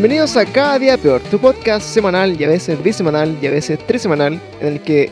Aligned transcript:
Bienvenidos 0.00 0.34
a 0.38 0.46
Cada 0.46 0.78
Día 0.78 0.96
Peor, 0.96 1.20
tu 1.30 1.38
podcast 1.38 1.86
semanal 1.86 2.40
y 2.40 2.44
a 2.44 2.48
veces 2.48 2.82
bisemanal 2.82 3.36
y 3.42 3.46
a 3.46 3.50
veces 3.50 3.78
trisemanal, 3.86 4.40
en 4.62 4.66
el 4.66 4.80
que 4.80 5.10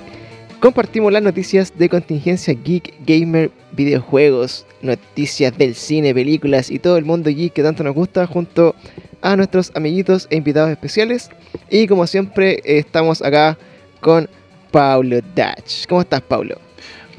compartimos 0.60 1.12
las 1.12 1.22
noticias 1.22 1.76
de 1.76 1.90
contingencia 1.90 2.54
geek, 2.54 2.94
gamer, 3.04 3.50
videojuegos, 3.72 4.64
noticias 4.80 5.58
del 5.58 5.74
cine, 5.74 6.14
películas 6.14 6.70
y 6.70 6.78
todo 6.78 6.96
el 6.96 7.04
mundo 7.04 7.28
geek 7.28 7.52
que 7.52 7.62
tanto 7.62 7.84
nos 7.84 7.94
gusta 7.94 8.26
junto 8.26 8.74
a 9.20 9.36
nuestros 9.36 9.72
amiguitos 9.74 10.26
e 10.30 10.36
invitados 10.36 10.70
especiales. 10.70 11.28
Y 11.68 11.86
como 11.86 12.06
siempre 12.06 12.62
estamos 12.64 13.20
acá 13.20 13.58
con 14.00 14.26
Paulo 14.70 15.16
Dutch. 15.16 15.86
¿Cómo 15.86 16.00
estás, 16.00 16.22
Paulo? 16.22 16.58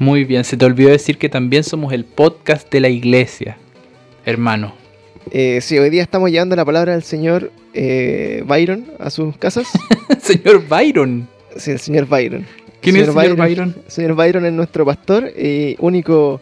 Muy 0.00 0.24
bien, 0.24 0.42
se 0.42 0.56
te 0.56 0.64
olvidó 0.64 0.90
decir 0.90 1.18
que 1.18 1.28
también 1.28 1.62
somos 1.62 1.92
el 1.92 2.04
podcast 2.04 2.68
de 2.72 2.80
la 2.80 2.88
iglesia, 2.88 3.58
hermano. 4.24 4.79
Eh, 5.30 5.60
sí, 5.60 5.78
hoy 5.78 5.90
día 5.90 6.02
estamos 6.02 6.30
llevando 6.30 6.56
la 6.56 6.64
palabra 6.64 6.92
del 6.92 7.02
señor 7.02 7.52
eh, 7.74 8.42
Byron 8.46 8.86
a 8.98 9.10
sus 9.10 9.36
casas. 9.36 9.68
señor 10.20 10.66
Byron. 10.66 11.28
Sí, 11.56 11.72
el 11.72 11.78
señor 11.78 12.06
Byron. 12.06 12.46
¿Quién 12.80 12.96
es 12.96 13.08
el 13.08 13.14
señor 13.14 13.36
Byron? 13.36 13.76
El 13.84 13.92
señor 13.92 14.14
Byron 14.14 14.46
es 14.46 14.52
nuestro 14.52 14.84
pastor 14.84 15.30
y 15.36 15.76
único 15.78 16.40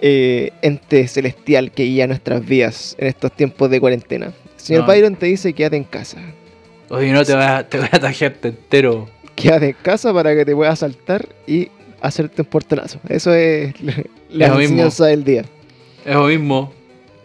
eh, 0.00 0.50
ente 0.62 1.06
celestial 1.08 1.70
que 1.70 1.84
guía 1.84 2.06
nuestras 2.06 2.44
vidas 2.44 2.96
en 2.98 3.06
estos 3.08 3.32
tiempos 3.32 3.70
de 3.70 3.80
cuarentena. 3.80 4.26
El 4.26 4.60
señor 4.60 4.86
Byron 4.86 5.16
te 5.16 5.26
dice 5.26 5.52
quédate 5.52 5.76
en 5.76 5.84
casa. 5.84 6.18
Oye, 6.88 7.12
no 7.12 7.24
te 7.24 7.34
voy 7.34 7.44
a, 7.44 7.68
te 7.68 7.78
voy 7.78 7.88
a 7.90 7.98
tajarte 7.98 8.48
entero. 8.48 9.08
Quédate 9.34 9.68
en 9.70 9.76
casa 9.82 10.12
para 10.12 10.34
que 10.34 10.44
te 10.44 10.54
puedas 10.54 10.78
saltar 10.78 11.28
y 11.46 11.68
hacerte 12.00 12.42
un 12.42 12.48
portonazo. 12.48 13.00
Eso 13.08 13.32
es 13.32 13.74
la 14.30 14.46
enseñanza 14.46 15.06
del 15.06 15.24
día. 15.24 15.44
Es 16.04 16.14
lo 16.14 16.26
mismo. 16.26 16.75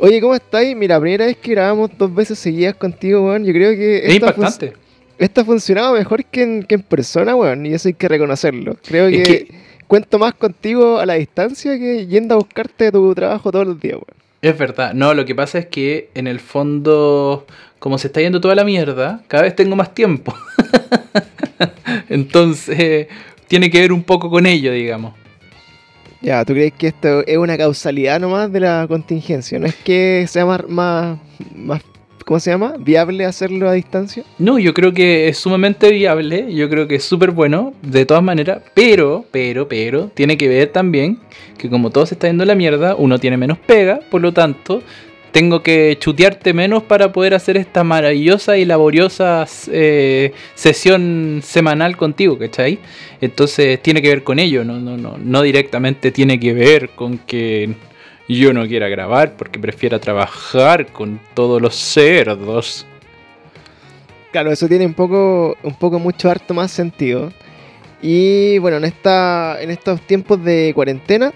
Oye, 0.03 0.19
¿cómo 0.19 0.33
estáis? 0.33 0.75
Mira, 0.75 0.99
primera 0.99 1.27
vez 1.27 1.37
que 1.37 1.51
grabamos 1.51 1.91
dos 1.95 2.11
veces 2.11 2.39
seguidas 2.39 2.73
contigo, 2.73 3.27
weón. 3.27 3.45
Yo 3.45 3.53
creo 3.53 3.69
que. 3.73 3.99
Es 3.99 4.15
impactante. 4.15 4.73
Esto 5.19 5.41
ha 5.41 5.45
funcionado 5.45 5.93
mejor 5.93 6.25
que 6.25 6.41
en, 6.41 6.63
que 6.63 6.73
en, 6.73 6.81
persona, 6.81 7.35
weón. 7.35 7.67
Y 7.67 7.75
eso 7.75 7.87
hay 7.87 7.93
que 7.93 8.07
reconocerlo. 8.07 8.77
Creo 8.83 9.09
que, 9.09 9.53
cuento 9.85 10.17
más 10.17 10.33
contigo 10.33 10.97
a 10.97 11.05
la 11.05 11.13
distancia 11.13 11.77
que 11.77 12.07
yendo 12.07 12.33
a 12.33 12.37
buscarte 12.39 12.91
tu 12.91 13.13
trabajo 13.13 13.51
todos 13.51 13.67
los 13.67 13.79
días, 13.79 13.97
weón. 13.97 14.21
Es 14.41 14.57
verdad. 14.57 14.95
No, 14.95 15.13
lo 15.13 15.23
que 15.23 15.35
pasa 15.35 15.59
es 15.59 15.67
que 15.67 16.09
en 16.15 16.25
el 16.25 16.39
fondo, 16.39 17.45
como 17.77 17.99
se 17.99 18.07
está 18.07 18.21
yendo 18.21 18.41
toda 18.41 18.55
la 18.55 18.63
mierda, 18.63 19.21
cada 19.27 19.43
vez 19.43 19.55
tengo 19.55 19.75
más 19.75 19.93
tiempo. 19.93 20.33
Entonces, 22.09 23.07
tiene 23.47 23.69
que 23.69 23.81
ver 23.81 23.93
un 23.93 24.01
poco 24.01 24.31
con 24.31 24.47
ello, 24.47 24.71
digamos. 24.71 25.20
Ya, 26.21 26.45
¿tú 26.45 26.53
crees 26.53 26.73
que 26.73 26.87
esto 26.87 27.25
es 27.25 27.37
una 27.37 27.57
causalidad 27.57 28.19
nomás 28.19 28.51
de 28.51 28.59
la 28.59 28.85
contingencia? 28.87 29.57
¿No 29.57 29.65
es 29.65 29.73
que 29.75 30.25
sea 30.27 30.45
más, 30.45 30.61
más, 30.69 31.81
¿cómo 32.23 32.39
se 32.39 32.51
llama? 32.51 32.75
¿Viable 32.77 33.25
hacerlo 33.25 33.67
a 33.67 33.73
distancia? 33.73 34.23
No, 34.37 34.59
yo 34.59 34.75
creo 34.75 34.93
que 34.93 35.29
es 35.29 35.39
sumamente 35.39 35.89
viable, 35.89 36.53
yo 36.53 36.69
creo 36.69 36.87
que 36.87 36.95
es 36.95 37.03
súper 37.03 37.31
bueno, 37.31 37.73
de 37.81 38.05
todas 38.05 38.21
maneras, 38.21 38.61
pero, 38.75 39.25
pero, 39.31 39.67
pero, 39.67 40.09
tiene 40.13 40.37
que 40.37 40.47
ver 40.47 40.71
también 40.71 41.17
que 41.57 41.71
como 41.71 41.89
todo 41.89 42.05
se 42.05 42.13
está 42.13 42.27
yendo 42.27 42.43
a 42.43 42.47
la 42.47 42.55
mierda, 42.55 42.93
uno 42.95 43.17
tiene 43.17 43.37
menos 43.37 43.57
pega, 43.57 43.99
por 44.11 44.21
lo 44.21 44.31
tanto, 44.31 44.83
tengo 45.31 45.63
que 45.63 45.97
chutearte 45.99 46.53
menos 46.53 46.83
para 46.83 47.11
poder 47.11 47.33
hacer 47.33 47.57
esta 47.57 47.83
maravillosa 47.83 48.57
y 48.57 48.65
laboriosa 48.65 49.45
eh, 49.71 50.33
sesión 50.55 51.41
semanal 51.43 51.97
contigo, 51.97 52.37
¿cachai? 52.37 52.79
Entonces 53.21 53.81
tiene 53.81 54.01
que 54.01 54.09
ver 54.09 54.23
con 54.23 54.39
ello, 54.39 54.63
no, 54.63 54.79
no, 54.79 54.97
no, 54.97 55.17
no 55.17 55.41
directamente 55.41 56.11
tiene 56.11 56.39
que 56.39 56.53
ver 56.53 56.89
con 56.89 57.17
que 57.17 57.73
yo 58.27 58.53
no 58.53 58.67
quiera 58.67 58.87
grabar 58.89 59.35
porque 59.37 59.59
prefiera 59.59 59.99
trabajar 59.99 60.87
con 60.87 61.19
todos 61.33 61.61
los 61.61 61.75
cerdos. 61.75 62.85
Claro, 64.31 64.51
eso 64.51 64.67
tiene 64.67 64.85
un 64.85 64.93
poco, 64.93 65.57
un 65.63 65.75
poco 65.75 65.99
mucho 65.99 66.29
harto 66.29 66.53
más 66.53 66.71
sentido. 66.71 67.31
Y 68.01 68.57
bueno, 68.59 68.77
en, 68.77 68.85
esta, 68.85 69.61
en 69.61 69.69
estos 69.69 70.01
tiempos 70.01 70.43
de 70.43 70.71
cuarentena 70.73 71.33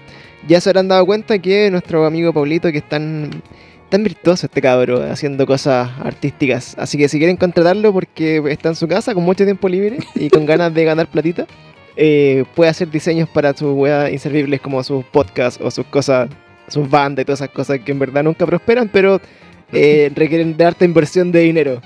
ya 0.48 0.60
se 0.60 0.70
habrán 0.70 0.88
dado 0.88 1.04
cuenta 1.06 1.38
que 1.38 1.70
nuestro 1.70 2.06
amigo 2.06 2.32
Paulito 2.32 2.70
que 2.72 2.78
están 2.78 3.30
tan 3.30 3.42
virtuoso 3.90 4.46
este 4.46 4.60
cabro 4.60 5.02
haciendo 5.02 5.46
cosas 5.46 5.90
artísticas. 6.02 6.74
Así 6.78 6.98
que 6.98 7.08
si 7.08 7.18
quieren 7.18 7.36
contratarlo 7.36 7.92
porque 7.92 8.42
está 8.48 8.70
en 8.70 8.74
su 8.74 8.88
casa 8.88 9.14
con 9.14 9.24
mucho 9.24 9.44
tiempo 9.44 9.68
libre 9.68 9.98
y 10.14 10.28
con 10.28 10.46
ganas 10.46 10.74
de 10.74 10.84
ganar 10.84 11.06
platita, 11.08 11.46
eh, 11.96 12.44
puede 12.54 12.70
hacer 12.70 12.90
diseños 12.90 13.28
para 13.28 13.56
sus 13.56 13.72
weas 13.74 14.12
inservibles 14.12 14.60
como 14.60 14.82
sus 14.82 15.04
podcasts 15.06 15.60
o 15.62 15.70
sus 15.70 15.86
cosas, 15.86 16.28
sus 16.68 16.88
bandas 16.88 17.22
y 17.22 17.24
todas 17.24 17.40
esas 17.40 17.54
cosas 17.54 17.80
que 17.80 17.92
en 17.92 17.98
verdad 17.98 18.22
nunca 18.22 18.44
prosperan, 18.44 18.88
pero 18.92 19.20
eh, 19.72 20.10
requieren 20.14 20.56
de 20.56 20.64
harta 20.64 20.84
inversión 20.84 21.32
de 21.32 21.40
dinero 21.40 21.80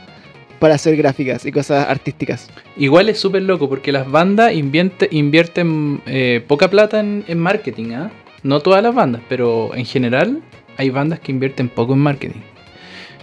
para 0.59 0.75
hacer 0.75 0.97
gráficas 0.97 1.47
y 1.47 1.53
cosas 1.53 1.89
artísticas. 1.89 2.51
Igual 2.77 3.09
es 3.09 3.19
súper 3.19 3.43
loco 3.43 3.69
porque 3.69 3.93
las 3.93 4.11
bandas 4.11 4.53
invierten 4.53 6.03
eh, 6.07 6.45
poca 6.47 6.69
plata 6.69 7.01
en, 7.01 7.39
marketing, 7.39 7.93
¿ah? 7.93 8.11
No 8.43 8.61
todas 8.61 8.83
las 8.83 8.95
bandas, 8.95 9.23
pero 9.29 9.75
en 9.75 9.85
general 9.85 10.43
hay 10.81 10.89
bandas 10.89 11.21
que 11.21 11.31
invierten 11.31 11.69
poco 11.69 11.93
en 11.93 11.99
marketing. 11.99 12.41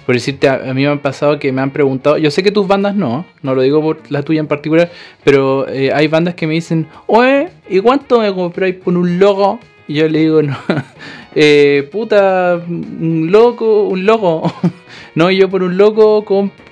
Por 0.05 0.13
decirte, 0.13 0.47
a, 0.47 0.59
mí 0.75 0.83
me 0.83 0.87
han 0.87 0.99
pasado 0.99 1.39
que 1.39 1.51
me 1.51 1.59
han 1.59 1.71
preguntado, 1.71 2.17
yo 2.17 2.29
sé 2.29 2.43
que 2.43 2.51
tus 2.51 2.67
bandas 2.67 2.95
no, 2.95 3.25
no 3.41 3.55
lo 3.55 3.63
digo 3.63 3.81
por 3.81 3.99
la 4.09 4.21
tuya 4.21 4.39
en 4.39 4.47
particular, 4.47 4.91
pero 5.23 5.67
eh, 5.67 5.91
hay 5.91 6.07
bandas 6.07 6.35
que 6.35 6.45
me 6.45 6.53
dicen, 6.53 6.87
oye, 7.07 7.49
¿y 7.67 7.79
cuánto 7.79 8.19
me 8.19 8.31
compráis 8.33 8.75
por 8.75 8.95
un 8.95 9.17
logo? 9.19 9.59
Y 9.87 9.95
yo 9.95 10.07
le 10.07 10.19
digo, 10.19 10.43
no, 10.43 10.55
eh, 11.35 11.89
puta, 11.91 12.61
un 12.67 13.29
loco, 13.31 13.87
un 13.87 14.05
logo. 14.05 14.53
no, 15.15 15.31
yo 15.31 15.49
por 15.49 15.63
un 15.63 15.77
loco 15.77 16.23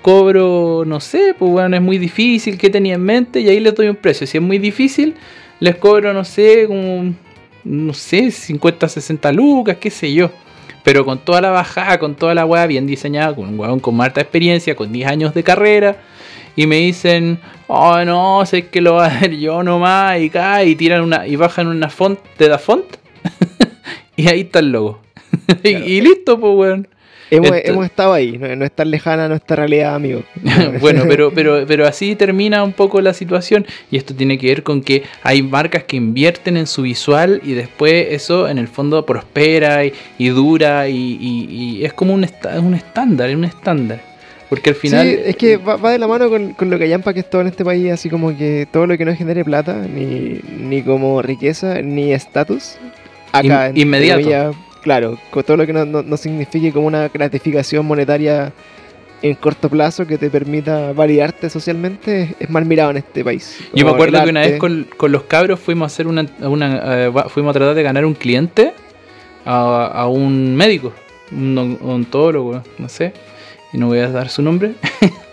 cobro, 0.04 0.84
no 0.86 1.00
sé, 1.00 1.36
pues 1.38 1.52
bueno, 1.52 1.76
es 1.76 1.82
muy 1.82 1.98
difícil, 1.98 2.60
¿qué 2.60 2.70
tenía 2.70 2.94
en 2.94 3.02
mente? 3.02 3.42
Y 3.42 3.50
ahí 3.50 3.60
les 3.60 3.74
doy 3.74 3.88
un 3.88 3.96
precio. 3.96 4.28
Si 4.28 4.38
es 4.38 4.44
muy 4.44 4.60
difícil, 4.60 5.16
les 5.60 5.76
cobro, 5.78 6.14
no 6.14 6.24
sé, 6.24 6.68
como, 6.68 7.14
no 7.64 7.94
sé, 7.94 8.30
50, 8.30 8.88
60 8.88 9.32
lucas, 9.34 9.78
qué 9.78 9.90
sé 9.90 10.14
yo 10.14 10.30
pero 10.86 11.04
con 11.04 11.18
toda 11.18 11.42
la 11.42 11.50
bajada, 11.50 11.98
con 11.98 12.14
toda 12.14 12.36
la 12.36 12.46
weá 12.46 12.68
bien 12.68 12.86
diseñada, 12.86 13.36
con 13.36 13.50
un 13.50 13.60
weón 13.60 13.80
con 13.80 14.00
harta 14.00 14.22
experiencia, 14.22 14.76
con 14.76 14.94
10 14.94 15.10
años 15.10 15.34
de 15.34 15.44
carrera, 15.44 15.98
y 16.56 16.68
me 16.68 16.78
dicen, 16.78 17.40
oh 17.66 18.06
no, 18.06 18.46
sé 18.46 18.68
que 18.68 18.82
lo 18.82 18.94
voy 18.94 19.02
a 19.02 19.08
hacer 19.08 19.36
yo 19.36 19.64
nomás, 19.64 20.20
y 20.22 20.30
cae, 20.30 20.68
y 20.68 20.76
tiran 20.76 21.02
una, 21.02 21.26
y 21.26 21.38
bajan 21.38 21.68
una 21.68 21.90
font 21.90 22.20
de 22.38 22.50
da 22.50 22.60
font, 22.60 22.86
y 24.16 24.30
ahí 24.30 24.42
está 24.42 24.60
el 24.60 24.72
logo. 24.72 25.02
y, 25.64 26.02
listo, 26.02 26.40
pues 26.40 26.54
weón. 26.56 26.88
Hemos, 27.32 27.86
estado 27.86 28.14
ahí, 28.14 28.38
no, 28.38 28.66
es 28.66 28.72
tan 28.72 28.92
lejana 28.92 29.28
nuestra 29.28 29.56
realidad, 29.56 29.96
amigo. 29.96 30.24
bueno, 30.82 31.04
pero, 31.08 31.32
pero, 31.36 31.66
pero 31.68 31.88
así 31.88 32.16
termina 32.16 32.64
un 32.64 32.74
poco 32.74 33.02
la 33.02 33.14
situación 33.14 33.66
y 33.90 33.98
esto 33.98 34.16
tiene 34.16 34.38
que 34.38 34.48
ver 34.48 34.64
con 34.64 34.82
que 34.82 35.04
hay 35.24 35.42
marcas 35.42 35.84
que 35.84 35.98
invierten 35.98 36.58
en 36.58 36.68
su 36.68 36.84
visual 36.84 37.42
y 37.44 37.54
después 37.54 38.08
eso 38.12 38.48
en 38.48 38.58
el 38.58 38.68
fondo 38.68 39.06
prospera 39.06 39.84
y, 39.86 40.30
dura 40.30 40.88
y, 40.88 41.84
es 41.84 41.94
como 41.94 42.14
un, 42.14 42.28
un 42.60 42.74
estándar, 42.74 43.30
es 43.30 43.36
un 43.36 43.46
estándar. 43.46 44.02
Porque 44.50 44.70
al 44.70 44.76
final... 44.76 45.08
Sí, 45.08 45.18
es 45.26 45.36
que 45.36 45.58
va, 45.58 45.92
de 45.92 45.98
la 45.98 46.08
mano 46.08 46.30
con, 46.30 46.70
lo 46.70 46.78
que 46.78 46.88
que 46.88 47.20
es 47.20 47.30
todo 47.30 47.42
en 47.42 47.48
este 47.48 47.66
país, 47.66 47.92
así 47.92 48.10
como 48.10 48.38
que 48.38 48.68
todo 48.72 48.86
lo 48.86 48.98
que 48.98 49.04
no 49.06 49.16
genere 49.16 49.44
plata, 49.44 49.74
ni, 49.92 50.40
ni 50.60 50.84
como 50.84 51.22
riqueza, 51.24 51.82
ni 51.82 52.14
estatus, 52.14 52.78
acá 53.32 53.72
inmediato 53.74 54.56
claro, 54.86 55.18
con 55.32 55.44
todo 55.44 55.58
lo 55.58 55.66
que 55.66 55.74
no, 55.74 56.16
signifique 56.18 56.72
como 56.72 56.86
una 56.86 57.08
gratificación 57.10 57.88
monetaria 57.88 58.54
en 59.24 59.34
corto 59.34 59.68
plazo 59.68 60.06
que 60.06 60.20
te 60.20 60.30
permita 60.30 60.94
validarte 60.94 61.50
socialmente 61.50 62.36
es 62.40 62.50
mal 62.52 62.66
mirado 62.66 62.92
en 62.92 62.98
este 62.98 63.24
país. 63.24 63.60
Yo 63.74 63.84
me 63.84 63.92
acuerdo 63.92 64.24
que 64.24 64.30
una 64.30 64.42
vez 64.42 64.60
con, 64.60 64.86
los 65.08 65.24
cabros 65.24 65.60
fuimos 65.60 65.86
a 65.86 65.88
hacer 65.88 66.06
una, 66.06 66.22
eh, 66.22 67.12
fuimos 67.30 67.50
a 67.50 67.54
tratar 67.54 67.74
de 67.74 67.82
ganar 67.82 68.06
un 68.06 68.14
cliente 68.14 68.74
a, 69.44 70.08
un 70.08 70.56
médico, 70.56 70.94
un 71.32 71.78
odontólogo, 71.82 72.62
no 72.78 72.88
sé, 72.88 73.12
y 73.74 73.80
no 73.80 73.88
voy 73.88 74.00
a 74.00 74.10
dar 74.10 74.30
su 74.30 74.44
nombre. 74.44 74.74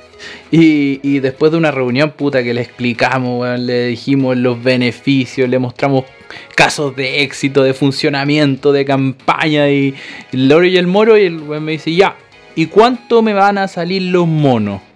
y, 0.51 1.01
y, 1.03 1.21
después 1.21 1.53
de 1.53 1.59
una 1.59 1.71
reunión 1.71 2.13
puta 2.13 2.43
que 2.43 2.55
le 2.55 2.61
explicamos, 2.61 3.59
le 3.59 3.87
dijimos 3.87 4.37
los 4.37 4.63
beneficios, 4.63 5.49
le 5.49 5.59
mostramos 5.59 6.05
casos 6.55 6.95
de 6.97 7.23
éxito, 7.23 7.63
de 7.63 7.75
funcionamiento, 7.75 8.73
de 8.73 8.85
campaña 8.85 9.69
y 9.71 9.95
el 10.33 10.49
loro 10.49 10.65
y 10.65 10.77
el 10.77 10.87
moro 10.87 11.19
y 11.19 11.25
el 11.25 11.41
weón 11.41 11.65
me 11.65 11.73
dice, 11.73 11.95
ya, 11.95 12.17
¿y 12.55 12.67
cuánto 12.67 13.23
me 13.23 13.33
van 13.33 13.59
a 13.59 13.69
salir 13.69 14.03
los 14.03 14.27
monos? 14.27 14.81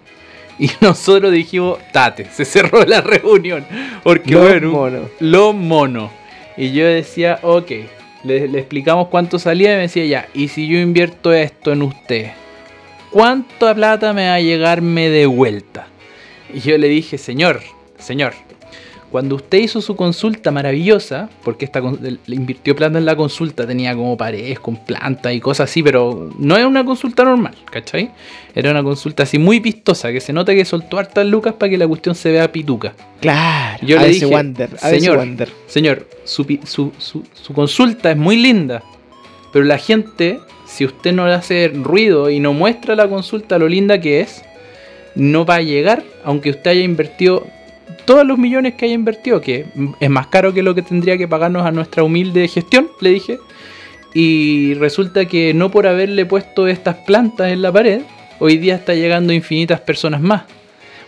Y 0.59 0.71
nosotros 0.81 1.31
dijimos, 1.31 1.77
tate, 1.93 2.25
se 2.31 2.43
cerró 2.43 2.83
la 2.83 3.01
reunión. 3.01 3.63
Porque 4.01 4.31
los 4.31 4.41
bueno, 4.41 4.71
monos. 4.71 5.09
los 5.19 5.53
monos. 5.53 6.09
Y 6.57 6.71
yo 6.71 6.83
decía, 6.87 7.39
ok, 7.43 7.71
le, 8.23 8.45
explicamos 8.57 9.09
cuánto 9.09 9.37
salía 9.37 9.73
y 9.73 9.75
me 9.75 9.81
decía, 9.83 10.05
ya, 10.05 10.27
y 10.33 10.47
si 10.47 10.67
yo 10.67 10.79
invierto 10.79 11.31
esto 11.31 11.71
en 11.71 11.83
usted, 11.83 12.31
¿cuánta 13.17 13.73
plata 13.73 14.13
me 14.13 14.27
va 14.27 14.35
a 14.35 14.39
llegarme 14.41 15.09
de 15.09 15.25
vuelta? 15.25 15.87
Y 16.53 16.59
yo 16.59 16.77
le 16.77 16.87
dije, 16.87 17.17
señor, 17.17 17.61
señor, 17.97 18.33
cuando 19.11 19.37
usted 19.37 19.57
hizo 19.57 19.81
su 19.81 19.95
consulta 19.95 20.51
maravillosa, 20.51 21.27
porque 21.43 21.65
esta 21.65 21.81
le 21.81 22.35
invirtió 22.35 22.75
plata 22.75 22.99
en 22.99 23.05
la 23.05 23.15
consulta, 23.15 23.65
tenía 23.65 23.95
como 23.95 24.15
paredes 24.17 24.59
con 24.59 24.75
plantas 24.85 25.33
y 25.33 25.39
cosas 25.39 25.67
así, 25.71 25.81
pero 25.81 26.29
no 26.37 26.57
era 26.57 26.67
una 26.67 26.85
consulta 26.85 27.23
normal, 27.23 27.55
¿cachai? 27.71 28.11
Era 28.53 28.69
una 28.69 28.83
consulta 28.83 29.23
así 29.23 29.39
muy 29.39 29.59
vistosa, 29.59 30.11
que 30.11 30.21
se 30.21 30.31
nota 30.31 30.53
que 30.53 30.63
soltó 30.63 30.99
hartas 30.99 31.25
lucas 31.25 31.55
para 31.55 31.71
que 31.71 31.77
la 31.79 31.87
cuestión 31.87 32.13
se 32.13 32.31
vea 32.31 32.51
pituca. 32.51 32.93
Claro. 33.19 33.79
Yo 33.83 33.97
le 33.99 34.09
dije, 34.09 34.27
Wonder, 34.27 34.77
señor, 34.77 35.17
Wonder. 35.17 35.49
Señor, 35.65 36.07
su- 36.23 36.45
su- 36.65 36.93
su 36.99 37.53
consulta 37.53 38.11
es 38.11 38.17
muy 38.17 38.37
linda, 38.37 38.83
pero 39.51 39.65
la 39.65 39.79
gente, 39.79 40.39
si 40.77 40.85
usted 40.85 41.11
no 41.11 41.25
le 41.25 41.33
hace 41.33 41.69
ruido 41.73 42.29
y 42.29 42.39
no 42.39 42.53
muestra 42.53 42.95
la 42.95 43.07
consulta 43.07 43.57
lo 43.57 43.67
linda 43.67 43.99
que 43.99 44.19
es, 44.19 44.43
no 45.15 45.43
va 45.43 45.55
a 45.55 45.61
llegar, 45.61 46.03
aunque 46.23 46.51
usted 46.51 46.69
haya 46.69 46.83
invertido 46.83 47.47
todos 48.05 48.23
los 48.27 48.37
millones 48.37 48.75
que 48.75 48.85
haya 48.85 48.93
invertido, 48.93 49.41
que 49.41 49.65
es 49.99 50.09
más 50.11 50.27
caro 50.27 50.53
que 50.53 50.61
lo 50.61 50.75
que 50.75 50.83
tendría 50.83 51.17
que 51.17 51.27
pagarnos 51.27 51.65
a 51.65 51.71
nuestra 51.71 52.03
humilde 52.03 52.47
gestión, 52.47 52.89
le 53.01 53.09
dije. 53.09 53.39
Y 54.13 54.75
resulta 54.75 55.25
que 55.25 55.55
no 55.55 55.71
por 55.71 55.87
haberle 55.87 56.27
puesto 56.27 56.67
estas 56.67 56.97
plantas 56.97 57.51
en 57.51 57.63
la 57.63 57.71
pared, 57.71 58.01
hoy 58.37 58.57
día 58.57 58.75
está 58.75 58.93
llegando 58.93 59.33
infinitas 59.33 59.79
personas 59.79 60.21
más. 60.21 60.43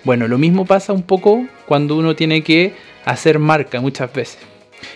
Bueno, 0.04 0.28
lo 0.28 0.40
mismo 0.40 0.66
pasa 0.66 0.94
un 0.94 1.04
poco 1.04 1.46
cuando 1.68 1.96
uno 1.96 2.16
tiene 2.16 2.42
que 2.42 2.74
hacer 3.06 3.38
marca 3.38 3.80
muchas 3.82 4.12
veces. 4.12 4.40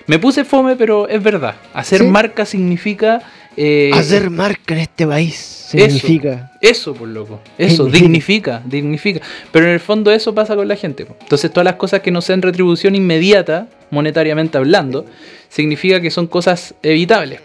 Me 0.08 0.18
puse 0.18 0.44
fome, 0.46 0.76
pero 0.76 1.08
es 1.08 1.22
verdad. 1.22 1.58
Hacer 1.76 2.00
Sí. 2.00 2.08
marca 2.08 2.44
significa... 2.44 3.22
eh, 3.58 3.92
Hacer 3.94 4.30
marca 4.30 4.74
en 4.74 4.82
este 4.82 5.06
país 5.08 5.36
significa. 5.36 6.52
eso, 6.62 6.94
por 6.94 7.08
loco. 7.08 7.40
Eso, 7.58 7.86
Dignifica. 7.86 8.62
dignifica, 8.62 8.62
dignifica. 8.66 9.22
Pero 9.52 9.66
en 9.66 9.72
el 9.74 9.80
fondo 9.80 10.12
eso 10.12 10.34
pasa 10.36 10.56
con 10.56 10.68
la 10.68 10.76
gente. 10.76 11.06
po. 11.06 11.16
Entonces 11.22 11.52
todas 11.52 11.66
las 11.66 11.76
cosas 11.76 12.02
que 12.02 12.12
no 12.12 12.22
sean 12.22 12.42
retribución 12.42 12.96
inmediata, 12.96 13.68
monetariamente 13.92 14.58
hablando, 14.58 15.06
significa 15.50 16.00
que 16.02 16.12
son 16.12 16.28
cosas 16.28 16.76
evitables. 16.84 17.40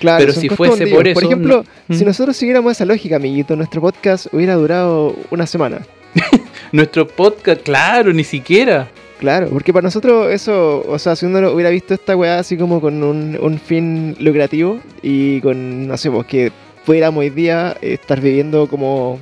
Claro, 0.00 0.18
Pero 0.26 0.32
si 0.32 0.48
fuese 0.48 0.86
por 0.88 1.06
eso, 1.06 1.14
Por 1.20 1.24
ejemplo, 1.24 1.64
no- 1.88 1.96
si 1.96 2.02
¿Mm? 2.04 2.06
nosotros 2.08 2.36
siguiéramos 2.36 2.72
esa 2.72 2.84
lógica, 2.84 3.16
amiguito, 3.16 3.54
nuestro 3.56 3.80
podcast 3.80 4.26
hubiera 4.32 4.54
durado 4.54 5.16
una 5.30 5.46
semana. 5.46 5.80
Nuestro 6.72 7.06
podcast, 7.06 7.62
claro, 7.62 8.12
ni 8.12 8.24
siquiera. 8.24 8.88
Claro, 9.24 9.48
porque 9.48 9.72
para 9.72 9.84
nosotros 9.84 10.30
eso, 10.30 10.84
o 10.86 10.98
sea, 10.98 11.16
si 11.16 11.24
uno 11.24 11.50
hubiera 11.50 11.70
visto 11.70 11.94
esta 11.94 12.14
weá 12.14 12.40
así 12.40 12.58
como 12.58 12.78
con 12.82 13.02
un, 13.02 13.58
fin 13.58 14.14
lucrativo 14.20 14.80
y 15.02 15.40
con, 15.40 15.88
no 15.88 15.96
sé, 15.96 16.10
pues 16.10 16.26
que 16.26 16.52
pudiéramos 16.84 17.22
hoy 17.22 17.30
día 17.30 17.74
eh, 17.80 17.94
estar 17.94 18.20
viviendo 18.20 18.68
como 18.68 19.18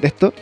de 0.00 0.08
esto, 0.08 0.32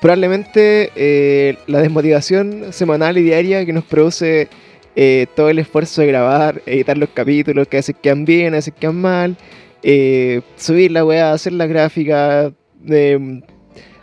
probablemente 0.00 0.92
eh, 0.94 1.56
la 1.66 1.80
desmotivación 1.80 2.72
semanal 2.72 3.18
y 3.18 3.24
diaria 3.24 3.66
que 3.66 3.72
nos 3.72 3.82
produce 3.82 4.48
eh, 4.94 5.26
todo 5.34 5.50
el 5.50 5.58
esfuerzo 5.58 6.02
de 6.02 6.06
grabar, 6.06 6.62
editar 6.64 6.96
los 6.96 7.08
capítulos, 7.08 7.66
que 7.66 7.78
a 7.78 7.80
veces 7.80 7.96
quedan 8.00 8.24
bien, 8.24 8.54
a 8.54 8.58
veces 8.58 8.72
quedan 8.78 9.00
mal, 9.00 9.36
eh, 9.82 10.42
subir 10.54 10.92
la 10.92 11.04
weá, 11.04 11.32
hacer 11.32 11.54
la 11.54 11.66
gráfica, 11.66 12.52
de, 12.80 13.42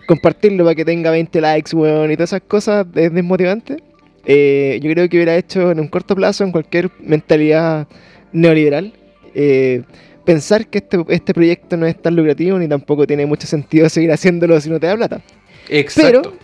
compartirlo 0.05 0.65
para 0.65 0.75
que 0.75 0.83
tenga 0.83 1.09
20 1.09 1.39
likes, 1.39 1.73
weón, 1.73 2.11
y 2.11 2.17
todas 2.17 2.31
esas 2.31 2.41
cosas 2.45 2.85
es 2.95 3.13
desmotivante. 3.13 3.77
Eh, 4.25 4.79
yo 4.83 4.91
creo 4.91 5.09
que 5.09 5.17
hubiera 5.17 5.35
hecho 5.35 5.71
en 5.71 5.79
un 5.79 5.87
corto 5.87 6.15
plazo, 6.15 6.43
en 6.43 6.51
cualquier 6.51 6.89
mentalidad 6.99 7.87
neoliberal, 8.31 8.93
eh, 9.33 9.81
pensar 10.25 10.67
que 10.67 10.77
este, 10.79 11.03
este 11.09 11.33
proyecto 11.33 11.77
no 11.77 11.85
es 11.87 11.99
tan 12.01 12.15
lucrativo 12.15 12.59
ni 12.59 12.67
tampoco 12.67 13.07
tiene 13.07 13.25
mucho 13.25 13.47
sentido 13.47 13.89
seguir 13.89 14.11
haciéndolo 14.11 14.59
si 14.61 14.69
no 14.69 14.79
te 14.79 14.87
da 14.87 14.95
plata. 14.95 15.21
Exacto. 15.69 16.21
Pero 16.21 16.37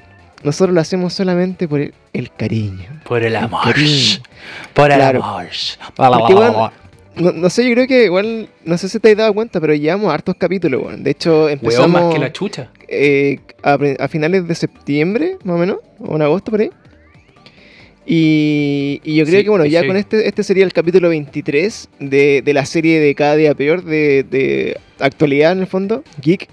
nosotros 0.44 0.74
lo 0.74 0.82
hacemos 0.82 1.14
solamente 1.14 1.68
por 1.68 1.80
el, 1.82 1.94
el 2.14 2.32
cariño. 2.32 3.02
por 3.04 3.24
el 3.24 3.36
amor. 3.36 3.62
Por 4.74 4.92
el 4.92 4.98
Claro. 4.98 5.24
amor. 5.24 5.48
Porque, 5.96 6.34
bueno, 6.34 6.72
No, 7.16 7.32
no 7.32 7.50
sé, 7.50 7.68
yo 7.68 7.74
creo 7.74 7.88
que 7.88 8.06
igual, 8.06 8.48
no 8.64 8.78
sé 8.78 8.88
si 8.90 9.00
te 9.00 9.12
has 9.12 9.18
dado 9.18 9.34
cuenta, 9.34 9.60
pero 9.60 9.74
llevamos 9.74 10.14
hartos 10.14 10.36
capítulos, 10.38 10.84
weón. 10.84 11.04
De 11.04 11.12
hecho, 11.12 11.46
Weón, 11.46 11.52
empezamos 11.54 11.90
más 11.90 12.14
que 12.14 12.20
la 12.20 12.32
chucha. 12.32 12.70
eh, 12.88 13.40
a, 13.64 13.78
a 14.00 14.08
finales 14.08 14.48
de 14.48 14.54
septiembre, 14.54 15.38
más 15.44 15.56
o 15.56 15.58
menos, 15.60 15.78
o 16.00 16.16
en 16.16 16.22
agosto 16.22 16.52
por 16.52 16.62
ahí. 16.62 16.70
Y, 18.10 19.02
y 19.04 19.16
yo 19.18 19.26
creo 19.26 19.40
Sí, 19.40 19.44
que 19.44 19.50
bueno, 19.50 19.66
ya 19.66 19.82
sí. 19.82 19.88
con 19.88 19.98
este, 19.98 20.28
este 20.28 20.42
sería 20.44 20.64
el 20.64 20.72
capítulo 20.72 21.10
23 21.10 21.90
de, 22.00 22.42
de 22.42 22.54
la 22.54 22.66
serie 22.66 23.02
de 23.02 23.14
Cada 23.16 23.36
Día 23.36 23.54
Peor, 23.54 23.84
de, 23.84 24.24
de 24.24 24.78
actualidad 25.00 25.52
en 25.52 25.60
el 25.60 25.68
fondo, 25.68 26.04
geek. 26.22 26.48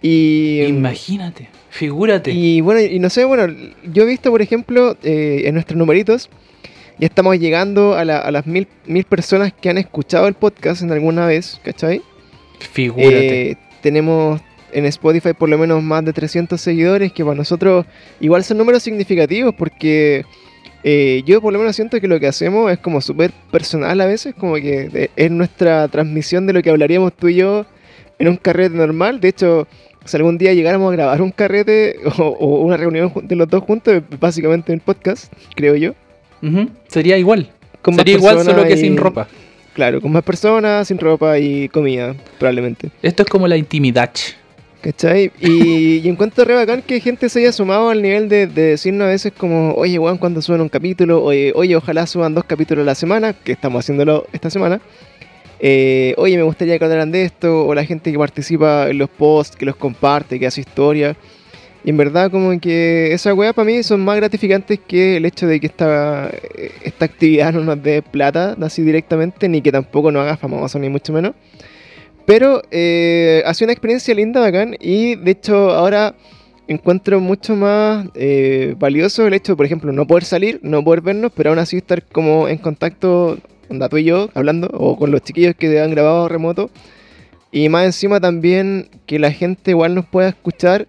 Y, 0.00 0.62
Imagínate, 0.68 1.48
figúrate. 1.70 2.30
y 2.30 2.60
bueno, 2.60 2.80
y 2.80 2.98
no 3.00 3.10
sé, 3.10 3.24
bueno, 3.24 3.52
yo 3.92 4.04
he 4.04 4.06
visto, 4.06 4.30
por 4.30 4.40
ejemplo, 4.40 4.96
eh, 5.02 5.42
en 5.46 5.54
nuestros 5.54 5.76
numeritos, 5.76 6.30
ya 7.00 7.06
estamos 7.08 7.38
llegando 7.40 7.94
a, 7.94 8.04
la- 8.04 8.20
a 8.20 8.30
las 8.30 8.46
mil, 8.46 8.68
mil 8.86 9.02
personas 9.04 9.52
que 9.52 9.70
han 9.70 9.78
escuchado 9.78 10.28
el 10.28 10.34
podcast 10.34 10.82
en 10.82 10.92
alguna 10.92 11.26
vez, 11.26 11.60
¿cachai? 11.64 12.02
figúrate. 12.72 13.50
Eh, 13.50 13.56
tenemos 13.82 14.40
en 14.72 14.84
Spotify 14.86 15.32
por 15.36 15.48
lo 15.48 15.58
menos 15.58 15.82
más 15.82 16.04
de 16.04 16.12
300 16.12 16.60
seguidores, 16.60 17.12
que 17.12 17.24
para 17.24 17.36
nosotros 17.36 17.84
igual 18.20 18.44
son 18.44 18.58
números 18.58 18.82
significativos 18.82 19.54
porque 19.56 20.24
eh, 20.84 21.22
yo 21.24 21.40
por 21.40 21.52
lo 21.52 21.58
menos 21.58 21.74
siento 21.74 21.98
que 22.00 22.06
lo 22.06 22.20
que 22.20 22.26
hacemos 22.26 22.70
es 22.70 22.78
como 22.78 23.00
súper 23.00 23.32
personal 23.50 24.00
a 24.00 24.06
veces, 24.06 24.34
como 24.38 24.54
que 24.56 25.10
es 25.16 25.30
nuestra 25.30 25.88
transmisión 25.88 26.46
de 26.46 26.52
lo 26.52 26.62
que 26.62 26.70
hablaríamos 26.70 27.12
tú 27.14 27.28
y 27.28 27.36
yo 27.36 27.64
en 28.18 28.28
un 28.28 28.36
carrete 28.36 28.76
normal. 28.76 29.18
De 29.20 29.28
hecho, 29.28 29.66
si 30.04 30.16
algún 30.16 30.36
día 30.38 30.52
llegáramos 30.52 30.92
a 30.92 30.96
grabar 30.96 31.22
un 31.22 31.30
carrete 31.30 31.96
o, 32.18 32.22
o 32.22 32.60
una 32.60 32.76
reunión 32.76 33.10
de 33.22 33.34
los 33.36 33.48
dos 33.48 33.62
juntos, 33.64 34.02
básicamente 34.20 34.72
el 34.72 34.80
podcast, 34.80 35.32
creo 35.56 35.74
yo. 35.74 35.92
Sería 36.88 37.16
igual. 37.16 37.50
Con 37.80 37.94
Sería 37.94 38.16
igual, 38.16 38.44
solo 38.44 38.64
que 38.64 38.74
y- 38.74 38.78
sin 38.78 38.96
ropa. 38.98 39.26
Claro, 39.72 40.00
con 40.00 40.12
más 40.12 40.22
personas, 40.22 40.86
sin 40.86 40.98
ropa 40.98 41.38
y 41.38 41.68
comida, 41.70 42.14
probablemente. 42.38 42.90
Esto 43.02 43.22
es 43.24 43.28
como 43.28 43.48
la 43.48 43.56
intimidad. 43.56 44.10
¿Cachai? 44.84 45.32
Y, 45.40 46.00
y 46.00 46.08
encuentro 46.10 46.44
re 46.44 46.54
bacán 46.54 46.82
que 46.82 47.00
gente 47.00 47.30
se 47.30 47.38
haya 47.40 47.52
sumado 47.52 47.88
al 47.88 48.02
nivel 48.02 48.28
de, 48.28 48.46
de 48.46 48.62
decirnos 48.62 49.06
a 49.06 49.08
veces 49.08 49.32
como, 49.32 49.72
oye, 49.76 49.98
weón, 49.98 50.18
cuando 50.18 50.42
suban 50.42 50.60
un 50.60 50.68
capítulo, 50.68 51.24
oye, 51.24 51.54
oye, 51.56 51.74
ojalá 51.74 52.06
suban 52.06 52.34
dos 52.34 52.44
capítulos 52.44 52.82
a 52.82 52.84
la 52.84 52.94
semana, 52.94 53.32
que 53.32 53.52
estamos 53.52 53.82
haciéndolo 53.82 54.26
esta 54.34 54.50
semana. 54.50 54.82
Eh, 55.58 56.12
oye, 56.18 56.36
me 56.36 56.42
gustaría 56.42 56.78
que 56.78 56.84
hablaran 56.84 57.10
de 57.10 57.24
esto, 57.24 57.66
o 57.66 57.74
la 57.74 57.86
gente 57.86 58.12
que 58.12 58.18
participa 58.18 58.90
en 58.90 58.98
los 58.98 59.08
posts, 59.08 59.56
que 59.56 59.64
los 59.64 59.74
comparte, 59.74 60.38
que 60.38 60.46
hace 60.46 60.60
historia. 60.60 61.16
Y 61.82 61.88
en 61.88 61.96
verdad 61.96 62.30
como 62.30 62.60
que 62.60 63.14
esa 63.14 63.32
weá 63.32 63.54
para 63.54 63.64
mí 63.64 63.82
son 63.82 64.04
más 64.04 64.16
gratificantes 64.16 64.80
que 64.86 65.16
el 65.16 65.24
hecho 65.24 65.46
de 65.46 65.60
que 65.60 65.66
esta, 65.66 66.30
esta 66.82 67.06
actividad 67.06 67.52
no 67.54 67.62
nos 67.62 67.82
dé 67.82 68.02
plata 68.02 68.54
así 68.60 68.82
directamente, 68.82 69.48
ni 69.48 69.62
que 69.62 69.72
tampoco 69.72 70.12
nos 70.12 70.24
haga 70.24 70.36
famoso, 70.36 70.78
ni 70.78 70.90
mucho 70.90 71.14
menos. 71.14 71.32
Pero 72.26 72.62
eh, 72.70 73.42
ha 73.44 73.52
sido 73.54 73.66
una 73.66 73.72
experiencia 73.72 74.14
linda, 74.14 74.40
bacán, 74.40 74.76
y 74.80 75.16
de 75.16 75.30
hecho 75.30 75.70
ahora 75.70 76.14
encuentro 76.66 77.20
mucho 77.20 77.54
más 77.54 78.06
eh, 78.14 78.74
valioso 78.78 79.26
el 79.26 79.34
hecho, 79.34 79.56
por 79.56 79.66
ejemplo, 79.66 79.92
no 79.92 80.06
poder 80.06 80.24
salir, 80.24 80.60
no 80.62 80.82
poder 80.82 81.02
vernos, 81.02 81.32
pero 81.34 81.50
aún 81.50 81.58
así 81.58 81.76
estar 81.76 82.02
como 82.02 82.48
en 82.48 82.58
contacto, 82.58 83.38
onda 83.68 83.88
tú 83.88 83.98
y 83.98 84.04
yo, 84.04 84.30
hablando, 84.34 84.68
o 84.72 84.96
con 84.96 85.10
los 85.10 85.20
chiquillos 85.22 85.54
que 85.54 85.80
han 85.80 85.90
grabado 85.90 86.28
remoto. 86.28 86.70
Y 87.52 87.68
más 87.68 87.84
encima 87.84 88.18
también 88.20 88.88
que 89.06 89.18
la 89.18 89.30
gente 89.30 89.70
igual 89.72 89.94
nos 89.94 90.06
pueda 90.06 90.28
escuchar, 90.28 90.86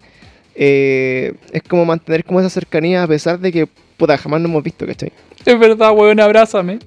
eh, 0.54 1.34
es 1.52 1.62
como 1.62 1.84
mantener 1.84 2.24
como 2.24 2.40
esa 2.40 2.50
cercanía 2.50 3.02
a 3.02 3.06
pesar 3.06 3.38
de 3.38 3.52
que, 3.52 3.68
puta, 3.96 4.16
jamás 4.16 4.40
nos 4.40 4.50
hemos 4.50 4.64
visto, 4.64 4.86
¿cachai? 4.86 5.12
Es 5.44 5.58
verdad, 5.58 5.92
weón, 5.92 6.18
abrázame. 6.18 6.78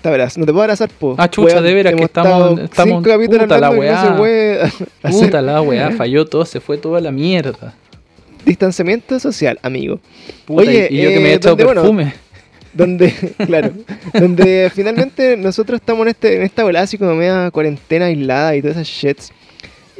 Te 0.00 0.08
abrazas, 0.08 0.38
no 0.38 0.44
te 0.46 0.52
puedo 0.52 0.62
abrazar, 0.62 0.90
po. 0.90 1.14
Ah, 1.18 1.28
chucha, 1.30 1.60
de 1.62 1.74
veras 1.74 1.94
que 1.94 2.02
estamos- 2.04 2.60
estamos- 2.60 2.96
cinco 3.02 3.10
capítulos 3.10 3.42
puta 3.44 3.58
la 3.58 3.70
no 3.70 3.76
weá. 3.78 4.02
se 4.02 4.60
hacer 4.62 4.88
Puta 5.12 5.42
la 5.42 5.62
weá, 5.62 5.90
falló 5.92 6.26
todo, 6.26 6.44
se 6.44 6.60
fue 6.60 6.76
toda 6.78 7.00
la 7.00 7.10
mierda. 7.10 7.74
distanciamiento 8.44 9.18
social, 9.18 9.58
amigo. 9.62 10.00
Puta, 10.44 10.62
Oye, 10.62 10.88
y 10.90 10.98
y 10.98 11.02
yo 11.02 11.08
que 11.10 11.20
me 11.20 11.28
eh, 11.28 11.32
he 11.32 11.34
echado 11.36 11.56
donde, 11.56 11.64
bueno, 11.64 11.80
perfume. 11.82 12.14
Donde, 12.74 13.14
claro, 13.46 13.70
donde 14.12 14.68
finalmente 14.74 15.36
nosotros 15.36 15.78
estamos 15.80 16.02
en, 16.06 16.08
este, 16.08 16.36
en 16.36 16.42
esta 16.42 16.64
volada 16.64 16.84
así 16.84 16.98
como 16.98 17.14
media 17.14 17.48
cuarentena 17.52 18.06
aislada 18.06 18.56
y 18.56 18.62
todas 18.62 18.76
esas 18.76 18.88
shits. 18.88 19.32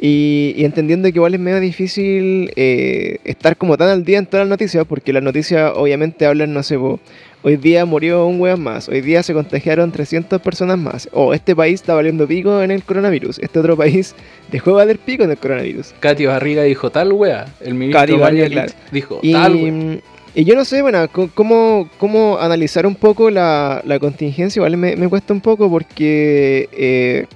Y, 0.01 0.53
y 0.57 0.65
entendiendo 0.65 1.07
que 1.09 1.17
igual 1.17 1.33
es 1.33 1.39
medio 1.39 1.61
difícil 1.61 2.51
eh, 2.57 3.19
estar 3.23 3.55
como 3.55 3.77
tan 3.77 3.87
al 3.87 4.03
día 4.03 4.17
en 4.17 4.25
todas 4.25 4.45
las 4.45 4.49
noticias, 4.49 4.85
porque 4.85 5.13
las 5.13 5.23
noticias 5.23 5.71
obviamente 5.73 6.25
hablan, 6.25 6.53
no 6.53 6.63
sé, 6.63 6.77
po, 6.77 6.99
hoy 7.45 7.57
día 7.57 7.85
murió 7.85 8.25
un 8.25 8.41
weón 8.41 8.59
más, 8.59 8.89
hoy 8.89 9.01
día 9.01 9.21
se 9.21 9.31
contagiaron 9.31 9.91
300 9.91 10.41
personas 10.41 10.79
más, 10.79 11.07
o 11.11 11.31
este 11.31 11.55
país 11.55 11.75
está 11.75 11.93
valiendo 11.93 12.27
pico 12.27 12.63
en 12.63 12.71
el 12.71 12.83
coronavirus, 12.83 13.37
este 13.37 13.59
otro 13.59 13.77
país 13.77 14.15
dejó 14.51 14.71
de 14.71 14.77
valer 14.77 14.97
pico 14.97 15.23
en 15.23 15.29
el 15.29 15.37
coronavirus. 15.37 15.93
Katy 15.99 16.25
Barriga 16.25 16.63
dijo 16.63 16.89
tal 16.89 17.13
weá. 17.13 17.45
El 17.61 17.75
ministro 17.75 18.01
Katy 18.01 18.13
Barriga, 18.13 18.47
claro. 18.47 18.73
dijo 18.91 19.19
Y, 19.21 19.33
tal 19.33 19.53
weá. 19.53 19.97
y 20.33 20.43
yo 20.43 20.55
no 20.55 20.65
sé, 20.65 20.81
bueno, 20.81 21.07
cómo, 21.35 21.87
cómo 21.99 22.39
analizar 22.39 22.87
un 22.87 22.95
poco 22.95 23.29
la, 23.29 23.79
la 23.85 23.99
contingencia, 23.99 24.63
¿vale? 24.63 24.75
Me, 24.75 24.95
me 24.95 25.07
cuesta 25.07 25.31
un 25.31 25.41
poco 25.41 25.69
porque 25.69 26.67
eh, 26.71 27.27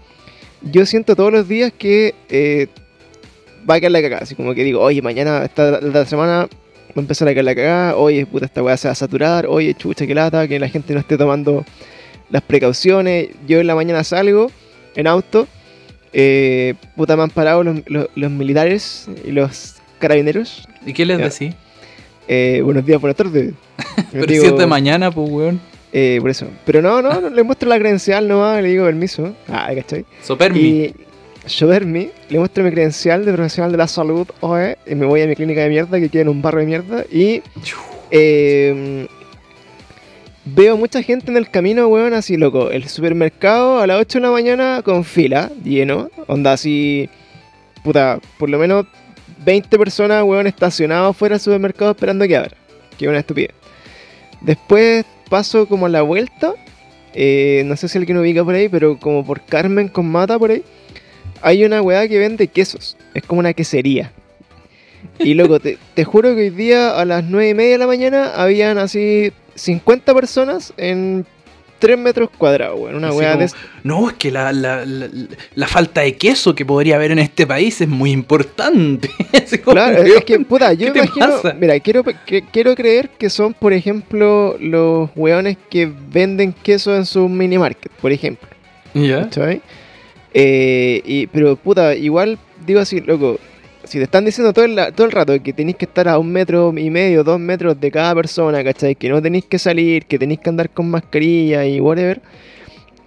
yo 0.63 0.88
siento 0.88 1.16
todos 1.16 1.32
los 1.32 1.48
días 1.48 1.72
que 1.72 2.16
eh, 2.30 2.66
va 3.70 3.75
a 3.75 3.80
quedar 3.80 3.92
la 3.92 4.01
cagada. 4.01 4.24
Así 4.24 4.34
como 4.34 4.56
que 4.56 4.63
digo, 4.63 4.82
oye, 4.82 5.04
mañana, 5.04 5.46
esta, 5.46 5.78
esta 5.78 6.06
semana, 6.08 6.48
va 6.89 6.93
a 6.98 7.00
empezar 7.01 7.27
a 7.27 7.34
caer 7.34 7.46
la 7.46 7.55
cagada, 7.55 7.96
oye, 7.96 8.25
puta, 8.25 8.46
esta 8.46 8.63
weá 8.63 8.75
se 8.77 8.88
va 8.88 8.91
a 8.93 8.96
saturar, 8.96 9.46
oye, 9.48 9.74
chucha, 9.75 10.05
que 10.08 10.15
lata, 10.15 10.48
que 10.48 10.60
la 10.60 10.69
gente 10.69 10.93
no 10.93 11.00
esté 11.00 11.17
tomando 11.17 11.65
las 12.29 12.41
precauciones. 12.41 13.29
Yo 13.48 13.60
en 13.60 13.67
la 13.67 13.75
mañana 13.75 14.03
salgo 14.03 14.51
en 14.96 15.08
auto, 15.08 15.48
eh, 16.13 16.74
puta, 16.96 17.15
me 17.15 17.24
han 17.24 17.29
parado 17.29 17.63
los, 17.63 17.81
los- 17.88 18.08
los 18.15 18.31
militares 18.31 19.08
y 19.25 19.31
los 19.31 19.75
carabineros. 20.00 20.67
¿Y 20.86 20.93
qué 20.93 21.05
les 21.05 21.17
decís? 21.17 21.55
Eh, 22.27 22.62
buenos 22.63 22.86
días, 22.86 23.00
buenas 23.01 23.15
tardes. 23.17 23.53
Pero 24.12 24.25
Digo, 24.25 24.43
si 24.43 24.50
es 24.51 24.58
de 24.58 24.65
mañana, 24.67 25.12
pues, 25.12 25.29
weón. 25.29 25.60
eh, 25.93 26.17
por 26.22 26.29
eso. 26.29 26.48
Pero 26.65 26.81
no, 26.81 27.01
no, 27.01 27.19
no, 27.22 27.29
le 27.29 27.43
muestro 27.43 27.69
la 27.69 27.77
credencial 27.79 28.27
nomás, 28.27 28.62
le 28.62 28.69
digo 28.69 28.86
permiso. 28.86 29.34
Ah, 29.48 29.69
¿cachai? 29.75 30.05
Sopermi. 30.24 30.60
Y 30.60 30.96
yo 31.50 31.68
verme, 31.68 32.12
le 32.29 32.39
muestro 32.39 32.63
mi 32.63 32.72
credencial 32.72 33.25
de 33.25 33.34
profesional 33.34 33.72
de 33.72 33.77
la 33.77 33.88
salud, 33.88 34.27
OE, 34.39 34.77
y 34.86 34.96
me 34.96 35.06
voy 35.06 35.22
a 35.22 35.27
mi 35.27 35.36
clínica 35.36 35.62
de 35.62 35.70
mierda 35.70 36.00
que 36.00 36.10
queda 36.10 36.22
en 36.24 36.29
un 36.29 36.41
barrio 36.41 36.62
de 36.62 36.65
mierda. 36.65 37.06
Y 37.12 37.41
eh, 38.12 39.08
veo 40.46 40.77
mucha 40.77 41.01
gente 41.01 41.32
en 41.32 41.38
el 41.38 41.50
camino, 41.50 41.88
weón, 41.88 42.13
así 42.13 42.38
loco. 42.38 42.70
El 42.72 42.88
supermercado 42.88 43.79
a 43.79 43.88
las 43.88 44.00
8 44.00 44.20
de 44.20 44.22
la 44.24 44.32
mañana 44.32 44.82
con 44.84 45.03
fila, 45.03 45.51
lleno. 45.63 46.10
Onda 46.27 46.53
así, 46.53 47.10
puta, 47.84 48.20
por 48.38 48.50
lo 48.50 48.60
menos 48.60 48.86
20 49.44 49.77
personas, 49.77 50.24
weón, 50.24 50.48
estacionados 50.48 51.18
fuera 51.18 51.34
del 51.34 51.41
supermercado 51.41 51.91
esperando 51.91 52.27
que 52.27 52.38
abra. 52.38 52.56
Que 52.98 53.06
es 53.06 53.10
una 53.10 53.20
estupidez. 53.20 53.51
Después 54.41 55.06
paso 55.29 55.68
como 55.68 55.88
a 55.88 55.89
la 55.89 56.01
vuelta. 56.01 56.53
eh, 57.13 57.63
no 57.65 57.75
sé 57.75 57.88
si 57.88 57.98
alguien 57.98 58.18
ubica 58.18 58.44
por 58.44 58.53
ahí, 58.56 58.70
pero 58.70 58.98
como 59.00 59.25
por 59.25 59.41
Carmen 59.41 59.88
con 59.88 60.08
Mata 60.10 60.38
por 60.38 60.51
ahí. 60.51 60.63
Hay 61.41 61.63
una 61.63 61.81
weá 61.81 62.08
que 62.08 62.17
vende 62.19 62.48
quesos. 62.48 62.98
Es 63.13 63.24
como 63.24 63.39
una 63.39 63.53
quesería. 63.53 64.12
Y 65.17 65.34
loco, 65.34 65.60
te, 65.60 65.77
te 65.93 66.03
juro 66.03 66.36
que 66.36 66.41
hoy 66.43 66.50
día 66.50 67.00
a 67.00 67.05
las 67.05 67.24
9 67.24 67.50
y 67.50 67.53
media 67.53 67.72
de 67.74 67.77
la 67.77 67.88
mañana 67.88 68.31
habían 68.36 68.77
así 68.77 69.31
50 69.55 70.13
personas 70.13 70.74
en 70.77 71.25
3 71.79 71.98
metros 71.98 72.29
cuadrados, 72.38 72.77
weón. 72.79 72.96
Una 72.96 73.13
weá 73.13 73.34
como, 73.34 73.46
de... 73.46 73.51
No, 73.84 74.10
es 74.10 74.15
que 74.15 74.31
la, 74.31 74.51
la, 74.51 74.86
la, 74.86 75.08
la 75.55 75.67
falta 75.67 76.01
de 76.01 76.15
queso 76.17 76.53
que 76.53 76.65
podría 76.65 76.96
haber 76.98 77.12
en 77.12 77.19
este 77.19 77.48
país 77.48 77.79
es 77.79 77.88
muy 77.88 78.12
importante. 78.12 79.10
Claro, 79.63 80.03
es 80.03 80.24
que, 80.25 80.39
puta, 80.41 80.74
yo 80.74 80.88
¿Qué 80.88 80.91
te 80.93 81.00
imagino. 81.05 81.27
pasa? 81.27 81.53
Mira, 81.60 81.79
quiero, 81.79 82.03
que- 82.03 82.43
quiero 82.51 82.75
creer 82.75 83.10
que 83.10 83.29
son, 83.29 83.53
por 83.53 83.74
ejemplo, 83.74 84.58
los 84.60 85.10
weones 85.15 85.58
que 85.69 85.91
venden 86.12 86.53
queso 86.53 86.96
en 86.96 87.05
su 87.05 87.27
mini 87.29 87.58
market, 87.58 87.91
por 88.01 88.12
ejemplo. 88.12 88.48
¿Ya? 88.93 89.22
¿Cachai? 89.24 89.62
Eh, 90.33 91.01
y, 91.05 91.27
pero 91.27 91.55
puta, 91.55 91.95
igual 91.95 92.38
digo 92.65 92.79
así, 92.79 93.01
loco. 93.01 93.39
Si 93.83 93.98
te 93.98 94.03
están 94.03 94.25
diciendo 94.25 94.53
todo 94.53 94.65
el, 94.65 94.75
todo 94.93 95.07
el 95.07 95.12
rato 95.12 95.41
que 95.41 95.53
tenéis 95.53 95.77
que 95.77 95.86
estar 95.86 96.07
a 96.07 96.19
un 96.19 96.31
metro 96.31 96.74
y 96.77 96.89
medio, 96.89 97.24
dos 97.24 97.39
metros 97.39 97.79
de 97.79 97.89
cada 97.89 98.13
persona, 98.13 98.63
¿cachai? 98.63 98.93
Que 98.95 99.09
no 99.09 99.21
tenéis 99.21 99.45
que 99.45 99.57
salir, 99.57 100.05
que 100.05 100.19
tenéis 100.19 100.41
que 100.41 100.50
andar 100.50 100.69
con 100.69 100.91
mascarilla 100.91 101.65
y 101.65 101.79
whatever. 101.79 102.21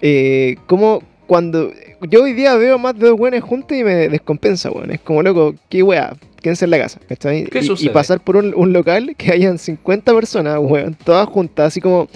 Eh, 0.01 0.57
como 0.67 1.03
cuando. 1.27 1.73
Yo 2.11 2.25
hoy 2.25 2.33
día 2.33 2.57
veo 2.57 2.79
más 2.79 2.99
de 2.99 3.07
dos 3.07 3.17
buenas 3.17 3.43
juntos 3.45 3.77
y 3.77 3.85
me 3.85 4.09
descompensa, 4.09 4.73
weón. 4.73 4.91
Es 4.91 5.01
como, 5.01 5.23
loco, 5.23 5.55
qué 5.69 5.85
weá, 5.85 6.17
quédense 6.41 6.65
en 6.65 6.73
la 6.73 6.79
casa, 6.79 6.99
¿cachai? 7.09 7.45
¿Qué 7.45 7.61
y, 7.61 7.87
y 7.87 7.89
pasar 7.91 8.19
por 8.19 8.37
un, 8.37 8.53
un 8.57 8.73
local 8.73 9.15
que 9.17 9.31
hayan 9.31 9.59
50 9.59 10.13
personas, 10.13 10.59
weón, 10.61 10.97
todas 11.05 11.29
juntas, 11.29 11.69
así 11.69 11.81
como 11.81 12.09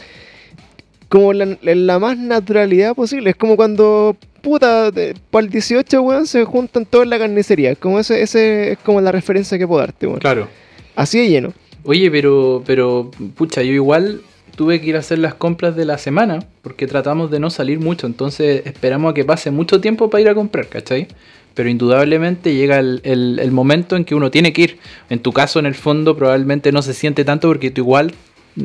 como 1.08 1.32
la, 1.32 1.56
la 1.62 1.98
más 1.98 2.18
naturalidad 2.18 2.94
posible. 2.94 3.30
Es 3.30 3.36
como 3.36 3.56
cuando, 3.56 4.16
puta, 4.42 4.90
para 5.30 5.44
el 5.44 5.50
18, 5.50 6.02
weón, 6.02 6.26
se 6.26 6.44
juntan 6.44 6.84
todos 6.86 7.04
en 7.04 7.10
la 7.10 7.18
carnicería. 7.18 7.74
Como 7.76 7.98
ese, 8.00 8.22
ese 8.22 8.72
es 8.72 8.78
como 8.78 9.00
la 9.00 9.12
referencia 9.12 9.58
que 9.58 9.66
puedo 9.66 9.80
darte, 9.80 10.06
weón. 10.06 10.18
Claro. 10.20 10.48
Así 10.94 11.18
de 11.18 11.28
lleno. 11.28 11.52
Oye, 11.84 12.10
pero, 12.10 12.62
pero, 12.66 13.10
pucha, 13.36 13.62
yo 13.62 13.72
igual 13.72 14.20
tuve 14.56 14.80
que 14.80 14.86
ir 14.88 14.96
a 14.96 15.00
hacer 15.00 15.18
las 15.18 15.34
compras 15.34 15.76
de 15.76 15.84
la 15.84 15.98
semana 15.98 16.40
porque 16.62 16.86
tratamos 16.86 17.30
de 17.30 17.38
no 17.38 17.50
salir 17.50 17.78
mucho, 17.78 18.06
entonces 18.06 18.62
esperamos 18.64 19.10
a 19.10 19.14
que 19.14 19.24
pase 19.24 19.50
mucho 19.50 19.80
tiempo 19.82 20.08
para 20.10 20.22
ir 20.22 20.28
a 20.30 20.34
comprar, 20.34 20.66
¿cachai? 20.68 21.06
Pero 21.54 21.68
indudablemente 21.68 22.54
llega 22.54 22.78
el, 22.78 23.00
el- 23.04 23.38
el 23.38 23.50
momento 23.52 23.96
en 23.96 24.04
que 24.04 24.14
uno 24.14 24.30
tiene 24.30 24.52
que 24.52 24.62
ir. 24.62 24.78
En 25.10 25.20
tu 25.20 25.32
caso, 25.32 25.58
en 25.58 25.66
el 25.66 25.74
fondo, 25.74 26.16
probablemente 26.16 26.72
no 26.72 26.82
se 26.82 26.92
siente 26.94 27.24
tanto 27.24 27.48
porque 27.48 27.70
tú 27.70 27.82
igual 27.82 28.12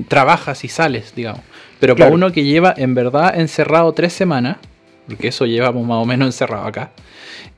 trabajas 0.07 0.63
y 0.63 0.67
sales, 0.67 1.13
digamos. 1.15 1.41
Pero 1.81 1.95
Claro. 1.95 2.11
para 2.11 2.15
uno 2.15 2.31
que 2.31 2.45
lleva 2.45 2.73
en 2.77 2.95
verdad 2.95 3.37
encerrado 3.37 3.91
tres 3.91 4.13
semanas, 4.13 4.55
porque 5.07 5.27
eso 5.27 5.45
llevamos 5.45 5.85
más 5.85 5.97
o 5.97 6.05
menos 6.05 6.27
encerrado 6.27 6.65
acá, 6.65 6.91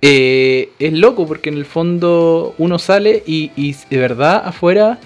eh, 0.01 0.69
es 0.79 0.93
loco 0.93 1.27
porque 1.27 1.49
en 1.49 1.57
el 1.57 1.65
fondo 1.65 2.55
uno 2.57 2.79
sale 2.79 3.21
y, 3.27 3.51
y 3.55 3.75
de 3.89 3.97
verdad 3.99 4.41
afuera 4.45 4.97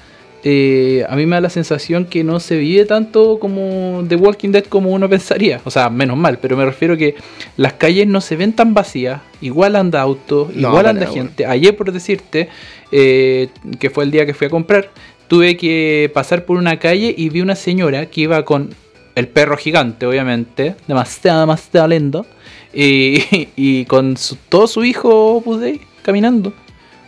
eh, 0.43 1.03
a 1.09 1.15
mí 1.15 1.25
me 1.25 1.35
da 1.35 1.41
la 1.41 1.49
sensación 1.49 2.05
que 2.05 2.23
no 2.23 2.39
se 2.39 2.57
vive 2.57 2.85
tanto 2.85 3.37
como 3.39 4.05
The 4.07 4.15
Walking 4.15 4.51
Dead 4.51 4.63
como 4.65 4.91
uno 4.91 5.09
pensaría. 5.09 5.59
O 5.65 5.71
sea, 5.71 5.89
menos 5.89 6.15
mal, 6.15 6.37
pero 6.39 6.55
me 6.55 6.63
refiero 6.63 6.95
que 6.95 7.15
las 7.57 7.73
calles 7.73 8.07
no 8.07 8.21
se 8.21 8.35
ven 8.37 8.53
tan 8.53 8.73
vacías. 8.73 9.19
Igual 9.41 9.75
anda 9.75 9.99
auto, 9.99 10.49
No, 10.53 10.69
igual 10.69 10.85
anda 10.85 11.07
gente. 11.07 11.45
Ayer, 11.45 11.75
por 11.75 11.91
decirte, 11.91 12.47
eh, 12.91 13.49
que 13.79 13.89
fue 13.89 14.03
el 14.05 14.11
día 14.11 14.25
que 14.25 14.33
fui 14.33 14.47
a 14.47 14.49
comprar, 14.49 14.89
tuve 15.27 15.57
que 15.57 16.09
pasar 16.13 16.45
por 16.45 16.57
una 16.57 16.77
calle 16.79 17.13
y 17.17 17.29
vi 17.29 17.41
una 17.41 17.55
señora 17.55 18.05
que 18.05 18.21
iba 18.21 18.45
con 18.45 18.69
el 19.17 19.27
perro 19.27 19.57
gigante, 19.57 20.05
obviamente, 20.05 20.75
demasiado, 20.87 21.39
demasiado 21.39 21.87
lindo, 21.87 22.25
y, 22.73 23.23
y 23.55 23.85
con 23.85 24.15
su- 24.15 24.35
todo 24.49 24.67
su 24.67 24.83
hijo 24.83 25.35
Opus 25.37 25.59
Dei 25.59 25.81
caminando. 26.03 26.53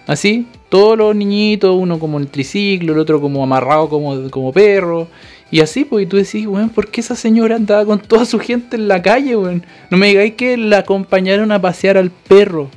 Así, 0.08 0.48
todos 0.70 0.98
los 0.98 1.16
niñitos, 1.16 1.76
uno 1.78 2.00
como 2.00 2.18
en 2.20 2.26
triciclo, 2.28 2.94
el 2.94 3.00
otro 3.00 3.22
como 3.22 3.44
amarrado 3.44 3.88
como, 3.90 4.30
como 4.32 4.52
perro. 4.52 5.08
Y 5.52 5.60
así, 5.62 5.86
pues, 5.86 6.06
y 6.06 6.08
tú 6.08 6.18
decís, 6.18 6.48
weón, 6.48 6.70
¿por 6.70 6.88
qué 6.90 7.02
esa 7.02 7.16
señora 7.16 7.56
andaba 7.56 7.86
con 7.86 8.00
toda 8.00 8.26
su 8.26 8.40
gente 8.40 8.76
en 8.76 8.88
la 8.88 9.02
calle, 9.04 9.36
weón? 9.36 9.64
No 9.92 9.98
me 9.98 10.08
digáis 10.08 10.34
que 10.34 10.58
la 10.58 10.80
acompañaron 10.80 11.52
a 11.52 11.62
pasear 11.62 11.98
al 11.98 12.10
perro. 12.10 12.70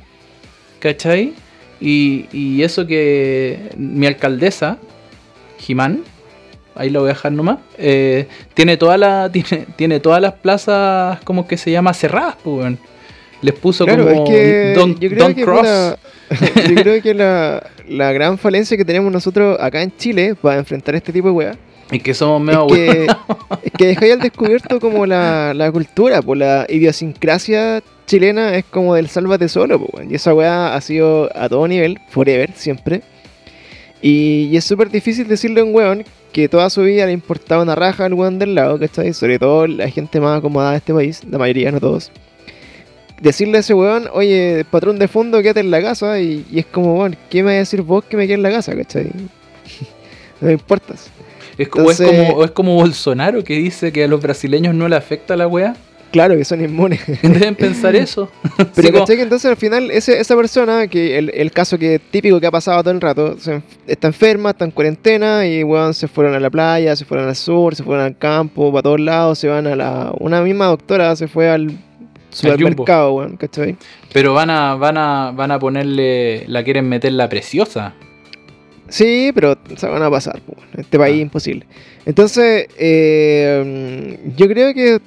¿Cachai? 0.79 1.33
Y, 1.81 2.25
y 2.31 2.61
eso 2.61 2.85
que 2.85 3.71
mi 3.77 4.05
alcaldesa, 4.05 4.77
Jimán, 5.59 6.01
ahí 6.75 6.89
lo 6.89 7.01
voy 7.01 7.09
a 7.09 7.13
dejar 7.13 7.31
nomás, 7.31 7.59
eh, 7.77 8.27
tiene, 8.53 8.77
toda 8.77 8.97
la, 8.97 9.29
tiene, 9.33 9.65
tiene 9.75 9.99
todas 9.99 10.21
las 10.21 10.33
plazas, 10.33 11.19
como 11.21 11.47
que 11.47 11.57
se 11.57 11.71
llama, 11.71 11.93
cerradas, 11.93 12.35
pues. 12.43 12.75
Les 13.43 13.53
puso 13.53 13.85
Claro, 13.85 14.07
como 14.07 14.23
es 14.23 14.29
que 14.29 14.73
Don't, 14.73 14.99
yo 14.99 15.09
creo 15.09 15.23
don't 15.25 15.35
que, 15.35 15.43
cross. 15.43 15.97
yo 16.69 16.75
creo 16.75 17.01
que 17.01 17.13
la, 17.13 17.61
la 17.89 18.13
gran 18.13 18.37
falencia 18.37 18.77
que 18.77 18.85
tenemos 18.85 19.11
nosotros 19.11 19.57
acá 19.59 19.81
en 19.81 19.95
Chile 19.97 20.35
para 20.41 20.59
enfrentar 20.59 20.95
este 20.95 21.11
tipo 21.11 21.27
de 21.27 21.33
weas 21.33 21.57
Y 21.91 21.99
que 21.99 22.13
somos 22.13 22.39
es 22.39 22.45
medio 22.45 22.67
que, 22.67 23.05
es 23.63 23.71
que 23.77 23.87
dejáis 23.87 24.13
al 24.13 24.19
descubierto 24.21 24.79
como 24.79 25.05
la, 25.05 25.53
la 25.53 25.69
cultura, 25.73 26.21
por 26.21 26.37
la 26.37 26.65
idiosincrasia 26.69 27.83
chilena 28.05 28.55
es 28.55 28.65
como 28.65 28.95
del 28.95 29.09
sálvate 29.09 29.49
solo, 29.49 29.77
weón. 29.77 30.09
y 30.09 30.15
esa 30.15 30.33
weá 30.33 30.73
ha 30.75 30.81
sido 30.81 31.29
a 31.35 31.49
todo 31.49 31.67
nivel, 31.67 31.99
forever, 32.09 32.51
siempre. 32.55 33.01
Y, 34.01 34.49
y 34.51 34.57
es 34.57 34.63
súper 34.63 34.89
difícil 34.89 35.27
decirle 35.27 35.61
a 35.61 35.63
un 35.65 35.75
weón 35.75 36.05
que 36.33 36.49
toda 36.49 36.69
su 36.69 36.81
vida 36.81 37.05
le 37.05 37.13
importaba 37.13 37.63
una 37.63 37.75
raja 37.75 38.05
al 38.05 38.13
weón 38.13 38.39
del 38.39 38.55
lado, 38.55 38.77
¿cachai? 38.79 39.13
Sobre 39.13 39.39
todo 39.39 39.67
la 39.67 39.87
gente 39.89 40.19
más 40.19 40.39
acomodada 40.39 40.71
de 40.71 40.77
este 40.77 40.93
país, 40.93 41.21
la 41.29 41.37
mayoría, 41.37 41.71
no 41.71 41.79
todos. 41.79 42.11
Decirle 43.21 43.57
a 43.57 43.59
ese 43.61 43.73
weón, 43.73 44.09
oye, 44.11 44.65
patrón 44.69 44.99
de 44.99 45.07
fondo, 45.07 45.41
quédate 45.41 45.61
en 45.61 45.71
la 45.71 45.81
casa, 45.81 46.19
y, 46.19 46.45
y 46.51 46.59
es 46.59 46.65
como, 46.65 46.95
weón, 46.99 47.15
¿qué 47.29 47.37
me 47.43 47.51
vas 47.51 47.55
a 47.55 47.59
decir 47.59 47.81
vos 47.83 48.03
que 48.03 48.17
me 48.17 48.25
quede 48.25 48.33
en 48.35 48.43
la 48.43 48.51
casa, 48.51 48.75
cachai? 48.75 49.05
no 50.41 50.47
me 50.47 50.51
importas. 50.53 51.09
Es, 51.57 51.69
como, 51.69 51.91
es, 51.91 51.99
Entonces- 51.99 52.27
como, 52.29 52.43
es 52.43 52.51
como 52.51 52.75
Bolsonaro 52.75 53.43
que 53.43 53.53
dice 53.53 53.91
que 53.91 54.03
a 54.03 54.07
los 54.07 54.21
brasileños 54.21 54.73
no 54.75 54.87
le 54.89 54.95
afecta 54.95 55.37
la 55.37 55.47
weá. 55.47 55.75
Claro 56.13 56.37
que 56.37 56.45
son 56.45 56.63
inmunes. 56.63 57.01
Deben 57.23 57.55
pensar 57.55 57.95
eso. 57.95 58.29
Pero 58.75 58.99
¿cachai? 58.99 59.17
que 59.17 59.23
entonces 59.23 59.49
al 59.49 59.57
final 59.57 59.89
ese- 59.91 60.19
esa 60.19 60.35
persona, 60.35 60.87
que 60.87 61.17
el, 61.17 61.31
el 61.33 61.51
caso 61.51 61.77
que 61.79 61.97
típico 61.99 62.39
que 62.39 62.45
ha 62.47 62.51
pasado 62.51 62.81
todo 62.83 62.93
el 62.93 63.01
rato, 63.01 63.37
se 63.39 63.61
está 63.87 64.07
enferma, 64.07 64.51
está 64.51 64.63
en 64.63 64.71
cuarentena 64.71 65.45
y 65.47 65.63
weón, 65.63 65.93
se 65.95 66.07
fueron 66.07 66.35
a 66.35 66.39
la 66.39 66.49
playa, 66.51 66.95
se 66.95 67.03
fueron 67.03 67.27
al 67.27 67.35
sur, 67.35 67.73
se 67.75 67.83
fueron 67.83 68.05
al 68.05 68.15
campo, 68.17 68.71
para 68.71 68.83
todos 68.83 68.99
lados, 68.99 69.39
se 69.39 69.47
van 69.47 69.65
a 69.67 69.75
la... 69.75 70.13
Una 70.19 70.41
misma 70.43 70.67
doctora 70.67 71.15
se 71.15 71.27
fue 71.27 71.49
al 71.49 71.71
supermercado, 72.29 73.13
weón, 73.15 73.35
¿cachai? 73.37 73.75
Pero 74.13 74.33
van 74.35 74.51
a, 74.51 74.75
van 74.75 74.97
a, 74.97 75.31
van 75.35 75.51
a 75.51 75.57
ponerle, 75.59 76.45
la 76.47 76.63
quieren 76.63 76.87
meter 76.89 77.11
la 77.13 77.27
preciosa. 77.27 77.93
Sí, 78.87 79.31
pero 79.33 79.57
se 79.77 79.87
van 79.87 80.03
a 80.03 80.11
pasar, 80.11 80.39
en 80.75 80.81
este 80.81 80.99
país 80.99 81.15
Ah. 81.17 81.21
imposible. 81.21 81.65
Entonces, 82.05 82.67
eh, 82.77 84.19
yo 84.35 84.47
creo 84.47 84.73
que 84.75 84.99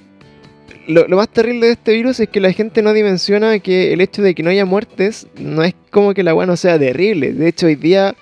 lo, 0.86 1.06
lo 1.08 1.16
más 1.16 1.28
terrible 1.28 1.66
de 1.66 1.72
este 1.72 1.92
virus 1.92 2.20
es 2.20 2.28
que 2.28 2.40
la 2.40 2.52
gente 2.52 2.82
no 2.82 2.92
dimensiona 2.92 3.58
que 3.58 3.92
el 3.92 4.00
hecho 4.00 4.22
de 4.22 4.34
que 4.34 4.42
no 4.42 4.50
haya 4.50 4.64
muertes 4.64 5.26
no 5.38 5.62
es 5.62 5.74
como 5.90 6.14
que 6.14 6.22
la 6.22 6.34
weá 6.34 6.46
no 6.46 6.56
sea 6.56 6.78
terrible. 6.78 7.32
De 7.32 7.48
hecho, 7.48 7.66
hoy 7.66 7.74
día 7.74 8.14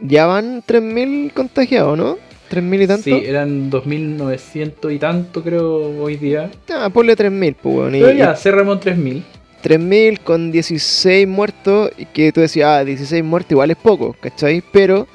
ya 0.00 0.26
van 0.26 0.62
3.000 0.62 1.32
contagiados, 1.32 1.96
¿no? 1.96 2.18
3.000 2.50 2.82
y 2.82 2.86
tanto. 2.86 3.04
Sí, 3.04 3.22
eran 3.24 3.70
2.900 3.70 4.94
y 4.94 4.98
tanto 4.98 5.42
creo 5.42 6.00
hoy 6.00 6.16
día. 6.16 6.50
Ah, 6.70 6.88
ponle 6.92 7.16
3.000, 7.16 7.56
pues, 7.60 7.76
weón. 7.76 7.92
Pero 7.92 8.12
ya, 8.12 8.34
cerramos 8.34 8.80
3.000. 8.80 9.22
3.000 9.62 10.20
con 10.20 10.52
16 10.52 11.26
muertos, 11.26 11.90
y 11.98 12.06
que 12.06 12.32
tú 12.32 12.40
decías, 12.40 12.68
ah, 12.68 12.84
16 12.84 13.22
muertos 13.24 13.52
igual 13.52 13.70
es 13.70 13.76
poco, 13.76 14.16
¿cachai? 14.20 14.62
Pero 14.72 15.06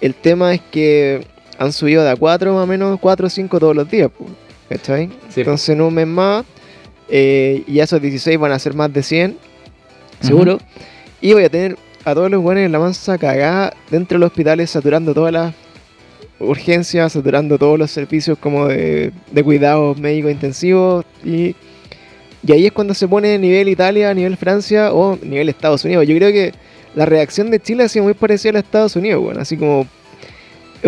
El 0.00 0.14
tema 0.14 0.52
es 0.52 0.60
que 0.60 1.26
han 1.58 1.72
subido 1.72 2.04
de 2.04 2.10
a 2.10 2.16
4 2.16 2.52
más 2.52 2.64
o 2.64 2.66
menos, 2.66 3.00
4 3.00 3.26
o 3.26 3.30
5 3.30 3.58
todos 3.58 3.74
los 3.74 3.90
días, 3.90 4.10
pues, 4.16 4.30
¿cachai? 4.68 5.10
Sí, 5.28 5.40
Entonces 5.40 5.68
en 5.70 5.80
un 5.80 5.94
mes 5.94 6.06
más, 6.06 6.44
eh, 7.08 7.62
y 7.66 7.78
esos 7.80 8.00
16 8.00 8.38
van 8.38 8.52
a 8.52 8.58
ser 8.58 8.74
más 8.74 8.92
de 8.92 9.02
100, 9.02 9.36
seguro. 10.20 10.58
Y 11.20 11.32
voy 11.32 11.44
a 11.44 11.48
tener 11.48 11.76
a 12.04 12.14
todos 12.14 12.30
los 12.30 12.42
buenos 12.42 12.64
en 12.64 12.72
la 12.72 12.78
mansa 12.78 13.18
cagada 13.18 13.74
dentro 13.90 14.16
de 14.16 14.20
los 14.20 14.28
hospitales, 14.28 14.70
saturando 14.70 15.14
todas 15.14 15.32
las 15.32 15.54
urgencias, 16.38 17.12
saturando 17.12 17.58
todos 17.58 17.78
los 17.78 17.90
servicios 17.90 18.38
como 18.38 18.66
de, 18.66 19.12
de 19.30 19.44
cuidados 19.44 19.98
médicos 19.98 20.30
intensivos. 20.30 21.04
Y, 21.24 21.54
y 22.46 22.52
ahí 22.52 22.66
es 22.66 22.72
cuando 22.72 22.94
se 22.94 23.08
pone 23.08 23.38
nivel 23.38 23.68
Italia, 23.68 24.12
nivel 24.14 24.36
Francia 24.36 24.92
o 24.92 25.18
nivel 25.22 25.48
Estados 25.48 25.84
Unidos. 25.84 26.06
Yo 26.06 26.14
creo 26.16 26.30
que 26.30 26.52
la 26.94 27.06
reacción 27.06 27.50
de 27.50 27.60
Chile 27.60 27.84
ha 27.84 27.88
sido 27.88 28.04
muy 28.04 28.14
parecida 28.14 28.50
a 28.50 28.52
la 28.54 28.60
de 28.60 28.66
Estados 28.66 28.96
Unidos, 28.96 29.22
bueno, 29.22 29.40
así 29.40 29.56
como 29.56 29.86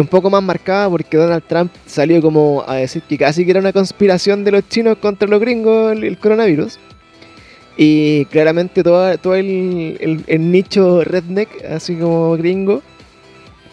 un 0.01 0.07
poco 0.07 0.31
más 0.31 0.43
marcada 0.43 0.89
porque 0.89 1.17
Donald 1.17 1.43
Trump 1.47 1.73
salió 1.87 2.21
como 2.23 2.65
a 2.67 2.77
decir 2.77 3.03
que 3.03 3.19
casi 3.19 3.45
que 3.45 3.51
era 3.53 3.61
una 3.61 3.73
conspiración 3.73 4.45
de 4.45 4.53
los 4.53 4.69
chinos 4.69 4.99
contra 4.99 5.29
los 5.29 5.41
gringos 5.41 5.93
el, 5.93 6.19
coronavirus. 6.19 6.79
Y 7.77 8.25
claramente 8.27 8.83
todo, 8.83 9.17
todo 9.19 9.35
el, 9.37 10.25
el- 10.27 10.51
nicho 10.51 11.05
redneck, 11.05 11.49
así 11.65 11.95
como 11.95 12.37
gringo, 12.37 12.83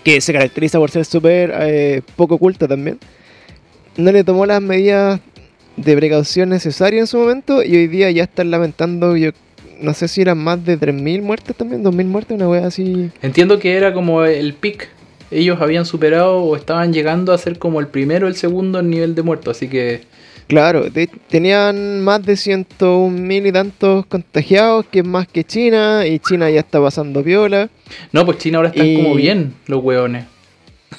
que 0.03 0.21
se 0.21 0.31
caracteriza 0.31 0.77
por 0.77 0.91
ser 0.91 1.05
súper 1.05 1.51
eh, 1.59 2.01
poco 2.15 2.35
oculto 2.35 2.67
también, 2.67 2.99
no 3.97 4.11
le 4.11 4.23
tomó 4.23 4.45
las 4.45 4.61
medidas 4.61 5.19
de 5.77 5.95
precaución 5.97 6.49
necesarias 6.49 7.01
en 7.01 7.07
su 7.07 7.17
momento 7.17 7.63
y 7.63 7.75
hoy 7.75 7.87
día 7.87 8.11
ya 8.11 8.23
están 8.23 8.51
lamentando, 8.51 9.17
yo 9.17 9.31
no 9.81 9.93
sé 9.93 10.07
si 10.07 10.21
eran 10.21 10.37
más 10.37 10.63
de 10.63 10.79
3.000 10.79 11.21
muertes 11.21 11.55
también, 11.55 11.83
2.000 11.83 12.05
muertes, 12.05 12.35
una 12.37 12.47
wea 12.47 12.67
así. 12.67 13.09
Entiendo 13.21 13.57
que 13.59 13.75
era 13.75 13.91
como 13.93 14.23
el 14.23 14.53
pic. 14.53 14.87
Ellos 15.31 15.59
habían 15.61 15.85
superado 15.85 16.37
o 16.43 16.55
estaban 16.55 16.93
llegando 16.93 17.33
a 17.33 17.37
ser 17.37 17.57
como 17.57 17.79
el 17.79 17.87
primero 17.87 18.27
o 18.27 18.29
el 18.29 18.35
segundo 18.35 18.79
en 18.79 18.89
nivel 18.89 19.15
de 19.15 19.21
muertos. 19.23 19.57
Así 19.57 19.67
que 19.67 20.01
Claro, 20.47 20.85
tenían 21.27 22.01
más 22.01 22.23
de 22.23 22.35
101.000 22.37 23.47
y 23.47 23.51
tantos 23.51 24.05
contagiados, 24.05 24.85
que 24.91 24.99
es 24.99 25.05
más 25.05 25.27
que 25.27 25.43
China, 25.43 26.05
y 26.05 26.19
China 26.19 26.49
ya 26.51 26.59
está 26.59 26.79
pasando 26.79 27.23
viola. 27.23 27.67
No, 28.11 28.25
pues 28.25 28.37
China 28.37 28.57
ahora 28.59 28.69
están 28.69 28.85
Y- 28.85 28.95
como 28.95 29.15
bien, 29.15 29.55
los 29.65 29.83
hueones. 29.83 30.25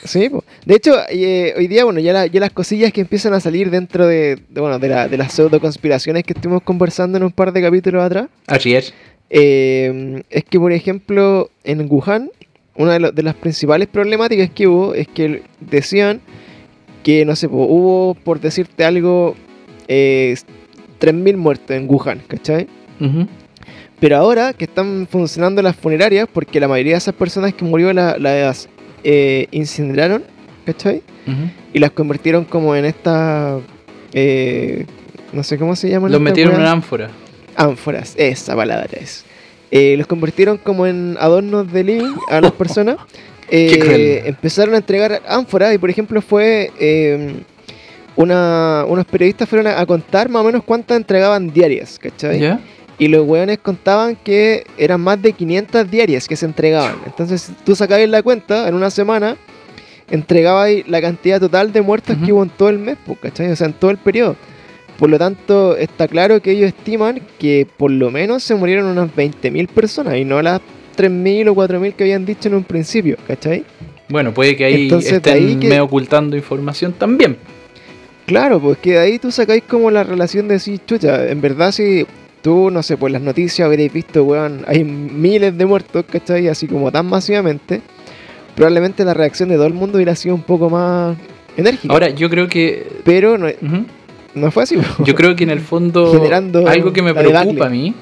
Sí, 0.04 0.28
po. 0.28 0.44
de 0.64 0.74
hecho, 0.74 0.94
eh, 1.08 1.54
hoy 1.56 1.68
día, 1.68 1.84
bueno, 1.84 2.00
ya, 2.00 2.12
la- 2.12 2.26
ya 2.26 2.40
las 2.40 2.50
cosillas 2.50 2.92
que 2.92 3.00
empiezan 3.02 3.32
a 3.34 3.40
salir 3.40 3.70
dentro 3.70 4.06
de, 4.06 4.36
de, 4.48 4.60
bueno, 4.60 4.78
de, 4.80 4.88
la- 4.88 5.06
de 5.08 5.16
las 5.16 5.32
pseudo 5.32 5.60
conspiraciones 5.60 6.24
que 6.24 6.32
estuvimos 6.32 6.62
conversando 6.64 7.16
en 7.16 7.24
un 7.24 7.30
par 7.32 7.52
de 7.52 7.62
capítulos 7.62 8.02
atrás, 8.02 8.26
Así 8.48 8.74
es. 8.74 8.92
eh, 9.30 10.22
es 10.28 10.44
que, 10.44 10.58
por 10.58 10.72
ejemplo, 10.72 11.50
en 11.64 11.86
Wuhan, 11.90 12.30
una 12.78 12.98
de, 12.98 13.12
de 13.12 13.22
las 13.22 13.34
principales 13.34 13.88
problemáticas 13.88 14.50
que 14.50 14.66
hubo 14.66 14.94
es 14.94 15.08
que 15.08 15.42
decían 15.60 16.20
que, 17.02 17.24
no 17.24 17.36
sé, 17.36 17.46
hubo, 17.46 18.14
por 18.24 18.40
decirte 18.40 18.84
algo, 18.84 19.34
eh, 19.88 20.34
3.000 21.00 21.36
muertos 21.36 21.70
en 21.76 21.88
Wuhan, 21.88 22.20
¿cachai? 22.26 22.66
Pero 24.00 24.16
ahora 24.16 24.52
que 24.52 24.64
están 24.64 25.06
funcionando 25.10 25.62
las 25.62 25.76
funerarias, 25.76 26.28
porque 26.32 26.60
la 26.60 26.68
mayoría 26.68 26.92
de 26.92 26.98
esas 26.98 27.14
personas 27.14 27.54
que 27.54 27.64
murió 27.64 27.92
la- 27.92 28.18
las 28.18 28.68
eh, 29.04 29.46
incineraron, 29.52 30.24
¿cachai? 30.64 31.02
Y 31.72 31.78
las 31.78 31.90
convirtieron 31.92 32.44
como 32.44 32.74
en 32.76 32.84
esta... 32.84 33.58
eh, 34.12 34.84
no 35.32 35.42
sé 35.42 35.58
cómo 35.58 35.76
se 35.76 35.88
llaman. 35.90 36.10
Los 36.12 36.20
metieron 36.20 36.52
en 36.54 36.58
weas. 36.60 36.68
una 36.70 36.76
ánfora. 36.76 37.10
ánforas, 37.56 38.14
esa 38.16 38.54
palabra 38.56 38.88
es. 39.00 39.24
Eh, 39.70 39.96
los 39.96 40.06
convirtieron 40.06 40.58
como 40.58 40.86
en 40.86 41.16
adornos 41.20 41.70
de 41.72 41.84
living 41.84 42.14
a 42.28 42.40
las 42.40 42.52
personas. 42.52 42.96
Eh, 43.48 44.22
empezaron 44.24 44.74
a 44.74 44.78
entregar 44.78 45.22
ánforas 45.28 45.72
y 45.72 45.78
por 45.78 45.88
ejemplo 45.88 46.20
fue 46.20 46.72
eh, 46.80 47.36
una, 48.16 48.84
unos 48.88 49.04
periodistas 49.04 49.48
fueron 49.48 49.68
a, 49.68 49.78
a 49.78 49.86
contar 49.86 50.28
más 50.28 50.42
o 50.42 50.46
menos 50.46 50.64
cuántas 50.64 50.96
entregaban 50.96 51.52
diarias, 51.52 51.96
¿cachai? 51.96 52.58
Y 52.98 53.06
los 53.06 53.24
weones 53.24 53.58
contaban 53.58 54.16
que 54.16 54.64
eran 54.76 55.00
más 55.00 55.22
de 55.22 55.32
500 55.32 55.88
diarias 55.88 56.26
que 56.26 56.34
se 56.34 56.44
entregaban. 56.44 56.96
Entonces 57.06 57.52
tú 57.64 57.76
sacabas 57.76 58.08
la 58.08 58.20
cuenta 58.20 58.66
en 58.66 58.74
una 58.74 58.90
semana, 58.90 59.36
entregabas 60.10 60.70
la 60.88 61.00
cantidad 61.00 61.38
total 61.38 61.72
de 61.72 61.82
muertos 61.82 62.16
que 62.24 62.32
hubo 62.32 62.42
en 62.42 62.50
todo 62.50 62.70
el 62.70 62.80
mes, 62.80 62.96
pues, 63.06 63.16
¿cachai? 63.20 63.52
O 63.52 63.54
sea, 63.54 63.68
en 63.68 63.74
todo 63.74 63.92
el 63.92 63.98
periodo. 63.98 64.34
Por 64.98 65.10
lo 65.10 65.18
tanto, 65.18 65.76
está 65.76 66.08
claro 66.08 66.40
que 66.40 66.52
ellos 66.52 66.68
estiman 66.68 67.20
que 67.38 67.66
por 67.76 67.90
lo 67.90 68.10
menos 68.10 68.42
se 68.42 68.54
murieron 68.54 68.86
unas 68.86 69.10
20.000 69.14 69.68
personas 69.68 70.16
y 70.16 70.24
no 70.24 70.40
las 70.40 70.60
3.000 70.96 71.48
o 71.48 71.54
4.000 71.54 71.92
que 71.94 72.04
habían 72.04 72.24
dicho 72.24 72.48
en 72.48 72.54
un 72.54 72.64
principio, 72.64 73.16
¿cachai? 73.26 73.64
Bueno, 74.08 74.32
puede 74.32 74.56
que 74.56 74.64
ahí 74.64 74.84
Entonces, 74.84 75.12
estén 75.14 75.34
ahí 75.34 75.56
que- 75.56 75.68
medio 75.68 75.84
ocultando 75.84 76.36
información 76.36 76.92
también. 76.94 77.36
Claro, 78.24 78.58
pues 78.60 78.78
que 78.78 78.92
de 78.92 78.98
ahí 78.98 79.18
tú 79.18 79.30
sacáis 79.30 79.62
como 79.68 79.90
la 79.90 80.02
relación 80.02 80.48
de 80.48 80.54
decir, 80.54 80.80
chucha, 80.86 81.28
en 81.28 81.40
verdad 81.40 81.70
si 81.72 82.06
tú, 82.42 82.70
no 82.70 82.82
sé, 82.82 82.96
por 82.96 83.10
las 83.10 83.20
noticias 83.22 83.66
habréis 83.66 83.92
visto, 83.92 84.24
weón, 84.24 84.64
hay 84.66 84.82
miles 84.82 85.56
de 85.56 85.66
muertos, 85.66 86.04
¿cachai? 86.10 86.48
Así 86.48 86.66
como 86.66 86.90
tan 86.90 87.06
masivamente, 87.06 87.82
probablemente 88.54 89.04
la 89.04 89.14
reacción 89.14 89.48
de 89.50 89.56
todo 89.56 89.66
el 89.66 89.74
mundo 89.74 89.96
hubiera 89.98 90.16
sido 90.16 90.34
un 90.34 90.42
poco 90.42 90.70
más 90.70 91.16
enérgica. 91.56 91.92
Ahora, 91.92 92.08
yo 92.08 92.28
creo 92.30 92.48
que. 92.48 92.86
pero 93.04 93.36
no, 93.38 93.46
Ujú. 93.46 93.84
No 94.36 94.50
fue 94.50 94.62
así. 94.64 94.76
Yo 95.04 95.14
creo 95.14 95.34
que 95.34 95.44
en 95.44 95.50
el 95.50 95.60
fondo. 95.60 96.12
Generando 96.12 96.68
algo 96.68 96.92
que 96.92 97.02
me 97.02 97.14
preocupa 97.14 97.66
a 97.66 97.70
mí. 97.70 97.94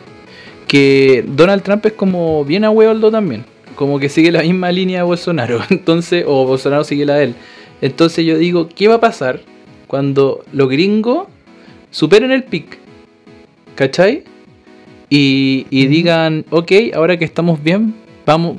Que 0.67 1.25
Donald 1.27 1.63
Trump 1.63 1.87
es 1.87 1.93
como 1.93 2.45
bien 2.45 2.65
a 2.65 2.71
hueoldo 2.71 3.11
también. 3.11 3.45
Como 3.77 3.99
que 3.99 4.09
sigue 4.09 4.33
la 4.33 4.43
misma 4.43 4.73
línea 4.73 4.99
de 4.99 5.05
Bolsonaro. 5.05 5.61
Entonces, 5.71 6.25
o 6.27 6.45
Bolsonaro 6.45 6.85
sigue 6.85 7.07
la 7.07 7.15
de 7.15 7.25
él. 7.25 7.35
Entonces 7.81 8.25
yo 8.25 8.37
digo, 8.37 8.69
¿qué 8.69 8.89
va 8.89 8.97
a 8.97 9.01
pasar 9.01 9.41
cuando 9.87 10.45
los 10.53 10.69
gringos 10.69 11.29
superen 11.91 12.33
el 12.33 12.45
pic? 12.45 12.79
¿Cachai? 13.75 14.25
Y, 15.11 15.67
y 15.71 15.87
digan, 15.87 16.45
ok, 16.51 16.73
ahora 16.95 17.17
que 17.17 17.25
estamos 17.25 17.63
bien, 17.63 17.95
vamos. 18.27 18.57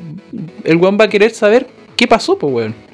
El 0.63 0.77
weón 0.77 0.97
va 0.99 1.05
a 1.05 1.09
querer 1.09 1.31
saber 1.31 1.67
qué 1.95 2.07
pasó, 2.07 2.38
pues 2.38 2.53
weón. 2.53 2.85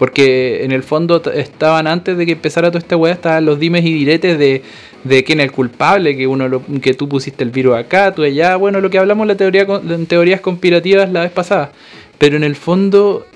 Porque 0.00 0.64
en 0.64 0.72
el 0.72 0.82
fondo 0.82 1.22
estaban 1.34 1.86
antes 1.86 2.16
de 2.16 2.24
que 2.24 2.32
empezara 2.32 2.70
toda 2.70 2.78
esta 2.78 2.96
weá, 2.96 3.12
estaban 3.12 3.44
los 3.44 3.58
dimes 3.58 3.84
y 3.84 3.92
diretes 3.92 4.38
de, 4.38 4.62
de 5.04 5.24
quién 5.24 5.40
es 5.40 5.44
el 5.44 5.52
culpable, 5.52 6.16
que 6.16 6.26
uno 6.26 6.48
lo- 6.48 6.62
que 6.80 6.94
tú 6.94 7.06
pusiste 7.06 7.44
el 7.44 7.50
virus 7.50 7.76
acá, 7.76 8.14
tú 8.14 8.22
allá, 8.22 8.56
bueno, 8.56 8.80
lo 8.80 8.88
que 8.88 8.96
hablamos 8.98 9.24
en 9.24 9.28
la 9.28 9.34
teoría 9.36 9.66
en 9.90 10.06
teorías 10.06 10.40
conspirativas 10.40 11.12
la 11.12 11.20
vez 11.20 11.30
pasada. 11.32 11.72
Pero 12.16 12.38
en 12.38 12.44
el 12.44 12.56
fondo, 12.56 13.26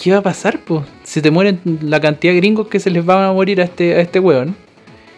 ¿qué 0.00 0.12
va 0.12 0.18
a 0.18 0.22
pasar, 0.22 0.60
pues? 0.64 0.82
Se 1.02 1.20
te 1.20 1.32
mueren 1.32 1.58
la 1.82 2.00
cantidad 2.00 2.32
de 2.32 2.38
gringos 2.38 2.68
que 2.68 2.78
se 2.78 2.90
les 2.90 3.04
van 3.04 3.24
a 3.24 3.32
morir 3.32 3.60
a 3.60 3.64
este, 3.64 3.94
a 3.96 4.00
este 4.00 4.20
weón. 4.20 4.54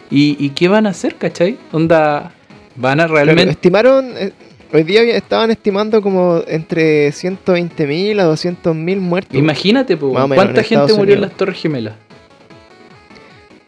¿Y, 0.09 0.35
¿Y 0.43 0.49
qué 0.49 0.67
van 0.67 0.87
a 0.87 0.89
hacer, 0.89 1.13
cachai? 1.13 1.57
Onda, 1.73 2.31
van 2.75 2.99
a 3.01 3.05
realmente... 3.05 3.51
estimaron, 3.51 4.13
eh, 4.17 4.31
hoy 4.73 4.83
día 4.83 5.01
estaban 5.03 5.51
estimando 5.51 6.01
como 6.01 6.41
entre 6.47 7.09
120.000 7.09 8.19
a 8.19 8.25
200.000 8.27 8.99
muertos. 8.99 9.37
Imagínate, 9.37 9.95
Más 9.95 10.03
o 10.03 10.27
menos, 10.27 10.35
¿cuánta 10.35 10.61
en 10.61 10.65
gente 10.65 10.83
Estados 10.83 10.97
murió 10.97 11.15
en 11.15 11.21
las 11.21 11.31
Torres 11.35 11.59
Gemelas? 11.59 11.95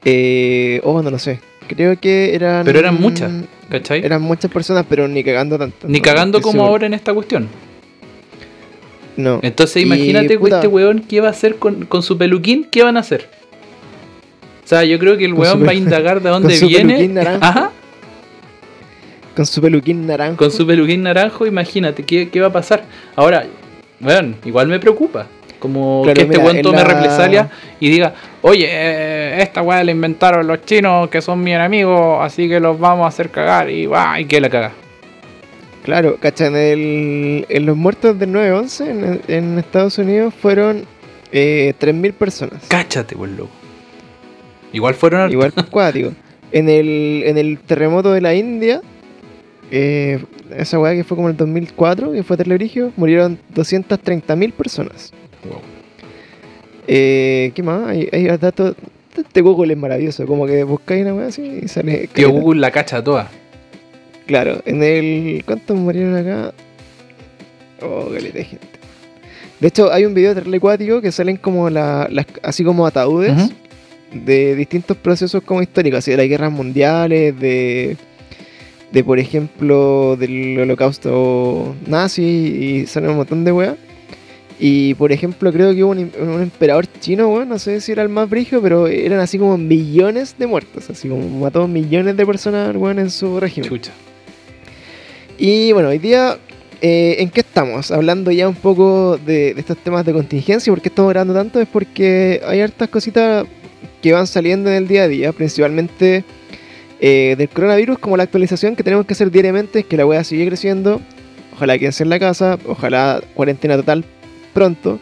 Eh, 0.05 0.81
oh, 0.83 1.01
no 1.01 1.11
lo 1.11 1.19
sé. 1.19 1.39
Creo 1.67 1.99
que 1.99 2.33
eran... 2.33 2.65
Pero 2.65 2.79
eran 2.79 2.99
muchas, 2.99 3.31
¿cachai? 3.69 4.03
Eran 4.03 4.21
muchas 4.21 4.49
personas, 4.51 4.85
pero 4.89 5.07
ni 5.07 5.23
cagando 5.23 5.57
tanto. 5.57 5.87
Ni 5.87 6.01
cagando 6.01 6.41
como 6.41 6.53
seguro. 6.53 6.71
ahora 6.71 6.87
en 6.87 6.93
esta 6.93 7.13
cuestión. 7.13 7.47
No. 9.17 9.39
Entonces 9.43 9.77
Y, 9.77 9.85
imagínate 9.85 10.39
puta. 10.39 10.55
este 10.55 10.67
weón 10.67 11.01
qué 11.01 11.19
va 11.21 11.27
a 11.27 11.31
hacer 11.31 11.57
con, 11.57 11.85
con 11.85 12.01
su 12.01 12.17
peluquín, 12.17 12.67
¿qué 12.71 12.83
van 12.83 12.97
a 12.97 13.01
hacer? 13.01 13.27
O 14.63 14.67
sea, 14.69 14.83
yo 14.85 14.97
creo 14.97 15.17
que 15.17 15.25
el 15.25 15.33
weón 15.33 15.65
va 15.65 15.71
a 15.71 15.73
indagar 15.73 16.21
de 16.21 16.29
con 16.31 16.43
dónde 16.43 16.55
su 16.55 16.67
viene. 16.67 17.19
Ajá, 17.41 17.71
Con 19.35 19.45
su 19.45 19.61
peluquín 19.61 20.05
naranjo. 20.07 20.37
con 20.37 20.51
su 20.51 20.65
peluquín 20.67 21.03
naranjo, 21.03 21.45
imagínate 21.45 22.03
qué, 22.03 22.29
qué 22.29 22.41
va 22.41 22.47
a 22.47 22.51
pasar. 22.53 22.83
Ahora, 23.15 23.45
weón, 24.01 24.35
igual 24.45 24.67
me 24.67 24.79
preocupa. 24.79 25.27
Como 25.59 26.01
Claro, 26.03 26.15
que 26.15 26.21
este 26.23 26.37
weón 26.37 26.61
tome 26.61 26.77
la- 26.77 26.83
represalia 26.85 27.49
y 27.81 27.89
diga, 27.89 28.13
oye, 28.41 28.65
eh, 28.69 29.41
esta 29.41 29.61
weá 29.61 29.83
la 29.83 29.91
inventaron 29.91 30.47
los 30.47 30.63
chinos 30.65 31.09
que 31.09 31.21
son 31.21 31.41
mis 31.43 31.53
enemigos, 31.53 32.19
así 32.21 32.47
que 32.47 32.59
los 32.61 32.79
vamos 32.79 33.03
a 33.05 33.07
hacer 33.09 33.29
cagar 33.29 33.69
y 33.69 33.85
va, 33.85 34.19
y 34.19 34.25
que 34.25 34.39
la 34.39 34.49
caga. 34.49 34.71
Claro, 35.83 36.17
cacha, 36.21 36.47
en, 36.47 36.55
el, 36.55 37.45
en 37.49 37.65
los 37.65 37.75
muertos 37.75 38.17
del 38.19 38.31
9-11 38.31 38.87
en, 38.87 39.21
en 39.27 39.59
Estados 39.59 39.97
Unidos 39.97 40.33
fueron 40.33 40.85
eh, 41.31 41.73
3.000 41.79 42.13
personas. 42.13 42.63
Cáchate, 42.67 43.15
weón, 43.15 43.35
loco. 43.37 43.51
Igual 44.71 44.93
fueron. 44.93 45.31
Igual 45.31 45.51
cuático. 45.71 46.11
En 46.51 46.69
el, 46.69 47.23
en 47.25 47.37
el 47.37 47.59
terremoto 47.59 48.11
de 48.13 48.21
la 48.21 48.33
India, 48.33 48.81
eh, 49.71 50.23
esa 50.55 50.79
weá 50.79 50.93
que 50.93 51.03
fue 51.03 51.15
como 51.15 51.29
en 51.29 51.33
el 51.33 51.37
2004, 51.37 52.11
que 52.11 52.23
fue 52.23 52.37
Telebrigio, 52.37 52.91
murieron 52.97 53.39
230.000 53.53 54.53
personas. 54.53 55.11
Wow. 55.43 55.61
Eh, 56.87 57.51
¿Qué 57.53 57.63
más? 57.63 57.87
Hay, 57.87 58.09
hay 58.11 58.25
datos. 58.37 58.75
Este 59.15 59.41
Google 59.41 59.73
es 59.73 59.79
maravilloso, 59.79 60.25
como 60.25 60.45
que 60.47 60.63
buscáis 60.63 61.03
una 61.03 61.13
weá 61.13 61.27
así 61.27 61.61
y 61.63 61.67
sale. 61.67 62.07
Tío. 62.13 62.29
Google 62.29 62.61
la 62.61 62.71
cacha 62.71 63.03
toda. 63.03 63.29
Claro, 64.25 64.61
en 64.65 64.81
el. 64.83 65.43
¿Cuántos 65.45 65.77
murieron 65.77 66.15
acá? 66.15 66.53
Oh, 67.81 68.09
caleta 68.13 68.37
de 68.37 68.43
gente. 68.45 68.67
De 69.59 69.67
hecho, 69.67 69.91
hay 69.91 70.05
un 70.05 70.13
video 70.13 70.33
de 70.33 70.41
telecuático 70.41 71.01
que 71.01 71.11
salen 71.11 71.37
como 71.37 71.69
la, 71.69 72.07
las, 72.09 72.25
así 72.43 72.63
como 72.63 72.87
ataúdes 72.87 73.51
de 74.13 74.55
distintos 74.55 74.97
procesos 74.97 75.43
como 75.43 75.61
históricos, 75.61 75.99
así 75.99 76.11
de 76.11 76.17
las 76.17 76.27
guerras 76.27 76.51
mundiales, 76.51 77.37
de, 77.39 77.97
de 78.91 79.03
por 79.03 79.19
ejemplo, 79.19 80.15
del 80.17 80.59
holocausto 80.59 81.75
nazi 81.85 82.23
y 82.23 82.87
salen 82.87 83.11
un 83.11 83.17
montón 83.17 83.43
de 83.43 83.51
weas. 83.51 83.75
Y 84.61 84.93
por 84.95 85.13
ejemplo, 85.13 85.53
creo 85.53 85.73
que 85.73 85.83
hubo 85.83 85.91
un, 85.91 86.11
un 86.19 86.41
emperador 86.41 86.85
chino, 86.99 87.29
weón, 87.29 87.47
no 87.47 87.59
sé 87.59 87.79
si 87.79 87.93
era 87.93 88.03
el 88.03 88.09
más 88.09 88.29
brígido, 88.29 88.61
pero 88.61 88.87
eran 88.87 89.19
así 89.19 89.37
como 89.37 89.57
millones 89.57 90.35
de 90.37 90.47
muertos, 90.47 90.89
así 90.89 91.07
como 91.07 91.39
mató 91.39 91.65
millones 91.67 92.17
de 92.17 92.25
personas, 92.25 92.75
weón, 92.75 92.99
en 92.99 93.09
su 93.09 93.39
régimen. 93.39 93.69
Chucha. 93.69 93.91
Y 95.37 95.71
bueno, 95.71 95.87
hoy 95.87 95.99
día, 95.99 96.37
eh, 96.81 97.15
¿en 97.19 97.29
qué 97.29 97.39
estamos? 97.39 97.91
Hablando 97.91 98.31
ya 98.31 98.49
un 98.49 98.55
poco 98.55 99.17
de, 99.17 99.53
de 99.53 99.61
estos 99.61 99.77
temas 99.77 100.05
de 100.05 100.11
contingencia. 100.11 100.73
¿Por 100.73 100.81
qué 100.81 100.89
estamos 100.89 101.09
grabando 101.11 101.33
tanto? 101.33 101.61
Es 101.61 101.67
porque 101.69 102.41
hay 102.45 102.59
hartas 102.59 102.89
cositas 102.89 103.47
que 104.01 104.11
van 104.11 104.27
saliendo 104.27 104.69
en 104.69 104.75
el 104.75 104.87
día 104.89 105.03
a 105.03 105.07
día, 105.07 105.31
principalmente 105.31 106.25
eh, 106.99 107.35
del 107.37 107.49
coronavirus, 107.49 107.99
como 107.99 108.17
la 108.17 108.23
actualización 108.23 108.75
que 108.75 108.83
tenemos 108.83 109.05
que 109.05 109.13
hacer 109.13 109.31
diariamente, 109.31 109.79
es 109.79 109.85
que 109.85 109.97
la 109.97 110.05
wea 110.05 110.23
sigue 110.23 110.47
creciendo. 110.47 111.01
Ojalá 111.53 111.77
quédense 111.77 112.03
en 112.03 112.09
la 112.09 112.19
casa, 112.19 112.57
ojalá 112.65 113.21
cuarentena 113.33 113.75
total 113.77 114.03
pronto. 114.53 114.99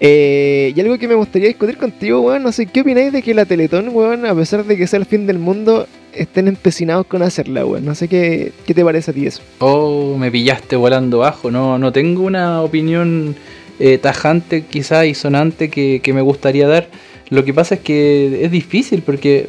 Eh, 0.00 0.72
y 0.76 0.80
algo 0.80 0.98
que 0.98 1.08
me 1.08 1.14
gustaría 1.14 1.48
discutir 1.48 1.78
contigo, 1.78 2.20
weón, 2.20 2.42
no 2.42 2.52
sé, 2.52 2.66
¿qué 2.66 2.82
opináis 2.82 3.12
de 3.12 3.22
que 3.22 3.32
la 3.32 3.46
Teletón, 3.46 3.88
weón, 3.92 4.26
a 4.26 4.34
pesar 4.34 4.64
de 4.64 4.76
que 4.76 4.86
sea 4.86 4.98
el 4.98 5.06
fin 5.06 5.26
del 5.26 5.38
mundo, 5.38 5.86
estén 6.12 6.48
empecinados 6.48 7.06
con 7.06 7.22
hacerla, 7.22 7.64
weón? 7.64 7.84
No 7.84 7.94
sé 7.94 8.08
qué, 8.08 8.52
qué 8.66 8.74
te 8.74 8.84
parece 8.84 9.10
a 9.10 9.14
ti 9.14 9.26
eso. 9.26 9.40
Oh, 9.58 10.16
me 10.18 10.30
pillaste 10.30 10.76
volando 10.76 11.18
bajo. 11.18 11.50
No, 11.50 11.78
no 11.78 11.92
tengo 11.92 12.22
una 12.22 12.60
opinión 12.60 13.34
eh, 13.78 13.98
tajante 13.98 14.64
quizá 14.64 15.06
y 15.06 15.14
sonante 15.14 15.70
que, 15.70 16.00
que 16.02 16.12
me 16.12 16.20
gustaría 16.20 16.68
dar. 16.68 16.88
Lo 17.30 17.44
que 17.44 17.54
pasa 17.54 17.76
es 17.76 17.80
que 17.80 18.44
es 18.44 18.50
difícil 18.50 19.02
porque 19.02 19.48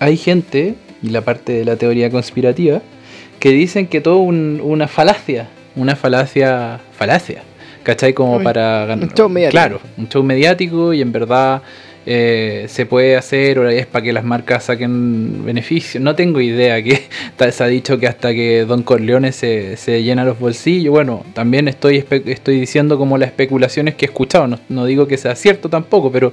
hay 0.00 0.16
gente, 0.16 0.74
y 1.02 1.10
la 1.10 1.20
parte 1.22 1.52
de 1.52 1.64
la 1.64 1.76
teoría 1.76 2.10
conspirativa, 2.10 2.80
que 3.40 3.50
dicen 3.50 3.86
que 3.86 4.00
todo 4.00 4.18
un- 4.18 4.60
una 4.62 4.88
falacia, 4.88 5.48
una 5.76 5.96
falacia, 5.96 6.80
falacia, 6.96 7.42
¿cachai? 7.82 8.12
Como 8.14 8.36
Uy, 8.38 8.44
para 8.44 8.86
ganar. 8.86 9.08
un 9.08 9.14
show 9.14 9.28
mediático. 9.28 9.50
Claro, 9.60 9.80
un 9.98 10.08
show 10.08 10.22
mediático 10.22 10.92
y 10.94 11.00
en 11.02 11.12
verdad 11.12 11.62
eh, 12.06 12.66
se 12.68 12.84
puede 12.86 13.16
hacer 13.16 13.58
o 13.58 13.68
es 13.68 13.86
para 13.86 14.02
que 14.02 14.12
las 14.12 14.24
marcas 14.24 14.64
saquen 14.64 15.44
beneficios. 15.44 16.02
No 16.02 16.14
tengo 16.14 16.40
idea 16.40 16.82
que 16.82 17.00
ta- 17.36 17.50
se 17.50 17.64
ha 17.64 17.66
dicho 17.66 17.98
que 17.98 18.06
hasta 18.06 18.32
que 18.34 18.64
Don 18.66 18.82
Corleone 18.82 19.32
se, 19.32 19.76
se 19.76 20.02
llena 20.02 20.24
los 20.24 20.38
bolsillos. 20.38 20.90
Bueno, 20.92 21.24
también 21.34 21.66
estoy, 21.68 22.04
estoy 22.26 22.60
diciendo 22.60 22.98
como 22.98 23.16
las 23.18 23.28
especulaciones 23.28 23.94
que 23.94 24.04
he 24.06 24.08
escuchado. 24.08 24.58
No, 24.68 24.84
digo 24.86 25.06
que 25.06 25.16
sea 25.16 25.34
cierto 25.34 25.68
tampoco, 25.68 26.12
pero, 26.12 26.32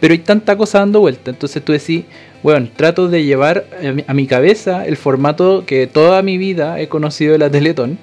pero 0.00 0.12
hay 0.12 0.18
tanta 0.18 0.56
cosa 0.56 0.78
dando 0.78 1.00
vuelta. 1.00 1.30
Entonces 1.30 1.62
tú 1.62 1.72
decís, 1.72 2.04
bueno, 2.42 2.68
trato 2.74 3.08
de 3.08 3.24
llevar 3.24 3.66
a 4.06 4.14
mi 4.14 4.26
cabeza 4.26 4.86
el 4.86 4.96
formato 4.96 5.64
que 5.66 5.86
toda 5.86 6.22
mi 6.22 6.38
vida 6.38 6.80
he 6.80 6.88
conocido 6.88 7.32
de 7.32 7.38
la 7.38 7.50
Teletón. 7.50 7.98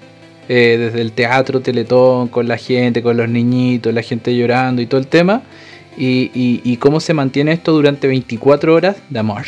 eh, 0.49 0.77
desde 0.80 1.01
el 1.01 1.12
teatro 1.12 1.60
Teletón, 1.62 2.27
con 2.30 2.47
la 2.47 2.58
gente, 2.58 3.01
con 3.01 3.17
los 3.17 3.27
niñitos, 3.27 3.93
la 3.93 4.01
gente 4.03 4.36
llorando 4.36 4.82
y 4.82 4.86
todo 4.86 4.99
el 5.01 5.08
tema. 5.08 5.41
Y, 5.97 6.31
y- 6.33 6.62
y 6.63 6.77
cómo 6.77 6.99
se 6.99 7.13
mantiene 7.13 7.51
esto 7.53 7.71
durante 7.73 8.07
24 8.07 8.73
horas 8.75 8.97
de 9.10 9.19
amor. 9.19 9.43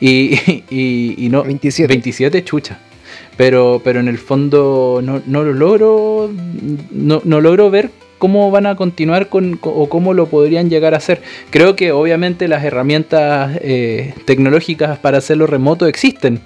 Y, 0.00 1.28
no, 1.30 1.42
27. 1.44 1.86
27 1.88 2.44
chucha. 2.44 2.78
Pero, 3.36 3.80
pero 3.84 4.00
en 4.00 4.08
el 4.08 4.18
fondo 4.18 5.00
no, 5.02 5.22
no 5.26 5.42
lo 5.44 5.52
logro. 5.52 6.30
No, 6.90 7.20
no 7.24 7.40
logro 7.40 7.70
ver 7.70 7.90
cómo 8.18 8.50
van 8.50 8.66
a 8.66 8.76
continuar 8.76 9.28
con, 9.28 9.56
co- 9.56 9.70
o 9.70 9.88
cómo 9.88 10.14
lo 10.14 10.26
podrían 10.26 10.70
llegar 10.70 10.94
a 10.94 10.98
hacer. 10.98 11.20
Creo 11.50 11.74
que 11.76 11.92
obviamente 11.92 12.48
las 12.48 12.64
herramientas 12.64 13.58
eh, 13.60 14.14
tecnológicas 14.24 14.98
para 14.98 15.18
hacerlo 15.18 15.46
remoto 15.46 15.86
existen. 15.86 16.40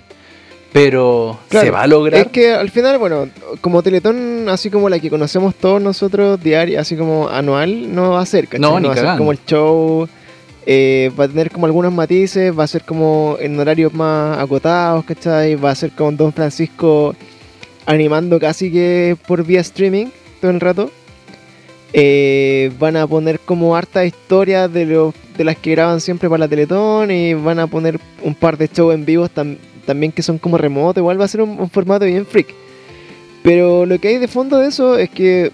Pero 0.73 1.39
se 1.51 1.71
va 1.71 1.83
a 1.83 1.87
lograr. 1.87 2.21
Es 2.21 2.27
que 2.29 2.53
al 2.53 2.71
final, 2.71 2.99
bueno, 2.99 3.29
como 3.61 3.83
Teletón, 3.83 4.49
así 4.49 4.71
como 4.71 4.89
la 4.89 4.99
que 4.99 5.09
conocemos 5.11 5.55
todos 5.55 5.81
nosotros 5.81 6.43
diaria, 6.43 6.81
así 6.81 6.95
como 6.97 7.29
anual, 7.29 7.95
no 7.95 8.11
va 8.11 8.21
a 8.21 8.27
ser, 8.27 8.45
¿cachai? 8.47 8.61
No, 8.61 8.79
ni 8.79 8.87
va 8.89 8.93
a 8.93 8.97
ser 8.97 9.05
como 9.19 9.33
el 9.33 9.39
show, 9.47 10.07
eh, 10.67 11.11
va 11.19 11.25
a 11.25 11.29
tener 11.29 11.51
como 11.51 11.65
algunos 11.67 11.93
matices, 11.93 12.57
va 12.57 12.65
a 12.65 12.67
ser 12.67 12.83
como 12.85 13.37
en 13.41 13.59
horarios 13.59 13.95
más 13.95 14.39
acotados, 14.39 15.05
¿cachai? 15.07 15.55
Va 15.57 15.71
a 15.71 15.75
ser 15.75 15.93
con 15.93 16.17
Don 16.19 16.33
Francisco 16.35 17.15
animando 17.87 18.39
casi 18.39 18.71
que 18.71 19.17
por 19.27 19.45
vía 19.45 19.61
streaming 19.63 20.07
todo 20.41 20.51
el 20.51 20.61
rato. 20.61 20.91
Eh, 21.95 22.71
van 22.79 22.97
a 22.99 23.07
poner 23.07 23.41
como 23.41 23.75
harta 23.75 24.05
historias 24.05 24.71
de, 24.71 24.85
los 24.85 25.15
de 25.39 25.45
las 25.45 25.57
que 25.57 25.71
graban 25.71 26.03
siempre 26.03 26.29
para 26.29 26.41
la 26.41 26.49
Teletón 26.49 27.11
y 27.11 27.33
van 27.33 27.59
a 27.59 27.67
poner 27.67 27.99
un 28.23 28.35
par 28.35 28.59
de 28.59 28.69
shows 28.69 28.95
en 28.95 29.07
vivos 29.07 29.31
tam- 29.35 29.57
también 29.89 30.13
que 30.13 30.23
son 30.23 30.37
como 30.37 30.59
remotos. 30.59 31.01
Igual 31.01 31.19
va 31.19 31.25
a 31.25 31.29
ser 31.29 31.41
un, 31.41 31.71
formato 31.71 32.05
bien 32.05 32.27
freak. 32.27 32.55
Pero 33.43 33.87
lo 33.87 33.99
que 33.99 34.09
hay 34.09 34.19
de 34.19 34.29
fondo 34.29 34.59
de 34.59 34.69
eso 34.69 34.99
es 34.99 35.09
que, 35.09 35.51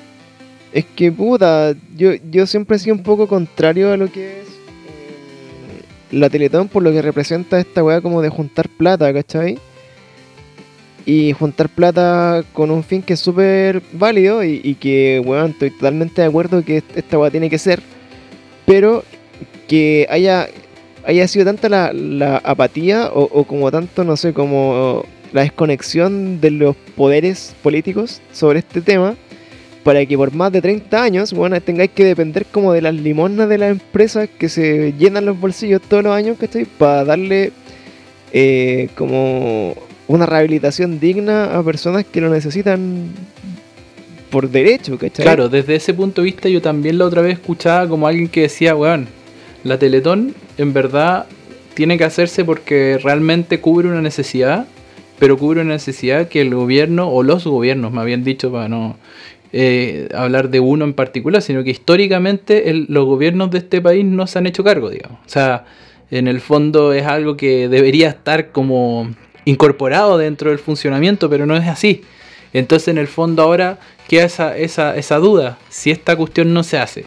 es 0.72 0.84
que 0.96 1.12
puta, 1.12 1.72
yo, 1.96 2.14
yo 2.32 2.44
siempre 2.44 2.76
he 2.76 2.80
sido 2.80 2.96
un 2.96 3.04
poco 3.04 3.28
contrario 3.28 3.92
a 3.92 3.96
lo 3.96 4.10
que 4.10 4.40
es 4.40 4.48
eh, 4.48 5.84
la 6.10 6.28
Teletón 6.28 6.66
por 6.66 6.82
lo 6.82 6.90
que 6.90 7.00
representa 7.00 7.60
esta 7.60 7.84
weá 7.84 8.00
como 8.00 8.22
de 8.22 8.28
juntar 8.28 8.68
plata, 8.68 9.12
¿cachai? 9.12 9.56
Y 11.06 11.32
juntar 11.32 11.68
plata 11.68 12.42
con 12.54 12.72
un 12.72 12.82
fin 12.82 13.02
que 13.02 13.12
es 13.12 13.20
súper 13.20 13.82
válido 13.92 14.42
y 14.42 14.74
que, 14.80 15.22
weón, 15.24 15.52
estoy 15.52 15.70
totalmente 15.70 16.22
de 16.22 16.28
acuerdo 16.28 16.64
que 16.64 16.82
esta 16.96 17.18
weá 17.18 17.30
tiene 17.30 17.48
que 17.48 17.58
ser. 17.58 17.80
Pero 18.66 19.04
que 19.68 20.08
haya, 20.10 20.48
haya 21.06 21.28
sido 21.28 21.44
tanta 21.44 21.68
la, 21.92 22.36
apatía 22.38 23.10
o, 23.12 23.22
o 23.22 23.44
como 23.44 23.70
tanto, 23.70 24.04
no 24.04 24.16
sé, 24.16 24.32
como 24.32 25.04
la 25.32 25.42
desconexión 25.42 26.40
de 26.40 26.50
los 26.50 26.76
poderes 26.96 27.54
políticos 27.62 28.22
sobre 28.32 28.60
este 28.60 28.80
tema 28.80 29.16
para 29.84 30.04
que 30.06 30.16
por 30.16 30.32
más 30.32 30.50
de 30.50 30.62
30 30.62 31.02
años, 31.02 31.32
bueno, 31.32 31.60
tengáis 31.60 31.90
que 31.90 32.04
depender 32.04 32.46
como 32.46 32.72
de 32.72 32.80
las 32.80 32.94
limosnas 32.94 33.48
de 33.48 33.58
las 33.58 33.70
empresas 33.70 34.28
que 34.38 34.48
se 34.48 34.94
llenan 34.98 35.26
los 35.26 35.38
bolsillos 35.38 35.82
todos 35.82 36.02
los 36.02 36.14
años, 36.16 36.38
¿cachai? 36.40 36.64
Para 36.64 37.04
darle 37.04 37.52
eh, 38.32 38.88
como 38.96 39.74
una 40.08 40.26
rehabilitación 40.26 40.98
digna 40.98 41.56
a 41.56 41.62
personas 41.62 42.04
que 42.04 42.22
lo 42.22 42.30
necesitan 42.30 43.10
por 44.30 44.48
derecho, 44.48 44.98
¿cachai? 44.98 45.24
Claro, 45.24 45.50
desde 45.50 45.76
ese 45.76 45.92
punto 45.92 46.22
de 46.22 46.26
vista 46.26 46.48
yo 46.48 46.62
también 46.62 46.96
la 46.96 47.04
otra 47.04 47.20
vez 47.20 47.34
escuchaba 47.34 47.86
como 47.86 48.08
alguien 48.08 48.28
que 48.28 48.42
decía, 48.42 48.74
weón, 48.74 49.06
la 49.64 49.78
Teletón 49.78 50.34
en 50.58 50.72
verdad 50.72 51.26
tiene 51.74 51.98
que 51.98 52.04
hacerse 52.04 52.44
porque 52.44 52.98
realmente 53.02 53.60
cubre 53.60 53.88
una 53.88 54.00
necesidad, 54.00 54.66
pero 55.18 55.36
cubre 55.36 55.60
una 55.60 55.74
necesidad 55.74 56.28
que 56.28 56.40
el 56.40 56.54
gobierno, 56.54 57.08
o 57.08 57.22
los 57.22 57.44
gobiernos, 57.44 57.92
me 57.92 58.00
habían 58.00 58.24
dicho 58.24 58.50
para 58.52 58.68
no 58.68 58.96
eh, 59.52 60.08
hablar 60.14 60.50
de 60.50 60.60
uno 60.60 60.84
en 60.84 60.94
particular, 60.94 61.42
sino 61.42 61.62
que 61.64 61.70
históricamente 61.70 62.72
los 62.88 63.04
gobiernos 63.04 63.50
de 63.50 63.58
este 63.58 63.80
país 63.80 64.04
no 64.04 64.26
se 64.26 64.38
han 64.38 64.46
hecho 64.46 64.64
cargo, 64.64 64.90
digamos. 64.90 65.18
O 65.24 65.28
sea, 65.28 65.64
en 66.10 66.28
el 66.28 66.40
fondo 66.40 66.92
es 66.92 67.06
algo 67.06 67.36
que 67.36 67.68
debería 67.68 68.08
estar 68.08 68.50
como 68.50 69.10
incorporado 69.44 70.18
dentro 70.18 70.50
del 70.50 70.58
funcionamiento, 70.58 71.28
pero 71.28 71.46
no 71.46 71.56
es 71.56 71.66
así. 71.66 72.02
Entonces 72.52 72.88
en 72.88 72.98
el 72.98 73.08
fondo 73.08 73.42
ahora 73.42 73.78
queda 74.08 74.24
esa, 74.24 74.56
esa, 74.56 74.96
esa 74.96 75.18
duda, 75.18 75.58
si 75.68 75.90
esta 75.90 76.14
cuestión 76.16 76.54
no 76.54 76.62
se 76.62 76.78
hace, 76.78 77.04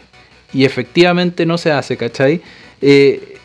y 0.53 0.65
efectivamente 0.65 1.45
no 1.45 1.57
se 1.57 1.71
hace, 1.71 1.97
¿cachai? 1.97 2.41
Eh, 2.81 3.36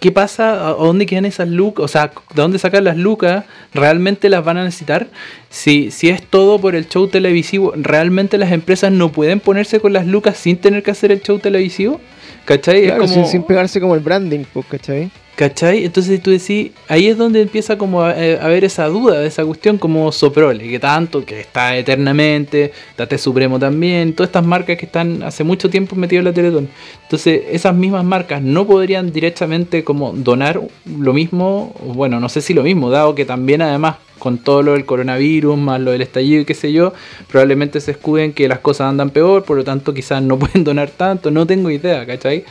¿Qué 0.00 0.12
pasa? 0.12 0.68
¿A 0.68 0.72
dónde 0.74 1.06
quedan 1.06 1.24
esas 1.24 1.48
lucas? 1.48 1.84
O 1.84 1.88
sea, 1.88 2.08
¿de 2.08 2.42
dónde 2.42 2.58
sacan 2.58 2.84
las 2.84 2.96
lucas? 2.98 3.44
¿Realmente 3.72 4.28
las 4.28 4.44
van 4.44 4.58
a 4.58 4.64
necesitar? 4.64 5.06
Si, 5.48 5.90
si 5.90 6.10
es 6.10 6.22
todo 6.22 6.60
por 6.60 6.76
el 6.76 6.86
show 6.88 7.08
televisivo, 7.08 7.72
¿realmente 7.76 8.36
las 8.36 8.52
empresas 8.52 8.92
no 8.92 9.10
pueden 9.10 9.40
ponerse 9.40 9.80
con 9.80 9.92
las 9.94 10.06
lucas 10.06 10.36
sin 10.36 10.58
tener 10.58 10.82
que 10.82 10.90
hacer 10.90 11.12
el 11.12 11.22
show 11.22 11.38
televisivo? 11.38 12.00
¿Cachai? 12.44 12.84
Es 12.84 12.92
como- 12.92 13.08
sin, 13.08 13.26
sin 13.26 13.42
pegarse 13.42 13.80
como 13.80 13.94
el 13.94 14.00
branding, 14.00 14.44
pues, 14.52 14.66
¿cachai? 14.66 15.10
¿Cachai? 15.36 15.84
Entonces 15.84 16.22
tú 16.22 16.30
decís, 16.30 16.70
ahí 16.88 17.08
es 17.08 17.18
donde 17.18 17.42
empieza 17.42 17.76
como 17.76 18.00
a, 18.00 18.18
eh, 18.18 18.38
haber 18.40 18.64
esa 18.64 18.86
duda 18.86 19.20
de 19.20 19.26
esa 19.26 19.44
cuestión 19.44 19.76
como 19.76 20.10
Soprole, 20.10 20.66
que 20.66 20.78
tanto, 20.78 21.26
que 21.26 21.40
está 21.40 21.76
eternamente, 21.76 22.72
Tate 22.96 23.18
Supremo 23.18 23.58
también, 23.58 24.14
todas 24.14 24.30
estas 24.30 24.46
marcas 24.46 24.78
que 24.78 24.86
están 24.86 25.22
hace 25.22 25.44
mucho 25.44 25.68
tiempo 25.68 25.94
metidas 25.94 26.20
en 26.20 26.24
la 26.24 26.32
Teletón. 26.32 26.68
Entonces 27.02 27.42
esas 27.50 27.74
mismas 27.74 28.02
marcas 28.02 28.40
no 28.40 28.66
podrían 28.66 29.12
directamente 29.12 29.84
como 29.84 30.14
donar 30.14 30.58
lo 30.86 31.12
mismo, 31.12 31.74
bueno, 31.84 32.18
no 32.18 32.30
sé 32.30 32.40
si 32.40 32.54
lo 32.54 32.62
mismo, 32.62 32.88
dado 32.88 33.14
que 33.14 33.26
también 33.26 33.60
además 33.60 33.96
con 34.18 34.38
todo 34.38 34.62
lo 34.62 34.72
del 34.72 34.86
coronavirus, 34.86 35.58
más 35.58 35.80
lo 35.80 35.90
del 35.90 36.00
estallido 36.00 36.40
y 36.40 36.44
qué 36.46 36.54
sé 36.54 36.72
yo, 36.72 36.94
probablemente 37.28 37.82
se 37.82 37.90
escuden 37.90 38.32
que 38.32 38.48
las 38.48 38.60
cosas 38.60 38.88
andan 38.88 39.10
peor, 39.10 39.44
por 39.44 39.58
lo 39.58 39.64
tanto 39.64 39.92
quizás 39.92 40.22
no 40.22 40.38
pueden 40.38 40.64
donar 40.64 40.88
tanto, 40.88 41.30
no 41.30 41.46
tengo 41.46 41.70
idea, 41.70 42.06
¿cachai? 42.06 42.44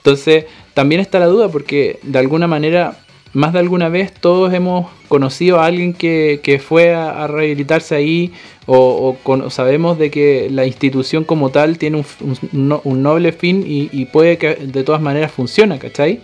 Entonces, 0.00 0.46
también 0.74 1.00
está 1.00 1.18
la 1.18 1.26
duda 1.26 1.48
porque 1.48 1.98
de 2.02 2.18
alguna 2.18 2.46
manera 2.46 2.98
más 3.32 3.52
de 3.52 3.60
alguna 3.60 3.88
vez 3.88 4.12
todos 4.12 4.52
hemos 4.52 4.88
conocido 5.06 5.60
a 5.60 5.66
alguien 5.66 5.92
que, 5.94 6.40
que 6.42 6.58
fue 6.58 6.94
a, 6.94 7.26
rehabilitarse 7.28 7.94
ahí 7.94 8.32
o, 8.66 9.16
sabemos 9.50 9.98
de 9.98 10.10
que 10.10 10.48
la 10.50 10.66
institución 10.66 11.22
como 11.24 11.50
tal 11.50 11.78
tiene 11.78 11.98
un, 11.98 12.04
un 12.52 12.80
un 12.82 13.02
noble 13.02 13.32
fin 13.32 13.62
y, 13.66 14.04
puede 14.06 14.36
que 14.38 14.54
de 14.56 14.82
todas 14.84 15.00
maneras 15.00 15.30
funciona, 15.30 15.78
¿cachai? 15.78 16.20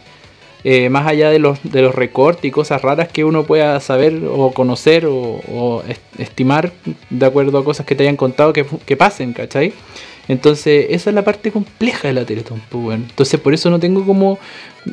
Eh, 0.64 0.88
más 0.88 1.06
allá 1.06 1.30
de 1.30 1.38
los, 1.38 1.58
de 1.62 1.82
los 1.82 1.94
recortes 1.94 2.44
y 2.44 2.50
cosas 2.50 2.82
raras 2.82 3.08
que 3.08 3.24
uno 3.24 3.44
pueda 3.44 3.78
saber 3.78 4.22
o 4.28 4.50
conocer 4.50 5.06
o, 5.06 5.14
o 5.52 5.82
est- 5.86 6.02
estimar 6.20 6.72
de 7.10 7.24
acuerdo 7.26 7.58
a 7.58 7.64
cosas 7.64 7.86
que 7.86 7.94
te 7.94 8.02
hayan 8.02 8.16
contado 8.16 8.52
que, 8.52 8.66
que 8.84 8.96
pasen, 8.96 9.32
¿cachai? 9.32 9.72
Entonces, 10.28 10.86
esa 10.90 11.10
es 11.10 11.14
la 11.14 11.22
parte 11.22 11.52
compleja 11.52 12.08
de 12.08 12.14
la 12.14 12.24
Teletón, 12.24 12.60
pues, 12.68 12.84
weón. 12.84 13.06
Entonces, 13.08 13.38
por 13.38 13.54
eso 13.54 13.70
no 13.70 13.78
tengo 13.78 14.04
como, 14.04 14.38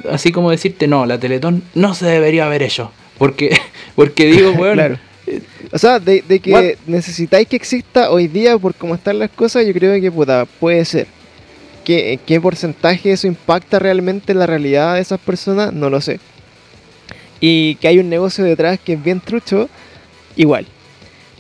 así 0.10 0.32
como 0.32 0.52
decirte, 0.52 0.88
no, 0.88 1.06
la 1.06 1.20
Teletón 1.20 1.64
no 1.74 1.96
se 1.96 2.06
debería 2.06 2.46
haber 2.46 2.62
hecho. 2.64 2.92
Porque, 3.18 3.58
porque 3.96 4.26
digo, 4.28 4.52
weón, 4.58 4.76
Claro. 4.76 5.00
O 5.72 5.78
sea, 5.80 6.00
de, 6.00 6.22
de 6.22 6.40
que 6.40 6.52
What? 6.52 6.64
necesitáis 6.86 7.48
que 7.48 7.56
exista 7.56 8.12
hoy 8.12 8.28
día 8.28 8.58
por 8.58 8.76
cómo 8.76 8.94
están 8.94 9.20
las 9.20 9.32
cosas, 9.32 9.66
yo 9.66 9.74
creo 9.74 10.00
que 10.00 10.12
puta, 10.12 10.46
puede 10.60 10.84
ser. 10.86 11.08
¿Qué, 11.84 12.20
¿Qué 12.26 12.40
porcentaje 12.40 13.12
eso 13.12 13.28
impacta 13.28 13.80
realmente 13.80 14.34
en 14.34 14.40
la 14.40 14.46
realidad 14.46 14.96
de 14.96 15.02
esas 15.02 15.20
personas? 15.20 15.74
No 15.74 15.90
lo 15.90 16.02
sé. 16.02 16.20
Y 17.40 17.76
que 17.76 17.88
hay 17.88 18.00
un 18.00 18.10
negocio 18.10 18.44
detrás 18.44 18.80
que 18.80 18.94
es 18.94 19.04
bien 19.04 19.20
trucho, 19.20 19.70
igual. 20.36 20.68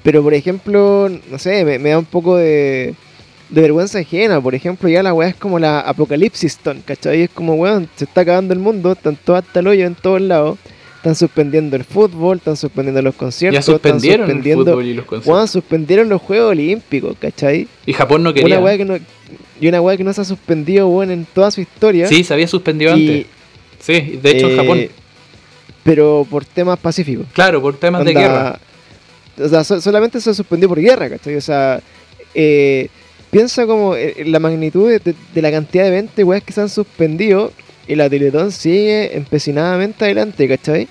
Pero 0.01 0.23
por 0.23 0.33
ejemplo, 0.33 1.09
no 1.29 1.37
sé, 1.37 1.63
me, 1.63 1.77
me 1.77 1.89
da 1.89 1.99
un 1.99 2.05
poco 2.05 2.35
de, 2.35 2.95
de 3.53 3.61
vergüenza 3.61 3.99
ajena. 3.99 4.41
Por 4.41 4.55
ejemplo, 4.55 4.89
ya 4.89 5.03
la 5.03 5.13
weá 5.13 5.29
es 5.29 5.35
como 5.35 5.59
la 5.59 5.79
apocalipsis 5.81 6.57
ton, 6.57 6.81
¿cachai? 6.83 7.21
Es 7.21 7.29
como, 7.29 7.53
weón, 7.53 7.87
se 7.95 8.05
está 8.05 8.21
acabando 8.21 8.53
el 8.53 8.59
mundo, 8.59 8.93
están 8.93 9.15
todos 9.15 9.43
hasta 9.43 9.59
el 9.59 9.67
hoyo 9.67 9.85
en 9.85 9.95
todos 9.95 10.21
lados. 10.21 10.57
Están 10.97 11.15
suspendiendo 11.15 11.75
el 11.75 11.83
fútbol, 11.83 12.37
están 12.37 12.55
suspendiendo 12.55 13.01
los 13.01 13.13
conciertos, 13.13 13.65
ya 13.65 13.73
suspendieron 13.73 14.29
están 14.29 14.47
el 14.47 14.55
fútbol 14.55 14.85
y 14.85 14.93
los 14.93 15.05
conciertos. 15.05 15.35
weón, 15.35 15.47
suspendieron 15.49 16.09
los 16.09 16.21
Juegos 16.21 16.51
Olímpicos, 16.51 17.15
¿cachai? 17.19 17.67
Y 17.85 17.93
Japón 17.93 18.23
no 18.23 18.33
quería. 18.33 18.57
Una 18.57 18.65
weá 18.65 18.77
que 18.77 18.85
no, 18.85 18.97
y 19.59 19.67
una 19.67 19.81
weá 19.81 19.97
que 19.97 20.03
no 20.05 20.13
se 20.13 20.21
ha 20.21 20.25
suspendido, 20.25 20.87
weón, 20.87 21.11
en 21.11 21.25
toda 21.25 21.51
su 21.51 21.61
historia. 21.61 22.07
Sí, 22.07 22.23
se 22.23 22.33
había 22.33 22.47
suspendido 22.47 22.97
y, 22.97 23.09
antes. 23.09 23.25
Sí, 23.79 24.19
de 24.21 24.31
hecho 24.31 24.47
en 24.47 24.53
eh, 24.53 24.57
Japón. 24.57 24.87
Pero 25.83 26.25
por 26.29 26.45
temas 26.45 26.79
pacíficos. 26.79 27.27
Claro, 27.33 27.61
por 27.61 27.75
temas 27.77 28.05
de 28.05 28.13
guerra. 28.13 28.59
O 29.37 29.47
sea, 29.49 29.63
so- 29.65 29.81
solamente 29.81 30.21
se 30.21 30.33
suspendió 30.33 30.69
por 30.69 30.79
guerra, 30.79 31.09
¿cachai? 31.09 31.35
O 31.35 31.41
sea, 31.41 31.81
eh, 32.33 32.87
piensa 33.33 33.65
como 33.67 33.95
eh, 33.95 34.23
la 34.25 34.39
magnitud 34.39 34.89
de, 34.89 35.41
la 35.41 35.51
cantidad 35.51 35.83
de 35.83 35.91
20 35.91 36.23
weas 36.23 36.43
que 36.43 36.53
se 36.53 36.61
han 36.61 36.69
suspendido 36.69 37.51
y 37.87 37.95
la 37.95 38.09
Teletón 38.09 38.51
sigue 38.51 39.17
empecinadamente 39.17 40.05
adelante, 40.05 40.47
¿cachai? 40.47 40.87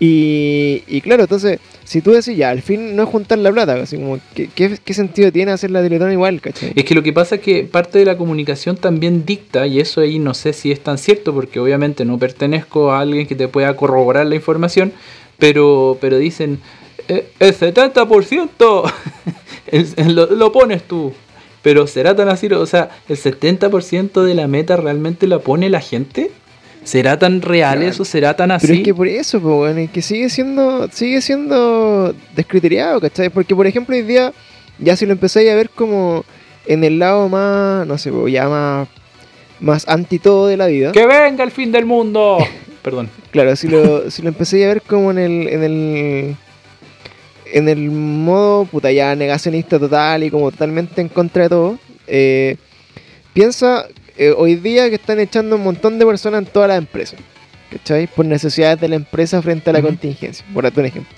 Y, 0.00 0.82
y 0.88 1.02
claro, 1.02 1.24
entonces, 1.24 1.60
si 1.84 2.00
tú 2.00 2.12
decís 2.12 2.34
ya, 2.34 2.48
al 2.48 2.62
fin 2.62 2.96
no 2.96 3.02
es 3.02 3.08
juntar 3.10 3.36
la 3.38 3.52
plata, 3.52 3.74
así 3.74 3.96
como, 3.96 4.18
¿qué, 4.34 4.48
qué, 4.54 4.94
sentido 4.94 5.30
tiene 5.30 5.52
hacer 5.52 5.70
la 5.70 5.82
Teletón 5.82 6.10
igual, 6.10 6.40
¿cachai? 6.40 6.72
Es 6.74 6.84
que 6.84 6.94
lo 6.94 7.02
que 7.02 7.12
pasa 7.12 7.34
es 7.34 7.40
que 7.42 7.64
parte 7.64 7.98
de 7.98 8.06
la 8.06 8.16
comunicación 8.16 8.76
también 8.78 9.26
dicta, 9.26 9.66
y 9.66 9.78
eso 9.78 10.00
ahí 10.00 10.18
no 10.18 10.32
sé 10.32 10.54
si 10.54 10.72
es 10.72 10.80
tan 10.80 10.96
cierto, 10.96 11.34
porque 11.34 11.60
obviamente 11.60 12.06
no 12.06 12.18
pertenezco 12.18 12.90
a 12.92 13.00
alguien 13.00 13.26
que 13.26 13.34
te 13.34 13.46
pueda 13.48 13.76
corroborar 13.76 14.24
la 14.26 14.34
información, 14.36 14.92
pero, 15.38 15.98
pero 16.00 16.16
dicen, 16.16 16.58
"Eh, 17.08 17.26
el 17.38 17.54
70% 17.54 18.84
el- 19.66 19.86
el- 19.96 20.14
lo, 20.14 20.26
lo 20.34 20.50
pones 20.52 20.82
tú, 20.84 21.12
pero 21.62 21.86
será 21.86 22.14
tan 22.16 22.28
así, 22.28 22.46
o 22.46 22.66
sea, 22.66 22.90
el 23.08 23.16
70% 23.16 24.22
de 24.22 24.34
la 24.34 24.46
meta 24.46 24.76
realmente 24.76 25.26
la 25.26 25.38
pone 25.38 25.68
la 25.70 25.80
gente. 25.80 26.30
¿Será 26.82 27.18
tan 27.18 27.42
real 27.42 27.76
Claro. 27.78 27.90
eso? 27.90 28.04
¿Será 28.06 28.34
tan 28.34 28.50
así? 28.50 28.66
Pero 28.66 28.78
es 28.78 28.84
que 28.84 28.94
por 28.94 29.06
eso, 29.06 29.38
pues, 29.40 29.54
weón, 29.54 29.78
es 29.78 29.90
que 29.90 30.00
sigue 30.00 30.30
siendo, 30.30 30.88
sigue 30.90 31.20
siendo 31.20 32.14
descriteriado, 32.34 33.00
¿cachai? 33.00 33.28
Porque, 33.28 33.54
por 33.54 33.66
ejemplo, 33.66 33.94
hoy 33.94 34.02
día, 34.02 34.32
ya 34.78 34.96
si 34.96 35.04
lo 35.04 35.12
empecé 35.12 35.50
a 35.50 35.54
ver 35.54 35.68
como 35.68 36.24
en 36.66 36.82
el 36.84 36.98
lado 36.98 37.28
más, 37.28 37.86
no 37.86 37.98
sé, 37.98 38.10
pues, 38.10 38.32
ya 38.32 38.48
más, 38.48 38.88
más 39.60 39.86
anti 39.88 40.18
todo 40.18 40.46
de 40.46 40.56
la 40.56 40.66
vida. 40.66 40.92
¡Que 40.92 41.06
venga 41.06 41.44
el 41.44 41.50
fin 41.50 41.70
del 41.70 41.84
mundo! 41.84 42.38
Perdón. 42.82 43.10
Claro, 43.30 43.54
si 43.56 43.68
lo, 43.68 44.10
si 44.10 44.22
lo 44.22 44.30
a 44.30 44.34
ver 44.40 44.82
como 44.82 45.10
en 45.10 45.18
el, 45.18 45.48
en 45.48 45.62
el, 45.62 46.36
en 47.52 47.68
el 47.68 47.90
modo, 47.90 48.64
puta, 48.64 48.90
ya 48.92 49.14
negacionista 49.14 49.78
total 49.78 50.24
y 50.24 50.30
como 50.30 50.50
totalmente 50.50 51.00
en 51.00 51.08
contra 51.08 51.44
de 51.44 51.48
todo, 51.48 51.78
eh, 52.06 52.56
piensa 53.32 53.86
eh, 54.16 54.34
hoy 54.36 54.56
día 54.56 54.88
que 54.88 54.96
están 54.96 55.20
echando 55.20 55.56
un 55.56 55.62
montón 55.64 55.98
de 55.98 56.06
personas 56.06 56.42
en 56.42 56.52
todas 56.52 56.68
las 56.68 56.78
empresas, 56.78 57.18
¿cachai? 57.70 58.06
Por 58.06 58.26
necesidades 58.26 58.80
de 58.80 58.88
la 58.88 58.96
empresa 58.96 59.40
frente 59.42 59.70
a 59.70 59.72
la 59.72 59.82
contingencia, 59.82 60.44
por 60.52 60.64
un 60.64 60.84
ejemplo. 60.84 61.16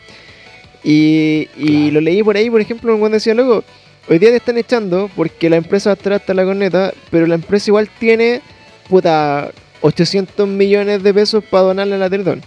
Y, 0.85 1.49
y 1.57 1.66
Claro. 1.66 1.92
lo 1.95 2.01
leí 2.01 2.23
por 2.23 2.37
ahí, 2.37 2.51
por 2.51 2.61
ejemplo, 2.61 2.99
cuando 2.99 3.16
decía 3.16 3.35
luego, 3.35 3.64
hoy 4.09 4.18
día 4.18 4.31
te 4.31 4.37
están 4.37 4.59
echando 4.59 5.11
porque 5.14 5.49
la 5.49 5.57
empresa 5.57 5.90
va 5.90 5.95
a 5.95 5.97
estar 5.97 6.12
hasta 6.12 6.35
la 6.35 6.45
corneta, 6.45 6.92
pero 7.11 7.27
la 7.27 7.35
empresa 7.37 7.71
igual 7.71 7.88
tiene, 7.99 8.40
puta, 8.88 9.51
800 9.81 10.49
millones 10.49 11.03
de 11.03 11.14
pesos 11.14 11.45
para 11.45 11.64
donarle 11.64 11.95
a 11.95 11.99
la 11.99 12.11
Teletón. 12.11 12.42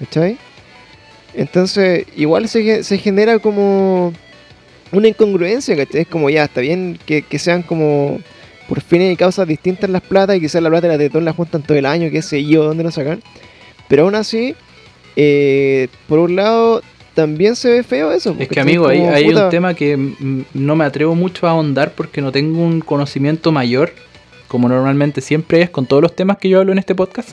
¿Cachai? 0.00 0.38
Entonces, 1.34 2.06
igual 2.16 2.48
se, 2.48 2.84
se 2.84 2.98
genera 2.98 3.38
como 3.38 4.12
una 4.92 5.08
incongruencia, 5.08 5.76
¿cachai? 5.76 6.02
Es 6.02 6.08
como 6.08 6.30
ya, 6.30 6.44
está 6.44 6.60
bien 6.60 6.98
que, 7.04 7.22
que 7.22 7.38
sean 7.38 7.62
como 7.62 8.20
por 8.68 8.80
fines 8.80 9.12
y 9.12 9.16
causas 9.16 9.46
distintas 9.46 9.90
las 9.90 10.02
platas 10.02 10.36
y 10.36 10.40
quizás 10.40 10.62
la 10.62 10.70
plata 10.70 10.86
de 10.86 10.92
la 10.94 10.98
Teletón 10.98 11.24
la 11.24 11.32
juntan 11.32 11.62
todo 11.62 11.76
el 11.76 11.86
año, 11.86 12.10
qué 12.10 12.22
sé 12.22 12.44
yo, 12.44 12.64
dónde 12.64 12.84
lo 12.84 12.90
sacan. 12.90 13.22
Pero 13.88 14.04
aún 14.04 14.14
así, 14.14 14.54
eh, 15.16 15.88
por 16.08 16.18
un 16.18 16.36
lado, 16.36 16.82
también 17.14 17.56
se 17.56 17.70
ve 17.70 17.82
feo 17.82 18.12
eso. 18.12 18.34
Es 18.38 18.48
que 18.48 18.60
amigo, 18.60 18.88
hay, 18.88 19.00
hay 19.00 19.28
un 19.28 19.50
tema 19.50 19.74
que 19.74 19.96
no 20.54 20.76
me 20.76 20.84
atrevo 20.84 21.14
mucho 21.14 21.46
a 21.46 21.50
ahondar 21.50 21.92
porque 21.92 22.20
no 22.20 22.32
tengo 22.32 22.62
un 22.62 22.80
conocimiento 22.80 23.52
mayor, 23.52 23.92
como 24.54 24.68
normalmente 24.68 25.20
siempre 25.20 25.62
es 25.62 25.68
con 25.70 25.84
todos 25.86 26.00
los 26.00 26.14
temas 26.14 26.36
que 26.38 26.48
yo 26.48 26.60
hablo 26.60 26.70
en 26.70 26.78
este 26.78 26.94
podcast. 26.94 27.30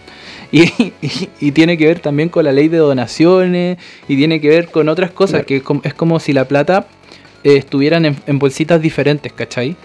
Y, 0.51 0.63
y- 1.03 1.29
y 1.39 1.51
tiene 1.51 1.77
que 1.77 1.85
ver 1.85 1.99
también 1.99 2.29
con 2.29 2.43
la 2.45 2.51
ley 2.51 2.67
de 2.67 2.77
donaciones 2.77 3.77
y 4.07 4.15
tiene 4.17 4.41
que 4.41 4.49
ver 4.49 4.69
con 4.71 4.89
otras 4.89 5.11
cosas, 5.11 5.31
Claro. 5.33 5.45
que 5.45 5.55
es 5.57 5.61
como, 5.63 5.81
es 5.83 5.93
como 5.93 6.19
si 6.19 6.33
la 6.33 6.47
plata 6.47 6.87
eh, 7.43 7.57
estuvieran 7.57 8.05
en, 8.05 8.15
en 8.25 8.39
bolsitas 8.39 8.81
diferentes, 8.81 9.31
¿cachai? 9.33 9.75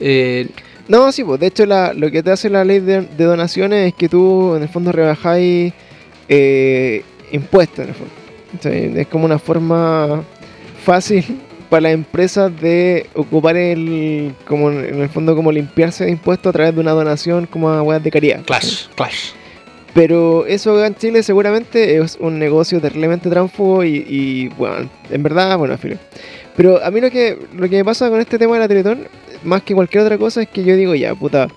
Eh, 0.00 0.48
No, 0.88 1.12
sí, 1.12 1.22
pues 1.22 1.38
de 1.38 1.48
hecho 1.48 1.66
la- 1.66 1.92
lo 1.92 2.10
que 2.10 2.22
te 2.22 2.30
hace 2.30 2.48
la 2.48 2.64
ley 2.64 2.80
de, 2.80 3.02
de 3.02 3.24
donaciones 3.24 3.88
es 3.88 3.94
que 3.94 4.08
tú 4.08 4.54
en 4.56 4.62
el 4.62 4.68
fondo 4.70 4.90
rebajáis 4.90 5.74
eh, 6.30 7.02
impuestos 7.30 7.80
en 7.84 7.88
el 7.90 7.94
fondo. 7.94 9.00
Es 9.00 9.06
como 9.08 9.26
una 9.26 9.38
forma 9.38 10.22
fácil 10.82 11.24
para 11.70 11.82
las 11.82 11.92
empresas 11.92 12.52
de 12.60 13.08
ocupar 13.14 13.56
el, 13.56 14.34
como 14.46 14.70
en 14.70 15.00
el 15.00 15.08
fondo 15.08 15.34
como 15.34 15.50
limpiarse 15.50 16.04
de 16.04 16.10
impuestos 16.10 16.50
a 16.50 16.52
través 16.52 16.74
de 16.74 16.80
una 16.80 16.92
donación 16.92 17.46
como 17.46 17.70
a 17.70 17.82
weas 17.82 18.02
de 18.02 18.10
caridad. 18.10 18.44
clash, 18.44 18.86
clash. 18.94 19.32
Pero 19.94 20.44
eso 20.46 20.84
en 20.84 20.96
Chile 20.96 21.22
seguramente 21.22 21.98
es 21.98 22.16
un 22.20 22.38
negocio 22.38 22.80
terriblemente 22.80 23.30
tránfugo 23.30 23.84
y, 23.84 24.04
y, 24.08 24.48
bueno, 24.58 24.90
en 25.08 25.22
verdad, 25.22 25.56
bueno, 25.56 25.78
filo. 25.78 25.96
Pero 26.56 26.84
a 26.84 26.90
mí 26.90 27.00
lo 27.00 27.10
que, 27.10 27.38
lo 27.56 27.68
que 27.68 27.76
me 27.76 27.84
pasa 27.84 28.10
con 28.10 28.20
este 28.20 28.38
tema 28.38 28.54
de 28.54 28.60
la 28.60 28.68
Teletón, 28.68 29.06
más 29.44 29.62
que 29.62 29.72
cualquier 29.74 30.02
otra 30.02 30.18
cosa, 30.18 30.42
es 30.42 30.48
que 30.48 30.64
yo 30.64 30.76
digo, 30.76 30.96
ya, 30.96 31.14
puta, 31.14 31.48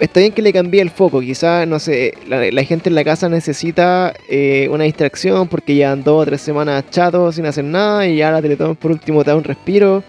está 0.00 0.20
bien 0.20 0.32
que 0.32 0.42
le 0.42 0.52
cambie 0.52 0.80
el 0.80 0.90
foco. 0.90 1.20
Quizás, 1.20 1.66
no 1.66 1.78
sé, 1.78 2.14
la, 2.28 2.64
gente 2.64 2.88
en 2.88 2.94
la 2.94 3.04
casa 3.04 3.28
necesita 3.28 4.14
eh, 4.28 4.68
una 4.70 4.84
distracción 4.84 5.48
porque 5.48 5.74
llevan 5.74 6.02
dos 6.02 6.22
o 6.22 6.26
tres 6.26 6.40
semanas 6.40 6.84
chatos 6.90 7.36
sin 7.36 7.46
hacer 7.46 7.64
nada 7.64 8.06
y 8.06 8.16
ya 8.16 8.30
la 8.30 8.42
Teletón 8.42 8.76
por 8.76 8.90
último 8.90 9.24
te 9.24 9.30
da 9.30 9.36
un 9.36 9.44
respiro. 9.44 10.02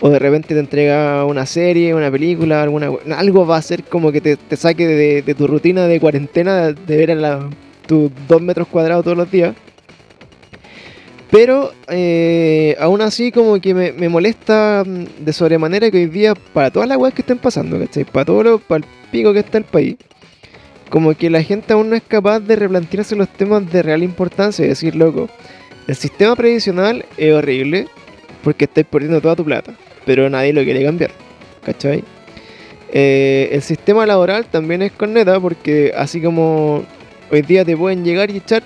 O 0.00 0.10
de 0.10 0.18
repente 0.18 0.54
te 0.54 0.58
entrega 0.58 1.24
una 1.24 1.46
serie, 1.46 1.94
una 1.94 2.10
película, 2.10 2.62
alguna 2.62 2.90
algo 3.16 3.46
va 3.46 3.56
a 3.56 3.62
ser 3.62 3.84
como 3.84 4.10
que 4.10 4.20
te, 4.20 4.56
saque 4.56 4.84
de, 5.22 5.34
tu 5.34 5.46
rutina 5.46 5.86
de 5.86 6.00
cuarentena 6.00 6.72
de 6.72 6.96
ver 6.96 7.12
a 7.12 7.14
la, 7.14 7.50
tus 7.86 8.10
dos 8.26 8.42
metros 8.42 8.66
cuadrados 8.66 9.04
todos 9.04 9.16
los 9.16 9.30
días. 9.30 9.54
Pero 11.32 11.72
eh, 11.88 12.76
aún 12.78 13.00
así 13.00 13.32
como 13.32 13.58
que 13.58 13.72
me, 13.72 14.08
molesta 14.10 14.84
mm, 14.86 15.24
de 15.24 15.32
sobremanera 15.32 15.90
que 15.90 15.96
hoy 15.96 16.06
día 16.06 16.34
para 16.34 16.70
todas 16.70 16.86
las 16.86 16.98
weas 16.98 17.14
que 17.14 17.22
estén 17.22 17.38
pasando, 17.38 17.78
¿cachai? 17.78 18.04
Para 18.04 18.26
todo 18.26 18.42
lo, 18.42 18.58
para 18.58 18.84
el 18.84 18.90
pico 19.10 19.32
que 19.32 19.38
está 19.38 19.56
el 19.56 19.64
país. 19.64 19.96
Como 20.90 21.14
que 21.14 21.30
la 21.30 21.42
gente 21.42 21.72
aún 21.72 21.88
no 21.88 21.96
es 21.96 22.02
capaz 22.02 22.40
de 22.40 22.54
replantearse 22.54 23.16
los 23.16 23.30
temas 23.30 23.72
de 23.72 23.82
real 23.82 24.02
importancia 24.02 24.62
y 24.62 24.68
decir, 24.68 24.94
loco, 24.94 25.30
el 25.88 25.96
sistema 25.96 26.36
previsional 26.36 27.06
es 27.16 27.32
horrible 27.32 27.88
porque 28.44 28.66
estáis 28.66 28.86
perdiendo 28.86 29.22
toda 29.22 29.34
tu 29.34 29.44
plata, 29.44 29.72
pero 30.04 30.28
nadie 30.28 30.52
lo 30.52 30.62
quiere 30.64 30.84
cambiar, 30.84 31.12
¿cachai? 31.64 32.04
Eh, 32.92 33.48
el 33.52 33.62
sistema 33.62 34.04
laboral 34.04 34.44
también 34.44 34.82
es 34.82 34.92
corneta 34.92 35.40
porque 35.40 35.94
así 35.96 36.20
como 36.20 36.84
hoy 37.30 37.40
día 37.40 37.64
te 37.64 37.74
pueden 37.74 38.04
llegar 38.04 38.30
y 38.30 38.36
echar 38.36 38.62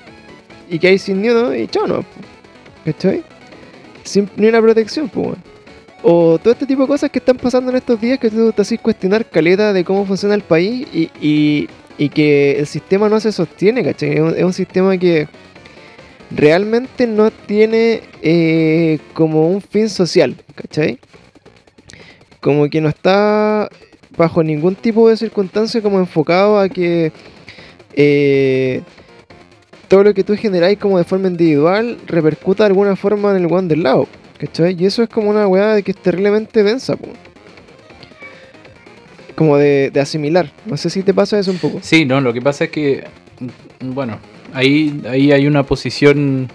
y 0.69 0.81
que 0.81 0.89
hay 0.89 0.99
sin 0.99 1.19
uno 1.31 1.55
y 1.55 1.69
chao, 1.69 1.87
no, 1.87 2.05
¿cachai? 2.87 3.23
Sin 4.05 4.31
ni 4.37 4.47
una 4.47 4.63
protección, 4.63 5.09
pues. 5.09 5.37
O 6.03 6.39
todo 6.39 6.53
este 6.53 6.67
tipo 6.67 6.83
de 6.83 6.89
cosas 6.89 7.11
que 7.11 7.19
están 7.19 7.37
pasando 7.37 7.71
en 7.71 7.77
estos 7.79 8.01
días 8.01 8.19
que 8.19 8.31
tú 8.31 8.53
te 8.53 8.63
haces 8.63 8.81
cuestionar 8.81 9.29
caleta 9.29 9.73
de 9.73 9.85
cómo 9.85 10.07
funciona 10.07 10.35
el 10.35 10.43
país 10.43 10.87
y, 10.93 11.11
y, 11.99 12.09
que 12.11 12.61
el 12.61 12.67
sistema 12.67 13.09
no 13.09 13.19
se 13.19 13.33
sostiene, 13.33 13.83
¿cachai? 13.83 14.13
Es 14.15 14.21
un, 14.21 14.35
es 14.37 14.45
un 14.45 14.53
sistema 14.53 14.97
que 14.97 15.27
realmente 16.31 17.07
no 17.07 17.31
tiene 17.31 18.03
eh, 18.23 19.01
como 19.15 19.49
un 19.49 19.61
fin 19.61 19.89
social, 19.89 20.37
¿cachai? 20.55 21.01
Como 22.41 22.69
que 22.69 22.81
no 22.81 22.89
está 22.89 23.69
bajo 24.17 24.43
ningún 24.45 24.77
tipo 24.77 25.09
de 25.09 25.17
circunstancia 25.17 25.83
como 25.83 25.99
enfocado 25.99 26.61
a 26.61 26.69
que 26.69 27.13
eh, 27.95 28.83
todo 29.89 30.05
lo 30.05 30.15
que 30.15 30.25
tú 30.25 30.37
generáis 30.37 30.79
como 30.79 30.99
de 30.99 31.05
forma 31.05 31.29
individual 31.29 31.99
repercuta 32.07 32.65
de 32.65 32.69
alguna 32.69 32.97
forma 32.97 33.31
en 33.31 33.45
el 33.45 33.53
one 33.53 33.69
del 33.69 33.83
lado, 33.83 34.09
¿cachai? 34.39 34.77
Y 34.79 34.87
eso 34.87 35.03
es 35.03 35.09
como 35.09 35.31
una 35.31 35.47
weá 35.47 35.75
de 35.75 35.83
que 35.83 35.93
es 35.93 35.97
terriblemente 35.97 36.63
densa, 36.63 36.97
po. 36.97 37.09
Como 39.35 39.59
de, 39.59 39.91
de 39.91 40.01
asimilar. 40.01 40.51
No 40.65 40.77
sé 40.77 40.89
si 40.89 41.03
te 41.03 41.13
pasa 41.13 41.39
eso 41.39 41.51
un 41.51 41.59
poco. 41.59 41.79
Sí, 41.83 42.05
no, 42.05 42.21
lo 42.21 42.33
que 42.33 42.41
pasa 42.41 42.65
es 42.65 42.71
que, 42.71 43.05
mm, 43.81 43.93
bueno, 43.93 44.19
ahí, 44.53 45.03
ahí 45.09 45.33
hay 45.33 45.47
una 45.47 45.63
posición, 45.63 46.49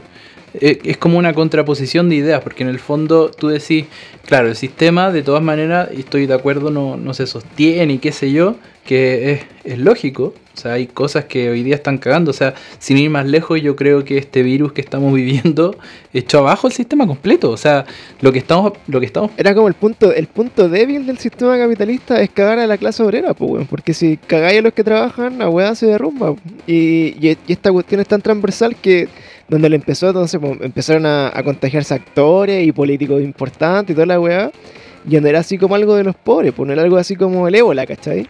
es 0.53 0.97
como 0.97 1.17
una 1.17 1.33
contraposición 1.33 2.09
de 2.09 2.15
ideas, 2.15 2.41
porque 2.41 2.63
en 2.63 2.69
el 2.69 2.79
fondo 2.79 3.31
tú 3.31 3.47
decís, 3.47 3.85
claro, 4.25 4.49
el 4.49 4.55
sistema 4.55 5.11
de 5.11 5.23
todas 5.23 5.41
maneras, 5.41 5.89
y 5.95 5.99
estoy 5.99 6.25
de 6.25 6.33
acuerdo, 6.33 6.71
no, 6.71 6.97
no 6.97 7.13
se 7.13 7.25
sostiene 7.27 7.93
y 7.93 7.97
qué 7.99 8.11
sé 8.11 8.31
yo, 8.31 8.55
que 8.85 9.31
es, 9.33 9.41
es 9.63 9.77
lógico, 9.79 10.33
o 10.53 10.57
sea, 10.59 10.73
hay 10.73 10.87
cosas 10.87 11.25
que 11.25 11.49
hoy 11.49 11.63
día 11.63 11.75
están 11.75 11.97
cagando, 11.97 12.31
o 12.31 12.33
sea, 12.33 12.55
sin 12.79 12.97
ir 12.97 13.09
más 13.09 13.25
lejos, 13.25 13.61
yo 13.61 13.75
creo 13.77 14.03
que 14.03 14.17
este 14.17 14.43
virus 14.43 14.73
que 14.73 14.81
estamos 14.81 15.13
viviendo 15.13 15.77
echó 16.13 16.39
abajo 16.39 16.67
el 16.67 16.73
sistema 16.73 17.07
completo, 17.07 17.51
o 17.51 17.57
sea, 17.57 17.85
lo 18.19 18.33
que 18.33 18.39
estamos, 18.39 18.73
lo 18.87 18.99
que 18.99 19.05
estamos 19.05 19.31
Era 19.37 19.55
como 19.55 19.67
el 19.69 19.75
punto, 19.75 20.11
el 20.11 20.27
punto 20.27 20.67
débil 20.67 21.05
del 21.05 21.19
sistema 21.19 21.57
capitalista 21.57 22.21
es 22.21 22.29
cagar 22.31 22.59
a 22.59 22.67
la 22.67 22.77
clase 22.77 23.01
obrera, 23.03 23.33
pues. 23.33 23.65
Porque 23.69 23.93
si 23.93 24.17
cagáis 24.17 24.59
a 24.59 24.61
los 24.63 24.73
que 24.73 24.83
trabajan, 24.83 25.37
la 25.39 25.47
weá 25.47 25.73
se 25.75 25.85
derrumba. 25.85 26.35
Y- 26.67 27.15
y 27.21 27.37
esta 27.47 27.71
cuestión 27.71 28.01
es 28.01 28.07
tan 28.07 28.21
transversal 28.21 28.75
que 28.75 29.07
donde 29.51 29.67
le 29.67 29.75
empezó, 29.75 30.07
entonces 30.07 30.39
pues, 30.39 30.61
empezaron 30.61 31.05
a, 31.05 31.27
a 31.27 31.43
contagiarse 31.43 31.93
actores 31.93 32.65
y 32.65 32.71
políticos 32.71 33.21
importantes 33.21 33.91
y 33.91 33.93
toda 33.93 34.05
la 34.05 34.17
weá. 34.17 34.49
Y 35.05 35.15
donde 35.15 35.29
era 35.29 35.39
así 35.39 35.57
como 35.57 35.75
algo 35.75 35.95
de 35.95 36.05
los 36.05 36.15
pobres, 36.15 36.53
pues 36.55 36.65
no 36.65 36.71
era 36.71 36.83
algo 36.83 36.95
así 36.95 37.17
como 37.17 37.49
el 37.49 37.55
ébola, 37.55 37.85
¿cachai? 37.85 38.27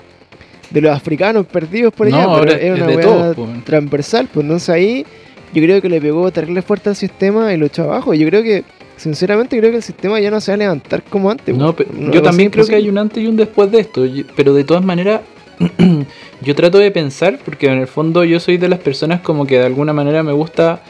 De 0.71 0.81
los 0.81 0.91
africanos 0.91 1.45
perdidos 1.45 1.93
por 1.93 2.09
No, 2.09 2.17
allá, 2.17 2.39
pero 2.39 2.51
era 2.53 2.73
es 2.73 2.81
una 2.81 2.87
weá 2.87 3.01
todos, 3.01 3.35
pues, 3.35 3.63
transversal, 3.65 4.29
pues 4.33 4.43
entonces 4.43 4.69
ahí 4.69 5.05
yo 5.53 5.61
creo 5.61 5.79
que 5.79 5.89
le 5.89 6.01
pegó 6.01 6.31
terrible 6.31 6.63
fuerte 6.63 6.89
al 6.89 6.95
sistema 6.95 7.53
y 7.53 7.57
lo 7.57 7.67
echó 7.67 7.83
abajo. 7.83 8.15
Yo 8.15 8.25
creo 8.27 8.41
que, 8.41 8.63
sinceramente, 8.97 9.59
creo 9.59 9.69
que 9.69 9.77
el 9.77 9.83
sistema 9.83 10.19
ya 10.19 10.31
no 10.31 10.41
se 10.41 10.51
va 10.51 10.55
a 10.55 10.57
levantar 10.57 11.03
como 11.03 11.29
antes. 11.29 11.55
No, 11.55 11.65
weón. 11.65 11.75
pero 11.75 11.89
No, 11.93 12.11
yo 12.11 12.21
no, 12.21 12.21
también 12.23 12.49
creo 12.49 12.65
que 12.65 12.75
hay 12.75 12.89
un 12.89 12.97
antes 12.97 13.23
y 13.23 13.27
un 13.27 13.35
después 13.35 13.69
de 13.69 13.81
esto. 13.81 14.03
Pero 14.35 14.55
de 14.55 14.63
todas 14.63 14.83
maneras, 14.83 15.21
yo 16.41 16.55
trato 16.55 16.79
de 16.79 16.89
pensar, 16.89 17.37
porque 17.45 17.67
en 17.67 17.77
el 17.77 17.87
fondo 17.87 18.23
yo 18.23 18.39
soy 18.39 18.57
de 18.57 18.69
las 18.69 18.79
personas 18.79 19.21
como 19.21 19.45
que 19.45 19.59
de 19.59 19.65
alguna 19.65 19.93
manera 19.93 20.23
me 20.23 20.31
gusta 20.31 20.81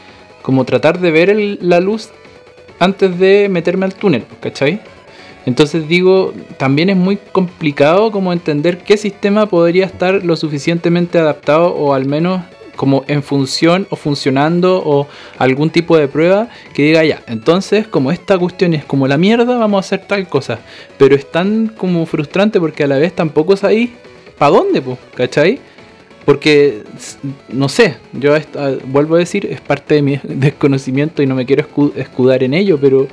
como 0.42 0.64
tratar 0.64 1.00
de 1.00 1.10
ver 1.10 1.36
la 1.60 1.80
luz 1.80 2.10
antes 2.78 3.18
de 3.18 3.48
meterme 3.48 3.86
al 3.86 3.94
túnel, 3.94 4.24
¿cachai? 4.40 4.80
Entonces 5.46 5.88
digo, 5.88 6.32
también 6.56 6.90
es 6.90 6.96
muy 6.96 7.16
complicado 7.16 8.12
como 8.12 8.32
entender 8.32 8.78
qué 8.78 8.96
sistema 8.96 9.46
podría 9.46 9.86
estar 9.86 10.24
lo 10.24 10.36
suficientemente 10.36 11.18
adaptado 11.18 11.74
o 11.74 11.94
al 11.94 12.06
menos 12.06 12.42
como 12.76 13.04
en 13.06 13.22
función 13.22 13.86
o 13.90 13.96
funcionando 13.96 14.82
o 14.84 15.06
algún 15.38 15.70
tipo 15.70 15.96
de 15.96 16.08
prueba 16.08 16.48
que 16.74 16.84
diga 16.84 17.04
ya, 17.04 17.22
entonces 17.26 17.86
como 17.86 18.10
esta 18.12 18.38
cuestión 18.38 18.74
es 18.74 18.84
como 18.84 19.06
la 19.06 19.18
mierda, 19.18 19.58
vamos 19.58 19.78
a 19.78 19.86
hacer 19.86 20.06
tal 20.06 20.28
cosa. 20.28 20.58
Pero 20.96 21.14
es 21.14 21.30
tan 21.30 21.68
como 21.68 22.06
frustrante 22.06 22.58
porque 22.60 22.84
a 22.84 22.86
la 22.86 22.98
vez 22.98 23.14
tampoco 23.14 23.56
sabéis 23.56 23.90
para 24.38 24.52
dónde, 24.52 24.80
pues, 24.80 24.98
¿cachai? 25.14 25.60
Porque, 26.24 26.82
no 27.48 27.68
sé, 27.68 27.96
yo 28.12 28.34
vuelvo 28.86 29.16
a 29.16 29.18
decir, 29.18 29.46
es 29.46 29.60
parte 29.60 29.94
de 29.96 30.02
mi 30.02 30.20
desconocimiento 30.22 31.22
y 31.22 31.26
no 31.26 31.34
me 31.34 31.44
quiero 31.46 31.66
escu- 31.68 31.92
escudar 31.96 32.42
en 32.42 32.54
ello, 32.54 32.78
pero 32.80 33.08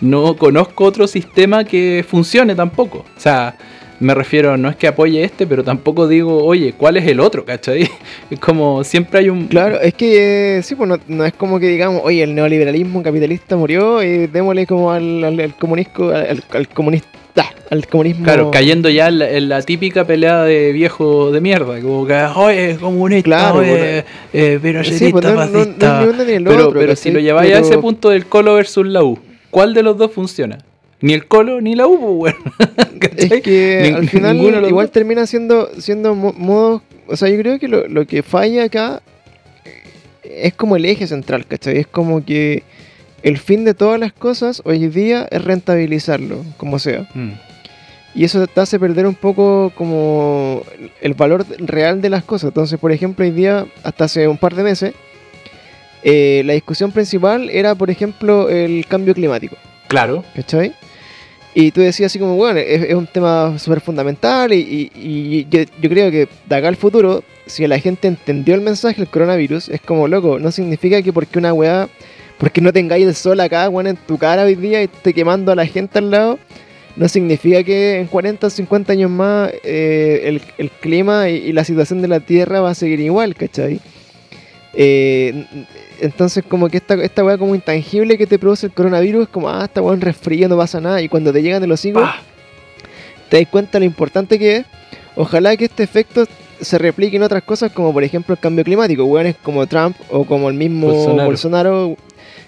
no 0.00 0.36
conozco 0.36 0.84
otro 0.84 1.06
sistema 1.06 1.64
que 1.64 2.04
funcione 2.08 2.54
tampoco. 2.54 3.04
O 3.16 3.20
sea, 3.20 3.56
me 4.00 4.14
refiero, 4.14 4.56
no 4.56 4.68
es 4.68 4.76
que 4.76 4.88
apoye 4.88 5.22
este, 5.22 5.46
pero 5.46 5.62
tampoco 5.62 6.08
digo, 6.08 6.44
oye, 6.44 6.74
¿cuál 6.76 6.96
es 6.96 7.06
el 7.06 7.20
otro? 7.20 7.44
¿Cachai? 7.44 7.88
Es 8.30 8.40
como 8.40 8.82
siempre 8.84 9.20
hay 9.20 9.28
un... 9.28 9.46
Claro, 9.46 9.80
es 9.80 9.94
que 9.94 10.58
eh, 10.58 10.62
sí, 10.62 10.74
pues 10.74 10.88
no, 10.88 10.98
no 11.08 11.24
es 11.24 11.32
como 11.34 11.60
que 11.60 11.68
digamos, 11.68 12.02
oye, 12.04 12.22
el 12.22 12.34
neoliberalismo 12.34 13.02
capitalista 13.02 13.56
murió 13.56 14.02
y 14.02 14.26
démosle 14.26 14.66
como 14.66 14.90
al, 14.90 15.22
al, 15.22 15.40
al 15.40 15.54
comunisco, 15.56 16.08
al, 16.10 16.42
al 16.50 16.68
comunista, 16.68 17.52
al 17.70 17.86
comunismo. 17.86 18.24
Claro, 18.24 18.50
cayendo 18.50 18.88
ya 18.88 19.08
en 19.08 19.18
la, 19.18 19.30
en 19.30 19.48
la 19.48 19.62
típica 19.62 20.04
pelea 20.04 20.42
de 20.42 20.72
viejo 20.72 21.30
de 21.30 21.40
mierda, 21.40 21.80
como 21.80 22.06
que, 22.06 22.14
oye, 22.14 22.76
comunista, 22.76 23.24
Claro, 23.24 23.58
oye, 23.58 24.04
eh, 24.32 24.58
pues 24.60 25.12
no, 25.12 25.20
no, 25.20 25.30
no, 25.30 25.36
fascista". 25.36 26.00
ni 26.00 26.08
uno 26.08 26.24
ni 26.24 26.32
el 26.32 26.44
pero 26.44 26.72
pero 26.72 26.96
si 26.96 27.10
lo 27.10 27.20
lleváis 27.20 27.54
a 27.54 27.58
ese 27.58 27.78
punto 27.78 28.10
del 28.10 28.26
Colo 28.26 28.54
versus 28.54 28.86
la 28.86 29.02
U, 29.02 29.18
¿cuál 29.50 29.74
de 29.74 29.82
los 29.82 29.96
dos 29.96 30.12
funciona? 30.12 30.58
Ni 31.00 31.12
el 31.12 31.26
Colo 31.26 31.60
ni 31.60 31.74
la 31.74 31.86
U, 31.86 32.18
pues, 32.20 32.34
weón. 32.34 32.78
¿Cachai? 33.10 33.38
Es 33.38 33.42
que 33.42 33.82
Ning- 33.90 33.96
al 33.96 34.08
final 34.08 34.36
igual 34.68 34.90
termina 34.90 35.26
siendo, 35.26 35.70
siendo 35.78 36.14
mo- 36.14 36.34
modos. 36.36 36.82
O 37.06 37.16
sea, 37.16 37.28
yo 37.28 37.38
creo 37.38 37.58
que 37.58 37.68
lo, 37.68 37.86
lo 37.88 38.06
que 38.06 38.22
falla 38.22 38.64
acá 38.64 39.02
es 40.22 40.54
como 40.54 40.76
el 40.76 40.84
eje 40.84 41.06
central, 41.06 41.46
¿cachai? 41.46 41.78
Es 41.78 41.86
como 41.86 42.24
que 42.24 42.62
el 43.22 43.38
fin 43.38 43.64
de 43.64 43.74
todas 43.74 43.98
las 44.00 44.12
cosas 44.12 44.62
hoy 44.64 44.88
día 44.88 45.26
es 45.30 45.42
rentabilizarlo, 45.44 46.44
como 46.56 46.78
sea. 46.78 47.06
Mm. 47.14 47.32
Y 48.16 48.24
eso 48.24 48.46
te 48.46 48.60
hace 48.60 48.78
perder 48.78 49.06
un 49.06 49.14
poco 49.16 49.72
como 49.74 50.62
el 51.00 51.14
valor 51.14 51.44
real 51.58 52.00
de 52.00 52.10
las 52.10 52.22
cosas. 52.22 52.48
Entonces, 52.48 52.78
por 52.78 52.92
ejemplo, 52.92 53.24
hoy 53.24 53.32
día, 53.32 53.66
hasta 53.82 54.04
hace 54.04 54.28
un 54.28 54.38
par 54.38 54.54
de 54.54 54.62
meses, 54.62 54.94
eh, 56.04 56.42
la 56.44 56.52
discusión 56.52 56.92
principal 56.92 57.50
era, 57.50 57.74
por 57.74 57.90
ejemplo, 57.90 58.48
el 58.48 58.86
cambio 58.86 59.14
climático. 59.14 59.56
Claro. 59.88 60.24
¿Cachai? 60.34 60.74
Y 61.54 61.70
tú 61.70 61.80
decías 61.80 62.10
así 62.10 62.18
como, 62.18 62.34
bueno, 62.34 62.58
es, 62.58 62.92
un 62.94 63.06
tema 63.06 63.56
súper 63.58 63.80
fundamental 63.80 64.52
y, 64.52 65.46
yo, 65.48 65.60
creo 65.88 66.10
que 66.10 66.28
de 66.46 66.56
acá 66.56 66.66
al 66.66 66.76
futuro, 66.76 67.22
si 67.46 67.64
la 67.68 67.78
gente 67.78 68.08
entendió 68.08 68.56
el 68.56 68.60
mensaje 68.60 68.96
del 68.96 69.08
coronavirus, 69.08 69.68
es 69.68 69.80
como, 69.80 70.08
loco, 70.08 70.40
no 70.40 70.50
significa 70.50 71.00
que 71.00 71.12
porque 71.12 71.38
una 71.38 71.52
weá, 71.52 71.88
porque 72.38 72.60
no 72.60 72.72
tengáis 72.72 73.06
el 73.06 73.14
sol 73.14 73.38
acá, 73.38 73.68
weón, 73.68 73.86
en 73.86 73.96
tu 73.96 74.18
cara 74.18 74.42
hoy 74.42 74.56
día 74.56 74.80
y 74.82 74.86
esté 74.86 75.14
quemando 75.14 75.52
a 75.52 75.54
la 75.54 75.66
gente 75.66 75.98
al 75.98 76.10
lado, 76.10 76.40
no 76.96 77.08
significa 77.08 77.62
que 77.62 78.00
en 78.00 78.08
40 78.08 78.48
o 78.48 78.50
50 78.50 78.92
años 78.92 79.10
más 79.10 79.52
eh, 79.62 80.40
el, 80.58 80.70
clima 80.70 81.28
y, 81.30 81.36
y 81.36 81.52
la 81.52 81.64
situación 81.64 82.02
de 82.02 82.08
la 82.08 82.18
Tierra 82.18 82.60
va 82.60 82.70
a 82.70 82.74
seguir 82.74 82.98
igual, 82.98 83.36
¿cachai? 83.36 83.80
Eh, 84.76 85.46
entonces 86.00 86.44
como 86.48 86.68
que 86.68 86.78
esta, 86.78 86.94
esta 86.94 87.24
weá 87.24 87.38
como 87.38 87.54
intangible 87.54 88.18
que 88.18 88.26
te 88.26 88.38
produce 88.38 88.66
el 88.66 88.72
coronavirus 88.72 89.22
es 89.24 89.28
como, 89.28 89.48
ah, 89.48 89.64
esta 89.64 89.80
weá 89.82 89.92
es 89.92 89.96
un 89.96 90.00
resfrío, 90.00 90.48
no 90.48 90.56
pasa 90.56 90.80
nada. 90.80 91.00
Y 91.00 91.08
cuando 91.08 91.32
te 91.32 91.42
llegan 91.42 91.60
de 91.60 91.66
los 91.66 91.84
higos, 91.84 92.08
te 93.28 93.38
das 93.40 93.48
cuenta 93.48 93.78
lo 93.78 93.84
importante 93.84 94.38
que 94.38 94.56
es. 94.56 94.66
Ojalá 95.16 95.56
que 95.56 95.66
este 95.66 95.82
efecto 95.82 96.24
se 96.60 96.78
replique 96.78 97.16
en 97.16 97.22
otras 97.22 97.42
cosas 97.42 97.72
como 97.72 97.92
por 97.92 98.04
ejemplo 98.04 98.34
el 98.34 98.40
cambio 98.40 98.64
climático. 98.64 99.04
Weones 99.04 99.36
como 99.42 99.66
Trump 99.66 99.96
o 100.10 100.24
como 100.24 100.48
el 100.48 100.54
mismo 100.54 100.88
Bolsonaro. 100.88 101.24
Bolsonaro, 101.26 101.96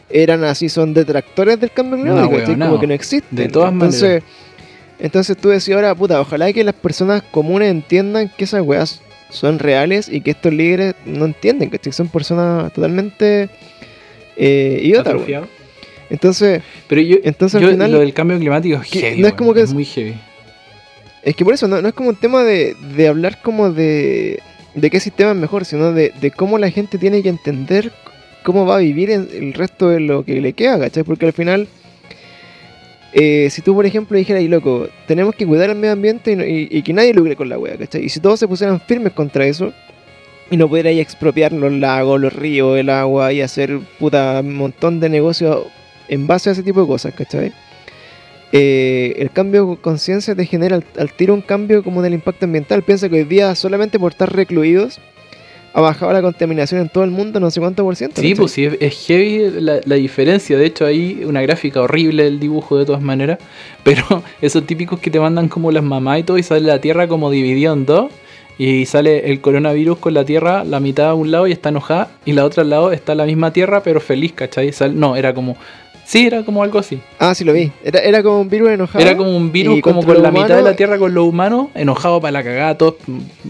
eran 0.08 0.44
así, 0.44 0.68
son 0.68 0.94
detractores 0.94 1.58
del 1.60 1.70
cambio 1.70 1.96
No, 1.98 2.04
climático. 2.04 2.36
weonao. 2.50 2.68
como 2.68 2.80
que 2.80 2.86
no 2.86 2.94
existen. 2.94 3.36
De 3.36 3.48
todas 3.48 3.72
entonces, 3.72 4.02
maneras. 4.02 4.24
Entonces 4.98 5.36
tú 5.36 5.48
decías 5.50 5.76
ahora, 5.76 5.94
puta, 5.94 6.20
ojalá 6.20 6.52
que 6.52 6.64
las 6.64 6.74
personas 6.74 7.22
comunes 7.30 7.70
entiendan 7.70 8.30
que 8.34 8.44
esas 8.44 8.62
weas 8.62 9.02
son 9.30 9.58
reales 9.58 10.08
y 10.08 10.20
que 10.20 10.30
estos 10.32 10.52
líderes 10.52 10.94
no 11.04 11.24
entienden, 11.24 11.70
que 11.70 11.92
son 11.92 12.08
personas 12.08 12.72
totalmente 12.72 13.48
eh, 14.36 14.80
idiotas. 14.82 15.14
Entonces, 16.08 16.62
Pero 16.88 17.00
yo, 17.00 17.16
Entonces, 17.24 17.60
al 17.62 17.70
final- 17.70 17.90
lo 17.90 18.00
del 18.00 18.14
cambio 18.14 18.38
climático 18.38 18.76
es 18.80 18.88
heavy. 18.88 19.20
no 19.20 19.26
es 19.26 19.32
weón, 19.32 19.36
como 19.36 19.54
que 19.54 19.60
es 19.60 19.68
es- 19.70 19.74
muy 19.74 19.84
heavy. 19.84 20.14
es 21.24 21.34
que 21.34 21.44
por 21.44 21.54
eso 21.54 21.66
no, 21.66 21.82
no 21.82 21.88
es 21.88 21.94
como 21.94 22.10
un 22.10 22.16
tema 22.16 22.44
de, 22.44 22.76
de 22.94 23.08
hablar 23.08 23.42
como 23.42 23.72
de, 23.72 24.40
de 24.74 24.90
qué 24.90 25.00
sistema 25.00 25.32
es 25.32 25.36
mejor, 25.36 25.64
sino 25.64 25.92
de, 25.92 26.12
de 26.20 26.30
cómo 26.30 26.58
la 26.58 26.70
gente 26.70 26.98
tiene 26.98 27.22
que 27.22 27.28
entender 27.28 27.92
cómo 28.44 28.64
va 28.64 28.76
a 28.76 28.78
vivir 28.78 29.10
en 29.10 29.28
el 29.32 29.52
resto 29.54 29.88
de 29.88 29.98
lo 29.98 30.24
que 30.24 30.40
le 30.40 30.52
queda, 30.52 30.78
¿cachai? 30.78 31.02
Porque 31.02 31.26
al 31.26 31.32
final, 31.32 31.66
eh, 33.18 33.48
si 33.48 33.62
tú, 33.62 33.74
por 33.74 33.86
ejemplo, 33.86 34.18
dijeras, 34.18 34.42
y 34.42 34.48
loco, 34.48 34.88
tenemos 35.06 35.34
que 35.34 35.46
cuidar 35.46 35.70
el 35.70 35.76
medio 35.76 35.94
ambiente 35.94 36.32
y, 36.70 36.82
que 36.82 36.92
nadie 36.92 37.14
lucre 37.14 37.34
con 37.34 37.48
la 37.48 37.58
wea, 37.58 37.78
¿cachai? 37.78 38.04
Y 38.04 38.08
si 38.10 38.20
todos 38.20 38.38
se 38.38 38.46
pusieran 38.46 38.78
firmes 38.78 39.14
contra 39.14 39.46
eso 39.46 39.72
y 40.50 40.58
no 40.58 40.68
pudierais 40.68 41.00
expropiar 41.00 41.50
los 41.52 41.72
lagos, 41.72 42.20
los 42.20 42.30
ríos, 42.34 42.78
el 42.78 42.90
agua 42.90 43.32
y 43.32 43.40
hacer 43.40 43.78
puta 43.98 44.42
montón 44.42 45.00
de 45.00 45.08
negocios 45.08 45.64
en 46.08 46.26
base 46.26 46.50
a 46.50 46.52
ese 46.52 46.62
tipo 46.62 46.82
de 46.82 46.88
cosas, 46.88 47.14
¿cachai? 47.14 47.54
Eh, 48.52 49.14
el 49.16 49.30
cambio 49.30 49.64
de 49.64 49.76
conciencia 49.78 50.34
te 50.34 50.44
genera 50.44 50.76
al, 50.76 50.84
al 50.98 51.10
tiro 51.14 51.32
un 51.32 51.40
cambio 51.40 51.82
como 51.82 52.02
del 52.02 52.12
impacto 52.12 52.44
ambiental. 52.44 52.82
Piensa 52.82 53.08
que 53.08 53.14
hoy 53.16 53.24
día 53.24 53.54
solamente 53.54 53.98
por 53.98 54.12
estar 54.12 54.30
recluidos 54.30 55.00
ha 55.76 55.82
bajado 55.82 56.10
la 56.10 56.22
contaminación 56.22 56.80
en 56.80 56.88
todo 56.88 57.04
el 57.04 57.10
mundo 57.10 57.38
no 57.38 57.50
sé 57.50 57.60
cuánto 57.60 57.84
por 57.84 57.94
ciento. 57.96 58.22
Sí, 58.22 58.34
pues 58.34 58.52
sí, 58.52 58.64
es, 58.64 58.78
es 58.80 59.06
heavy 59.06 59.60
la, 59.60 59.78
la 59.84 59.96
diferencia. 59.96 60.56
De 60.56 60.64
hecho, 60.64 60.86
hay 60.86 61.22
una 61.26 61.42
gráfica 61.42 61.82
horrible 61.82 62.24
del 62.24 62.40
dibujo 62.40 62.78
de 62.78 62.86
todas 62.86 63.02
maneras. 63.02 63.38
Pero 63.84 64.22
esos 64.40 64.66
típicos 64.66 64.98
que 65.00 65.10
te 65.10 65.20
mandan 65.20 65.48
como 65.48 65.70
las 65.70 65.84
mamás 65.84 66.20
y 66.20 66.22
todo 66.22 66.38
y 66.38 66.42
sale 66.42 66.62
la 66.62 66.80
tierra 66.80 67.08
como 67.08 67.30
dividida 67.30 67.74
en 67.74 67.84
dos. 67.84 68.10
y 68.56 68.86
sale 68.86 69.30
el 69.30 69.42
coronavirus 69.42 69.98
con 69.98 70.14
la 70.14 70.24
Tierra, 70.24 70.64
la 70.64 70.80
mitad 70.80 71.10
a 71.10 71.14
un 71.14 71.30
lado 71.30 71.46
y 71.46 71.52
está 71.52 71.68
enojada, 71.68 72.08
y 72.24 72.32
la 72.32 72.46
otra 72.46 72.62
al 72.62 72.70
lado 72.70 72.90
está 72.90 73.14
la 73.14 73.26
misma 73.26 73.52
Tierra, 73.52 73.82
pero 73.82 74.00
feliz, 74.00 74.32
¿cachai? 74.32 74.70
no, 74.94 75.14
era 75.14 75.34
como. 75.34 75.58
Sí, 76.06 76.24
era 76.24 76.44
como 76.44 76.62
algo 76.62 76.78
así. 76.78 77.00
Ah, 77.18 77.34
sí 77.34 77.42
lo 77.44 77.52
vi. 77.52 77.72
Era, 77.82 77.98
era 77.98 78.22
como 78.22 78.40
un 78.40 78.48
virus 78.48 78.70
enojado. 78.70 79.04
Era 79.04 79.16
como 79.16 79.36
un 79.36 79.50
virus 79.50 79.80
como 79.80 80.04
con 80.04 80.22
la 80.22 80.30
mitad 80.30 80.56
de 80.56 80.62
la 80.62 80.76
Tierra 80.76 80.98
con 80.98 81.12
los 81.12 81.26
humanos, 81.26 81.66
enojado 81.74 82.20
para 82.20 82.30
la 82.30 82.44
cagada, 82.44 82.78
todos 82.78 82.94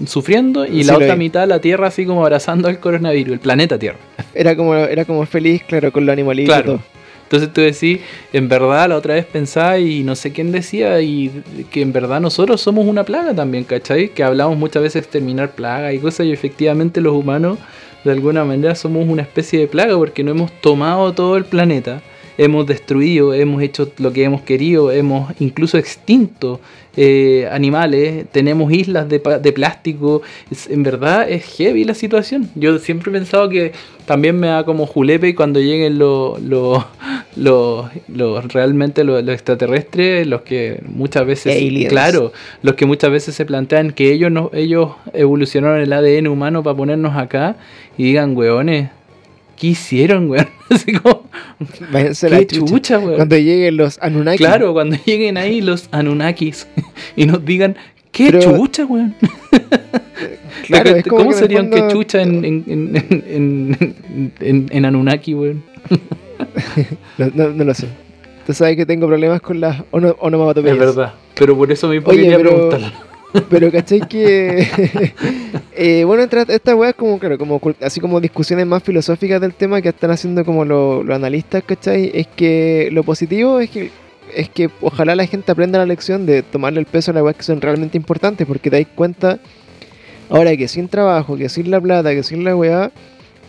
sufriendo, 0.06 0.64
y 0.64 0.82
la 0.84 0.96
otra 0.96 1.16
mitad 1.16 1.46
la 1.46 1.60
Tierra 1.60 1.88
así 1.88 2.06
como 2.06 2.22
abrazando 2.22 2.68
al 2.68 2.80
coronavirus, 2.80 3.34
el 3.34 3.40
planeta 3.40 3.78
Tierra. 3.78 3.98
Era 4.34 4.56
como, 4.56 4.74
era 4.74 5.04
como 5.04 5.26
feliz, 5.26 5.64
claro, 5.64 5.92
con 5.92 6.06
los 6.06 6.12
animalitos. 6.14 6.54
Claro. 6.54 6.80
Entonces 7.24 7.52
tú 7.52 7.60
decís, 7.60 8.00
en 8.32 8.48
verdad 8.48 8.88
la 8.88 8.96
otra 8.96 9.14
vez 9.14 9.26
pensaba 9.26 9.78
y 9.78 10.02
no 10.02 10.14
sé 10.14 10.32
quién 10.32 10.50
decía 10.50 11.00
y 11.02 11.42
que 11.70 11.82
en 11.82 11.92
verdad 11.92 12.20
nosotros 12.20 12.60
somos 12.60 12.86
una 12.86 13.04
plaga 13.04 13.34
también, 13.34 13.64
¿cachai? 13.64 14.10
Que 14.10 14.22
hablamos 14.22 14.56
muchas 14.56 14.82
veces 14.82 14.94
de 14.94 15.00
exterminar 15.00 15.50
plagas 15.50 15.92
y 15.92 15.98
cosas 15.98 16.26
y 16.26 16.32
efectivamente 16.32 17.00
los 17.00 17.14
humanos 17.14 17.58
de 18.04 18.12
alguna 18.12 18.44
manera 18.44 18.76
somos 18.76 19.06
una 19.08 19.22
especie 19.22 19.58
de 19.58 19.66
plaga 19.66 19.96
porque 19.96 20.22
no 20.22 20.30
hemos 20.30 20.52
tomado 20.60 21.12
todo 21.12 21.36
el 21.36 21.44
planeta 21.44 22.00
hemos 22.38 22.66
destruido, 22.66 23.34
hemos 23.34 23.62
hecho 23.62 23.90
lo 23.98 24.12
que 24.12 24.24
hemos 24.24 24.42
querido, 24.42 24.92
hemos 24.92 25.32
incluso 25.40 25.78
extinto 25.78 26.60
eh, 26.96 27.46
animales, 27.50 28.26
tenemos 28.32 28.72
islas 28.72 29.08
de, 29.08 29.18
de 29.18 29.52
plástico. 29.52 30.22
en 30.68 30.82
verdad 30.82 31.28
es 31.28 31.44
heavy 31.56 31.84
la 31.84 31.94
situación. 31.94 32.48
Yo 32.54 32.78
siempre 32.78 33.10
he 33.10 33.12
pensado 33.12 33.48
que 33.48 33.72
también 34.06 34.38
me 34.38 34.46
da 34.46 34.64
como 34.64 34.86
julepe 34.86 35.34
cuando 35.34 35.60
lleguen 35.60 35.98
los 35.98 36.40
lo, 37.36 37.90
lo, 38.08 38.40
realmente 38.40 39.04
los 39.04 39.28
extraterrestres, 39.28 40.26
los 40.26 40.42
que 40.42 40.80
muchas 40.86 41.26
veces, 41.26 41.88
claro, 41.88 42.32
los 42.62 42.74
que 42.76 42.86
muchas 42.86 43.10
veces 43.10 43.34
se 43.34 43.44
plantean 43.44 43.90
que 43.92 44.12
ellos 44.12 44.32
no, 44.32 44.50
ellos 44.54 44.92
evolucionaron 45.12 45.80
el 45.80 45.92
ADN 45.92 46.28
humano 46.28 46.62
para 46.62 46.76
ponernos 46.76 47.16
acá 47.16 47.56
y 47.98 48.04
digan, 48.04 48.34
weones, 48.36 48.88
¿qué 49.56 49.68
hicieron, 49.68 50.30
weón? 50.30 50.48
Así 50.70 50.92
como, 50.92 51.24
qué 51.90 52.46
chucha, 52.46 52.98
weón. 52.98 53.16
Cuando 53.16 53.36
lleguen 53.36 53.76
los 53.76 53.98
Anunnakis. 54.00 54.38
Claro, 54.38 54.72
cuando 54.72 54.96
lleguen 55.04 55.36
ahí 55.36 55.60
los 55.60 55.88
Anunnakis 55.92 56.66
y 57.16 57.26
nos 57.26 57.44
digan, 57.44 57.76
¿qué 58.12 58.38
chucha, 58.38 58.84
weón? 58.84 59.14
Claro, 60.66 60.96
¿Cómo 61.08 61.32
serían 61.32 61.70
qué 61.70 61.86
chucha 61.88 62.22
en, 62.22 62.44
en, 62.44 63.78
en, 64.40 64.66
en, 64.70 64.84
Anunnaki, 64.84 65.34
weón? 65.34 65.62
no, 67.18 67.50
no, 67.50 67.64
lo 67.64 67.74
sé. 67.74 67.86
Tú 68.46 68.52
sabes 68.52 68.76
que 68.76 68.84
tengo 68.84 69.06
problemas 69.06 69.40
con 69.40 69.60
las 69.60 69.82
onomatopeyas. 69.92 70.74
Es 70.74 70.80
verdad, 70.80 71.14
pero 71.38 71.56
por 71.56 71.70
eso 71.70 71.88
quería 71.90 72.36
pero... 72.38 72.50
preguntarlo. 72.50 72.88
Pero 73.50 73.70
cachai 73.70 74.00
que. 74.08 74.66
eh, 75.72 76.04
bueno, 76.04 76.22
esta 76.22 76.74
weá 76.74 76.90
es 76.90 76.96
como, 76.96 77.18
claro, 77.18 77.38
como, 77.38 77.60
así 77.80 78.00
como 78.00 78.20
discusiones 78.20 78.66
más 78.66 78.82
filosóficas 78.82 79.40
del 79.40 79.54
tema 79.54 79.80
que 79.82 79.90
están 79.90 80.10
haciendo 80.10 80.44
como 80.44 80.64
los 80.64 81.08
analistas, 81.10 81.62
¿cachai? 81.64 82.10
Es 82.14 82.26
que 82.28 82.88
lo 82.92 83.02
positivo 83.02 83.60
es 83.60 83.70
que 83.70 83.90
es 84.34 84.48
que 84.50 84.68
ojalá 84.80 85.14
la 85.14 85.26
gente 85.26 85.52
aprenda 85.52 85.78
la 85.78 85.86
lección 85.86 86.26
de 86.26 86.42
tomarle 86.42 86.80
el 86.80 86.86
peso 86.86 87.10
a 87.10 87.14
las 87.14 87.22
weas 87.22 87.36
que 87.36 87.44
son 87.44 87.60
realmente 87.60 87.96
importantes, 87.96 88.46
porque 88.46 88.70
te 88.70 88.78
das 88.78 88.86
cuenta 88.94 89.38
ahora 90.28 90.56
que 90.56 90.68
sin 90.68 90.88
trabajo, 90.88 91.36
que 91.36 91.48
sin 91.48 91.70
la 91.70 91.80
plata, 91.80 92.10
que 92.12 92.22
sin 92.22 92.44
la 92.44 92.56
weá, 92.56 92.90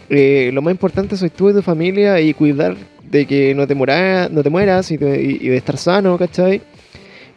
eh, 0.09 0.51
lo 0.53 0.61
más 0.61 0.71
importante 0.71 1.17
soy 1.17 1.29
tú 1.29 1.49
y 1.49 1.53
tu 1.53 1.61
familia 1.61 2.21
y 2.21 2.33
cuidar 2.33 2.77
de 3.03 3.25
que 3.25 3.55
no 3.55 3.65
te, 3.67 3.75
mueras, 3.75 4.29
no 4.31 4.43
te 4.43 4.49
mueras 4.49 4.91
y, 4.91 4.95
y 4.95 5.49
de 5.49 5.57
estar 5.57 5.77
sano, 5.77 6.17
¿cachai? 6.17 6.61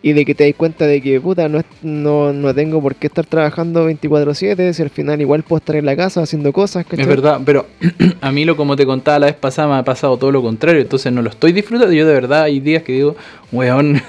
Y 0.02 0.12
de 0.12 0.24
que 0.24 0.34
te 0.34 0.44
das 0.44 0.54
cuenta 0.56 0.86
de 0.86 1.00
que, 1.00 1.20
puta, 1.20 1.48
no, 1.48 1.62
no, 1.82 2.32
no 2.32 2.54
tengo 2.54 2.80
por 2.80 2.94
qué 2.94 3.08
estar 3.08 3.26
trabajando 3.26 3.88
24/7, 3.88 4.72
si 4.72 4.82
al 4.82 4.90
final 4.90 5.20
igual 5.20 5.42
puedo 5.42 5.58
estar 5.58 5.76
en 5.76 5.86
la 5.86 5.96
casa 5.96 6.22
haciendo 6.22 6.52
cosas. 6.52 6.86
Es 6.90 7.06
verdad, 7.06 7.40
pero 7.44 7.66
a 8.20 8.32
mí 8.32 8.44
lo 8.44 8.56
como 8.56 8.76
te 8.76 8.86
contaba 8.86 9.18
la 9.18 9.26
vez 9.26 9.36
pasada 9.36 9.68
me 9.68 9.74
ha 9.74 9.84
pasado 9.84 10.16
todo 10.16 10.32
lo 10.32 10.42
contrario, 10.42 10.80
entonces 10.80 11.12
no 11.12 11.22
lo 11.22 11.30
estoy 11.30 11.52
disfrutando. 11.52 11.92
Yo 11.92 12.06
de 12.06 12.14
verdad 12.14 12.44
hay 12.44 12.60
días 12.60 12.82
que 12.82 12.92
digo, 12.92 13.16
weón, 13.52 14.00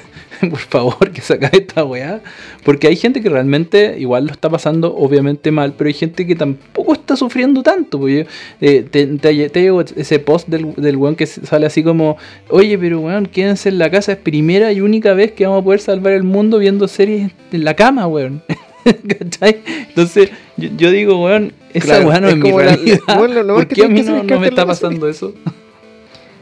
por 0.49 0.59
favor, 0.59 1.11
que 1.11 1.21
saca 1.21 1.47
esta 1.47 1.83
weá. 1.83 2.21
Porque 2.63 2.87
hay 2.87 2.95
gente 2.95 3.21
que 3.21 3.29
realmente 3.29 3.95
igual 3.99 4.25
lo 4.25 4.31
está 4.31 4.49
pasando 4.49 4.95
obviamente 4.95 5.51
mal, 5.51 5.73
pero 5.77 5.87
hay 5.87 5.93
gente 5.93 6.25
que 6.25 6.35
tampoco 6.35 6.93
está 6.93 7.15
sufriendo 7.15 7.63
tanto. 7.63 7.99
Porque 7.99 8.27
eh, 8.59 8.85
te, 8.89 9.07
te, 9.07 9.33
llegó 9.33 9.81
ese 9.81 10.19
post 10.19 10.47
del, 10.47 10.73
del 10.75 10.97
weón 10.97 11.15
que 11.15 11.27
sale 11.27 11.65
así 11.65 11.83
como, 11.83 12.17
oye, 12.49 12.77
pero 12.77 12.99
weón, 12.99 13.25
quédense 13.25 13.69
en 13.69 13.77
la 13.77 13.89
casa, 13.89 14.13
es 14.13 14.17
primera 14.17 14.71
y 14.71 14.81
única 14.81 15.13
vez 15.13 15.31
que 15.31 15.45
vamos 15.45 15.61
a 15.61 15.63
poder 15.63 15.79
salvar 15.79 16.13
el 16.13 16.23
mundo 16.23 16.57
viendo 16.57 16.87
series 16.87 17.31
en 17.51 17.63
la 17.63 17.75
cama, 17.75 18.07
weón. 18.07 18.41
¿Cachai? 18.83 19.61
Entonces, 19.89 20.31
yo, 20.57 20.91
digo, 20.91 21.23
weón, 21.23 21.53
esa 21.73 22.05
weá 22.05 22.19
no 22.19 22.29
es, 22.29 22.37
mi 22.37 22.51
realidad. 22.51 22.99
¿Por 23.05 23.67
qué 23.67 23.85
a 23.85 23.87
mí 23.87 24.01
no, 24.01 24.23
no 24.23 24.39
me 24.39 24.47
está 24.47 24.65
pasando 24.65 25.07
eso? 25.07 25.33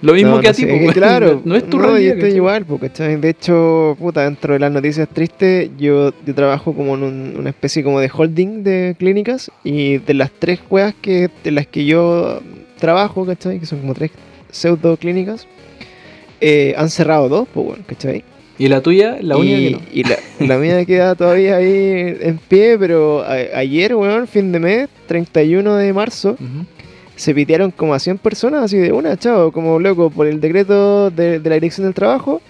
Lo 0.01 0.13
mismo 0.13 0.39
que 0.39 0.47
a 0.47 0.53
ti, 0.53 0.65
porque, 0.65 0.87
claro, 0.93 1.41
no 1.45 1.55
es 1.55 1.69
tu 1.69 1.77
no, 1.77 1.97
yo 1.97 2.13
estoy 2.13 2.31
igual, 2.31 2.65
porque 2.65 2.89
de 2.89 3.29
hecho, 3.29 3.97
puta, 3.99 4.23
dentro 4.23 4.53
de 4.53 4.59
las 4.59 4.71
noticias 4.71 5.07
tristes, 5.09 5.69
yo, 5.77 6.13
yo 6.25 6.35
trabajo 6.35 6.73
como 6.73 6.95
en 6.95 7.37
una 7.37 7.49
especie 7.49 7.83
como 7.83 7.99
de 7.99 8.09
holding 8.13 8.63
de 8.63 8.95
clínicas 8.97 9.51
y 9.63 9.97
de 9.97 10.13
las 10.13 10.31
tres 10.31 10.59
juegas 10.67 10.95
que 11.01 11.29
de 11.43 11.51
las 11.51 11.67
que 11.67 11.85
yo 11.85 12.41
trabajo, 12.79 13.25
¿cachai? 13.25 13.59
Que 13.59 13.65
son 13.65 13.79
como 13.79 13.93
tres 13.93 14.11
pseudo 14.51 14.97
clínicas, 14.97 15.47
eh, 16.41 16.73
han 16.77 16.89
cerrado 16.89 17.27
dos, 17.27 17.47
pues 17.53 17.65
bueno, 17.65 17.83
¿cachai? 17.85 18.23
¿Y 18.57 18.67
la 18.67 18.81
tuya? 18.81 19.17
La 19.21 19.37
única 19.37 19.57
que 19.57 19.71
no. 19.71 19.79
Y 19.93 20.03
la, 20.03 20.17
la, 20.39 20.57
mía 20.57 20.85
queda 20.85 21.15
todavía 21.15 21.55
ahí 21.55 22.17
en 22.19 22.37
pie, 22.37 22.77
pero 22.77 23.23
ayer, 23.25 23.95
weón, 23.95 24.27
fin 24.27 24.51
de 24.51 24.59
mes, 24.59 24.89
31 25.07 25.75
de 25.77 25.93
marzo, 25.93 26.37
se 27.19 27.35
pitearon 27.35 27.71
como 27.71 27.93
a 27.93 27.99
100 27.99 28.17
personas, 28.17 28.63
así 28.63 28.77
de 28.77 28.93
una, 28.93 29.17
chao, 29.17 29.51
como 29.51 29.77
loco, 29.77 30.09
por 30.09 30.25
el 30.25 30.39
decreto 30.39 31.11
de, 31.11 31.41
la 31.43 31.55
dirección 31.55 31.85
del 31.85 31.93
trabajo. 31.93 32.41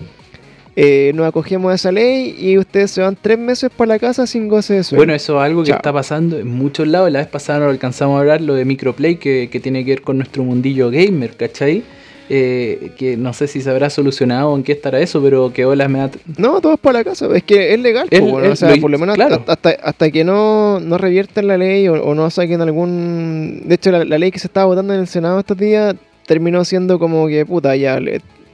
Eh, 0.76 1.11
nos 1.15 1.28
acogemos 1.28 1.72
a 1.72 1.76
esa 1.76 1.91
ley 1.91 2.36
y 2.38 2.55
ustedes 2.59 2.91
se 2.91 3.01
van 3.01 3.17
tres 3.20 3.39
meses 3.39 3.72
para 3.76 3.89
la 3.89 3.99
casa 3.99 4.28
sin 4.28 4.47
goce 4.47 4.76
de 4.76 4.84
sueldo. 4.84 4.99
Bueno, 4.99 5.15
eso 5.15 5.38
es 5.38 5.43
algo 5.43 5.63
que 5.63 5.72
está 5.72 5.91
pasando 5.91 6.38
en 6.38 6.47
muchos 6.47 6.88
lados. 6.88 7.11
La 7.11 7.17
vez 7.17 7.28
pasada 7.28 7.59
no 7.61 7.70
alcanzamos 7.70 8.17
a 8.17 8.20
hablar 8.20 8.41
lo 8.41 8.53
de 8.53 8.63
Microplay, 8.63 9.15
que, 9.15 9.49
que 9.51 9.59
tiene 9.59 9.84
que 9.84 9.91
ver 9.91 10.01
con 10.03 10.17
nuestro 10.17 10.43
mundillo 10.43 10.91
gamer, 10.91 11.36
¿cachai? 11.36 11.84
Eh, 12.32 12.91
que 12.95 13.17
no 13.17 13.34
sé 13.34 13.47
si 13.47 13.59
se 13.59 13.71
habrá 13.71 13.89
solucionado 13.89 14.51
o 14.51 14.55
en 14.55 14.61
qué 14.61 14.71
estará 14.71 14.99
eso, 14.99 15.19
pero 15.19 15.51
que 15.51 15.65
hola 15.65 15.88
me 15.88 15.97
da... 15.97 16.11
No, 16.38 16.61
todo 16.61 16.73
es 16.75 16.80
por 16.80 16.93
la 16.93 17.03
casa, 17.03 17.27
es 17.34 17.41
que 17.41 17.73
es 17.73 17.80
legal, 17.80 18.07
o 18.11 18.55
sea, 18.55 18.75
por 18.75 18.91
lo 18.91 18.99
menos 18.99 19.17
hasta, 19.19 19.71
hasta, 19.71 20.11
que 20.11 20.23
no, 20.23 20.80
no 20.80 20.99
revierten 20.99 21.47
la 21.47 21.57
ley 21.57 21.88
o, 21.88 22.13
no 22.13 22.30
saquen 22.30 22.61
algún... 22.61 23.63
De 23.65 23.73
hecho, 23.73 23.91
la, 23.91 24.03
ley 24.03 24.30
que 24.30 24.38
se 24.38 24.45
estaba 24.45 24.67
votando 24.67 24.93
en 24.93 24.99
el 24.99 25.07
Senado 25.07 25.39
estos 25.39 25.57
días 25.57 25.95
terminó 26.27 26.63
siendo 26.65 26.99
como 26.99 27.27
que, 27.27 27.47
puta, 27.47 27.75
ya 27.75 27.99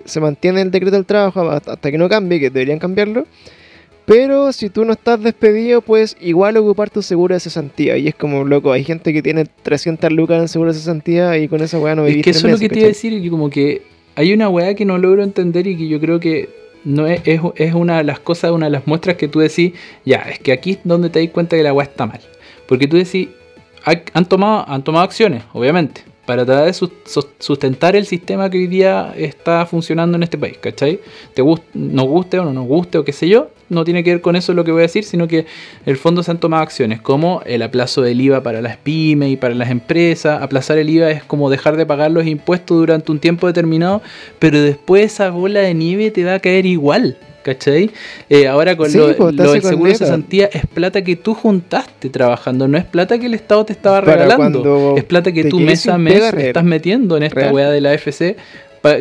se 0.05 0.21
mantiene 0.21 0.61
el 0.61 0.71
decreto 0.71 0.95
del 0.95 1.05
trabajo 1.05 1.49
hasta, 1.49 1.91
que 1.91 1.97
no 1.97 2.07
cambie, 2.07 2.39
que 2.39 2.49
deberían 2.49 2.79
cambiarlo. 2.79 3.25
Pero 4.05 4.51
si 4.51 4.69
tú 4.69 4.85
no 4.85 4.93
estás 4.93 5.21
despedido, 5.21 5.81
puedes 5.81 6.15
igual 6.21 6.57
ocupar 6.57 6.89
tu 6.89 7.01
seguro 7.01 7.33
de 7.33 7.39
cesantía. 7.39 7.97
Y 7.97 8.07
es 8.07 8.15
como, 8.15 8.43
loco, 8.43 8.71
hay 8.71 8.83
gente 8.83 9.11
que 9.13 9.23
tiene 9.23 9.45
300 9.45 10.11
lucas 10.11 10.41
en 10.41 10.47
seguro 10.47 10.71
de 10.71 10.79
cesantía 10.79 11.37
y 11.37 11.47
con 11.47 11.61
esa 11.61 11.79
weá 11.79 11.95
no 11.95 12.03
vivís 12.03 12.19
Es 12.19 12.23
que 12.23 12.29
eso 12.31 12.47
es 12.47 12.53
lo 12.53 12.59
que 12.59 12.69
te 12.69 12.79
iba 12.79 12.85
a 12.85 12.89
decir, 12.89 13.21
que 13.21 13.29
como 13.29 13.49
que 13.49 13.81
hay 14.15 14.31
una 14.31 14.47
weá 14.49 14.75
que 14.75 14.85
no 14.85 14.97
logro 14.97 15.23
entender 15.23 15.65
y 15.65 15.75
que 15.75 15.87
yo 15.87 15.99
creo 15.99 16.19
que 16.19 16.49
no 16.83 17.07
es, 17.07 17.21
es, 17.25 17.73
una 17.73 17.97
de 17.97 18.03
las 18.03 18.19
cosas, 18.19 18.51
una 18.51 18.67
de 18.67 18.71
las 18.71 18.85
muestras 18.85 19.17
que 19.17 19.27
tú 19.27 19.39
decís, 19.39 19.73
ya, 20.05 20.17
es 20.17 20.37
que 20.37 20.51
aquí 20.51 20.71
es 20.71 20.79
donde 20.83 21.09
te 21.09 21.19
das 21.19 21.29
cuenta 21.31 21.57
que 21.57 21.63
la 21.63 21.73
weá 21.73 21.87
está 21.87 22.05
mal. 22.05 22.19
Porque 22.67 22.87
tú 22.87 22.97
decís, 22.97 23.29
han 24.13 24.25
tomado, 24.25 24.65
han 24.67 24.83
tomado 24.83 25.03
acciones, 25.03 25.43
obviamente 25.53 26.03
para 26.25 26.45
tratar 26.45 26.65
de 26.65 26.73
sustentar 27.39 27.95
el 27.95 28.05
sistema 28.05 28.49
que 28.49 28.57
hoy 28.57 28.67
día 28.67 29.13
está 29.17 29.65
funcionando 29.65 30.17
en 30.17 30.23
este 30.23 30.37
país, 30.37 30.57
¿cachai? 30.59 30.99
Te 31.33 31.43
nos 31.73 32.05
guste 32.05 32.39
o 32.39 32.45
no 32.45 32.53
nos 32.53 32.67
guste 32.67 32.97
o 32.97 33.05
qué 33.05 33.13
sé 33.13 33.27
yo, 33.27 33.49
no 33.69 33.83
tiene 33.83 34.03
que 34.03 34.11
ver 34.11 34.21
con 34.21 34.35
eso 34.35 34.53
lo 34.53 34.63
que 34.63 34.71
voy 34.71 34.81
a 34.81 34.83
decir, 34.83 35.03
sino 35.03 35.27
que 35.27 35.45
el 35.85 35.97
fondo 35.97 36.23
se 36.23 36.31
han 36.31 36.39
tomado 36.39 36.63
acciones 36.63 37.01
como 37.01 37.41
el 37.45 37.61
aplazo 37.61 38.01
del 38.01 38.21
IVA 38.21 38.43
para 38.43 38.61
las 38.61 38.77
pymes 38.77 39.31
y 39.31 39.37
para 39.37 39.55
las 39.55 39.69
empresas. 39.69 40.41
Aplazar 40.41 40.77
el 40.77 40.89
IVA 40.89 41.11
es 41.11 41.23
como 41.23 41.49
dejar 41.49 41.75
de 41.77 41.85
pagar 41.85 42.11
los 42.11 42.27
impuestos 42.27 42.77
durante 42.77 43.11
un 43.11 43.19
tiempo 43.19 43.47
determinado, 43.47 44.01
pero 44.39 44.61
después 44.61 45.13
esa 45.13 45.31
bola 45.31 45.61
de 45.61 45.73
nieve 45.73 46.11
te 46.11 46.23
va 46.23 46.35
a 46.35 46.39
caer 46.39 46.65
igual. 46.65 47.17
¿Cachai? 47.45 47.91
Eh, 48.27 48.47
ahora 48.47 48.75
con 48.75 48.91
lo, 48.91 49.15
pues, 49.15 49.35
del 49.35 49.61
seguro 49.61 49.91
de 49.91 49.97
cesantía 49.97 50.49
es 50.51 50.65
plata 50.65 51.03
que 51.03 51.15
tú 51.15 51.35
juntaste 51.35 52.09
trabajando, 52.09 52.67
no 52.67 52.75
es 52.75 52.85
plata 52.85 53.19
que 53.19 53.27
el 53.27 53.35
Estado 53.35 53.63
te 53.65 53.73
estaba 53.73 54.01
regalando, 54.01 54.95
es 54.97 55.03
plata 55.03 55.31
que 55.31 55.43
tú 55.43 55.59
mes 55.59 55.87
a 55.87 55.99
mes 55.99 56.33
estás 56.33 56.63
metiendo 56.63 57.15
en 57.17 57.23
esta 57.23 57.53
weá 57.53 57.69
de 57.69 57.81
la 57.81 57.93
FC. 57.93 58.35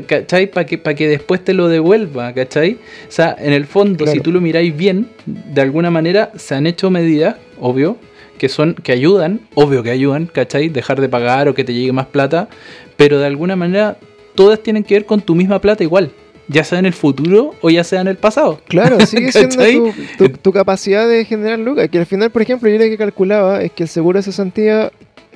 ¿Cachai? 0.06 0.46
Para 0.46 0.64
que, 0.64 0.80
que 0.80 1.08
después 1.08 1.44
te 1.44 1.52
lo 1.52 1.68
devuelva, 1.68 2.32
¿cachai? 2.32 2.78
O 3.06 3.10
sea, 3.12 3.36
en 3.38 3.52
el 3.52 3.66
fondo, 3.66 4.06
si 4.06 4.20
tú 4.20 4.32
lo 4.32 4.40
miráis 4.40 4.74
bien, 4.74 5.08
de 5.26 5.60
alguna 5.60 5.90
manera 5.90 6.32
se 6.36 6.54
han 6.54 6.66
hecho 6.66 6.88
medidas, 6.90 7.36
obvio, 7.60 7.98
que 8.38 8.48
son, 8.48 8.74
que 8.74 8.92
ayudan, 8.92 9.40
obvio 9.54 9.82
que 9.82 9.90
ayudan, 9.90 10.24
¿cachai? 10.24 10.70
Dejar 10.70 11.02
de 11.02 11.10
pagar 11.10 11.48
o 11.48 11.54
que 11.54 11.64
te 11.64 11.74
llegue 11.74 11.92
más 11.92 12.06
plata, 12.06 12.48
pero 12.96 13.18
de 13.18 13.26
alguna 13.26 13.56
manera 13.56 13.98
todas 14.34 14.62
tienen 14.62 14.84
que 14.84 14.94
ver 14.94 15.04
con 15.04 15.20
tu 15.20 15.34
misma 15.34 15.60
plata 15.60 15.84
igual. 15.84 16.12
Ya 16.48 16.64
sea 16.64 16.78
en 16.78 16.86
el 16.86 16.92
futuro 16.92 17.54
o 17.60 17.70
ya 17.70 17.84
sea 17.84 18.00
en 18.00 18.08
el 18.08 18.16
pasado. 18.16 18.60
Claro, 18.68 19.00
sigue 19.06 19.32
siendo 19.32 19.56
tu, 19.56 19.92
tu, 20.18 20.28
tu, 20.38 20.52
capacidad 20.52 21.08
de 21.08 21.24
generar 21.24 21.58
lucas. 21.58 21.88
Que 21.88 21.98
al 21.98 22.06
final, 22.06 22.30
por 22.30 22.42
ejemplo, 22.42 22.68
yo 22.68 22.78
lo 22.78 22.84
que 22.84 22.98
calculaba 22.98 23.62
es 23.62 23.72
que 23.72 23.84
el 23.84 23.88
seguro 23.88 24.18
de 24.18 24.22
cesantía, 24.22 24.92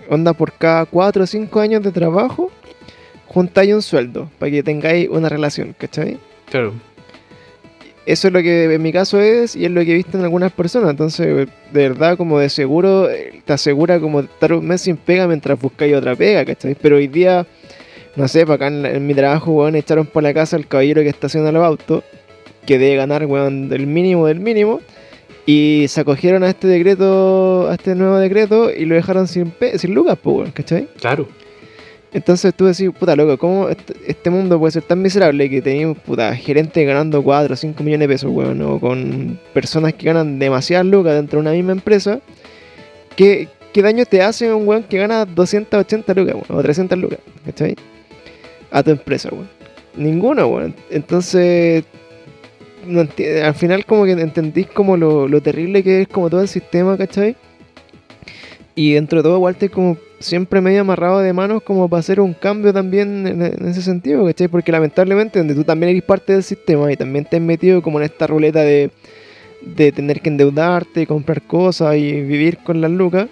onda 0.09 0.33
por 0.33 0.53
cada 0.53 0.85
4 0.87 1.25
o 1.25 1.27
5 1.27 1.61
años 1.61 1.83
de 1.83 1.93
trabajo, 1.93 2.51
juntáis 3.27 3.73
un 3.75 3.83
sueldo 3.83 4.31
para 4.39 4.51
que 4.51 4.63
tengáis 4.63 5.09
una 5.09 5.29
relación, 5.29 5.75
¿cachai? 5.79 6.19
Claro. 6.51 6.73
Eso 8.07 8.29
es 8.29 8.33
lo 8.33 8.41
que 8.41 8.73
en 8.73 8.81
mi 8.81 8.91
caso 8.91 9.21
es 9.21 9.55
y 9.55 9.67
es 9.67 9.71
lo 9.71 9.85
que 9.85 9.93
he 9.93 9.95
visto 9.95 10.17
en 10.17 10.25
algunas 10.25 10.51
personas. 10.51 10.91
Entonces, 10.91 11.27
de 11.27 11.89
verdad, 11.89 12.17
como 12.17 12.39
de 12.39 12.49
seguro, 12.49 13.11
eh, 13.11 13.43
te 13.45 13.53
asegura 13.53 14.01
como 14.01 14.21
estar 14.21 14.55
un 14.55 14.67
mes 14.67 14.81
sin 14.81 14.97
pega 14.97 15.27
mientras 15.27 15.61
buscáis 15.61 15.95
otra 15.95 16.17
pega, 16.17 16.43
¿cachai? 16.47 16.75
Pero 16.75 16.97
hoy 16.97 17.07
día, 17.07 17.47
no 18.19 18.27
sé, 18.27 18.45
para 18.45 18.57
acá 18.57 18.67
en, 18.67 18.85
en 18.85 19.07
mi 19.07 19.15
trabajo, 19.15 19.53
weón, 19.53 19.77
echaron 19.77 20.05
por 20.05 20.25
la 20.25 20.35
casa 20.35 20.57
al 20.57 20.67
caballero 20.67 21.03
que 21.03 21.09
está 21.09 21.29
haciendo 21.29 21.53
los 21.53 21.65
autos, 21.65 22.03
que 22.67 22.77
debe 22.77 22.97
ganar, 22.97 23.25
weón, 23.27 23.69
del 23.69 23.87
mínimo 23.87 24.27
del 24.27 24.41
mínimo. 24.41 24.81
Y 25.47 25.87
se 25.89 26.01
acogieron 26.01 26.43
a 26.43 26.51
este 26.51 26.67
decreto, 26.67 27.69
a 27.71 27.75
este 27.75 27.95
nuevo 27.95 28.19
decreto 28.19 28.71
y 28.71 28.85
lo 28.87 28.97
dejaron 28.97 29.29
sin, 29.29 29.51
pe 29.51 29.79
sin 29.79 29.95
lucas, 29.95 30.19
pues, 30.21 30.37
weón, 30.37 30.51
¿cachai? 30.51 30.89
Claro. 31.01 31.29
Entonces 32.13 32.53
tú 32.55 32.67
decís, 32.67 32.91
puta 32.99 33.15
loco, 33.15 33.39
¿cómo 33.39 33.69
este, 33.69 33.95
este 34.07 34.31
mundo 34.31 34.59
puede 34.59 34.73
ser 34.73 34.83
tan 34.83 35.01
miserable 35.01 35.49
que 35.49 35.63
tenemos 35.63 35.97
puta 35.99 36.35
gerentes 36.35 36.85
ganando 36.85 37.23
4 37.23 37.55
o 37.55 37.57
5 37.57 37.85
millones 37.85 38.09
de 38.09 38.15
pesos, 38.15 38.31
weón? 38.33 38.61
O 38.63 38.81
con 38.81 39.39
personas 39.55 39.95
que 39.95 40.07
ganan 40.07 40.41
demasiadas 40.41 40.87
lucas 40.87 41.15
dentro 41.15 41.39
de 41.39 41.43
una 41.43 41.53
misma 41.53 41.71
empresa. 41.71 42.21
¿Qué, 43.15 43.49
qué 43.73 43.81
daño 43.81 44.05
te 44.07 44.23
hace 44.23 44.53
un 44.53 44.67
weón 44.67 44.83
que 44.83 44.99
gana 44.99 45.25
280 45.25 46.15
lucas, 46.15 46.35
weón? 46.35 46.59
O 46.59 46.63
300 46.63 46.99
lucas, 46.99 47.21
¿cachai? 47.47 47.77
A 48.71 48.83
tu 48.83 48.91
empresa, 48.91 49.31
weón. 49.33 49.49
Ninguno, 49.97 50.47
weón. 50.47 50.75
Entonces, 50.91 51.85
no 52.87 53.01
al 53.01 53.55
final 53.55 53.85
como 53.85 54.05
que 54.05 54.13
entendís 54.13 54.67
como 54.67 54.97
lo, 54.97 55.29
lo 55.29 55.41
terrible 55.41 55.83
que 55.83 56.03
es 56.03 56.09
como 56.09 56.31
todo 56.31 56.43
el 56.43 56.49
sistema, 56.49 56.97
¿cachai? 56.97 57.37
Y 58.75 58.93
dentro 58.93 59.19
de 59.19 59.23
todo, 59.25 59.41
Walter, 59.41 59.71
como 59.71 59.99
siempre 60.21 60.61
medio 60.61 60.83
amarrado 60.83 61.19
de 61.19 61.33
manos 61.33 61.63
como 61.63 61.89
para 61.89 62.01
hacer 62.01 62.21
un 62.21 62.33
cambio 62.33 62.73
también 62.73 63.27
en, 63.27 63.43
en, 63.43 63.69
ese 63.69 63.83
sentido, 63.83 64.25
¿cachai? 64.25 64.49
Porque 64.49 64.73
lamentablemente 64.73 65.39
donde 65.39 65.55
tú 65.55 65.65
también 65.65 65.91
eres 65.91 66.03
parte 66.03 66.33
del 66.33 66.43
sistema 66.43 66.91
y 66.93 66.97
también 66.97 67.25
te 67.25 67.37
has 67.37 67.43
metido 67.43 67.83
como 67.83 67.99
en 67.99 68.05
esta 68.05 68.27
ruleta 68.27 68.61
de, 68.61 68.91
de 69.63 69.93
tener 69.93 70.21
que 70.21 70.29
endeudarte, 70.29 71.07
comprar 71.07 71.43
cosas 71.43 71.97
y 71.97 72.13
vivir 72.23 72.59
con 72.59 72.81
las 72.81 72.91
lucas, 72.91 73.29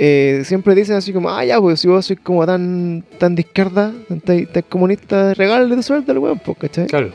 eh, 0.00 0.42
siempre 0.44 0.76
dicen 0.76 0.94
así 0.94 1.12
como, 1.12 1.28
ah, 1.28 1.44
ya, 1.44 1.60
pues 1.60 1.80
si 1.80 1.88
vos 1.88 2.06
sois 2.06 2.20
como 2.20 2.46
tan, 2.46 3.02
tan 3.18 3.34
de 3.34 3.42
izquierda, 3.42 3.92
tan, 4.08 4.46
tan 4.46 4.62
comunista, 4.68 5.34
regálale 5.34 5.74
tu 5.74 5.82
sueldo 5.82 6.12
al 6.12 6.18
weón, 6.18 6.38
pues, 6.38 6.56
¿cachai? 6.56 6.86
Claro. 6.86 7.12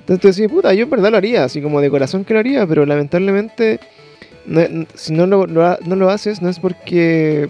Entonces 0.00 0.36
decís, 0.36 0.52
puta, 0.52 0.74
yo 0.74 0.82
en 0.84 0.90
verdad 0.90 1.12
lo 1.12 1.16
haría, 1.16 1.44
así 1.44 1.62
como 1.62 1.80
de 1.80 1.90
corazón 1.90 2.24
que 2.24 2.34
lo 2.34 2.40
haría, 2.40 2.66
pero 2.66 2.84
lamentablemente... 2.84 3.78
No, 4.44 4.60
si 4.94 5.12
no 5.12 5.28
lo, 5.28 5.46
lo, 5.46 5.78
no 5.86 5.94
lo 5.94 6.10
haces, 6.10 6.42
no 6.42 6.48
es 6.48 6.58
porque 6.58 7.48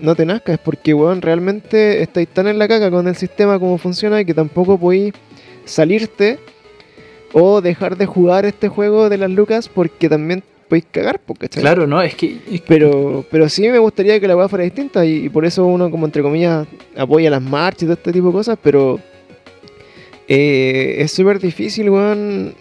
no 0.00 0.16
te 0.16 0.26
nazca, 0.26 0.52
es 0.52 0.58
porque, 0.58 0.92
weón, 0.92 1.22
realmente 1.22 2.02
estáis 2.02 2.26
tan 2.26 2.48
en 2.48 2.58
la 2.58 2.66
caca 2.66 2.90
con 2.90 3.06
el 3.06 3.14
sistema 3.14 3.60
como 3.60 3.78
funciona 3.78 4.20
y 4.20 4.24
que 4.24 4.34
tampoco 4.34 4.76
podéis 4.76 5.14
salirte 5.64 6.40
o 7.32 7.60
dejar 7.60 7.96
de 7.96 8.06
jugar 8.06 8.44
este 8.44 8.66
juego 8.66 9.08
de 9.08 9.18
las 9.18 9.30
lucas 9.30 9.68
porque 9.68 10.08
también 10.08 10.42
podéis 10.72 10.86
cagar, 10.90 11.20
porque 11.20 11.50
Claro, 11.50 11.86
no, 11.86 12.00
es 12.00 12.14
que, 12.14 12.38
es 12.50 12.62
que... 12.62 12.66
Pero, 12.66 13.26
pero 13.30 13.46
sí 13.50 13.68
me 13.68 13.78
gustaría 13.78 14.18
que 14.18 14.26
la 14.26 14.34
weá 14.34 14.48
fuera 14.48 14.64
distinta 14.64 15.04
y, 15.04 15.26
y, 15.26 15.28
por 15.28 15.44
eso 15.44 15.66
uno, 15.66 15.90
como 15.90 16.06
entre 16.06 16.22
comillas, 16.22 16.66
apoya 16.96 17.28
las 17.28 17.42
marchas 17.42 17.82
y 17.82 17.86
todo 17.86 17.94
este 17.94 18.10
tipo 18.10 18.28
de 18.28 18.32
cosas, 18.32 18.58
pero 18.62 18.98
eh, 20.26 20.96
es 21.00 21.12
súper 21.12 21.40
difícil, 21.40 21.90
weón 21.90 22.54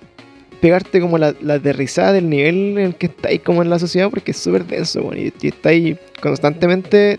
pegarte 0.59 0.99
como 0.99 1.18
la, 1.18 1.34
la 1.41 1.55
aterrizada 1.55 2.12
del 2.12 2.30
nivel 2.30 2.78
en 2.78 2.80
el 2.80 2.95
que 2.95 3.05
estáis 3.07 3.39
como 3.41 3.64
en 3.64 3.70
la 3.70 3.80
sociedad 3.80 4.09
porque 4.09 4.32
es 4.32 4.38
súper 4.38 4.66
denso, 4.66 5.03
bueno, 5.03 5.22
y, 5.22 5.34
y 5.41 5.47
estáis 5.47 5.95
constantemente 6.22 7.18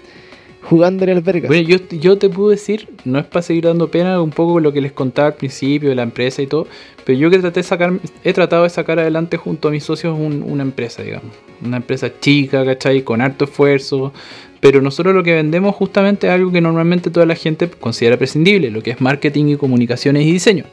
jugándole 0.62 1.12
al 1.12 1.22
verga. 1.22 1.48
Bueno, 1.48 1.66
yo, 1.66 1.78
yo 1.90 2.18
te 2.18 2.28
puedo 2.28 2.50
decir, 2.50 2.88
no 3.04 3.18
es 3.18 3.24
para 3.24 3.42
seguir 3.42 3.64
dando 3.64 3.90
pena 3.90 4.20
un 4.20 4.30
poco 4.30 4.60
lo 4.60 4.72
que 4.72 4.80
les 4.80 4.92
contaba 4.92 5.28
al 5.28 5.34
principio 5.34 5.88
de 5.88 5.94
la 5.94 6.02
empresa 6.02 6.42
y 6.42 6.46
todo, 6.46 6.66
pero 7.04 7.18
yo 7.18 7.30
que 7.30 7.38
traté 7.38 7.60
de 7.60 7.64
sacar, 7.64 7.92
he 8.24 8.32
tratado 8.32 8.64
de 8.64 8.70
sacar 8.70 8.98
adelante 8.98 9.36
junto 9.36 9.68
a 9.68 9.70
mis 9.70 9.84
socios 9.84 10.18
un, 10.18 10.42
una 10.42 10.62
empresa, 10.62 11.02
digamos. 11.02 11.32
Una 11.64 11.78
empresa 11.78 12.10
chica, 12.20 12.64
¿cachai? 12.64 13.02
Con 13.02 13.20
harto 13.20 13.44
esfuerzo. 13.44 14.12
Pero 14.60 14.80
nosotros 14.80 15.12
lo 15.12 15.24
que 15.24 15.34
vendemos 15.34 15.74
justamente 15.74 16.28
es 16.28 16.32
algo 16.32 16.52
que 16.52 16.60
normalmente 16.60 17.10
toda 17.10 17.26
la 17.26 17.34
gente 17.34 17.68
considera 17.68 18.16
prescindible, 18.16 18.70
lo 18.70 18.80
que 18.80 18.92
es 18.92 19.00
marketing 19.00 19.46
y 19.46 19.56
comunicaciones 19.56 20.24
y 20.24 20.30
diseño. 20.30 20.64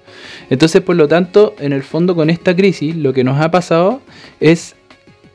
Entonces, 0.52 0.82
por 0.82 0.96
lo 0.96 1.08
tanto, 1.08 1.56
en 1.60 1.74
el 1.74 1.82
fondo 1.82 2.16
con 2.16 2.30
esta 2.30 2.56
crisis, 2.56 2.96
lo 2.96 3.14
que 3.14 3.24
nos 3.24 3.42
ha 3.42 3.50
pasado 3.50 4.02
es, 4.40 4.76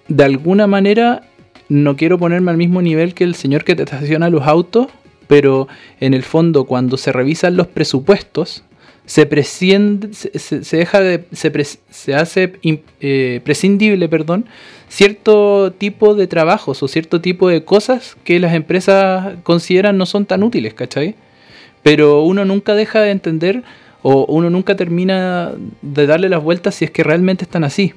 de 0.06 0.22
alguna 0.22 0.68
manera, 0.68 1.22
no 1.68 1.96
quiero 1.96 2.16
ponerme 2.16 2.52
al 2.52 2.56
mismo 2.56 2.80
nivel 2.80 3.14
que 3.14 3.24
el 3.24 3.34
señor 3.34 3.64
que 3.64 3.74
te 3.74 3.82
estaciona 3.82 4.30
los 4.30 4.46
autos, 4.46 4.86
pero 5.26 5.66
en 5.98 6.14
el 6.14 6.22
fondo 6.22 6.64
cuando 6.64 6.96
se 6.96 7.10
revisan 7.10 7.56
los 7.56 7.66
presupuestos, 7.66 8.62
se, 9.06 9.28
se, 9.42 10.76
deja 10.76 11.00
de, 11.00 11.24
se, 11.32 11.52
se 11.90 12.14
hace 12.14 12.54
eh, 13.00 13.40
prescindible, 13.44 14.08
perdón, 14.08 14.46
cierto 14.88 15.72
tipo 15.72 16.14
de 16.14 16.26
trabajos 16.26 16.82
o 16.82 16.88
cierto 16.88 17.20
tipo 17.20 17.48
de 17.48 17.64
cosas 17.64 18.16
que 18.24 18.40
las 18.40 18.54
empresas 18.54 19.34
consideran 19.42 19.98
no 19.98 20.06
son 20.06 20.24
tan 20.24 20.42
útiles, 20.42 20.74
¿cachai? 20.74 21.16
Pero 21.82 22.22
uno 22.22 22.44
nunca 22.44 22.74
deja 22.74 23.00
de 23.00 23.10
entender 23.10 23.62
o 24.06 24.26
uno 24.26 24.50
nunca 24.50 24.76
termina 24.76 25.52
de 25.80 26.06
darle 26.06 26.28
las 26.28 26.42
vueltas 26.42 26.74
si 26.74 26.84
es 26.84 26.90
que 26.90 27.02
realmente 27.02 27.44
están 27.44 27.64
así. 27.64 27.94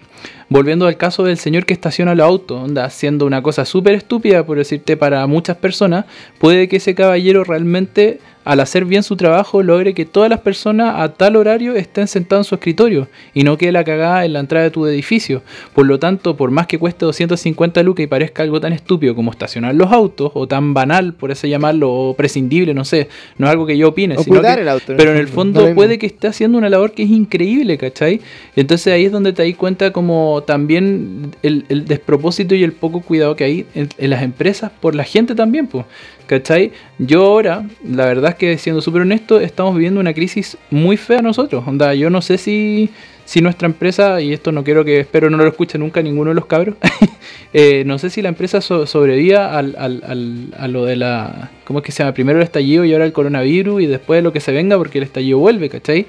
Volviendo 0.47 0.87
al 0.87 0.95
caso 0.95 1.23
del 1.23 1.37
señor 1.37 1.65
que 1.65 1.73
estaciona 1.73 2.13
el 2.13 2.21
auto, 2.21 2.65
haciendo 2.81 3.25
una 3.25 3.41
cosa 3.41 3.65
súper 3.65 3.95
estúpida, 3.95 4.45
por 4.45 4.57
decirte, 4.57 4.95
para 4.95 5.27
muchas 5.27 5.57
personas, 5.57 6.05
puede 6.39 6.69
que 6.69 6.77
ese 6.77 6.95
caballero 6.95 7.43
realmente 7.43 8.21
al 8.47 8.61
hacer 8.61 8.85
bien 8.85 9.03
su 9.03 9.17
trabajo 9.17 9.61
logre 9.61 9.93
que 9.93 10.05
todas 10.05 10.29
las 10.29 10.39
personas 10.39 10.95
a 10.97 11.09
tal 11.09 11.35
horario 11.35 11.75
estén 11.75 12.07
sentadas 12.07 12.45
en 12.45 12.49
su 12.49 12.55
escritorio 12.55 13.09
y 13.33 13.43
no 13.43 13.57
quede 13.57 13.73
la 13.73 13.83
cagada 13.83 14.23
en 14.23 14.31
la 14.31 14.39
entrada 14.39 14.63
de 14.63 14.71
tu 14.71 14.85
edificio. 14.85 15.41
Por 15.75 15.85
lo 15.85 15.99
tanto, 15.99 16.37
por 16.37 16.49
más 16.49 16.65
que 16.65 16.79
cueste 16.79 17.03
250 17.03 17.83
lucas 17.83 18.05
y 18.05 18.07
parezca 18.07 18.43
algo 18.43 18.61
tan 18.61 18.71
estúpido 18.71 19.15
como 19.15 19.31
estacionar 19.31 19.75
los 19.75 19.91
autos, 19.91 20.31
o 20.33 20.47
tan 20.47 20.73
banal, 20.73 21.13
por 21.13 21.29
eso 21.29 21.45
llamarlo, 21.45 21.91
o 21.91 22.13
prescindible, 22.13 22.73
no 22.73 22.85
sé, 22.85 23.09
no 23.37 23.47
es 23.47 23.51
algo 23.51 23.65
que 23.65 23.77
yo 23.77 23.89
opine, 23.89 24.15
sino 24.23 24.41
que, 24.41 24.47
el 24.53 24.69
auto, 24.69 24.93
pero 24.95 25.11
en 25.11 25.17
el 25.17 25.27
fondo 25.27 25.67
no 25.67 25.75
puede 25.75 25.99
que 25.99 26.05
esté 26.05 26.27
haciendo 26.27 26.57
una 26.57 26.69
labor 26.69 26.93
que 26.93 27.03
es 27.03 27.09
increíble, 27.09 27.77
¿cachai? 27.77 28.21
Entonces 28.55 28.93
ahí 28.93 29.03
es 29.03 29.11
donde 29.11 29.33
te 29.33 29.45
das 29.45 29.57
cuenta 29.57 29.91
como 29.91 30.41
también 30.47 31.31
el, 31.43 31.65
el 31.67 31.83
despropósito 31.83 32.55
y 32.55 32.63
el 32.63 32.71
poco 32.71 33.01
cuidado 33.01 33.35
que 33.35 33.43
hay 33.43 33.65
en, 33.75 33.89
en 33.97 34.09
las 34.09 34.23
empresas 34.23 34.71
por 34.79 34.95
la 34.95 35.03
gente 35.03 35.35
también, 35.35 35.67
pues. 35.67 35.85
¿Cachai? 36.27 36.73
Yo 36.99 37.23
ahora, 37.23 37.65
la 37.85 38.05
verdad 38.05 38.31
es 38.31 38.35
que 38.35 38.57
siendo 38.57 38.81
súper 38.81 39.03
honesto, 39.03 39.39
estamos 39.39 39.73
viviendo 39.73 40.01
una 40.01 40.13
crisis 40.13 40.57
muy 40.69 40.97
fea 40.97 41.21
nosotros. 41.21 41.65
Onda, 41.65 41.93
yo 41.93 42.09
no 42.09 42.21
sé 42.21 42.37
si, 42.37 42.89
si 43.23 43.41
nuestra 43.41 43.65
empresa, 43.65 44.19
y 44.19 44.33
esto 44.33 44.51
no 44.51 44.65
quiero 44.65 44.83
que, 44.83 44.99
espero 44.99 45.29
no 45.29 45.37
lo 45.37 45.47
escuche 45.47 45.77
nunca 45.77 46.01
ninguno 46.01 46.31
de 46.31 46.35
los 46.35 46.45
cabros, 46.45 46.75
eh, 47.53 47.83
no 47.85 47.97
sé 47.97 48.09
si 48.09 48.21
la 48.21 48.27
empresa 48.27 48.59
so, 48.59 48.85
sobrevivía 48.85 49.57
al, 49.57 49.75
al, 49.77 50.03
al, 50.05 50.53
a 50.57 50.67
lo 50.67 50.83
de 50.83 50.97
la, 50.97 51.51
¿cómo 51.63 51.79
es 51.79 51.85
que 51.85 51.93
se 51.93 52.03
llama? 52.03 52.13
Primero 52.13 52.39
el 52.39 52.43
estallido 52.43 52.83
y 52.83 52.91
ahora 52.91 53.05
el 53.05 53.13
coronavirus 53.13 53.81
y 53.81 53.85
después 53.85 54.21
lo 54.21 54.33
que 54.33 54.41
se 54.41 54.51
venga 54.51 54.77
porque 54.77 54.97
el 54.97 55.05
estallido 55.05 55.39
vuelve, 55.39 55.69
¿cachai? 55.69 56.07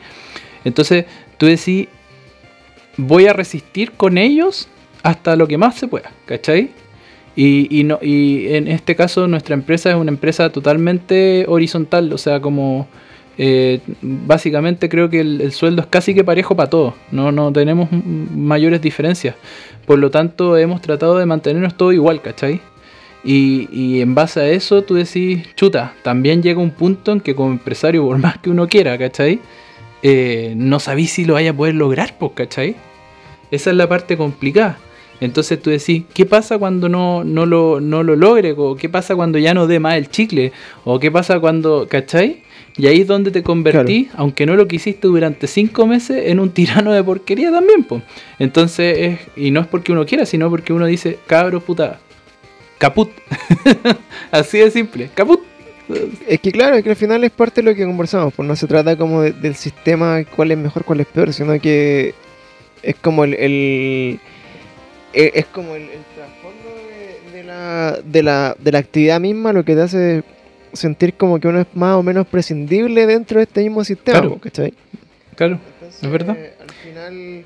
Entonces, 0.64 1.04
tú 1.36 1.46
decís, 1.46 1.86
voy 2.96 3.26
a 3.26 3.32
resistir 3.32 3.92
con 3.92 4.18
ellos 4.18 4.68
hasta 5.04 5.36
lo 5.36 5.46
que 5.46 5.58
más 5.58 5.76
se 5.76 5.86
pueda, 5.86 6.10
¿cachai? 6.26 6.70
Y, 7.40 7.68
y, 7.70 7.84
no, 7.84 8.00
y 8.02 8.48
en 8.48 8.66
este 8.66 8.96
caso 8.96 9.28
nuestra 9.28 9.54
empresa 9.54 9.90
es 9.90 9.94
una 9.94 10.10
empresa 10.10 10.50
totalmente 10.50 11.44
horizontal, 11.46 12.12
o 12.12 12.18
sea, 12.18 12.40
como 12.40 12.88
eh, 13.38 13.78
básicamente 14.02 14.88
creo 14.88 15.08
que 15.08 15.20
el, 15.20 15.40
el, 15.40 15.52
sueldo 15.52 15.82
es 15.82 15.86
casi 15.86 16.14
que 16.16 16.24
parejo 16.24 16.56
para 16.56 16.68
todos, 16.68 16.94
no, 17.12 17.52
tenemos 17.52 17.90
mayores 17.92 18.82
diferencias. 18.82 19.36
Por 19.86 20.00
lo 20.00 20.10
tanto, 20.10 20.56
hemos 20.56 20.80
tratado 20.80 21.16
de 21.16 21.26
mantenernos 21.26 21.76
todo 21.76 21.92
igual, 21.92 22.22
¿cachai? 22.22 22.60
Y, 23.22 23.68
y, 23.70 24.00
en 24.00 24.16
base 24.16 24.40
a 24.40 24.48
eso 24.48 24.82
tú 24.82 24.94
decís, 24.94 25.46
chuta, 25.54 25.94
también 26.02 26.42
llega 26.42 26.60
un 26.60 26.72
punto 26.72 27.12
en 27.12 27.20
que 27.20 27.36
como 27.36 27.52
empresario, 27.52 28.04
por 28.04 28.18
más 28.18 28.38
que 28.38 28.50
uno 28.50 28.66
quiera, 28.66 28.98
¿cachai? 28.98 29.38
Eh, 30.02 30.54
no 30.56 30.80
sabéis 30.80 31.12
si 31.12 31.24
lo 31.24 31.34
vaya 31.34 31.50
a 31.50 31.54
poder 31.54 31.76
lograr, 31.76 32.16
pues, 32.18 32.32
¿cachai? 32.34 32.74
Esa 33.52 33.70
es 33.70 33.76
la 33.76 33.88
parte 33.88 34.16
complicada. 34.16 34.76
Entonces 35.20 35.60
tú 35.60 35.70
decís, 35.70 36.04
¿qué 36.14 36.24
pasa 36.26 36.58
cuando 36.58 36.88
no, 36.88 37.24
no, 37.24 37.44
lo, 37.46 37.80
no 37.80 38.02
lo 38.02 38.14
logre? 38.16 38.54
¿O 38.56 38.76
qué 38.76 38.88
pasa 38.88 39.16
cuando 39.16 39.38
ya 39.38 39.52
no 39.54 39.66
dé 39.66 39.80
más 39.80 39.96
el 39.96 40.08
chicle? 40.10 40.52
¿O 40.84 41.00
qué 41.00 41.10
pasa 41.10 41.40
cuando, 41.40 41.88
¿cachai? 41.88 42.42
Y 42.76 42.86
ahí 42.86 43.00
es 43.00 43.06
donde 43.08 43.32
te 43.32 43.42
convertís, 43.42 44.04
claro. 44.08 44.22
aunque 44.22 44.46
no 44.46 44.54
lo 44.54 44.68
quisiste 44.68 45.08
durante 45.08 45.48
cinco 45.48 45.86
meses, 45.88 46.24
en 46.26 46.38
un 46.38 46.50
tirano 46.54 46.92
de 46.92 47.02
porquería 47.02 47.50
también, 47.50 47.82
pues. 47.82 48.02
Entonces, 48.38 48.96
es, 48.98 49.18
y 49.36 49.50
no 49.50 49.60
es 49.60 49.66
porque 49.66 49.90
uno 49.90 50.06
quiera, 50.06 50.24
sino 50.24 50.48
porque 50.48 50.72
uno 50.72 50.86
dice, 50.86 51.18
cabro 51.26 51.60
puta, 51.60 51.98
caput. 52.78 53.10
Así 54.30 54.58
de 54.58 54.70
simple, 54.70 55.10
caput. 55.14 55.40
Es 56.28 56.38
que 56.40 56.52
claro, 56.52 56.76
es 56.76 56.84
que 56.84 56.90
al 56.90 56.96
final 56.96 57.24
es 57.24 57.30
parte 57.30 57.62
de 57.62 57.70
lo 57.70 57.74
que 57.76 57.84
conversamos, 57.86 58.32
pues 58.34 58.46
no 58.46 58.54
se 58.54 58.66
trata 58.66 58.94
como 58.96 59.22
de- 59.22 59.32
del 59.32 59.54
sistema, 59.56 60.22
cuál 60.36 60.52
es 60.52 60.58
mejor, 60.58 60.84
cuál 60.84 61.00
es 61.00 61.06
peor, 61.06 61.32
sino 61.32 61.58
que 61.60 62.14
es 62.82 62.94
como 62.96 63.24
el... 63.24 63.34
el- 63.34 64.20
e- 65.12 65.32
es 65.34 65.46
como 65.46 65.74
el, 65.74 65.82
el 65.82 66.00
trasfondo 66.14 66.68
de, 67.32 67.38
de 67.38 67.44
la, 67.44 67.98
de, 68.04 68.22
la, 68.22 68.56
de 68.58 68.72
la 68.72 68.78
actividad 68.78 69.20
misma 69.20 69.52
lo 69.52 69.64
que 69.64 69.74
te 69.74 69.82
hace 69.82 70.22
sentir 70.72 71.14
como 71.14 71.40
que 71.40 71.48
uno 71.48 71.60
es 71.60 71.66
más 71.74 71.96
o 71.96 72.02
menos 72.02 72.26
prescindible 72.26 73.06
dentro 73.06 73.38
de 73.38 73.44
este 73.44 73.62
mismo 73.62 73.84
sistema, 73.84 74.20
Claro. 74.20 74.38
¿cachai? 74.38 74.74
Claro. 75.34 75.58
Entonces, 75.74 76.02
Es 76.02 76.10
verdad. 76.10 76.36
Al 76.60 76.70
final, 76.72 77.44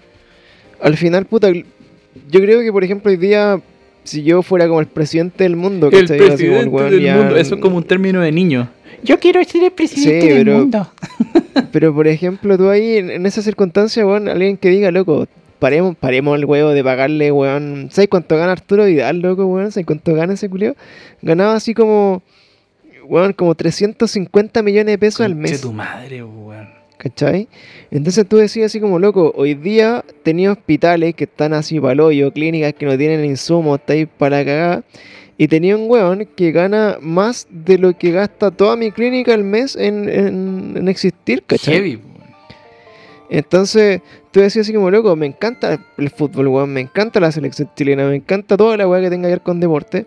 al 0.81 0.97
final, 0.97 1.25
puta, 1.27 1.53
yo 1.53 2.41
creo 2.41 2.61
que 2.61 2.73
por 2.73 2.83
ejemplo 2.85 3.11
hoy 3.11 3.17
día, 3.17 3.61
si 4.05 4.23
yo 4.25 4.43
fuera 4.43 4.67
como 4.67 4.81
el 4.81 4.87
presidente 4.87 5.45
del 5.45 5.55
mundo, 5.57 5.89
El 5.93 6.07
del 6.09 7.01
ya- 7.01 7.17
mundo. 7.17 7.37
Eso 7.37 7.55
es 7.55 7.61
como 7.61 7.77
un 7.77 7.85
término 7.85 8.21
de 8.21 8.33
niño. 8.33 8.69
Yo 9.05 9.19
quiero 9.19 9.43
ser 9.45 9.65
el 9.65 9.73
presidente 9.73 10.21
Sí, 10.23 10.29
del 10.29 10.45
pero- 10.47 10.59
mundo. 10.59 10.93
Pero 11.73 11.95
por 11.95 12.07
ejemplo, 12.09 12.57
tú 12.59 12.69
ahí 12.71 12.97
en, 12.97 13.11
en 13.11 13.27
esa 13.27 13.41
circunstancia, 13.43 14.07
weón, 14.07 14.29
alguien 14.29 14.57
que 14.57 14.69
diga, 14.71 14.91
loco, 14.91 15.27
paremos, 15.63 15.97
paremos 15.97 16.37
el 16.37 16.45
huevo 16.45 16.71
de 16.71 16.83
pagarle, 16.83 17.31
weón. 17.33 17.89
¿Sabes 17.93 18.09
cuánto 18.11 18.37
gana 18.37 18.51
Arturo 18.53 18.85
Vidal, 18.85 19.21
loco, 19.21 19.47
weón? 19.47 19.71
¿Sabes 19.71 19.87
cuánto 19.87 20.13
gana 20.15 20.35
ese 20.35 20.49
culio? 20.51 20.75
Ganaba 21.23 21.55
así 21.55 21.73
como, 21.73 22.23
weón, 23.07 23.33
como 23.33 23.55
350 23.55 24.63
millones 24.63 24.93
de 24.93 24.99
pesos 24.99 25.21
al 25.25 25.35
mes. 25.37 25.61
tu 25.61 25.73
madre, 25.73 26.23
weón. 26.25 26.69
¿Cachai? 26.99 27.49
Entonces 27.91 28.27
tú 28.29 28.37
decías 28.37 28.67
así 28.67 28.79
como, 28.81 28.99
loco, 28.99 29.33
hoy 29.37 29.55
día 29.55 30.05
tenía 30.23 30.53
hospitales 30.53 31.15
que 31.15 31.25
están 31.25 31.53
así 31.53 31.81
para 31.81 32.05
hoyo, 32.05 32.33
clínicas 32.33 32.75
que 32.75 32.87
no 32.87 32.97
tienen 32.99 33.25
insumos, 33.25 33.79
está 33.81 33.93
ahí 33.95 34.07
para 34.07 34.39
la 34.39 34.45
cagada. 34.45 34.85
Y 35.39 35.49
tenía 35.49 35.77
un 35.77 35.91
weón 35.91 36.29
que 36.37 36.53
gana 36.53 36.99
más 37.01 37.47
de 37.51 37.79
lo 37.79 37.97
que 37.97 38.13
gasta 38.13 38.51
toda 38.53 38.77
mi 38.77 38.93
clínica 38.93 39.33
al 39.35 39.43
mes 39.43 39.75
en, 39.77 40.09
en- 40.09 40.75
en 40.77 40.89
existir, 40.89 41.43
¿cachai? 41.45 41.75
Heavy. 41.75 42.01
Entonces, 43.35 44.03
tú 44.31 44.41
decías 44.41 44.67
así 44.67 44.75
como, 44.75 44.91
loco, 44.91 45.17
me 45.17 45.25
encanta 45.25 45.79
el 45.97 46.11
fútbol, 46.11 46.49
weón, 46.49 46.71
me 46.71 46.83
encanta 46.83 47.19
la 47.19 47.33
selección 47.33 47.71
chilena, 47.75 48.07
me 48.07 48.17
encanta 48.17 48.59
toda 48.59 48.77
la 48.77 48.87
weá 48.87 49.01
que 49.01 49.09
tenga 49.09 49.27
que 49.29 49.33
ver 49.33 49.41
con 49.41 49.59
deporte, 49.59 50.05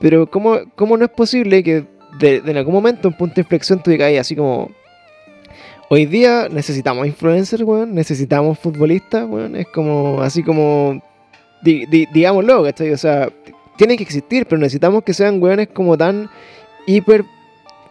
pero 0.00 0.26
¿cómo, 0.26 0.58
cómo 0.76 0.98
no 0.98 1.06
es 1.06 1.10
posible 1.10 1.62
que 1.62 1.86
de, 2.20 2.42
de 2.42 2.50
en 2.50 2.56
algún 2.58 2.74
momento, 2.74 3.08
un 3.08 3.16
punto 3.16 3.36
de 3.36 3.40
inflexión, 3.40 3.82
tú 3.82 3.90
digas 3.90 4.08
ahí 4.08 4.18
así 4.18 4.36
como, 4.36 4.70
hoy 5.88 6.04
día 6.04 6.48
necesitamos 6.50 7.06
influencers, 7.06 7.62
weón, 7.62 7.94
necesitamos 7.94 8.58
futbolistas, 8.58 9.26
weón, 9.26 9.56
es 9.56 9.66
como, 9.68 10.20
así 10.20 10.42
como, 10.42 11.02
di- 11.62 11.86
di- 11.86 12.06
digámoslo, 12.12 12.62
¿cachai? 12.64 12.90
O 12.92 12.98
sea, 12.98 13.30
tienen 13.78 13.96
que 13.96 14.02
existir, 14.02 14.44
pero 14.44 14.58
necesitamos 14.60 15.04
que 15.04 15.14
sean 15.14 15.42
weones 15.42 15.68
como 15.68 15.96
tan 15.96 16.28
hiper 16.86 17.24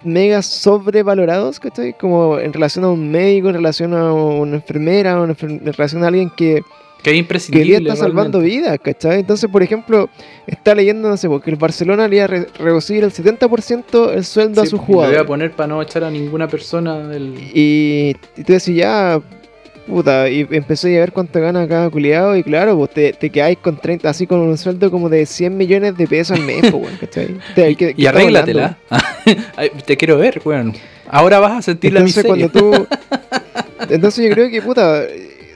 mega 0.03 0.41
sobrevalorados, 0.41 1.59
¿cachai? 1.59 1.93
Como 1.97 2.39
en 2.39 2.53
relación 2.53 2.85
a 2.85 2.91
un 2.91 3.09
médico, 3.11 3.49
en 3.49 3.55
relación 3.55 3.93
a 3.93 4.13
una 4.13 4.55
enfermera, 4.55 5.13
en 5.23 5.65
relación 5.73 6.03
a 6.03 6.07
alguien 6.07 6.29
que, 6.29 6.61
Que 7.03 7.09
es 7.09 7.13
que 7.13 7.15
imprescindible. 7.17 7.65
día 7.65 7.77
está 7.79 7.95
salvando 7.95 8.39
vidas, 8.39 8.77
¿cachai? 8.81 9.19
Entonces, 9.19 9.49
por 9.49 9.63
ejemplo, 9.63 10.09
está 10.45 10.73
leyendo, 10.75 11.09
no 11.09 11.17
sé, 11.17 11.27
porque 11.29 11.49
el 11.49 11.55
Barcelona 11.57 12.07
le 12.07 12.15
iba 12.17 12.25
a 12.25 12.27
re- 12.27 12.47
reducir 12.59 13.03
el 13.03 13.11
70% 13.11 14.13
el 14.13 14.23
sueldo 14.25 14.61
a 14.61 14.65
Sí, 14.65 14.71
sus 14.71 14.79
y 14.79 14.81
Lo 14.81 14.85
voy 14.87 14.93
a 14.93 15.07
jugadores. 15.07 15.23
poner 15.27 15.51
para 15.51 15.67
no 15.67 15.81
echar 15.81 16.03
a 16.03 16.09
ninguna 16.11 16.47
persona 16.47 16.99
del. 17.07 17.33
Y, 17.53 18.15
y 18.35 18.43
tú 18.43 18.53
decís, 18.53 18.75
ya, 18.75 19.19
puta, 19.87 20.29
y 20.29 20.45
empecé 20.51 20.95
a 20.97 20.99
ver 20.99 21.11
cuánto 21.11 21.39
gana 21.41 21.67
cada 21.67 21.89
culiado, 21.89 22.35
y 22.35 22.43
claro, 22.43 22.77
pues 22.77 22.91
te, 22.91 23.13
te 23.13 23.29
quedáis 23.29 23.57
con 23.57 23.77
30, 23.77 24.09
así 24.09 24.27
con 24.27 24.39
un 24.39 24.57
sueldo 24.57 24.91
como 24.91 25.09
de 25.09 25.25
100 25.25 25.55
millones 25.57 25.97
de 25.97 26.07
pesos 26.07 26.37
al 26.37 26.43
mes, 26.45 26.59
pues, 26.61 26.73
weón, 26.73 26.97
¿cachai? 26.99 27.37
Te- 27.55 27.71
Y, 27.71 27.75
¿qué- 27.75 27.93
y 27.97 28.05
arréglatela. 28.05 28.77
Te 29.85 29.97
quiero 29.97 30.17
ver, 30.17 30.41
weón. 30.45 30.73
Ahora 31.09 31.39
vas 31.39 31.53
a 31.57 31.61
sentir 31.61 31.95
Entonces, 31.95 32.23
la 32.25 32.33
miseria. 32.35 32.49
cuando 32.51 32.85
tú. 32.87 32.87
Entonces, 33.89 34.27
yo 34.27 34.33
creo 34.33 34.49
que, 34.49 34.61
puta, 34.61 35.03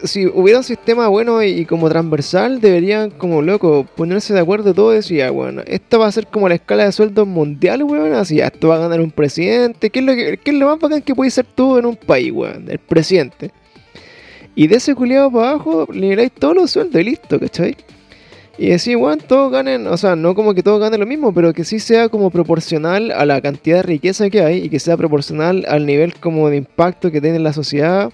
si 0.04 0.26
hubiera 0.26 0.60
un 0.60 0.64
sistema 0.64 1.08
bueno 1.10 1.44
y, 1.44 1.50
y 1.50 1.66
como 1.66 1.90
transversal, 1.90 2.60
deberían, 2.62 3.10
como 3.12 3.42
loco, 3.42 3.86
ponerse 3.96 4.34
de 4.34 4.40
acuerdo 4.40 4.74
todo 4.74 4.94
y 4.94 4.96
decir, 4.98 5.18
ya, 5.18 5.30
bueno, 5.32 5.62
esto 5.68 6.00
va 6.00 6.08
a 6.08 6.12
ser 6.12 6.28
como 6.28 6.48
la 6.50 6.56
escala 6.56 6.86
de 6.86 6.92
sueldos 6.92 7.28
mundial, 7.28 7.84
weón. 7.84 8.14
Así, 8.14 8.38
ya, 8.38 8.48
esto 8.48 8.70
va 8.70 8.76
a 8.76 8.80
ganar 8.80 9.02
un 9.02 9.12
presidente. 9.12 9.90
¿Qué 9.90 10.00
es 10.00 10.06
lo, 10.06 10.16
que, 10.16 10.40
qué 10.44 10.52
es 10.52 10.58
lo 10.58 10.68
más 10.68 10.80
bacán 10.80 11.02
que 11.02 11.14
puedes 11.14 11.34
ser 11.34 11.46
tú 11.54 11.78
en 11.78 11.86
un 11.86 11.96
país, 11.96 12.32
weón? 12.32 12.66
El 12.70 12.80
presidente. 12.80 13.52
Y 14.56 14.68
de 14.68 14.76
ese 14.76 14.96
culiado 14.96 15.32
para 15.32 15.52
abajo, 15.52 15.88
le 15.92 16.02
niveláis 16.02 16.32
todos 16.32 16.56
los 16.56 16.72
sueldos 16.72 17.02
y 17.02 17.04
listo, 17.06 17.40
¿cachai? 17.40 17.78
Y 18.58 18.68
decir, 18.68 18.98
weón, 18.98 19.20
todos 19.20 19.52
ganen, 19.52 19.88
o 19.88 19.98
sea, 19.98 20.16
no 20.16 20.36
como 20.36 20.54
que 20.54 20.62
todos 20.62 20.80
ganen 20.80 21.00
lo 21.00 21.06
mismo, 21.06 21.34
pero 21.34 21.54
que 21.54 21.64
sí 21.64 21.80
sea 21.80 22.10
como 22.10 22.30
proporcional 22.30 23.12
a 23.12 23.26
la 23.26 23.42
cantidad 23.42 23.78
de 23.78 23.84
riqueza 23.84 24.30
que 24.30 24.42
hay 24.42 24.66
y 24.66 24.70
que 24.70 24.80
sea 24.80 24.98
proporcional 24.98 25.66
al 25.68 25.86
nivel 25.86 26.14
como 26.16 26.50
de 26.50 26.58
impacto 26.58 27.12
que 27.12 27.22
tiene 27.22 27.38
en 27.38 27.44
la 27.44 27.54
sociedad. 27.54 28.12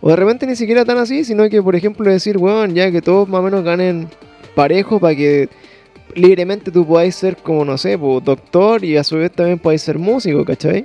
O 0.00 0.10
de 0.10 0.16
repente 0.16 0.46
ni 0.46 0.56
siquiera 0.56 0.84
tan 0.84 0.98
así, 0.98 1.24
sino 1.24 1.48
que, 1.48 1.62
por 1.62 1.76
ejemplo, 1.76 2.10
decir, 2.10 2.38
weón, 2.38 2.74
ya 2.74 2.90
que 2.90 3.02
todos 3.02 3.28
más 3.28 3.40
o 3.40 3.42
menos 3.42 3.62
ganen 3.62 4.08
parejo 4.54 4.98
para 4.98 5.14
que 5.14 5.48
libremente 6.14 6.70
tú 6.70 6.86
podáis 6.86 7.14
ser 7.14 7.36
como, 7.36 7.64
no 7.64 7.76
sé, 7.76 7.98
pues, 7.98 8.24
doctor 8.24 8.84
y 8.84 8.96
a 8.96 9.04
su 9.04 9.16
vez 9.16 9.32
también 9.32 9.58
podáis 9.58 9.82
ser 9.82 9.98
músico, 9.98 10.44
¿cachai? 10.44 10.84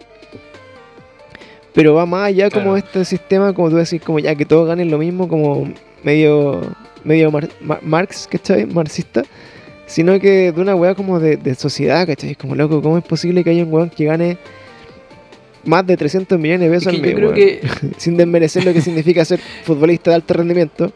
Pero 1.80 1.94
va 1.94 2.06
más 2.06 2.28
allá 2.28 2.50
como 2.50 2.74
Claro. 2.74 2.78
este 2.78 3.06
sistema, 3.06 3.54
como 3.54 3.70
tú 3.70 3.78
decís, 3.78 4.02
como 4.02 4.20
ya 4.20 4.36
que 4.36 4.44
todos 4.46 4.68
ganen 4.68 4.92
lo 4.92 4.98
mismo, 4.98 5.28
como 5.30 5.72
medio, 6.04 6.62
medio 7.06 7.32
mar- 7.32 7.48
ma- 7.62 7.80
Marx, 7.82 8.28
¿cachai? 8.30 8.66
Marxista. 8.66 9.24
Sino 9.86 10.20
que 10.20 10.52
de 10.52 10.62
una 10.62 10.76
weá 10.76 10.94
como 10.94 11.20
de, 11.20 11.38
de 11.38 11.56
sociedad, 11.56 12.06
¿cachai? 12.06 12.36
Como 12.36 12.56
loco, 12.56 12.82
¿cómo 12.82 12.98
es 12.98 13.04
posible 13.06 13.44
que 13.44 13.52
haya 13.52 13.64
un 13.64 13.74
weón 13.74 13.90
que 13.90 14.06
gane 14.06 14.38
más 15.66 15.86
de 15.88 15.96
300 15.98 16.38
millones 16.40 16.70
de 16.70 16.76
Es 16.78 16.84
pesos 16.86 17.02
que 17.02 17.10
al 17.12 17.22
mes, 17.22 17.34
que 17.34 17.62
sin 17.98 18.18
desmerecer 18.18 18.66
lo 18.66 18.74
que 18.74 18.82
significa 18.82 19.24
ser 19.26 19.40
futbolista 19.64 20.12
de 20.12 20.16
alto 20.16 20.34
rendimiento. 20.34 20.92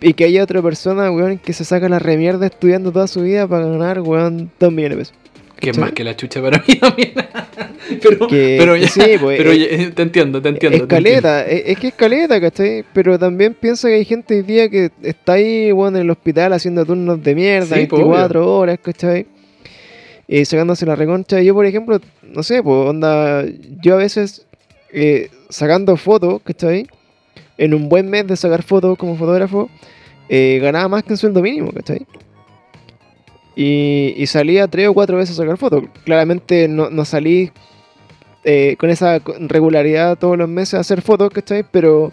Y 0.00 0.14
que 0.14 0.24
haya 0.24 0.42
otra 0.44 0.62
persona, 0.62 1.10
weón, 1.10 1.38
que 1.38 1.52
se 1.52 1.64
saca 1.64 1.88
la 1.88 1.98
remierda 1.98 2.46
estudiando 2.46 2.92
toda 2.92 3.08
su 3.08 3.20
vida 3.22 3.46
para 3.48 3.66
ganar, 3.66 4.00
weón, 4.00 4.50
2 4.58 4.72
millones 4.72 4.96
de 4.96 5.02
pesos. 5.02 5.14
Que 5.60 5.70
es 5.70 5.78
más 5.78 5.92
que 5.92 6.04
la 6.04 6.16
chucha 6.16 6.40
para 6.40 6.62
mí 6.66 6.74
también. 6.80 7.12
pero, 8.02 8.26
Que- 8.28 8.56
pero 8.58 8.74
que 8.74 8.80
ya, 8.82 8.88
sí, 8.88 9.00
pues, 9.20 9.38
pero 9.38 9.50
eh, 9.52 9.58
ya- 9.88 9.90
te 9.94 10.02
entiendo, 10.02 10.40
te 10.42 10.48
entiendo. 10.50 10.78
te 10.78 10.84
Escaleta, 10.84 11.46
es, 11.46 11.62
es 11.66 11.78
que 11.78 11.88
escaleta, 11.88 12.40
¿cachai? 12.40 12.84
Pero 12.92 13.18
también 13.18 13.54
piensa 13.54 13.88
que 13.88 13.94
hay 13.94 14.04
gente 14.04 14.34
hoy 14.36 14.42
día 14.42 14.68
que 14.68 14.90
está 15.02 15.32
ahí, 15.34 15.72
weón, 15.72 15.96
en 15.96 16.02
el 16.02 16.10
hospital 16.10 16.52
haciendo 16.52 16.84
turnos 16.86 17.22
de 17.22 17.34
mierda, 17.34 17.76
Sí, 17.76 17.86
pues, 17.86 18.00
24 18.02 18.56
horas, 18.56 18.78
¿cachai? 18.82 19.26
Y 20.26 20.44
sacándose 20.44 20.84
la 20.86 20.94
reconcha. 20.94 21.40
Yo, 21.40 21.54
por 21.54 21.64
ejemplo, 21.66 22.00
no 22.22 22.42
sé, 22.42 22.62
pues, 22.62 22.88
onda, 22.90 23.44
yo 23.82 23.94
a 23.94 23.98
veces 23.98 24.46
eh, 24.92 25.30
sacando 25.48 25.96
fotos, 25.96 26.40
¿cachai? 26.44 26.86
En 27.56 27.74
un 27.74 27.88
buen 27.88 28.08
mes 28.08 28.26
de 28.26 28.36
sacar 28.36 28.62
fotos 28.62 28.96
como 28.98 29.16
fotógrafo, 29.16 29.68
eh, 30.28 30.58
ganaba 30.62 30.88
más 30.88 31.02
que 31.02 31.14
un 31.14 31.16
sueldo 31.16 31.40
mínimo, 31.42 31.72
¿cachai? 31.72 32.06
Y, 33.60 34.14
y 34.16 34.26
salía 34.28 34.68
tres 34.68 34.86
o 34.86 34.94
cuatro 34.94 35.16
veces 35.16 35.36
a 35.36 35.42
sacar 35.42 35.56
fotos. 35.58 35.82
Claramente 36.04 36.68
no, 36.68 36.90
no 36.90 37.04
salí 37.04 37.50
eh, 38.44 38.76
con 38.78 38.88
esa 38.88 39.20
regularidad 39.40 40.16
todos 40.16 40.38
los 40.38 40.48
meses 40.48 40.74
a 40.74 40.80
hacer 40.80 41.02
fotos, 41.02 41.30
¿cachai? 41.30 41.64
Pero 41.68 42.12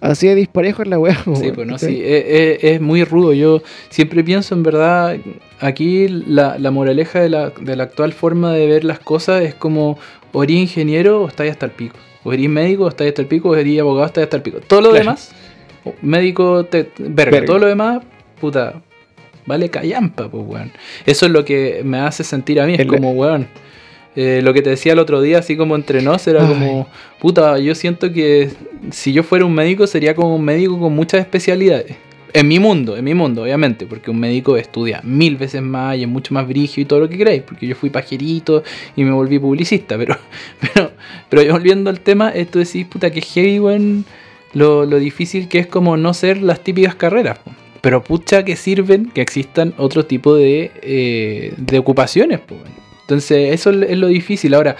así 0.00 0.26
de 0.26 0.34
disparejo 0.34 0.82
es 0.82 0.88
la 0.88 0.98
weá. 0.98 1.16
Sí, 1.36 1.52
pues 1.54 1.68
no, 1.68 1.78
sí, 1.78 2.00
es, 2.04 2.24
es- 2.26 2.64
es 2.64 2.80
muy 2.80 3.04
rudo. 3.04 3.32
Yo 3.32 3.62
siempre 3.90 4.24
pienso, 4.24 4.56
en 4.56 4.64
verdad, 4.64 5.16
aquí 5.60 6.08
la, 6.08 6.58
la 6.58 6.70
moraleja 6.72 7.20
de 7.20 7.28
la, 7.28 7.50
de 7.50 7.76
la 7.76 7.84
actual 7.84 8.12
forma 8.12 8.52
de 8.52 8.66
ver 8.66 8.82
las 8.82 8.98
cosas 8.98 9.42
es 9.44 9.54
como, 9.54 9.98
o 10.32 10.42
eres 10.42 10.56
ingeniero 10.56 11.22
o 11.22 11.28
estás 11.28 11.48
hasta 11.48 11.66
el 11.66 11.72
pico. 11.72 11.94
O 12.24 12.32
eres 12.32 12.48
médico 12.48 12.84
o 12.86 12.88
estás 12.88 13.06
hasta 13.06 13.22
el 13.22 13.28
pico, 13.28 13.50
o 13.50 13.54
eres 13.56 13.78
abogado 13.80 14.02
o 14.02 14.06
estás 14.06 14.24
hasta 14.24 14.36
el 14.36 14.42
pico. 14.42 14.58
Todo 14.66 14.80
lo 14.80 14.88
Claro. 14.90 15.04
demás, 15.04 15.32
médico, 16.02 16.64
te, 16.64 16.88
verga. 16.98 17.30
Verga. 17.30 17.46
Todo 17.46 17.58
lo 17.60 17.66
demás, 17.68 18.02
puta, 18.40 18.82
vale 19.46 19.68
callampa, 19.70 20.28
pues, 20.28 20.44
weón. 20.46 20.72
Eso 21.06 21.26
es 21.26 21.32
lo 21.32 21.44
que 21.44 21.82
me 21.84 21.98
hace 21.98 22.24
sentir 22.24 22.60
a 22.60 22.66
mí, 22.66 22.74
es 22.74 22.80
El- 22.80 22.86
como, 22.88 23.12
weón. 23.12 23.46
eh, 24.14 24.40
lo 24.42 24.52
que 24.52 24.60
te 24.62 24.70
decía 24.70 24.92
el 24.92 24.98
otro 24.98 25.20
día, 25.22 25.38
así 25.38 25.56
como 25.56 25.74
entre 25.74 26.02
nos, 26.02 26.26
era 26.26 26.42
Ay. 26.42 26.48
como, 26.48 26.86
puta, 27.18 27.58
yo 27.58 27.74
siento 27.74 28.12
que 28.12 28.50
si 28.90 29.12
yo 29.12 29.22
fuera 29.22 29.44
un 29.46 29.54
médico 29.54 29.86
sería 29.86 30.14
como 30.14 30.36
un 30.36 30.44
médico 30.44 30.78
con 30.78 30.94
muchas 30.94 31.20
especialidades. 31.20 31.96
En 32.34 32.48
mi 32.48 32.58
mundo, 32.58 32.96
en 32.96 33.04
mi 33.04 33.12
mundo, 33.12 33.42
obviamente, 33.42 33.84
porque 33.84 34.10
un 34.10 34.18
médico 34.18 34.56
estudia 34.56 35.00
mil 35.04 35.36
veces 35.36 35.60
más 35.60 35.98
y 35.98 36.02
es 36.02 36.08
mucho 36.08 36.32
más 36.32 36.48
brigio 36.48 36.82
y 36.82 36.86
todo 36.86 37.00
lo 37.00 37.08
que 37.08 37.18
queráis, 37.18 37.42
porque 37.42 37.66
yo 37.66 37.74
fui 37.74 37.90
pajerito 37.90 38.62
y 38.96 39.04
me 39.04 39.10
volví 39.12 39.38
publicista, 39.38 39.98
pero, 39.98 40.16
pero, 40.60 40.92
pero 41.28 41.52
volviendo 41.52 41.90
al 41.90 42.00
tema, 42.00 42.30
esto 42.30 42.58
decís, 42.58 42.86
puta, 42.86 43.10
que 43.10 43.20
heavy, 43.20 43.60
weón, 43.60 44.04
lo, 44.54 44.86
lo 44.86 44.98
difícil 44.98 45.46
que 45.48 45.58
es 45.58 45.66
como 45.66 45.96
no 45.98 46.14
ser 46.14 46.42
las 46.42 46.60
típicas 46.60 46.94
carreras. 46.94 47.38
Pero 47.82 48.02
pucha 48.02 48.44
que 48.44 48.56
sirven 48.56 49.10
que 49.10 49.20
existan 49.20 49.74
otro 49.76 50.06
tipo 50.06 50.34
de, 50.34 50.70
eh, 50.80 51.52
de 51.58 51.78
ocupaciones, 51.78 52.40
weón. 52.48 52.82
Entonces, 53.02 53.52
eso 53.52 53.70
es 53.70 53.98
lo 53.98 54.06
difícil. 54.06 54.54
Ahora, 54.54 54.76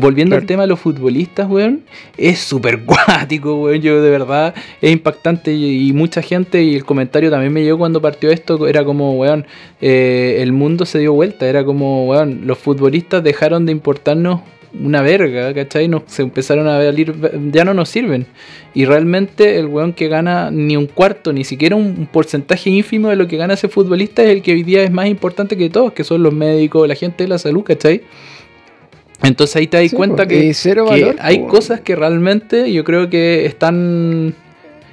volviendo 0.00 0.34
al 0.34 0.46
tema 0.46 0.62
de 0.62 0.68
los 0.68 0.80
futbolistas, 0.80 1.48
weón, 1.48 1.84
es 2.16 2.40
súper 2.40 2.78
guático, 2.84 3.54
weón. 3.60 3.80
Yo 3.82 4.02
de 4.02 4.10
verdad 4.10 4.54
es 4.80 4.90
impactante 4.90 5.52
y, 5.52 5.88
y 5.88 5.92
mucha 5.92 6.22
gente, 6.22 6.62
y 6.62 6.74
el 6.74 6.84
comentario 6.84 7.30
también 7.30 7.52
me 7.52 7.62
llegó 7.62 7.78
cuando 7.78 8.00
partió 8.00 8.30
esto, 8.30 8.66
era 8.66 8.84
como, 8.84 9.16
weón, 9.18 9.46
eh, 9.80 10.38
el 10.40 10.52
mundo 10.52 10.86
se 10.86 10.98
dio 10.98 11.12
vuelta. 11.12 11.46
Era 11.46 11.64
como, 11.64 12.06
weón, 12.06 12.46
los 12.46 12.58
futbolistas 12.58 13.22
dejaron 13.22 13.66
de 13.66 13.72
importarnos 13.72 14.40
una 14.72 15.02
verga, 15.02 15.52
¿cachai? 15.54 15.88
No, 15.88 16.02
se 16.06 16.22
empezaron 16.22 16.66
a 16.66 16.78
valer, 16.78 17.14
ya 17.52 17.64
no 17.64 17.74
nos 17.74 17.88
sirven. 17.88 18.26
Y 18.74 18.84
realmente 18.84 19.58
el 19.58 19.66
weón 19.66 19.92
que 19.92 20.08
gana 20.08 20.50
ni 20.50 20.76
un 20.76 20.86
cuarto, 20.86 21.32
ni 21.32 21.44
siquiera 21.44 21.76
un 21.76 22.08
porcentaje 22.10 22.70
ínfimo 22.70 23.08
de 23.08 23.16
lo 23.16 23.26
que 23.26 23.36
gana 23.36 23.54
ese 23.54 23.68
futbolista 23.68 24.22
es 24.22 24.30
el 24.30 24.42
que 24.42 24.52
hoy 24.52 24.62
día 24.62 24.82
es 24.82 24.90
más 24.90 25.08
importante 25.08 25.56
que 25.56 25.70
todos, 25.70 25.92
que 25.92 26.04
son 26.04 26.22
los 26.22 26.32
médicos, 26.32 26.86
la 26.86 26.94
gente 26.94 27.24
de 27.24 27.28
la 27.28 27.38
salud, 27.38 27.62
¿cachai? 27.64 28.02
Entonces 29.22 29.56
ahí 29.56 29.66
te 29.66 29.82
das 29.82 29.92
cuenta 29.92 30.26
que, 30.26 30.54
hay 31.18 31.46
cosas 31.46 31.80
que 31.80 31.96
realmente 31.96 32.72
yo 32.72 32.84
creo 32.84 33.10
que 33.10 33.46
están 33.46 34.34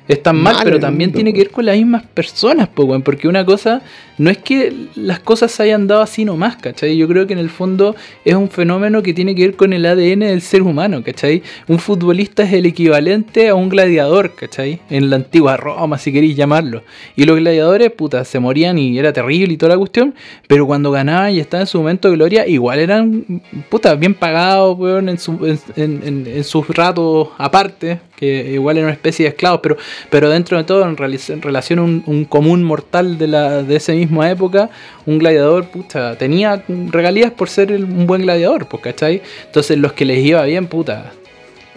están 0.08 0.38
mal, 0.38 0.58
pero 0.64 0.80
también 0.80 1.12
tiene 1.12 1.34
que 1.34 1.40
ver 1.40 1.52
con 1.52 1.66
las 1.66 1.76
mismas 1.76 2.04
personas, 2.04 2.70
porque 2.70 3.28
una 3.28 3.46
cosa 3.46 3.82
no 4.18 4.30
es 4.30 4.38
que 4.38 4.74
las 4.96 5.20
cosas 5.20 5.52
se 5.52 5.64
hayan 5.64 5.88
dado 5.88 6.02
así 6.02 6.26
nomás, 6.26 6.56
¿cachai? 6.58 6.96
Yo 6.96 7.08
creo 7.08 7.28
que 7.28 7.34
en 7.34 7.40
el 7.40 7.50
fondo 7.50 7.96
es 8.24 8.34
un 8.36 8.50
fenómeno 8.50 9.04
que 9.04 9.14
tiene 9.14 9.36
que 9.36 9.48
ver 9.48 9.56
con 9.56 9.74
el 9.74 9.86
ADN 9.86 10.20
del 10.20 10.42
ser 10.42 10.62
humano, 10.62 11.04
¿cachai? 11.04 11.44
Un 11.68 11.80
futbolista 11.80 12.44
es 12.44 12.54
el 12.54 12.66
equivalente 12.66 13.50
a 13.50 13.56
un 13.56 13.70
gladiador, 13.70 14.34
¿cachai? 14.36 14.80
En 14.90 15.10
la 15.10 15.18
antigua 15.18 15.58
Roma, 15.58 15.98
si 15.98 16.14
queréis 16.14 16.36
llamarlo. 16.36 16.84
Y 17.16 17.26
los 17.26 17.38
gladiadores, 17.38 17.92
puta, 17.92 18.24
se 18.26 18.40
morían 18.40 18.78
y 18.78 18.98
era 18.98 19.12
terrible 19.12 19.54
y 19.54 19.58
toda 19.58 19.74
la 19.74 19.78
cuestión, 19.78 20.16
pero 20.48 20.66
cuando 20.66 20.92
ganaban 20.92 21.34
y 21.34 21.40
estaban 21.40 21.64
en 21.64 21.68
su 21.68 21.80
momento 21.80 22.10
de 22.10 22.16
gloria, 22.16 22.48
igual 22.48 22.80
eran, 22.80 23.42
puta, 23.70 23.96
bien 23.96 24.14
pagados, 24.14 24.78
weón, 24.78 25.10
en, 25.10 25.20
su, 25.20 25.58
en, 25.76 26.44
sus 26.44 26.68
ratos 26.70 27.30
aparte, 27.38 28.00
que 28.16 28.52
igual 28.52 28.78
eran 28.78 28.88
una 28.88 28.94
especie 28.94 29.26
de 29.26 29.30
esclavos, 29.30 29.60
pero, 29.62 29.78
pero 30.10 30.30
dentro 30.30 30.58
de 30.58 30.64
todo, 30.64 30.88
en, 30.88 30.98
relación 31.42 31.80
a 31.80 31.84
un, 31.84 32.04
un 32.06 32.26
común 32.26 32.64
mortal 32.64 33.18
de, 33.18 33.28
la, 33.28 33.64
de 33.64 33.76
ese 33.76 33.94
mismo 33.94 34.24
época, 34.24 34.70
un 35.06 35.20
gladiador, 35.20 35.66
puta, 35.66 36.18
tenía 36.18 36.64
regalías 36.68 37.32
por 37.32 37.50
ser 37.50 37.72
un 37.72 38.08
buen 38.08 38.22
gladiador, 38.22 38.68
pues, 38.68 38.84
¿cachai? 38.84 39.22
Entonces 39.46 39.78
los 39.78 39.94
que 39.94 40.06
les 40.06 40.24
iba 40.24 40.44
bien, 40.44 40.68
puta, 40.68 41.12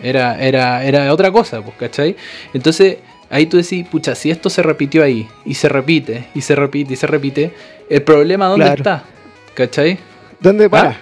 era, 0.03 0.41
era, 0.41 0.85
era 0.85 1.13
otra 1.13 1.31
cosa, 1.33 1.61
pues, 1.63 1.77
¿cachai? 1.77 2.17
Entonces 2.55 2.99
ahí 3.31 3.47
tú 3.47 3.57
decís, 3.57 3.87
pucha, 3.89 4.15
si 4.15 4.31
esto 4.31 4.51
se 4.51 4.63
repitió 4.63 5.03
ahí, 5.03 5.29
y 5.45 5.55
se 5.55 5.69
repite, 5.69 6.29
y 6.35 6.41
se 6.41 6.55
repite, 6.55 6.95
y 6.95 6.97
se 6.97 7.07
repite, 7.07 7.53
el 7.89 8.03
problema 8.03 8.47
¿dónde 8.47 8.69
está? 8.69 9.05
¿Cachai? 9.55 9.99
¿Dónde 10.41 10.71
para? 10.71 10.91
Ah. 10.91 10.97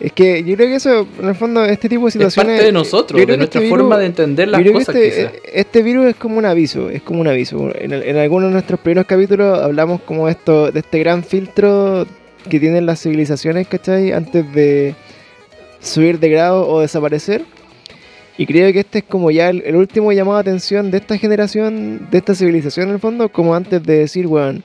Es 0.00 0.12
que 0.12 0.44
yo 0.44 0.54
creo 0.54 0.68
que 0.68 0.74
eso, 0.74 1.06
en 1.18 1.28
el 1.28 1.34
fondo, 1.34 1.64
este 1.64 1.88
tipo 1.88 2.04
de 2.04 2.10
situaciones. 2.10 2.52
Es 2.52 2.56
parte 2.56 2.66
de 2.66 2.72
nosotros, 2.72 3.26
de 3.26 3.36
nuestra 3.36 3.60
este 3.60 3.70
forma 3.70 3.96
de 3.98 4.06
entender 4.06 4.48
las 4.48 4.62
cosas. 4.62 4.94
Este, 4.94 5.60
este, 5.60 5.82
virus 5.82 6.06
es 6.06 6.16
como 6.16 6.36
un 6.36 6.44
aviso, 6.44 6.90
es 6.90 7.02
como 7.02 7.20
un 7.20 7.26
aviso. 7.26 7.70
En, 7.74 7.92
en, 7.92 8.16
algunos 8.16 8.50
de 8.50 8.52
nuestros 8.52 8.78
primeros 8.80 9.06
capítulos 9.06 9.58
hablamos 9.58 10.02
como 10.02 10.28
esto, 10.28 10.70
de 10.70 10.80
este 10.80 10.98
gran 10.98 11.24
filtro 11.24 12.06
que 12.48 12.60
tienen 12.60 12.84
las 12.84 13.00
civilizaciones, 13.00 13.66
¿cachai? 13.66 14.12
Antes 14.12 14.52
de 14.52 14.94
subir 15.80 16.18
de 16.18 16.28
grado 16.28 16.68
o 16.68 16.80
desaparecer. 16.80 17.44
Y 18.36 18.46
creo 18.46 18.72
que 18.72 18.80
este 18.80 18.98
es 18.98 19.04
como 19.04 19.30
ya 19.30 19.50
el, 19.50 19.76
último 19.76 20.12
llamado 20.12 20.36
de 20.36 20.42
atención 20.42 20.90
de 20.90 20.98
esta 20.98 21.16
generación, 21.16 22.08
de 22.10 22.18
esta 22.18 22.34
civilización 22.34 22.88
en 22.88 22.94
el 22.94 23.00
fondo, 23.00 23.30
como 23.30 23.54
antes 23.54 23.82
de 23.82 23.98
decir, 23.98 24.26
weón 24.26 24.64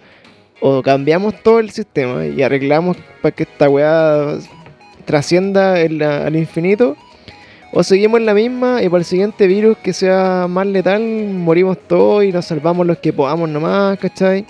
o 0.60 0.82
cambiamos 0.82 1.41
todo 1.43 1.60
el 1.60 1.70
sistema 1.70 2.26
y 2.26 2.41
arreglamos 2.41 2.97
para 3.22 3.36
que 3.36 3.43
esta 3.43 3.70
weá 3.70 4.38
trascienda 5.05 5.76
al 5.76 6.36
infinito, 6.36 6.97
o 7.72 7.84
seguimos 7.84 8.20
en 8.20 8.26
la 8.26 8.34
misma 8.34 8.82
y 8.82 8.89
para 8.89 8.99
el 8.99 9.05
siguiente 9.05 9.47
virus 9.47 9.78
que 9.78 9.93
sea 9.93 10.47
más 10.49 10.68
letal 10.68 11.01
morimos 11.01 11.78
todos 11.88 12.24
y 12.24 12.32
nos 12.32 12.45
salvamos 12.45 12.86
los 12.86 12.97
que 12.97 13.14
podamos 13.14 13.49
nomás, 13.49 13.97
¿cachai? 13.99 14.45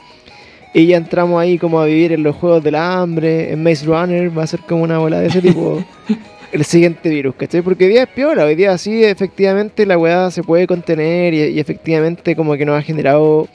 Y 0.74 0.88
ya 0.88 0.98
entramos 0.98 1.42
ahí 1.42 1.58
como 1.58 1.80
a 1.80 1.86
vivir 1.86 2.12
en 2.12 2.24
los 2.24 2.36
juegos 2.36 2.64
del 2.64 2.76
hambre, 2.76 3.52
en 3.52 3.64
Maze 3.64 3.86
Runner, 3.86 4.38
va 4.38 4.44
a 4.44 4.48
ser 4.48 4.60
como 4.62 4.84
una 4.84 5.00
bola 5.00 5.20
de 5.20 5.28
ese 5.28 5.42
tipo. 5.42 5.84
el 6.52 6.64
siguiente 6.66 7.10
virus, 7.10 7.36
¿cachai? 7.36 7.62
Porque 7.62 7.86
hoy 7.86 7.92
día 7.92 8.04
es 8.04 8.10
peor, 8.10 8.40
hoy 8.40 8.56
día 8.56 8.78
sí 8.78 9.04
efectivamente 9.04 9.86
la 9.86 9.98
weá 9.98 10.32
se 10.32 10.44
puede 10.44 10.68
contener 10.68 11.34
y, 11.34 11.60
efectivamente 11.60 12.36
como 12.36 12.56
que 12.56 12.66
nos 12.66 12.78
ha 12.78 12.82
generado 12.82 13.48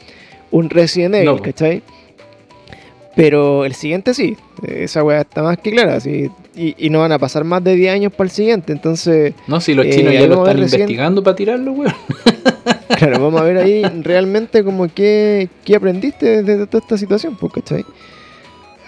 un 0.51 0.69
Resident 0.69 1.15
Evil, 1.15 1.41
¿cachai? 1.41 1.83
Pero 3.15 3.65
el 3.65 3.75
siguiente 3.75 4.15
sí, 4.15 4.37
esa 4.63 5.05
weá 5.05 5.21
está 5.21 5.43
más 5.43 5.59
que 5.59 5.71
clara, 5.71 6.01
sí, 6.01 6.31
y, 6.55 6.89
no 6.91 7.01
van 7.01 7.13
a 7.13 7.19
pasar 7.19 7.45
más 7.45 7.63
de 7.63 7.75
10 7.75 7.93
años 7.93 8.13
para 8.13 8.29
el 8.29 8.31
siguiente, 8.31 8.73
entonces... 8.73 9.35
No, 9.47 9.61
si 9.61 9.75
los 9.75 9.87
chinos 9.87 10.13
eh, 10.15 10.21
ya 10.21 10.27
lo 10.27 10.47
están 10.47 10.59
investigando 10.59 11.23
para 11.23 11.37
tirarlo, 11.37 11.73
weón. 11.73 11.95
claro, 12.97 13.21
vamos 13.21 13.41
a 13.41 13.45
ver 13.45 13.59
ahí 13.59 13.83
realmente 14.03 14.65
como 14.65 14.89
qué, 14.89 15.49
qué 15.65 15.77
aprendiste 15.77 16.43
de 16.43 16.67
toda 16.67 16.83
esta 16.83 16.97
situación, 16.97 17.37
pues, 17.37 17.53
¿cachai? 17.53 17.85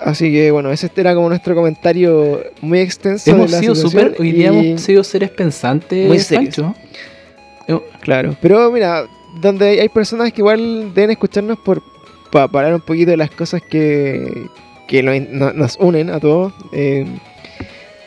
Así 0.01 0.31
que 0.31 0.51
bueno, 0.51 0.71
ese 0.71 0.91
era 0.97 1.15
como 1.15 1.29
nuestro 1.29 1.55
comentario 1.55 2.43
muy 2.61 2.81
extenso. 2.81 3.31
Hemos 3.31 3.51
sido 3.53 3.75
súper, 3.75 4.17
hoy 4.19 4.33
día 4.33 4.49
hemos 4.49 4.83
sido 4.83 5.05
seres 5.05 5.31
pensantes, 5.31 6.09
muy 6.09 6.19
Pancho. 6.19 6.75
Claro, 8.01 8.37
pero 8.43 8.71
mira, 8.71 9.07
donde 9.41 9.81
hay 9.81 9.89
personas 9.89 10.33
que 10.33 10.43
igual 10.43 10.93
deben 10.95 11.13
escucharnos 11.13 11.59
por 11.59 11.83
para 12.35 12.49
parar 12.49 12.75
un 12.75 12.81
poquito 12.81 13.13
de 13.13 13.17
las 13.17 13.31
cosas 13.31 13.63
que, 13.63 14.49
nos, 15.55 15.77
unen 15.79 16.11
a 16.11 16.19
todos. 16.19 16.53
Eh, 16.73 17.07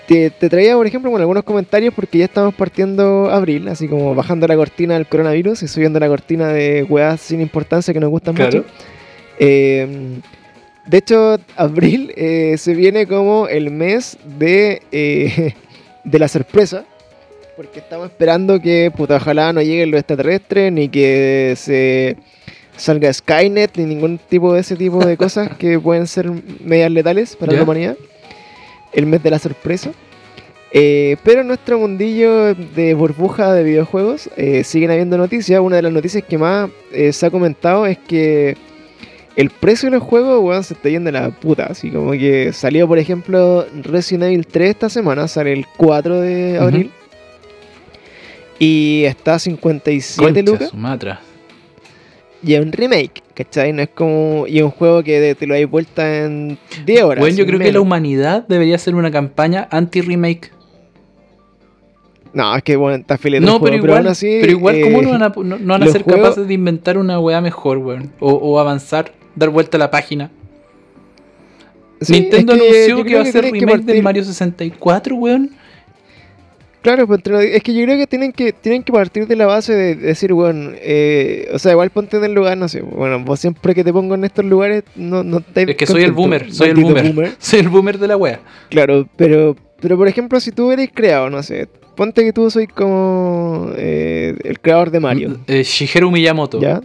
te, 0.05 0.29
traía, 0.29 0.75
por 0.75 0.85
ejemplo, 0.85 1.15
algunos 1.15 1.45
comentarios 1.45 1.93
porque 1.93 2.17
ya 2.17 2.25
estamos 2.25 2.53
partiendo 2.53 3.31
abril, 3.31 3.69
así 3.69 3.87
como 3.87 4.13
bajando 4.13 4.45
la 4.45 4.57
cortina 4.57 4.95
del 4.95 5.07
coronavirus 5.07 5.63
y 5.63 5.69
subiendo 5.69 5.97
la 6.01 6.09
cortina 6.09 6.49
de 6.49 6.83
weas 6.83 7.21
sin 7.21 7.39
importancia 7.39 7.93
que 7.93 8.01
nos 8.01 8.09
gustan 8.09 8.35
mucho. 8.35 8.65
Eh, 9.39 10.19
de 10.85 10.97
hecho, 10.97 11.37
abril 11.55 12.11
eh, 12.17 12.55
se 12.57 12.73
viene 12.73 13.07
como 13.07 13.47
el 13.47 13.71
mes 13.71 14.17
de, 14.37 14.81
de 16.03 16.19
la 16.19 16.27
sorpresa. 16.27 16.83
Porque 17.55 17.79
estamos 17.79 18.09
esperando 18.09 18.59
que, 18.59 18.91
puta, 18.93 19.15
ojalá 19.15 19.53
no 19.53 19.61
lleguen 19.61 19.89
los 19.89 20.01
extraterrestres, 20.01 20.69
ni 20.69 20.89
que 20.89 21.53
se 21.55 22.17
salga 22.77 23.11
Skynet 23.11 23.77
ni 23.77 23.85
ningún 23.85 24.17
tipo 24.17 24.53
de 24.53 24.61
ese 24.61 24.75
tipo 24.75 25.03
de 25.03 25.17
cosas 25.17 25.55
que 25.57 25.79
pueden 25.83 26.07
ser 26.07 26.31
medias 26.63 26.91
letales 26.91 27.35
para 27.35 27.53
la 27.53 27.63
humanidad. 27.63 27.97
El 28.93 29.05
mes 29.05 29.21
de 29.21 29.31
la 29.31 29.39
sorpresa. 29.39 29.91
Eh, 30.71 31.15
pero 31.23 31.41
en 31.41 31.47
nuestro 31.47 31.79
mundillo 31.79 32.53
de 32.53 32.93
burbuja 32.93 33.53
de 33.53 33.63
videojuegos 33.63 34.29
eh, 34.35 34.63
siguen 34.63 34.91
habiendo 34.91 35.17
noticias. 35.17 35.59
Una 35.59 35.77
de 35.77 35.81
las 35.81 35.91
noticias 35.91 36.23
que 36.23 36.37
más 36.37 36.69
eh, 36.91 37.13
se 37.13 37.25
ha 37.25 37.31
comentado 37.31 37.85
es 37.85 37.97
que 37.97 38.57
el 39.35 39.49
precio 39.49 39.89
de 39.89 39.97
los 39.97 40.07
juegos 40.07 40.65
se 40.65 40.73
está 40.73 40.89
yendo 40.89 41.09
a 41.09 41.13
la 41.13 41.29
puta. 41.29 41.67
Así 41.67 41.89
como 41.89 42.11
que 42.11 42.51
salió, 42.53 42.87
por 42.87 42.97
ejemplo, 42.97 43.65
Resident 43.83 44.25
Evil 44.25 44.47
3 44.47 44.69
esta 44.69 44.89
semana, 44.89 45.27
sale 45.27 45.53
el 45.53 45.65
4 45.77 46.21
de 46.21 46.57
abril. 46.57 46.91
Y 48.59 49.03
está 49.05 49.35
a 49.35 49.39
57 49.39 50.43
lucas. 50.43 50.73
Y 52.43 52.53
es 52.53 52.61
un 52.61 52.71
remake, 52.71 53.23
¿cachai? 53.33 53.73
No 53.73 53.81
es 53.81 53.89
como. 53.89 54.45
Y 54.47 54.59
es 54.59 54.63
un 54.63 54.71
juego 54.71 55.03
que 55.03 55.35
te 55.35 55.47
lo 55.47 55.55
hay 55.55 55.65
vuelta 55.65 56.25
en 56.25 56.57
10 56.85 57.03
horas. 57.03 57.19
Bueno, 57.19 57.35
yo 57.35 57.45
creo 57.45 57.59
que 57.59 57.71
la 57.71 57.81
humanidad 57.81 58.45
debería 58.47 58.75
hacer 58.75 58.95
una 58.95 59.11
campaña 59.11 59.67
anti-remake. 59.71 60.51
No, 62.33 62.55
es 62.55 62.61
que 62.61 62.75
bueno, 62.75 62.97
está 62.97 63.17
feliz 63.17 63.41
No, 63.41 63.59
pero, 63.59 63.77
igual, 63.77 63.99
pero, 63.99 64.09
así, 64.11 64.37
pero 64.41 64.51
igual, 64.51 64.81
¿cómo 64.81 65.01
no 65.01 65.09
van 65.09 65.23
a, 65.23 65.29
no, 65.35 65.57
van 65.57 65.83
a 65.83 65.87
ser 65.87 66.03
capaces 66.03 66.47
de 66.47 66.53
inventar 66.53 66.97
una 66.97 67.19
weá 67.19 67.41
mejor, 67.41 67.79
weón? 67.79 68.11
O, 68.19 68.31
o, 68.31 68.59
avanzar, 68.59 69.11
dar 69.35 69.49
vuelta 69.49 69.77
a 69.77 69.79
la 69.79 69.89
página. 69.89 70.29
Nintendo 72.07 72.53
anunció 72.53 73.03
que, 73.03 73.15
va 73.15 73.21
a 73.21 73.23
hacer 73.23 73.45
remake 73.45 73.85
del 73.85 74.03
Mario 74.03 74.23
64, 74.23 75.15
weón. 75.15 75.51
Claro, 76.87 77.05
pues, 77.05 77.21
es 77.51 77.63
que 77.63 77.73
yo 77.73 77.83
creo 77.83 77.97
que 77.97 78.07
tienen 78.07 78.31
que 78.31 78.53
tienen 78.53 78.81
que 78.81 78.93
partir 78.93 79.27
de 79.27 79.35
la 79.35 79.45
base 79.45 79.73
de 79.73 79.95
decir, 79.95 80.31
bueno, 80.31 80.71
eh, 80.75 81.49
o 81.51 81.59
sea, 81.59 81.73
igual 81.73 81.89
ponte 81.89 82.15
en 82.15 82.23
el 82.23 82.33
lugar, 82.33 82.57
no 82.57 82.69
sé, 82.69 82.79
bueno, 82.79 83.19
vos 83.25 83.41
siempre 83.41 83.75
que 83.75 83.83
te 83.83 83.91
pongo 83.91 84.15
en 84.15 84.23
estos 84.23 84.45
lugares, 84.45 84.85
no, 84.95 85.21
no 85.21 85.41
te 85.41 85.69
Es 85.69 85.75
que 85.75 85.85
soy 85.85 86.03
el 86.03 86.13
boomer, 86.13 86.49
soy 86.49 86.69
el 86.69 86.75
boomer, 86.75 87.35
Soy 87.39 87.59
el 87.59 87.67
boomer 87.67 87.97
de 87.97 88.07
la 88.07 88.15
wea. 88.15 88.39
Claro, 88.69 89.05
pero, 89.17 89.57
pero 89.81 89.97
por 89.97 90.07
ejemplo, 90.07 90.39
si 90.39 90.53
tú 90.53 90.71
eres 90.71 90.89
creado, 90.93 91.29
no 91.29 91.43
sé, 91.43 91.67
ponte 91.97 92.23
que 92.23 92.31
tú 92.31 92.49
soy 92.49 92.67
como 92.67 93.69
eh, 93.75 94.37
el 94.45 94.57
creador 94.61 94.89
de 94.89 95.01
Mario. 95.01 95.39
Eh, 95.47 95.63
Shigeru 95.63 96.09
Miyamoto. 96.09 96.61
¿Ya? 96.61 96.79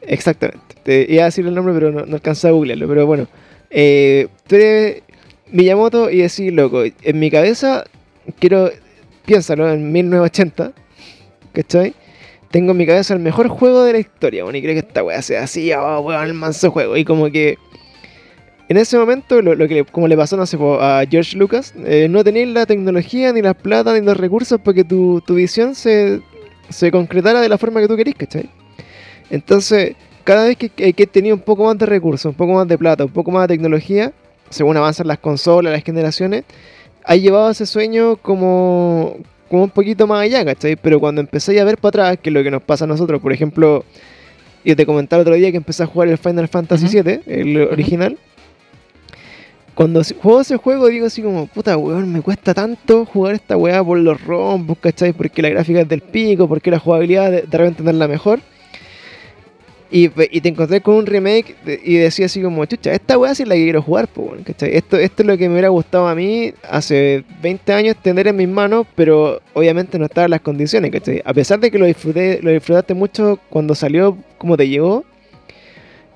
Exactamente. 0.00 0.74
Te 0.84 1.06
iba 1.06 1.24
a 1.24 1.26
decir 1.26 1.46
el 1.46 1.54
nombre, 1.54 1.74
pero 1.74 1.92
no, 1.92 2.06
no 2.06 2.14
alcanzaba 2.14 2.52
a 2.52 2.54
googlearlo. 2.54 2.88
Pero 2.88 3.04
bueno, 3.04 3.28
eh, 3.68 4.28
tú 4.46 4.54
eres 4.54 5.02
Miyamoto 5.52 6.08
y 6.08 6.22
decir, 6.22 6.54
loco, 6.54 6.82
en 6.82 7.18
mi 7.18 7.30
cabeza 7.30 7.84
quiero, 8.38 8.70
piénsalo, 9.24 9.70
en 9.70 9.92
1980, 9.92 10.72
¿cachai? 11.52 11.94
Tengo 12.50 12.72
en 12.72 12.76
mi 12.76 12.86
cabeza 12.86 13.14
el 13.14 13.20
mejor 13.20 13.48
juego 13.48 13.82
de 13.84 13.92
la 13.92 13.98
historia, 13.98 14.44
bueno, 14.44 14.58
y 14.58 14.62
creo 14.62 14.74
que 14.74 14.86
esta 14.86 15.02
weá 15.02 15.20
sea 15.22 15.42
así, 15.42 15.72
oh, 15.72 16.00
weón, 16.00 16.24
el 16.24 16.34
manso 16.34 16.70
juego. 16.70 16.96
Y 16.96 17.04
como 17.04 17.30
que 17.30 17.58
en 18.68 18.78
ese 18.78 18.96
momento, 18.96 19.42
lo, 19.42 19.68
que 19.68 19.84
como 19.84 20.08
le 20.08 20.16
pasó 20.16 20.36
no 20.36 20.46
sé, 20.46 20.56
a 20.60 21.04
George 21.08 21.36
Lucas, 21.36 21.74
eh, 21.84 22.06
no 22.08 22.24
tenéis 22.24 22.48
la 22.48 22.64
tecnología, 22.64 23.32
ni 23.32 23.42
la 23.42 23.52
plata, 23.52 23.92
ni 23.92 24.04
los 24.04 24.16
recursos 24.16 24.58
para 24.60 24.74
que 24.74 24.84
tu, 24.84 25.22
visión 25.28 25.74
se, 25.74 26.20
se, 26.70 26.90
concretara 26.90 27.42
de 27.42 27.48
la 27.48 27.58
forma 27.58 27.80
que 27.80 27.88
tú 27.88 27.96
querís, 27.96 28.14
¿cachai? 28.14 28.48
Entonces, 29.28 29.96
cada 30.24 30.46
vez 30.46 30.56
que, 30.56 30.70
que 30.70 31.06
tenido 31.06 31.36
un 31.36 31.42
poco 31.42 31.64
más 31.64 31.76
de 31.76 31.84
recursos, 31.84 32.24
un 32.24 32.34
poco 32.34 32.54
más 32.54 32.66
de 32.66 32.78
plata, 32.78 33.04
un 33.04 33.12
poco 33.12 33.30
más 33.30 33.42
de 33.48 33.54
tecnología, 33.54 34.12
según 34.48 34.76
avanzan 34.78 35.08
las 35.08 35.18
consolas, 35.18 35.72
las 35.72 35.84
generaciones, 35.84 36.44
ha 37.04 37.16
llevado 37.16 37.50
ese 37.50 37.66
sueño 37.66 38.16
como, 38.16 39.16
como 39.48 39.64
un 39.64 39.70
poquito 39.70 40.06
más 40.06 40.22
allá, 40.22 40.44
¿cachai? 40.44 40.76
Pero 40.76 40.98
cuando 40.98 41.20
empecé 41.20 41.58
a 41.60 41.64
ver 41.64 41.78
para 41.78 41.88
atrás, 41.88 42.18
que 42.22 42.30
es 42.30 42.34
lo 42.34 42.42
que 42.42 42.50
nos 42.50 42.62
pasa 42.62 42.84
a 42.84 42.88
nosotros, 42.88 43.20
por 43.20 43.32
ejemplo, 43.32 43.84
yo 44.64 44.74
te 44.74 44.86
comentaba 44.86 45.20
el 45.20 45.28
otro 45.28 45.34
día 45.34 45.50
que 45.50 45.58
empecé 45.58 45.82
a 45.82 45.86
jugar 45.86 46.08
el 46.08 46.18
Final 46.18 46.48
Fantasy. 46.48 46.86
VII, 46.86 47.20
el 47.26 47.56
original. 47.58 48.18
Cuando 49.74 50.02
juego 50.22 50.40
ese 50.40 50.56
juego 50.56 50.86
digo 50.86 51.06
así 51.06 51.20
como, 51.20 51.46
puta 51.46 51.76
weón, 51.76 52.12
me 52.12 52.22
cuesta 52.22 52.54
tanto 52.54 53.04
jugar 53.04 53.34
esta 53.34 53.56
weá 53.56 53.82
por 53.84 53.98
los 53.98 54.22
rombos, 54.22 54.78
¿cachai? 54.78 55.12
Porque 55.12 55.42
la 55.42 55.50
gráfica 55.50 55.80
es 55.80 55.88
del 55.88 56.00
pico, 56.00 56.48
porque 56.48 56.70
la 56.70 56.78
jugabilidad 56.78 57.30
de, 57.30 57.42
de 57.42 57.58
repente 57.58 57.82
no 57.82 57.90
es 57.90 57.96
la 57.96 58.08
mejor. 58.08 58.40
Y, 59.96 60.08
te 60.08 60.48
encontré 60.48 60.80
con 60.80 60.96
un 60.96 61.06
remake 61.06 61.54
y 61.84 61.94
decía 61.94 62.26
así 62.26 62.42
como, 62.42 62.64
chucha, 62.64 62.92
esta 62.92 63.16
weá 63.16 63.32
sí 63.32 63.44
la 63.44 63.54
quiero 63.54 63.80
jugar, 63.80 64.08
po. 64.08 64.34
Esto, 64.44 64.66
esto 64.96 64.96
es 65.22 65.24
lo 65.24 65.38
que 65.38 65.46
me 65.46 65.52
hubiera 65.54 65.68
gustado 65.68 66.08
a 66.08 66.16
mí 66.16 66.52
hace 66.68 67.22
20 67.40 67.72
años 67.72 67.94
tener 68.02 68.26
en 68.26 68.34
mis 68.34 68.48
manos, 68.48 68.88
pero 68.96 69.40
obviamente 69.52 69.96
no 69.96 70.06
estaban 70.06 70.32
las 70.32 70.40
condiciones, 70.40 70.90
¿cachai? 70.90 71.22
A 71.24 71.32
pesar 71.32 71.60
de 71.60 71.70
que 71.70 71.78
lo 71.78 71.86
disfruté, 71.86 72.40
lo 72.42 72.50
disfrutaste 72.50 72.92
mucho 72.92 73.38
cuando 73.48 73.76
salió, 73.76 74.18
como 74.36 74.56
te 74.56 74.68
llegó, 74.68 75.04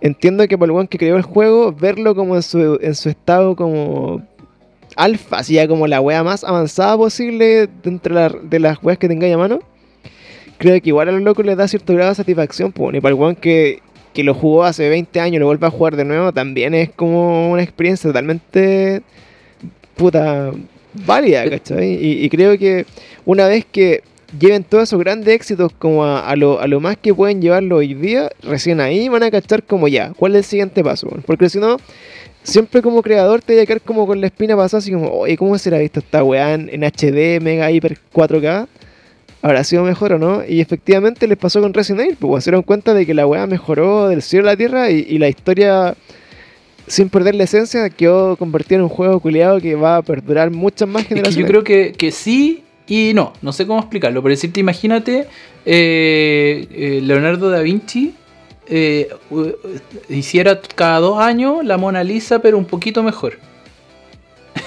entiendo 0.01 0.49
que 0.49 0.59
por 0.59 0.67
el 0.67 0.73
weón 0.73 0.89
que 0.89 0.99
creó 0.99 1.17
el 1.17 1.23
juego, 1.23 1.73
verlo 1.73 2.17
como 2.17 2.35
en 2.35 2.43
su, 2.43 2.81
en 2.83 2.97
su 2.97 3.09
estado 3.11 3.55
como 3.55 4.27
alfa, 4.97 5.39
así 5.39 5.55
ya 5.55 5.69
como 5.69 5.87
la 5.87 6.01
wea 6.01 6.25
más 6.25 6.43
avanzada 6.43 6.97
posible 6.97 7.69
dentro 7.85 8.13
de, 8.17 8.21
la- 8.23 8.39
de 8.43 8.59
las 8.59 8.83
weas 8.83 8.99
que 8.99 9.07
tengáis 9.07 9.35
a 9.35 9.39
mano, 9.39 9.61
creo 10.59 10.81
que 10.81 10.89
igual 10.91 11.09
a 11.09 11.13
los 11.13 11.23
locos 11.23 11.47
les 11.47 11.57
da 11.57 11.69
cierto 11.69 11.95
grado 11.95 12.11
de 12.11 12.17
satisfacción, 12.17 12.73
pues, 12.73 12.95
y 12.97 13.01
para 13.01 13.15
el 13.15 13.21
weón 13.21 13.37
que, 13.37 13.81
que 14.13 14.25
lo 14.25 14.35
jugó 14.35 14.65
hace 14.65 14.89
20 14.89 15.21
años 15.21 15.37
y 15.37 15.39
lo 15.39 15.47
vuelve 15.47 15.67
a 15.67 15.71
jugar 15.71 15.97
de 15.97 16.05
nuevo, 16.05 16.33
también 16.33 16.75
es 16.75 16.91
como 16.91 17.51
una 17.51 17.63
experiencia 17.63 18.09
totalmente 18.09 19.03
puta 19.97 20.53
válida, 21.07 21.49
¿cachai? 21.49 21.95
Y, 21.95 22.25
y 22.25 22.29
creo 22.29 22.59
que 22.59 22.87
una 23.25 23.47
vez 23.47 23.65
que 23.65 24.03
lleven 24.39 24.65
todos 24.65 24.85
esos 24.85 24.99
grandes 25.01 25.35
éxitos 25.35 25.73
como 25.79 26.05
a, 26.05 26.29
a 26.29 26.37
lo, 26.37 26.61
a 26.61 26.67
lo 26.67 26.81
más 26.81 26.97
que 26.97 27.15
pueden 27.15 27.41
llevarlo 27.41 27.77
hoy 27.77 27.95
día, 27.95 28.31
recién 28.43 28.81
ahí 28.81 29.09
van 29.09 29.23
a 29.23 29.31
cachar 29.31 29.63
como 29.63 29.89
ya, 29.89 30.13
¿cuál 30.17 30.33
es 30.33 30.39
el 30.39 30.45
siguiente 30.45 30.85
paso? 30.85 31.09
Porque 31.27 31.49
si 31.49 31.59
no, 31.59 31.79
siempre 32.43 32.83
como 32.83 33.03
creador 33.03 33.43
te 33.43 33.55
voy 33.55 33.63
a 33.63 33.67
quedar 33.67 33.81
como 33.81 34.07
con 34.07 34.21
la 34.21 34.27
espina 34.27 34.57
pasada, 34.57 34.79
así 34.79 34.93
como, 34.93 35.11
oye, 35.11 35.37
¿cómo 35.37 35.57
será 35.59 35.79
visto 35.79 36.01
esta 36.01 36.23
weá 36.23 36.55
en, 36.55 36.69
en 36.73 36.85
HD, 36.85 37.41
mega, 37.41 37.71
hiper 37.71 37.99
4K? 38.13 38.67
¿Habrá 39.41 39.63
sido 39.65 39.85
mejor 39.85 40.15
o 40.15 40.19
no? 40.19 40.43
Y 40.47 40.61
efectivamente 40.61 41.27
les 41.29 41.39
pasó 41.39 41.61
con 41.61 41.73
Resident 41.73 42.01
Evil, 42.03 42.17
pues 42.19 42.45
se 42.45 42.51
dieron 42.51 42.63
cuenta 42.63 42.93
de 42.93 43.07
que 43.07 43.15
la 43.15 43.27
weá 43.27 43.47
mejoró 43.47 44.09
del 44.09 44.23
cielo 44.23 44.49
a 44.49 44.53
la 44.53 44.57
tierra 44.57 44.91
y, 44.91 45.07
y 45.09 45.19
la 45.19 45.29
historia, 45.29 45.95
sin 46.89 47.09
perder 47.09 47.35
la 47.37 47.45
esencia, 47.45 47.89
quedó 47.91 48.37
convertida 48.37 48.77
en 48.79 48.83
un 48.83 48.89
juego 48.89 49.21
culiado 49.21 49.61
que 49.61 49.75
va 49.77 49.99
a 49.99 50.03
perdurar 50.03 50.51
muchas 50.51 50.89
más 50.89 51.03
Es 51.03 51.09
que 51.09 51.15
generaciones. 51.15 51.47
yo 51.47 51.47
creo 51.47 51.63
que, 51.65 51.93
que 51.93 52.11
sí 52.11 52.65
y 52.89 53.13
no, 53.15 53.33
no 53.43 53.53
sé 53.53 53.67
cómo 53.67 53.79
explicarlo. 53.81 54.23
Por 54.23 54.31
decirte, 54.31 54.61
imagínate 54.61 55.27
eh, 55.67 56.67
eh, 56.71 57.01
Leonardo 57.03 57.51
da 57.51 57.61
Vinci 57.61 58.15
eh, 58.67 59.09
hiciera 60.09 60.61
cada 60.75 60.99
dos 61.01 61.21
años 61.21 61.65
la 61.65 61.77
Mona 61.77 62.03
Lisa, 62.03 62.41
pero 62.41 62.59
un 62.59 62.65
poquito 62.65 63.03
mejor. 63.03 63.39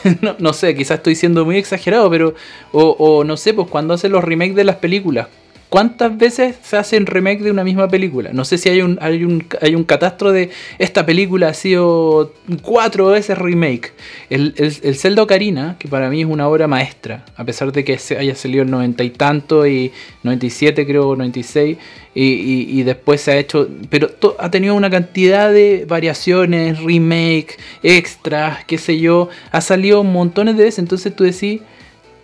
no, 0.22 0.36
no 0.40 0.54
sé, 0.54 0.76
quizás 0.76 0.98
estoy 0.98 1.16
siendo 1.16 1.46
muy 1.46 1.58
exagerado, 1.58 2.10
pero. 2.10 2.36
O, 2.72 2.96
o 2.98 3.24
no 3.24 3.38
sé, 3.38 3.54
pues 3.54 3.68
cuando 3.68 3.94
hacen 3.94 4.12
los 4.12 4.24
remakes 4.24 4.56
de 4.56 4.64
las 4.64 4.78
películas. 4.78 5.28
¿Cuántas 5.72 6.18
veces 6.18 6.58
se 6.62 6.76
hacen 6.76 7.06
remake 7.06 7.44
de 7.44 7.50
una 7.50 7.64
misma 7.64 7.88
película? 7.88 8.32
No 8.34 8.44
sé 8.44 8.58
si 8.58 8.68
hay 8.68 8.82
un, 8.82 9.00
hay 9.00 9.24
un, 9.24 9.48
hay 9.62 9.74
un 9.74 9.86
catastro 9.86 10.34
de 10.34 10.50
esta 10.80 11.06
película 11.06 11.48
ha 11.48 11.54
sido 11.54 12.34
cuatro 12.62 13.08
veces 13.08 13.38
remake. 13.38 13.94
El, 14.30 14.54
el, 14.58 14.76
el 14.84 14.96
Zelda 14.98 15.24
Ocarina, 15.24 15.78
que 15.80 15.88
para 15.88 16.10
mí 16.10 16.24
es 16.24 16.28
una 16.28 16.50
obra 16.50 16.68
maestra, 16.68 17.24
a 17.38 17.46
pesar 17.46 17.72
de 17.72 17.86
que 17.86 17.98
se 18.00 18.18
haya 18.18 18.36
salido 18.36 18.64
el 18.64 18.70
noventa 18.70 19.06
y 19.06 19.12
tanto 19.12 19.66
y 19.66 19.94
97 20.24 20.86
creo, 20.86 21.16
96, 21.16 21.78
y, 22.16 22.22
y, 22.22 22.80
y 22.82 22.84
después 22.84 23.22
se 23.22 23.32
ha 23.32 23.38
hecho, 23.38 23.70
pero 23.90 24.10
ha 24.40 24.52
tenido 24.52 24.76
una 24.76 24.90
cantidad 24.90 25.54
de 25.54 25.86
variaciones, 25.88 26.84
remake, 26.84 27.58
extras, 27.82 28.66
qué 28.66 28.78
sé 28.78 29.00
yo, 29.00 29.30
ha 29.52 29.62
salido 29.62 30.04
montones 30.04 30.58
de 30.58 30.66
veces, 30.66 30.80
entonces 30.80 31.16
tú 31.16 31.24
decís, 31.24 31.62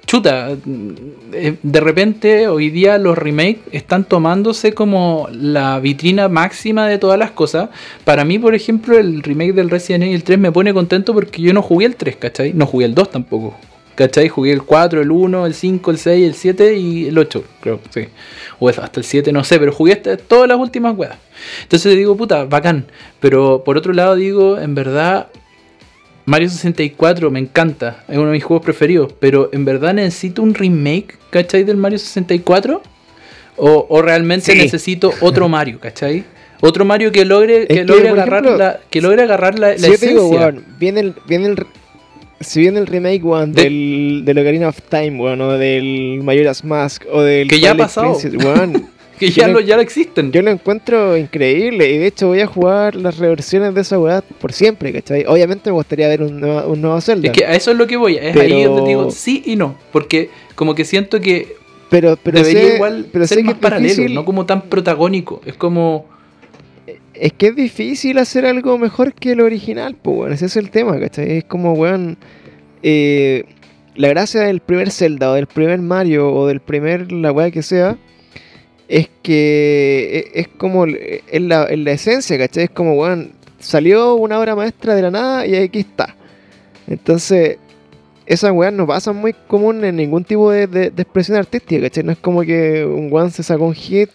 chuta, 0.08 0.55
eh, 1.34 1.58
de 1.62 1.80
repente 1.82 2.47
hoy 2.47 2.70
día 2.70 2.97
los 2.97 3.18
remakes 3.18 3.60
están 3.72 4.05
tomándose 4.05 4.74
como 4.74 5.28
la 5.32 5.80
vitrina 5.80 6.30
máxima 6.30 6.88
de 6.88 6.97
todas 6.97 7.20
las 7.20 7.32
cosas. 7.32 7.70
Para 8.05 8.24
mí, 8.24 8.39
por 8.39 8.55
ejemplo, 8.55 8.97
el 8.97 9.22
remake 9.22 9.53
del 9.53 9.70
Resident 9.70 10.05
Evil 10.05 10.24
3 10.24 10.39
me 10.39 10.51
pone 10.51 10.74
contento 10.74 11.14
porque 11.14 11.41
yo 11.41 11.53
no 11.53 11.62
jugué 11.62 11.86
el 11.86 11.95
3, 11.97 12.16
¿cachai? 12.16 12.53
No 12.53 12.66
jugué 12.66 12.86
el 12.86 12.95
2 12.95 13.12
tampoco. 13.12 13.55
¿Cachai? 13.95 14.30
Jugué 14.30 14.53
el 14.53 14.64
4, 14.64 15.01
el 15.01 15.12
1, 15.12 15.45
el 15.45 15.53
5, 15.53 15.91
el 15.91 15.97
6, 15.97 16.28
el 16.28 16.34
7 16.36 16.78
y 16.78 17.08
el 17.08 17.18
8, 17.18 17.43
creo, 17.60 17.80
sí. 17.89 18.08
O 18.60 18.70
hasta 18.70 18.99
el 18.99 19.03
7, 19.03 19.34
no 19.34 19.43
sé, 19.43 19.60
pero 19.60 19.74
jugué 19.74 19.93
hasta 19.93 20.16
todas 20.18 20.47
las 20.47 20.58
últimas 20.58 20.95
weas. 20.95 21.18
Entonces 21.64 21.97
digo, 21.97 22.16
puta, 22.16 22.45
bacán. 22.45 22.86
Pero 23.20 23.64
por 23.66 23.76
otro 23.76 23.93
lado 23.93 24.16
digo, 24.16 24.58
en 24.60 24.74
verdad, 24.74 25.28
Mario 26.28 26.50
64 26.50 27.32
me 27.32 27.40
encanta, 27.40 28.04
es 28.08 28.18
uno 28.18 28.28
de 28.28 28.34
mis 28.34 28.44
juegos 28.44 28.64
preferidos, 28.64 29.14
pero 29.20 29.50
en 29.54 29.64
verdad 29.66 29.94
necesito 29.94 30.44
un 30.44 30.54
remake, 30.54 31.18
¿cachai? 31.30 31.64
Del 31.64 31.78
Mario 31.78 31.98
64 31.98 32.82
o, 33.56 33.86
o 33.90 34.02
realmente 34.02 34.52
Sí. 34.52 34.58
necesito 34.58 35.14
otro 35.22 35.48
Mario, 35.58 35.80
¿cachai? 35.80 36.26
Otro 36.60 36.84
Mario 36.86 37.12
que 37.14 37.24
logre, 37.24 37.66
que 37.68 37.76
que, 37.76 37.84
logre 37.86 38.10
agarrar 38.10 38.44
ejemplo, 38.44 38.58
la, 38.58 38.80
que 38.90 39.02
logre 39.02 39.24
agarrar 39.24 39.58
la, 39.58 39.70
la 39.70 39.76
Si 39.78 39.82
yo 39.84 39.88
te 39.90 39.94
esencia. 39.96 40.10
digo, 40.10 40.28
weón, 40.30 40.66
viene 40.78 41.00
el, 41.00 41.14
viene 41.28 41.46
el, 41.48 41.66
si 42.42 42.60
viene 42.60 42.80
el 42.80 42.88
remake, 42.88 43.24
weón, 43.24 43.54
De- 43.54 43.64
del, 43.64 44.22
del 44.26 44.38
Ocarina 44.40 44.68
of 44.68 44.80
Time, 44.90 45.12
weón, 45.22 45.40
o 45.40 45.54
del 45.54 46.20
Majora's 46.24 46.64
Mask, 46.66 47.04
o 47.12 47.22
del 47.22 47.48
Que 47.48 47.60
ya 47.62 47.72
ha 47.72 47.78
pasado. 47.78 48.18
Princess, 48.18 48.44
weón, 48.44 48.90
que 49.20 49.30
ya, 49.30 49.47
yo 49.47 49.53
lo, 49.53 49.59
le- 49.59 49.65
ya 49.65 49.76
lo 49.76 49.82
existen. 49.82 50.32
yo 50.32 50.41
lo 50.41 50.51
encuentro 50.51 51.18
increíble, 51.18 51.91
y 51.91 51.97
de 51.97 52.07
hecho 52.07 52.28
voy 52.28 52.41
a 52.41 52.47
jugar 52.47 52.95
las 52.95 53.18
reversiones 53.18 53.74
de 53.76 53.82
esa 53.82 53.97
weá 53.99 54.22
por 54.22 54.53
siempre, 54.53 54.91
¿cachai? 54.93 55.26
Obviamente 55.28 55.70
me 55.70 55.76
gustaría 55.76 56.07
ver 56.07 56.22
un 56.24 56.39
nuevo, 56.39 56.68
un 56.72 56.82
nuevo 56.82 56.99
Zelda, 57.01 57.28
Es 57.32 57.38
que 57.38 57.45
a 57.45 57.53
eso 57.53 57.72
es 57.72 57.78
lo 57.78 57.88
que 57.88 57.97
voy, 57.97 58.15
es 58.18 58.36
ahí 58.36 58.63
donde 58.63 58.88
digo 58.88 59.09
sí 59.11 59.43
y 59.45 59.55
no, 59.55 59.76
porque 59.91 60.30
como 60.55 60.76
que 60.76 60.86
siento 60.86 61.20
que 61.22 61.55
pero, 61.89 62.18
pero 62.22 62.39
debería 62.39 62.70
sé- 62.70 62.76
igual 62.76 63.07
pero 63.11 63.26
ser 63.28 63.38
sé 63.39 63.43
más 63.43 63.55
paralelo, 63.55 63.89
difícil- 63.93 64.13
no 64.13 64.26
como 64.26 64.45
tan 64.45 64.63
protagónico. 64.63 65.41
Es 65.45 65.53
como 65.55 66.05
Es 67.13 67.34
que 67.34 67.47
es 67.47 67.55
difícil 67.55 68.18
hacer 68.20 68.45
algo 68.45 68.78
mejor 68.78 69.13
que 69.13 69.32
el 69.32 69.41
original, 69.41 69.95
pues, 69.99 70.18
weón. 70.18 70.34
Ese 70.34 70.45
es 70.47 70.55
el 70.57 70.70
tema, 70.70 70.99
¿cachai? 70.99 71.38
Es 71.39 71.43
como, 71.45 71.74
weón. 71.74 72.18
eh, 72.84 73.45
la 73.95 74.07
gracia 74.09 74.41
del 74.41 74.59
primer 74.59 74.91
Zelda, 74.91 75.32
o 75.32 75.34
del 75.34 75.47
primer 75.47 75.80
Mario, 75.82 76.32
o 76.32 76.45
del 76.45 76.59
primer 76.59 77.11
la 77.11 77.32
weá 77.32 77.49
que 77.49 77.63
sea, 77.63 77.97
es 78.88 79.10
que 79.22 80.32
e- 80.34 80.40
es 80.42 80.48
como. 80.48 80.86
Es 80.86 81.42
la, 81.42 81.64
es 81.66 81.80
la 81.80 81.92
esencia, 81.92 82.38
¿cachai? 82.38 82.66
Es 82.66 82.70
como, 82.70 82.94
weón. 82.94 83.32
Salió 83.60 84.16
una 84.16 84.40
obra 84.40 84.56
maestra 84.56 84.94
de 84.96 85.02
la 85.02 85.12
nada 85.12 85.46
y 85.48 85.56
aquí 85.56 85.80
está. 85.80 86.16
Entonces. 86.88 87.58
Esas 88.26 88.52
weas 88.52 88.74
no 88.74 88.86
pasan 88.86 89.16
muy 89.16 89.34
común 89.48 89.86
en 89.86 89.96
ningún 89.96 90.26
tipo 90.26 90.52
de, 90.52 90.68
de- 90.68 90.90
de 90.90 91.02
expresión 91.02 91.38
artística, 91.38 91.82
¿cachai? 91.84 92.04
No 92.04 92.12
es 92.12 92.18
como 92.18 92.42
que 92.42 92.84
un 92.84 93.08
weón 93.10 93.32
se 93.32 93.42
sacó 93.42 93.66
un 93.68 93.74
hit 93.74 94.10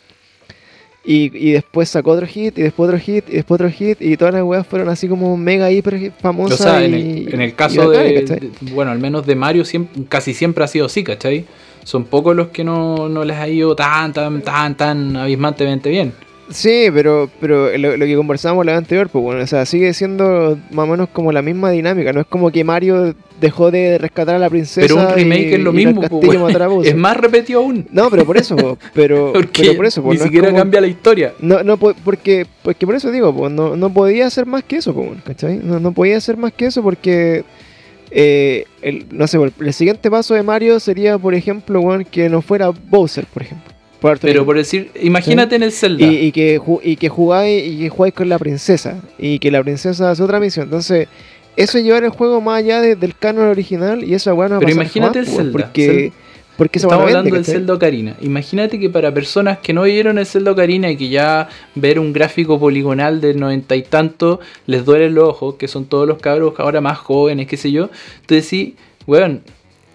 y, 1.02 1.34
y 1.34 1.52
después 1.52 1.88
sacó 1.88 2.10
otro 2.10 2.26
hit, 2.26 2.58
y 2.58 2.62
después 2.62 2.88
otro 2.88 2.98
hit, 3.00 3.24
y 3.30 3.36
después 3.36 3.58
otro 3.58 3.70
hit, 3.70 4.02
y 4.02 4.16
todas 4.18 4.34
las 4.34 4.42
weas 4.44 4.66
fueron 4.66 4.90
así 4.90 5.08
como 5.08 5.34
mega 5.38 5.70
hiper 5.70 6.12
famosas. 6.20 6.60
O 6.60 6.62
sea, 6.62 6.84
en 6.84 6.92
el, 6.92 7.34
en 7.34 7.40
el 7.40 7.48
y 7.48 7.52
caso 7.52 7.88
de, 7.90 8.20
de- 8.22 8.50
Bueno, 8.72 8.90
al 8.90 8.98
menos 8.98 9.24
de 9.26 9.34
Mario 9.34 9.64
siempre, 9.64 10.02
casi 10.10 10.34
siempre 10.34 10.62
ha 10.62 10.68
sido 10.68 10.84
así, 10.86 11.02
¿cachai? 11.02 11.46
Son 11.84 12.04
pocos 12.04 12.34
los 12.36 12.48
que 12.48 12.64
no, 12.64 13.08
no 13.08 13.24
les 13.24 13.36
ha 13.36 13.48
ido 13.48 13.74
tan, 13.74 14.12
tan, 14.12 14.42
tan, 14.42 14.76
tan 14.76 15.16
abismantemente 15.16 15.90
bien. 15.90 16.12
Sí, 16.50 16.88
pero, 16.92 17.30
pero 17.40 17.76
lo, 17.78 17.96
lo 17.96 18.04
que 18.04 18.14
conversábamos 18.14 18.66
la 18.66 18.72
vez 18.72 18.78
anterior, 18.80 19.08
pues 19.08 19.22
bueno, 19.24 19.42
o 19.42 19.46
sea, 19.46 19.64
sigue 19.64 19.94
siendo 19.94 20.58
más 20.70 20.86
o 20.86 20.90
menos 20.90 21.08
como 21.08 21.32
la 21.32 21.40
misma 21.40 21.70
dinámica. 21.70 22.12
No 22.12 22.20
es 22.20 22.26
como 22.26 22.50
que 22.50 22.62
Mario 22.62 23.14
dejó 23.40 23.70
de 23.70 23.96
rescatar 23.96 24.34
a 24.34 24.38
la 24.38 24.50
princesa. 24.50 24.82
Pero 24.82 24.96
un 24.96 25.14
remake 25.14 25.48
y- 25.50 25.54
es 25.54 25.60
lo 25.60 25.72
mismo, 25.72 26.02
Bowser. 26.10 26.62
Es 26.84 26.94
más 26.96 27.16
repetido 27.16 27.60
aún. 27.60 27.86
No, 27.90 28.10
pero 28.10 28.26
por 28.26 28.36
eso, 28.36 28.54
pero, 28.94 29.32
por 29.32 29.86
eso, 29.86 30.02
ni 30.02 30.08
no 30.08 30.12
es 30.12 30.22
siquiera 30.22 30.48
como- 30.48 30.58
cambia 30.58 30.80
la 30.82 30.88
historia. 30.88 31.32
No, 31.40 31.62
no, 31.62 31.78
po- 31.78 31.94
porque, 32.04 32.44
porque 32.62 32.84
por 32.86 32.96
eso 32.96 33.10
digo, 33.10 33.34
pues, 33.34 33.50
no, 33.50 33.74
no 33.74 33.90
podía 33.90 34.26
hacer 34.26 34.44
más 34.44 34.62
que 34.62 34.76
eso, 34.76 34.92
pues, 34.92 35.08
¿cachai? 35.24 35.56
No, 35.62 35.80
no 35.80 35.92
podía 35.92 36.18
hacer 36.18 36.36
más 36.36 36.52
que 36.52 36.66
eso 36.66 36.82
porque, 36.82 37.44
eh, 38.10 38.64
el, 38.82 39.06
no 39.10 39.26
sé, 39.26 39.38
el, 39.38 39.52
el 39.60 39.72
siguiente 39.72 40.10
paso 40.10 40.34
de 40.34 40.42
Mario 40.42 40.80
sería, 40.80 41.18
por 41.18 41.34
ejemplo, 41.34 41.80
que 42.10 42.28
no 42.28 42.42
fuera 42.42 42.70
Bowser, 42.70 43.26
por 43.26 43.42
ejemplo. 43.42 43.72
Por 44.00 44.18
Pero 44.18 44.44
por 44.44 44.56
decir, 44.56 44.90
imagínate 45.00 45.54
en 45.54 45.62
el 45.62 45.70
Zelda. 45.70 46.04
y, 46.04 46.16
y 46.26 46.32
que, 46.32 46.60
y 46.82 46.96
que 46.96 47.08
jugáis 47.08 47.64
y 47.66 47.78
que 47.78 47.88
jugáis 47.88 48.14
con 48.14 48.28
la 48.28 48.38
princesa 48.38 49.00
y 49.16 49.38
que 49.38 49.50
la 49.52 49.62
princesa 49.62 50.10
hace 50.10 50.22
otra 50.24 50.40
misión. 50.40 50.64
Entonces, 50.64 51.06
eso 51.56 51.78
es 51.78 51.84
llevar 51.84 52.02
el 52.02 52.10
juego 52.10 52.40
más 52.40 52.58
allá 52.58 52.80
de- 52.80 52.96
del 52.96 53.14
canon 53.16 53.46
original 53.46 54.02
y 54.02 54.14
esa 54.14 54.34
weá 54.34 54.48
no 54.48 54.54
va 54.54 54.56
a 54.56 54.60
Pero 54.60 54.72
imagínate 54.72 55.20
el 55.20 55.26
Zelda. 55.28 55.52
Porque, 55.52 55.86
Zelda- 55.86 56.14
porque 56.56 56.78
Estamos 56.78 57.06
hablando 57.06 57.34
del. 57.34 57.44
Zelda 57.44 57.74
Ocarina. 57.74 58.14
Imagínate 58.20 58.78
que 58.78 58.90
para 58.90 59.12
personas 59.12 59.58
que 59.58 59.72
no 59.72 59.84
vieron 59.84 60.18
el 60.18 60.26
Zelda 60.26 60.52
Ocarina 60.52 60.90
y 60.90 60.96
que 60.96 61.08
ya 61.08 61.48
ver 61.74 61.98
un 61.98 62.12
gráfico 62.12 62.60
poligonal 62.60 63.20
del 63.20 63.40
noventa 63.40 63.74
y 63.74 63.82
tanto 63.82 64.40
les 64.66 64.84
duele 64.84 65.10
los 65.10 65.28
ojos, 65.28 65.54
que 65.54 65.68
son 65.68 65.86
todos 65.86 66.06
los 66.06 66.18
cabros 66.18 66.54
ahora 66.58 66.80
más 66.80 66.98
jóvenes, 66.98 67.46
qué 67.46 67.56
sé 67.56 67.72
yo. 67.72 67.88
Entonces 68.20 68.46
sí, 68.46 68.76
weón, 69.06 69.42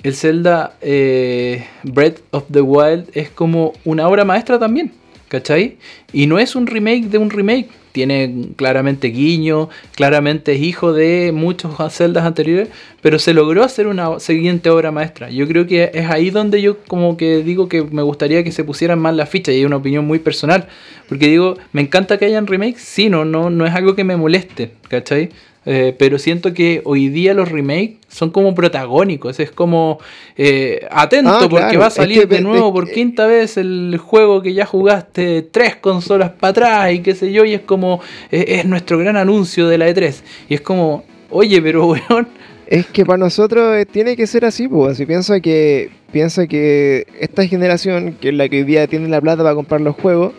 el 0.03 0.15
Zelda 0.15 0.77
eh, 0.81 1.65
Breath 1.83 2.19
of 2.31 2.45
the 2.51 2.61
Wild 2.61 3.09
es 3.13 3.29
como 3.29 3.73
una 3.85 4.07
obra 4.07 4.25
maestra 4.25 4.57
también, 4.57 4.91
¿cachai? 5.27 5.77
Y 6.11 6.27
no 6.27 6.39
es 6.39 6.55
un 6.55 6.67
remake 6.67 7.05
de 7.05 7.17
un 7.17 7.29
remake, 7.29 7.69
tiene 7.97 8.49
claramente 8.55 9.07
guiño, 9.07 9.69
claramente 9.95 10.51
es 10.51 10.61
hijo 10.61 10.93
de 10.93 11.31
muchos 11.33 11.73
celdas 11.91 12.25
anteriores, 12.25 12.69
pero 13.01 13.17
se 13.17 13.33
logró 13.33 13.63
hacer 13.63 13.87
una 13.87 14.19
siguiente 14.19 14.69
obra 14.69 14.91
maestra. 14.91 15.31
Yo 15.31 15.47
creo 15.47 15.65
que 15.65 15.89
es 15.95 16.07
ahí 16.11 16.29
donde 16.29 16.61
yo 16.61 16.77
como 16.85 17.17
que 17.17 17.41
digo 17.41 17.67
que 17.67 17.81
me 17.81 18.03
gustaría 18.03 18.43
que 18.43 18.51
se 18.51 18.63
pusieran 18.63 18.99
más 18.99 19.15
las 19.15 19.29
fichas 19.29 19.55
y 19.55 19.61
es 19.61 19.65
una 19.65 19.77
opinión 19.77 20.05
muy 20.05 20.19
personal, 20.19 20.67
porque 21.09 21.25
digo, 21.27 21.57
me 21.73 21.81
encanta 21.81 22.19
que 22.19 22.25
hayan 22.25 22.45
remakes, 22.45 22.83
sí, 22.83 23.09
no, 23.09 23.25
no, 23.25 23.49
no 23.49 23.65
es 23.65 23.73
algo 23.73 23.95
que 23.95 24.03
me 24.03 24.15
moleste, 24.15 24.73
¿cachai? 24.89 25.31
Eh, 25.69 25.93
pero 25.99 26.17
siento 26.17 26.53
que 26.53 26.81
hoy 26.85 27.09
día 27.09 27.33
los 27.33 27.51
remakes 27.51 27.97
son 28.07 28.29
como 28.29 28.55
protagónicos. 28.55 29.37
Es 29.41 29.51
como 29.51 29.99
eh, 30.37 30.87
atento 30.89 31.29
Ah, 31.29 31.39
porque 31.41 31.57
claro, 31.57 31.79
va 31.79 31.85
a 31.85 31.89
es 31.89 31.93
salir 31.95 32.21
que 32.21 32.35
de 32.35 32.41
nuevo 32.41 32.71
por 32.71 32.89
quinta 32.89 33.27
vez 33.27 33.57
el 33.57 33.99
juego 34.01 34.41
que 34.41 34.53
ya 34.53 34.65
jugaste 34.65 35.41
tres 35.41 35.75
consolas 35.75 36.31
para 36.31 36.51
atrás 36.51 36.93
y 36.93 36.99
qué 36.99 37.15
sé 37.15 37.33
yo. 37.33 37.43
Y 37.43 37.53
es 37.53 37.61
como 37.61 37.99
eh, 38.31 38.45
es 38.47 38.65
nuestro 38.65 38.97
gran 38.97 39.17
anuncio 39.17 39.67
de 39.67 39.77
la 39.77 39.89
E3. 39.89 40.21
Y 40.47 40.53
es 40.53 40.61
como, 40.61 41.03
oye, 41.29 41.61
pero 41.61 41.85
weón. 41.87 42.29
Es 42.67 42.85
que 42.85 43.05
para 43.05 43.17
nosotros 43.17 43.75
eh, 43.75 43.85
tiene 43.85 44.15
que 44.15 44.25
ser 44.25 44.45
así, 44.45 44.69
pues. 44.69 44.95
Si 44.95 45.05
piensa 45.05 45.41
que, 45.41 45.89
piensa 46.13 46.47
que 46.47 47.07
esta 47.19 47.45
generación, 47.45 48.13
que 48.21 48.29
es 48.29 48.35
la 48.35 48.47
que 48.47 48.59
hoy 48.59 48.63
día 48.63 48.87
tiene 48.87 49.09
la 49.09 49.19
plata 49.19 49.43
para 49.43 49.55
comprar 49.55 49.81
los 49.81 49.95
juegos, 49.97 50.31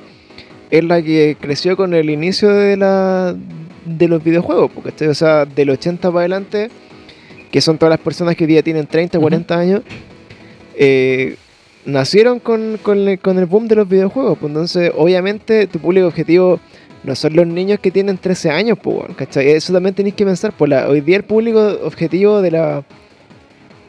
es 0.70 0.85
la 0.85 1.03
que 1.03 1.37
creció 1.39 1.76
con 1.76 1.93
el 1.93 2.09
inicio 2.09 2.49
de 2.49 2.79
la 2.79 3.37
de 3.89 4.09
los 4.09 4.22
videojuegos, 4.22 4.70
porque 4.70 5.09
o 5.09 5.14
sea, 5.14 5.45
del 5.45 5.70
80 5.70 6.09
para 6.09 6.20
adelante, 6.20 6.68
que 7.51 7.61
son 7.61 7.78
todas 7.78 7.91
las 7.91 8.01
personas 8.01 8.36
que 8.36 8.45
hoy 8.45 8.49
día 8.49 8.62
tienen 8.62 8.86
30, 8.86 9.18
Ujú. 9.18 9.22
40 9.22 9.59
años, 9.59 9.82
eh, 10.76 11.36
nacieron 11.84 12.39
con, 12.39 12.78
con 12.82 13.09
el, 13.09 13.18
con 13.18 13.39
el 13.39 13.47
boom 13.47 13.66
de 13.68 13.76
los 13.76 13.89
videojuegos. 13.89 14.39
Pues 14.39 14.51
entonces, 14.51 14.93
obviamente, 14.97 15.66
tu 15.66 15.78
público 15.78 16.07
objetivo 16.07 16.61
no 17.05 17.14
son 17.14 17.34
los 17.34 17.47
niños 17.47 17.80
que 17.80 17.91
tienen 17.91 18.18
13 18.18 18.51
años, 18.51 18.78
pues, 18.82 19.14
¿cachai? 19.16 19.51
Eso 19.51 19.72
también 19.72 19.95
tenéis 19.95 20.14
que 20.14 20.24
pensar. 20.24 20.53
Pues 20.57 20.68
la, 20.68 20.89
hoy 20.89 21.01
día 21.01 21.16
el 21.16 21.24
público 21.24 21.78
objetivo 21.82 22.43
de 22.43 22.51
la 22.51 22.84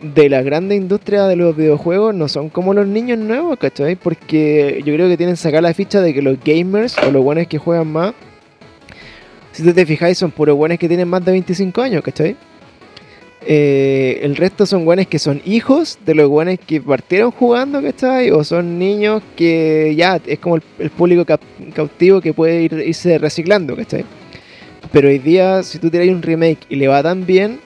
de 0.01 0.29
la 0.29 0.41
grande 0.41 0.75
industria 0.75 1.25
de 1.25 1.35
los 1.35 1.55
videojuegos 1.57 2.15
no 2.15 2.29
son 2.29 2.47
como 2.49 2.73
los 2.73 2.87
niños 2.87 3.19
nuevos, 3.19 3.59
¿cachai? 3.59 3.95
Porque 3.95 4.81
yo 4.85 4.93
creo 4.93 5.09
que 5.09 5.17
tienen 5.17 5.35
que 5.35 5.41
sacar 5.41 5.61
la 5.61 5.73
ficha 5.73 6.01
de 6.01 6.13
que 6.13 6.21
los 6.21 6.37
gamers 6.43 6.97
o 7.05 7.11
los 7.11 7.21
buenos 7.21 7.47
que 7.47 7.57
juegan 7.57 7.91
más, 7.91 8.13
si 9.51 9.63
tú 9.63 9.73
te 9.73 9.85
fijáis, 9.85 10.17
son 10.17 10.31
puros 10.31 10.55
buenos 10.55 10.77
que 10.77 10.87
tienen 10.87 11.07
más 11.07 11.23
de 11.23 11.31
25 11.31 11.81
años, 11.81 12.03
¿cachai? 12.03 12.35
Eh, 13.41 14.19
el 14.21 14.35
resto 14.35 14.65
son 14.65 14.83
buenos 14.83 15.07
que 15.07 15.17
son 15.17 15.41
hijos 15.45 15.97
de 16.05 16.13
los 16.13 16.29
buenos 16.29 16.57
que 16.65 16.81
partieron 16.81 17.31
jugando, 17.31 17.81
¿cachai? 17.81 18.31
O 18.31 18.43
son 18.43 18.77
niños 18.77 19.23
que 19.35 19.95
ya 19.95 20.19
es 20.25 20.39
como 20.39 20.57
el, 20.57 20.89
público 20.89 21.25
cautivo 21.73 22.19
que 22.21 22.33
puede 22.33 22.63
ir, 22.63 22.73
irse 22.85 23.17
reciclando, 23.17 23.75
¿cachai? 23.75 24.03
Pero 24.91 25.07
hoy 25.07 25.19
día, 25.19 25.63
si 25.63 25.79
tú 25.79 25.89
tiras 25.89 26.07
un 26.09 26.21
remake 26.21 26.59
y 26.69 26.75
le 26.75 26.87
va 26.87 27.01
tan 27.01 27.25
bien, 27.25 27.59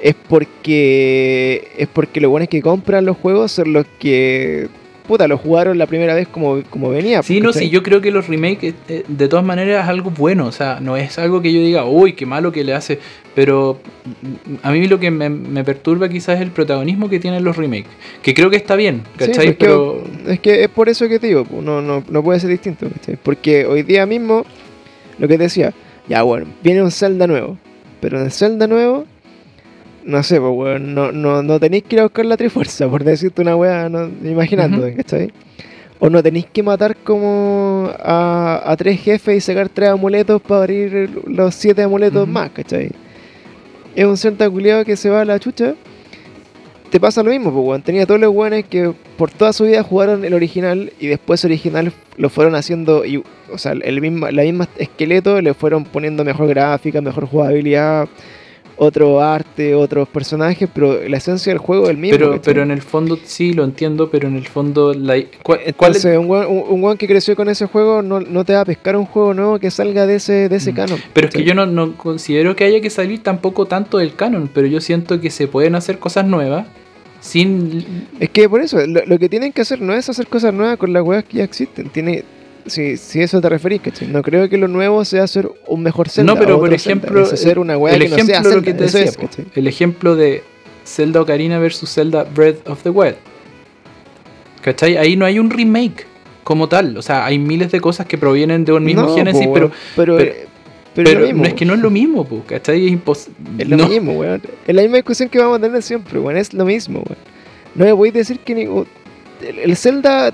es 0.00 0.14
porque 0.14 1.68
es 1.76 1.88
porque 1.88 2.20
los 2.20 2.30
buenos 2.30 2.48
que 2.48 2.60
compran 2.60 3.04
los 3.04 3.16
juegos 3.16 3.52
son 3.52 3.72
los 3.72 3.86
que 3.98 4.68
puta 5.06 5.28
lo 5.28 5.38
jugaron 5.38 5.78
la 5.78 5.86
primera 5.86 6.14
vez 6.14 6.28
como, 6.28 6.62
como 6.70 6.90
venía. 6.90 7.22
Sí, 7.22 7.40
no, 7.40 7.52
sí, 7.52 7.70
yo 7.70 7.82
creo 7.82 8.00
que 8.00 8.10
los 8.10 8.28
remakes 8.28 8.74
eh, 8.88 9.04
de 9.06 9.28
todas 9.28 9.44
maneras 9.44 9.84
es 9.84 9.88
algo 9.88 10.10
bueno, 10.10 10.46
o 10.46 10.52
sea, 10.52 10.78
no 10.80 10.96
es 10.96 11.18
algo 11.18 11.42
que 11.42 11.52
yo 11.52 11.60
diga, 11.60 11.84
uy, 11.84 12.12
qué 12.14 12.26
malo 12.26 12.52
que 12.52 12.64
le 12.64 12.74
hace, 12.74 12.98
pero 13.34 13.80
mm, 14.04 14.54
a 14.62 14.70
mí 14.72 14.86
lo 14.86 14.98
que 14.98 15.10
me, 15.10 15.28
me 15.28 15.64
perturba 15.64 16.08
quizás 16.08 16.36
es 16.36 16.42
el 16.42 16.50
protagonismo 16.50 17.08
que 17.08 17.18
tienen 17.20 17.44
los 17.44 17.56
remakes, 17.56 17.90
que 18.22 18.34
creo 18.34 18.50
que 18.50 18.56
está 18.56 18.76
bien, 18.76 19.02
Sí, 19.18 19.26
¿cachai? 19.26 19.52
pero 19.56 20.04
que, 20.24 20.32
es 20.32 20.40
que 20.40 20.62
es 20.64 20.68
por 20.68 20.88
eso 20.88 21.08
que 21.08 21.18
te 21.18 21.26
digo, 21.26 21.46
no, 21.62 21.82
no, 21.82 22.04
no 22.08 22.22
puede 22.22 22.40
ser 22.40 22.50
distinto, 22.50 22.88
¿cachai? 22.88 23.16
Porque 23.22 23.66
hoy 23.66 23.82
día 23.82 24.06
mismo, 24.06 24.44
lo 25.18 25.28
que 25.28 25.36
te 25.36 25.44
decía, 25.44 25.72
ya 26.08 26.22
bueno, 26.22 26.46
viene 26.62 26.82
un 26.82 26.90
Zelda 26.90 27.26
nuevo, 27.26 27.58
pero 28.00 28.18
en 28.18 28.26
el 28.26 28.32
Zelda 28.32 28.66
nuevo, 28.66 29.06
no 30.04 30.22
sé, 30.22 30.40
pues 30.40 30.52
weón, 30.54 30.94
no, 30.94 31.12
no, 31.12 31.42
no 31.42 31.60
tenéis 31.60 31.84
que 31.84 31.96
ir 31.96 32.00
a 32.00 32.04
buscar 32.04 32.24
la 32.24 32.36
trifuerza, 32.36 32.88
por 32.88 33.04
decirte 33.04 33.42
una 33.42 33.56
weá, 33.56 33.88
no, 33.88 34.08
imaginando, 34.28 34.86
Ujú. 34.86 34.96
¿cachai? 34.96 35.32
O 35.98 36.10
no 36.10 36.22
tenéis 36.22 36.46
que 36.52 36.62
matar 36.62 36.96
como 36.96 37.90
a, 38.00 38.62
a 38.64 38.76
tres 38.76 39.00
jefes 39.00 39.36
y 39.36 39.40
sacar 39.40 39.68
tres 39.68 39.90
amuletos 39.90 40.42
para 40.42 40.62
abrir 40.62 41.10
los 41.26 41.54
siete 41.54 41.82
amuletos 41.82 42.24
Ujú. 42.24 42.32
más, 42.32 42.50
¿cachai? 42.50 42.90
Es 43.94 44.04
un 44.04 44.16
Zelda 44.16 44.48
culiado 44.48 44.84
que 44.84 44.96
se 44.96 45.10
va 45.10 45.20
a 45.20 45.24
la 45.24 45.38
chucha. 45.38 45.74
Te 46.90 47.00
pasa 47.00 47.22
lo 47.22 47.30
mismo, 47.30 47.52
pues, 47.52 47.64
weón. 47.64 47.82
Tenía 47.82 48.04
todos 48.04 48.20
los 48.20 48.34
weones 48.34 48.66
que 48.66 48.92
por 49.16 49.30
toda 49.30 49.52
su 49.52 49.64
vida 49.64 49.82
jugaron 49.82 50.24
el 50.24 50.34
original 50.34 50.92
y 50.98 51.06
después 51.06 51.44
original 51.44 51.92
lo 52.16 52.28
fueron 52.28 52.54
haciendo, 52.54 53.04
y, 53.04 53.22
o 53.50 53.56
sea, 53.56 53.72
el 53.72 54.00
mismo, 54.00 54.28
la 54.30 54.42
misma 54.42 54.68
esqueleto 54.76 55.40
le 55.40 55.54
fueron 55.54 55.84
poniendo 55.84 56.24
mejor 56.24 56.48
gráfica, 56.48 57.00
mejor 57.00 57.26
jugabilidad, 57.26 58.08
otro 58.82 59.20
arte, 59.20 59.74
otros 59.74 60.08
personajes, 60.08 60.68
pero 60.74 61.06
la 61.08 61.16
esencia 61.16 61.52
del 61.52 61.58
juego 61.58 61.84
es 61.84 61.90
el 61.90 61.96
mismo. 61.96 62.18
pero, 62.18 62.40
pero 62.42 62.62
en 62.62 62.70
el 62.70 62.82
fondo 62.82 63.18
sí 63.24 63.52
lo 63.52 63.64
entiendo, 63.64 64.10
pero 64.10 64.28
en 64.28 64.36
el 64.36 64.46
fondo 64.46 64.92
la, 64.92 65.16
¿cuál, 65.42 65.60
es- 65.96 66.04
un 66.04 66.28
un- 66.30 66.64
un 66.68 66.82
weón 66.84 66.96
que 66.98 67.06
creció 67.06 67.36
con 67.36 67.48
ese 67.48 67.66
juego 67.66 68.02
no, 68.02 68.20
no 68.20 68.44
te 68.44 68.54
va 68.54 68.60
a 68.62 68.64
pescar 68.64 68.96
un 68.96 69.06
juego 69.06 69.34
nuevo 69.34 69.58
que 69.58 69.70
salga 69.70 70.06
de 70.06 70.16
ese, 70.16 70.48
de 70.48 70.56
ese 70.56 70.72
Mm. 70.72 70.74
canon. 70.76 70.98
Pero 71.12 71.28
es 71.28 71.34
que 71.34 71.44
yo 71.44 71.54
no, 71.54 71.66
no 71.66 71.96
considero 71.96 72.56
que 72.56 72.64
haya 72.64 72.80
que 72.80 72.90
salir 72.90 73.22
tampoco 73.22 73.66
tanto 73.66 73.98
del 73.98 74.14
canon, 74.14 74.50
pero 74.52 74.66
yo 74.66 74.80
siento 74.80 75.20
que 75.20 75.30
se 75.30 75.46
pueden 75.48 75.74
hacer 75.74 75.98
cosas 75.98 76.26
nuevas 76.26 76.66
sin... 77.20 78.06
Es 78.18 78.30
que 78.30 78.48
por 78.48 78.60
eso, 78.60 78.84
lo, 78.86 79.04
lo 79.06 79.18
que 79.18 79.28
tienen 79.28 79.52
que 79.52 79.62
hacer 79.62 79.80
no 79.80 79.94
es 79.94 80.08
hacer 80.08 80.26
cosas 80.26 80.52
nuevas 80.52 80.76
con 80.76 80.92
las 80.92 81.02
weas 81.04 81.24
que 81.24 81.38
ya 81.38 81.44
existen. 81.44 81.88
Tiene, 81.88 82.24
si, 82.66 82.96
si 82.96 83.20
eso 83.20 83.40
te 83.40 83.48
referís, 83.48 83.80
¿cachai? 83.80 84.08
No 84.08 84.22
creo 84.22 84.48
que 84.48 84.56
lo 84.58 84.68
nuevo 84.68 85.04
sea 85.04 85.24
hacer 85.24 85.48
un 85.66 85.82
mejor 85.82 86.08
Zelda. 86.08 86.32
no, 86.34 86.38
pero 86.38 86.56
o 86.56 86.60
por 86.60 86.72
ejemplo, 86.72 87.22
hacer 87.22 87.58
una 87.58 87.74
el 87.74 87.80
que 87.80 88.08
no 88.08 88.14
ejemplo 88.16 88.24
sea 88.26 88.42
lo 88.42 88.50
Zelda, 88.50 88.64
que 88.64 88.74
te 88.74 88.84
decía, 88.84 89.12
el 89.54 89.66
ejemplo 89.66 90.16
de 90.16 90.42
Zelda 90.84 91.20
Ocarina 91.20 91.58
versus 91.58 91.92
Zelda 91.92 92.24
Breath 92.24 92.68
of 92.68 92.82
the 92.82 92.90
Wild. 92.90 93.16
¿Cachai? 94.62 94.96
Ahí 94.96 95.16
no 95.16 95.24
hay 95.24 95.38
un 95.38 95.50
remake 95.50 96.06
como 96.44 96.68
tal, 96.68 96.96
o 96.96 97.02
sea, 97.02 97.24
hay 97.24 97.38
miles 97.38 97.70
de 97.72 97.80
cosas 97.80 98.06
que 98.06 98.18
provienen 98.18 98.64
de 98.64 98.72
un 98.72 98.84
mismo 98.84 99.02
No, 99.02 99.14
génesis, 99.14 99.48
pero, 99.52 99.70
pero, 99.96 100.16
pero- 100.16 100.32
pero 100.94 101.08
es 101.08 101.14
pero 101.14 101.20
lo 101.20 101.26
mismo, 101.26 101.42
no 101.42 101.48
es 101.48 101.54
que 101.54 101.64
no 101.64 101.74
es 101.74 101.80
lo 101.80 101.90
mismo, 101.90 102.24
po, 102.26 102.42
¿cachai? 102.46 102.84
Es 102.86 102.92
imposible. 102.92 103.34
Es 103.58 103.68
lo 103.68 103.88
mismo, 103.88 104.12
weón. 104.12 104.42
Es 104.66 104.74
la 104.74 104.82
misma 104.82 104.96
discusión 104.98 105.28
que 105.30 105.38
vamos 105.38 105.58
a 105.58 105.62
tener 105.62 105.82
siempre, 105.82 106.18
weón. 106.18 106.36
Es 106.36 106.52
lo 106.52 106.64
mismo, 106.66 106.98
weón. 106.98 107.18
No 107.74 107.84
me 107.86 107.92
voy 107.92 108.10
a 108.10 108.12
decir 108.12 108.38
que 108.40 108.54
ni- 108.54 108.68
el 109.62 109.76
Zelda, 109.76 110.32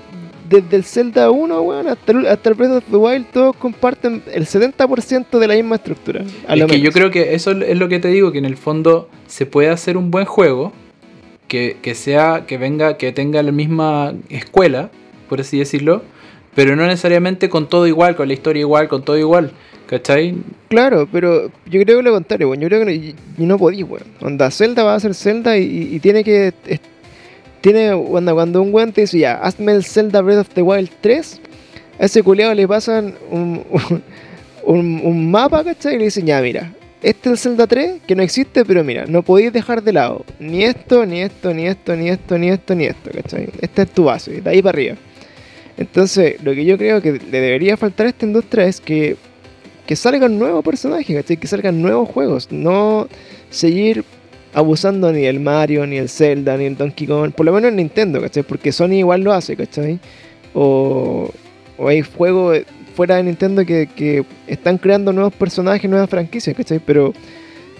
desde 0.49 0.75
el 0.77 0.83
Zelda 0.83 1.29
1, 1.31 1.61
weón, 1.61 1.87
hasta 1.87 2.11
el, 2.11 2.25
hasta 2.27 2.49
el 2.49 2.55
Breath 2.55 2.71
of 2.77 2.83
the 2.89 2.97
Wild, 2.97 3.25
todos 3.31 3.55
comparten 3.55 4.23
el 4.33 4.45
70% 4.45 5.37
de 5.39 5.47
la 5.47 5.53
misma 5.55 5.75
estructura. 5.75 6.23
A 6.47 6.53
Es 6.55 6.59
lo 6.59 6.67
que 6.67 6.79
yo 6.81 6.91
creo 6.91 7.11
que 7.11 7.33
eso 7.35 7.51
es 7.51 7.77
lo 7.77 7.87
que 7.89 7.99
te 7.99 8.07
digo, 8.09 8.31
que 8.31 8.39
en 8.39 8.45
el 8.45 8.57
fondo 8.57 9.09
se 9.27 9.45
puede 9.45 9.69
hacer 9.69 9.95
un 9.97 10.11
buen 10.11 10.25
juego 10.25 10.73
que, 11.47 11.77
que 11.81 11.95
sea, 11.95 12.45
que 12.47 12.57
venga, 12.57 12.97
que 12.97 13.11
tenga 13.11 13.41
la 13.43 13.51
misma 13.51 14.13
escuela, 14.29 14.89
por 15.27 15.39
así 15.41 15.57
decirlo, 15.59 16.03
pero 16.55 16.75
no 16.75 16.85
necesariamente 16.85 17.47
con 17.49 17.69
todo 17.69 17.87
igual, 17.87 18.15
con 18.15 18.27
la 18.27 18.33
historia 18.33 18.61
igual, 18.61 18.87
con 18.87 19.03
todo 19.03 19.17
igual. 19.17 19.51
¿Cachai? 19.87 20.35
Claro, 20.67 21.07
pero 21.11 21.47
yo 21.65 21.81
creo 21.81 21.97
que 21.97 22.03
lo 22.03 22.11
contrario, 22.11 22.47
weón. 22.49 22.61
Yo 22.61 22.67
creo 22.67 22.79
que 22.81 22.85
no, 22.85 22.91
y- 22.91 23.15
y 23.39 23.45
no 23.47 23.57
podí, 23.57 23.81
weón. 23.81 24.03
Onda, 24.21 24.51
Zelda 24.51 24.83
va 24.83 24.93
a 24.93 24.99
ser 24.99 25.15
Zelda 25.15 25.57
y, 25.57 25.63
y- 25.63 25.95
y 25.95 25.99
tiene 25.99 26.23
que. 26.23 26.53
Tiene, 27.61 27.91
onda, 27.91 28.33
cuando 28.33 28.61
un 28.61 28.73
weón 28.73 28.91
te 28.91 29.01
dice 29.01 29.19
ya, 29.19 29.35
hazme 29.35 29.71
el 29.73 29.83
Zelda 29.83 30.21
Breath 30.21 30.39
of 30.39 30.49
the 30.49 30.61
Wild 30.61 30.89
3, 31.01 31.41
a 31.99 32.05
ese 32.05 32.23
culiado 32.23 32.53
le 32.53 32.67
pasan 32.67 33.15
un, 33.29 33.63
un, 34.63 35.01
un 35.03 35.31
mapa, 35.31 35.63
¿cachai? 35.63 35.95
Y 35.95 35.99
le 35.99 36.05
dicen, 36.05 36.25
ya, 36.25 36.41
mira, 36.41 36.73
este 37.01 37.29
es 37.29 37.33
el 37.33 37.51
Zelda 37.51 37.67
3, 37.67 38.01
que 38.07 38.15
no 38.15 38.23
existe, 38.23 38.65
pero 38.65 38.83
mira, 38.83 39.05
no 39.07 39.23
podéis 39.23 39.53
dejar 39.53 39.83
de 39.83 39.93
lado 39.93 40.25
ni 40.39 40.63
esto, 40.63 41.05
ni 41.05 41.21
esto, 41.21 41.53
ni 41.53 41.67
esto, 41.67 41.95
ni 41.95 42.09
esto, 42.09 42.37
ni 42.37 42.49
esto, 42.49 42.75
ni 42.75 42.85
esto, 42.85 43.11
¿cachai? 43.11 43.49
Esta 43.61 43.81
es 43.83 43.89
tu 43.89 44.05
base, 44.05 44.41
de 44.41 44.49
ahí 44.49 44.61
para 44.61 44.75
arriba. 44.75 44.95
Entonces, 45.77 46.43
lo 46.43 46.53
que 46.53 46.65
yo 46.65 46.77
creo 46.77 47.01
que 47.01 47.13
le 47.13 47.39
debería 47.41 47.77
faltar 47.77 48.07
a 48.07 48.09
esta 48.09 48.25
industria 48.25 48.65
es 48.65 48.81
que 48.81 49.15
que 49.89 49.95
salgan 49.95 50.37
nuevos 50.37 50.63
personajes, 50.63 51.15
¿cachai? 51.15 51.37
Que 51.37 51.47
salgan 51.47 51.81
nuevos 51.81 52.07
juegos. 52.09 52.51
No 52.51 53.07
seguir 53.49 54.05
abusando 54.53 55.11
ni 55.11 55.21
del 55.21 55.39
Mario, 55.39 55.85
ni 55.85 55.97
del 55.97 56.09
Zelda, 56.09 56.57
ni 56.57 56.65
del 56.65 56.77
Donkey 56.77 57.07
Kong. 57.07 57.31
Por 57.31 57.45
lo 57.45 57.53
menos 57.53 57.69
en 57.69 57.77
Nintendo, 57.77 58.21
¿cachai? 58.21 58.43
Porque 58.43 58.71
Sony 58.71 58.93
igual 58.93 59.21
lo 59.21 59.33
hace, 59.33 59.55
¿cachai? 59.55 59.99
O, 60.53 61.31
o 61.77 61.87
hay 61.87 62.01
juegos 62.01 62.59
fuera 62.99 63.15
de 63.15 63.23
Nintendo 63.23 63.65
que, 63.65 64.25
están 64.45 64.77
creando 64.77 65.13
nuevos 65.13 65.33
personajes, 65.33 65.89
nuevas 65.89 66.09
franquicias, 66.09 66.53
¿cachai? 66.55 66.79
Pero 66.79 67.13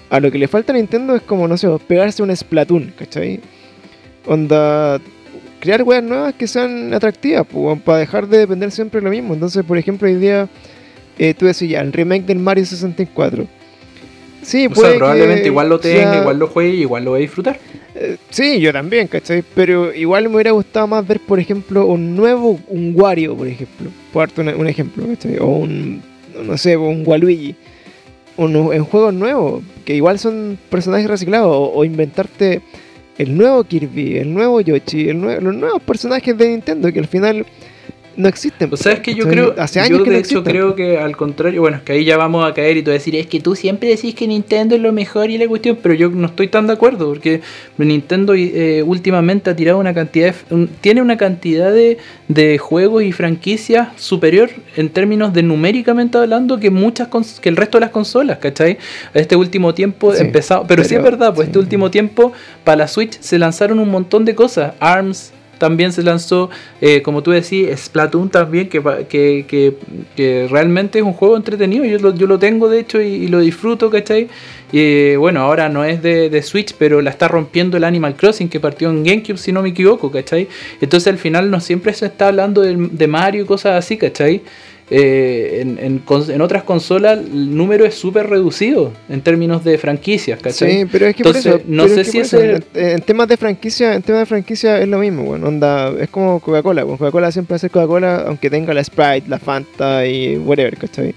a 0.09 0.19
lo 0.21 0.31
que 0.31 0.37
le 0.37 0.47
falta 0.47 0.71
a 0.71 0.75
Nintendo 0.77 1.13
es 1.13 1.21
como, 1.23 1.45
no 1.45 1.57
sé, 1.57 1.67
pegarse 1.87 2.23
un 2.23 2.33
Splatoon, 2.33 2.93
¿cachai? 2.97 3.41
Onda, 4.25 4.99
crear 5.59 5.83
weas 5.83 6.03
nuevas 6.03 6.33
que 6.35 6.47
sean 6.47 6.93
atractivas, 6.93 7.45
pues, 7.51 7.81
para 7.81 7.97
dejar 7.97 8.27
de 8.27 8.37
depender 8.37 8.71
siempre 8.71 9.01
de 9.01 9.05
lo 9.05 9.11
mismo. 9.11 9.33
Entonces, 9.33 9.65
por 9.65 9.77
ejemplo, 9.77 10.07
hoy 10.07 10.15
día 10.15 10.47
eh, 11.17 11.33
tú 11.33 11.49
ya, 11.49 11.81
el 11.81 11.91
remake 11.91 12.25
del 12.25 12.39
Mario 12.39 12.65
64. 12.65 13.45
Sí, 14.41 14.67
o 14.67 14.69
puede 14.71 14.89
sea, 14.89 14.97
probablemente 14.97 15.41
que 15.43 15.47
igual 15.47 15.69
lo 15.69 15.79
tenga, 15.79 16.19
igual 16.21 16.39
lo 16.39 16.47
juegue 16.47 16.69
y 16.75 16.81
igual 16.81 17.03
lo 17.05 17.11
voy 17.11 17.19
a 17.19 17.21
disfrutar. 17.21 17.59
Eh, 17.95 18.17
sí, 18.29 18.59
yo 18.59 18.71
también, 18.71 19.07
¿cachai? 19.07 19.43
Pero 19.55 19.93
igual 19.93 20.29
me 20.29 20.35
hubiera 20.35 20.51
gustado 20.51 20.87
más 20.87 21.05
ver, 21.07 21.19
por 21.19 21.39
ejemplo, 21.39 21.85
un 21.85 22.15
nuevo, 22.15 22.59
un 22.67 22.93
Wario, 22.95 23.35
por 23.35 23.47
ejemplo. 23.47 23.89
Por 24.13 24.27
darte 24.27 24.41
un, 24.41 24.47
un 24.61 24.67
ejemplo, 24.67 25.05
¿cachai? 25.07 25.37
O 25.39 25.47
un, 25.47 26.01
no 26.43 26.57
sé, 26.57 26.77
un 26.77 27.03
Waluigi. 27.05 27.55
Un, 28.37 28.55
en 28.73 28.85
juegos 28.85 29.13
nuevos, 29.13 29.61
que 29.83 29.95
igual 29.95 30.17
son 30.17 30.57
personajes 30.69 31.07
reciclados. 31.09 31.51
O, 31.53 31.73
o 31.73 31.83
inventarte 31.83 32.61
el 33.17 33.37
nuevo 33.37 33.65
Kirby, 33.65 34.17
el 34.17 34.33
nuevo 34.33 34.61
Yoshi, 34.61 35.09
el 35.09 35.17
nue- 35.21 35.41
los 35.41 35.53
nuevos 35.53 35.81
personajes 35.81 36.37
de 36.37 36.47
Nintendo, 36.47 36.93
que 36.93 36.99
al 36.99 37.07
final 37.07 37.45
no 38.19 38.27
existen. 38.27 38.69
O 38.71 38.77
sea, 38.77 38.91
es 38.93 38.99
que 38.99 39.13
yo 39.15 39.27
creo, 39.27 39.55
Hace 39.57 39.79
años 39.79 39.97
yo 39.99 40.03
que 40.03 40.09
de 40.11 40.15
no 40.17 40.21
hecho 40.23 40.43
creo 40.43 40.75
que 40.75 40.97
al 40.97 41.15
contrario, 41.15 41.61
bueno, 41.61 41.77
es 41.77 41.83
que 41.83 41.93
ahí 41.93 42.03
ya 42.05 42.17
vamos 42.17 42.45
a 42.49 42.53
caer 42.53 42.77
y 42.77 42.83
tú 42.83 42.91
decir, 42.91 43.15
es 43.15 43.27
que 43.27 43.39
tú 43.39 43.55
siempre 43.55 43.89
decís 43.89 44.13
que 44.13 44.27
Nintendo 44.27 44.75
es 44.75 44.81
lo 44.81 44.91
mejor 44.93 45.29
y 45.29 45.37
la 45.37 45.47
cuestión, 45.47 45.77
pero 45.81 45.95
yo 45.95 46.09
no 46.09 46.27
estoy 46.27 46.47
tan 46.49 46.67
de 46.67 46.73
acuerdo, 46.73 47.07
porque 47.07 47.41
Nintendo 47.77 48.33
eh, 48.35 48.83
últimamente 48.85 49.49
ha 49.49 49.55
tirado 49.55 49.79
una 49.79 49.93
cantidad, 49.93 50.33
de- 50.49 50.55
un- 50.55 50.67
tiene 50.67 51.01
una 51.01 51.17
cantidad 51.17 51.71
de, 51.71 51.97
de 52.27 52.57
juegos 52.57 53.03
y 53.03 53.11
franquicias 53.11 53.89
superior 53.95 54.49
en 54.75 54.89
términos 54.89 55.33
de 55.33 55.43
numéricamente 55.43 56.17
hablando 56.17 56.59
que 56.59 56.69
muchas 56.69 57.09
cons- 57.09 57.39
que 57.39 57.49
el 57.49 57.55
resto 57.55 57.77
de 57.77 57.81
las 57.81 57.91
consolas, 57.91 58.37
¿cachai? 58.39 58.77
Este 59.13 59.35
último 59.35 59.73
tiempo 59.73 60.13
Sí, 60.13 60.21
empezado, 60.21 60.65
pero, 60.67 60.83
sí 60.83 60.95
es 60.95 61.01
verdad, 61.03 61.33
pues 61.33 61.45
sí. 61.45 61.49
este 61.49 61.59
último 61.59 61.89
tiempo 61.89 62.33
para 62.63 62.75
la 62.77 62.87
Switch 62.87 63.17
se 63.21 63.39
lanzaron 63.39 63.79
un 63.79 63.89
montón 63.89 64.25
de 64.25 64.35
cosas, 64.35 64.73
ARMS 64.79 65.31
también 65.59 65.91
se 65.93 66.01
lanzó, 66.01 66.49
eh, 66.81 67.03
como 67.03 67.21
tú 67.21 67.29
decís, 67.31 67.67
Splatoon 67.75 68.29
también, 68.29 68.67
que, 68.69 68.81
que, 69.07 69.45
que, 69.47 69.75
que 70.15 70.47
realmente 70.49 70.97
es 70.99 71.05
un 71.05 71.13
juego 71.13 71.37
entretenido. 71.37 71.85
Yo 71.85 71.99
lo, 71.99 72.15
yo 72.15 72.25
lo 72.25 72.39
tengo, 72.39 72.67
de 72.69 72.79
hecho, 72.79 72.99
y, 73.01 73.27
lo 73.27 73.39
disfruto, 73.39 73.91
¿cachai? 73.91 74.27
Y 74.71 75.15
bueno, 75.15 75.41
ahora 75.41 75.69
no 75.69 75.83
es 75.83 76.01
de, 76.01 76.29
de 76.29 76.41
Switch, 76.41 76.73
pero 76.77 77.01
la 77.01 77.09
está 77.11 77.27
rompiendo 77.27 77.77
el 77.77 77.83
Animal 77.83 78.15
Crossing, 78.15 78.49
que 78.49 78.59
partió 78.59 78.89
en 78.89 79.03
GameCube, 79.03 79.37
si 79.37 79.51
no 79.51 79.61
me 79.61 79.69
equivoco, 79.69 80.09
¿cachai? 80.11 80.47
Entonces 80.81 81.07
al 81.11 81.17
final 81.19 81.51
no 81.51 81.59
siempre 81.59 81.93
se 81.93 82.05
está 82.07 82.27
hablando 82.29 82.61
del- 82.61 82.97
de, 82.97 83.07
Mario 83.07 83.43
y 83.43 83.45
cosas 83.45 83.73
así, 83.83 83.97
¿cachai? 83.97 84.41
Eh, 84.91 85.59
en, 85.61 85.77
en 85.77 86.01
en 86.29 86.41
otras 86.41 86.63
consolas 86.63 87.19
el 87.19 87.55
número 87.55 87.85
es 87.85 87.93
súper 87.93 88.27
reducido 88.27 88.91
en 89.07 89.21
términos 89.21 89.63
de 89.63 89.77
franquicias, 89.77 90.39
¿cachai? 90.41 90.71
Sí, 90.81 90.85
pero 90.91 91.05
es 91.05 91.15
que 91.15 91.21
Entonces, 91.21 91.43
por 91.51 91.61
eso, 91.61 91.65
no 91.69 91.87
sé 91.87 92.01
es 92.01 92.07
que 92.07 92.11
si 92.11 92.17
ese- 92.19 92.53
eso, 92.53 92.63
en, 92.73 92.89
en 92.89 93.01
temas 93.01 93.27
de 93.27 93.37
franquicia, 93.37 93.93
en 93.93 94.01
temas 94.01 94.21
de 94.21 94.25
franquicia 94.25 94.79
es 94.81 94.87
lo 94.87 94.97
mismo, 94.97 95.23
bueno, 95.25 95.47
onda, 95.47 95.91
es 95.99 96.09
como 96.09 96.39
Coca-Cola, 96.39 96.83
bueno, 96.85 96.97
Coca-Cola 96.97 97.31
siempre 97.31 97.59
ser 97.59 97.69
Coca-Cola, 97.69 98.23
aunque 98.27 98.49
tenga 98.49 98.73
la 98.73 98.83
Sprite, 98.83 99.29
la 99.29 99.37
Fanta 99.37 100.07
y 100.07 100.37
whatever, 100.37 100.75
¿cachai? 100.75 101.13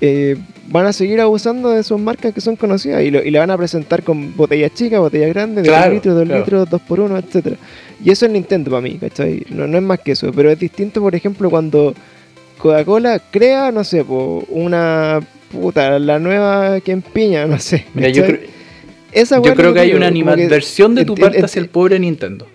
Eh, 0.00 0.36
van 0.68 0.86
a 0.86 0.92
seguir 0.92 1.20
abusando 1.20 1.70
de 1.70 1.82
sus 1.84 1.98
marcas 2.00 2.34
que 2.34 2.40
son 2.40 2.56
conocidas 2.56 3.02
y, 3.04 3.10
lo, 3.12 3.22
y 3.22 3.30
la 3.30 3.38
van 3.38 3.50
a 3.52 3.56
presentar 3.56 4.02
con 4.02 4.36
botellas 4.36 4.74
chicas, 4.74 4.98
botellas 4.98 5.28
grandes, 5.30 5.62
de 5.62 5.68
Claro, 5.70 5.84
2 5.86 5.94
litros, 5.94 6.14
2 6.16 6.24
claro. 6.26 6.40
litros, 6.40 6.70
2 6.70 6.80
por 6.82 7.00
1 7.00 7.18
etcétera 7.18 7.56
Y 8.04 8.10
eso 8.10 8.26
es 8.26 8.32
Nintendo 8.32 8.70
para 8.72 8.82
mí, 8.82 8.98
¿cachai? 9.00 9.44
No, 9.50 9.66
no 9.68 9.76
es 9.78 9.82
más 9.84 10.00
que 10.00 10.12
eso, 10.12 10.32
pero 10.34 10.50
es 10.50 10.58
distinto, 10.58 11.00
por 11.00 11.14
ejemplo, 11.14 11.48
cuando 11.48 11.94
Coca-Cola 12.58 13.20
crea, 13.30 13.70
no 13.72 13.84
sé, 13.84 14.04
po, 14.04 14.44
una 14.48 15.20
puta, 15.52 15.98
la 15.98 16.18
nueva 16.18 16.80
que 16.80 16.92
empiña, 16.92 17.46
no 17.46 17.58
sé. 17.58 17.84
Mira, 17.94 18.08
yo 18.08 18.24
creo, 18.24 18.38
Esa 19.12 19.36
yo 19.36 19.42
weá 19.42 19.54
creo 19.54 19.68
es 19.70 19.74
que 19.74 19.80
hay 19.80 19.94
una 19.94 20.06
animadversión 20.08 20.94
de 20.94 21.04
tu 21.04 21.14
parte 21.14 21.44
hacia 21.44 21.60
el 21.60 21.68
pobre 21.68 21.98
Nintendo. 21.98 22.46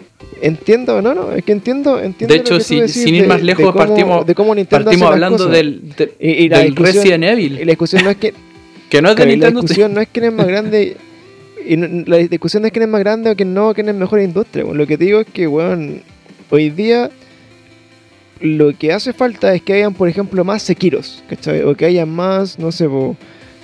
Entiendo, 0.42 1.02
no, 1.02 1.14
no, 1.14 1.32
es 1.34 1.44
que 1.44 1.52
entiendo, 1.52 2.00
entiendo 2.02 2.34
De 2.34 2.40
hecho, 2.40 2.60
si- 2.60 2.80
decís 2.80 2.94
sin 2.94 3.16
ir 3.16 3.22
de- 3.24 3.28
más 3.28 3.38
de 3.40 3.44
lejos, 3.46 3.66
cómo- 3.72 3.78
partimos- 3.78 4.26
de 4.26 4.34
cómo 4.36 4.56
Nintendo 4.56 4.86
Partimos 4.86 5.12
hablando 5.12 5.48
del, 5.48 5.82
de- 5.96 6.14
Y- 6.20 6.30
y 6.46 6.50
la 6.50 6.60
del 6.60 6.68
discusión- 6.74 6.96
Resident 7.04 7.24
Y 7.24 7.28
Evil, 7.28 7.54
la 7.60 7.66
discusión 7.72 8.04
no 8.04 8.10
es 8.10 8.18
que, 8.18 8.34
que 8.90 9.02
no 9.02 9.10
es 9.10 9.16
de 9.16 9.24
claro, 9.24 9.32
y 9.32 9.36
la 9.36 9.36
Nintendo. 9.48 9.62
discusión 9.62 9.94
no 9.94 10.02
es 10.02 10.08
quién 10.12 10.26
es 10.26 10.34
más 10.34 10.48
grande 10.48 10.98
y 11.68 11.78
no- 11.78 12.04
la 12.08 12.18
discusión 12.18 12.64
no 12.64 12.68
es 12.68 12.74
quién 12.74 12.84
es 12.84 12.90
más 12.90 13.00
grande 13.02 13.30
o 13.30 13.36
quién 13.36 13.54
no, 13.54 13.74
quién 13.76 13.90
es 13.90 13.96
mejor 13.96 14.20
industria. 14.20 14.64
Lo 14.66 14.88
que 14.88 14.98
te 14.98 15.06
digo 15.06 15.20
es 15.20 15.28
que, 15.32 15.48
weón, 15.48 16.02
hoy 16.50 16.72
día 16.72 17.12
lo 18.42 18.78
que 18.78 18.92
hace 18.92 19.14
falta 19.14 19.54
es 19.54 19.62
que 19.62 19.74
hayan, 19.74 19.94
por 19.94 20.10
ejemplo, 20.10 20.44
más 20.44 20.64
Sekiros, 20.64 21.24
¿cachai? 21.30 21.64
O 21.64 21.76
que 21.76 21.86
haya 21.86 22.06
más, 22.06 22.58
no 22.58 22.72
sé, 22.72 22.88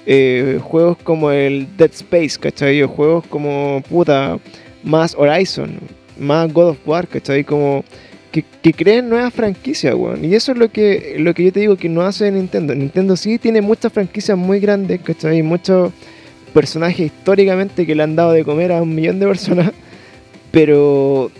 eh, 0.06 0.60
juegos 0.62 0.98
como 1.04 1.32
el 1.32 1.68
Dead 1.78 1.92
Space, 1.92 2.38
¿cachai? 2.40 2.82
O 2.84 2.88
juegos 2.88 3.26
como, 3.28 3.82
puta, 3.90 4.38
más 4.84 5.16
Horizon, 5.16 5.80
más 6.20 6.52
God 6.54 6.70
of 6.70 6.78
War, 6.88 7.08
¿cachai? 7.08 7.44
Como 7.44 7.84
que, 8.32 8.44
que 8.62 8.74
creen 8.74 9.10
nuevas 9.10 9.34
franquicias, 9.34 9.94
weón. 9.96 10.24
Y 10.24 10.36
eso 10.36 10.52
es 10.52 10.58
lo 10.58 10.70
que, 10.72 11.16
lo 11.20 11.34
que 11.34 11.46
yo 11.46 11.52
te 11.52 11.60
digo 11.62 11.76
que 11.76 11.90
no 11.90 12.02
hace 12.02 12.32
Nintendo. 12.32 12.76
Nintendo 12.76 13.16
sí 13.16 13.40
tiene 13.40 13.62
muchas 13.62 13.92
franquicias 13.92 14.38
muy 14.38 14.60
grandes, 14.60 15.02
¿cachai? 15.02 15.42
Muchos 15.42 15.92
personajes 16.54 17.08
históricamente 17.08 17.86
que 17.86 17.96
le 17.96 18.04
han 18.04 18.16
dado 18.16 18.32
de 18.32 18.44
comer 18.44 18.72
a 18.72 18.82
un 18.82 18.94
millón 18.94 19.20
de 19.20 19.28
personas. 19.28 19.72
Pero 20.52 21.32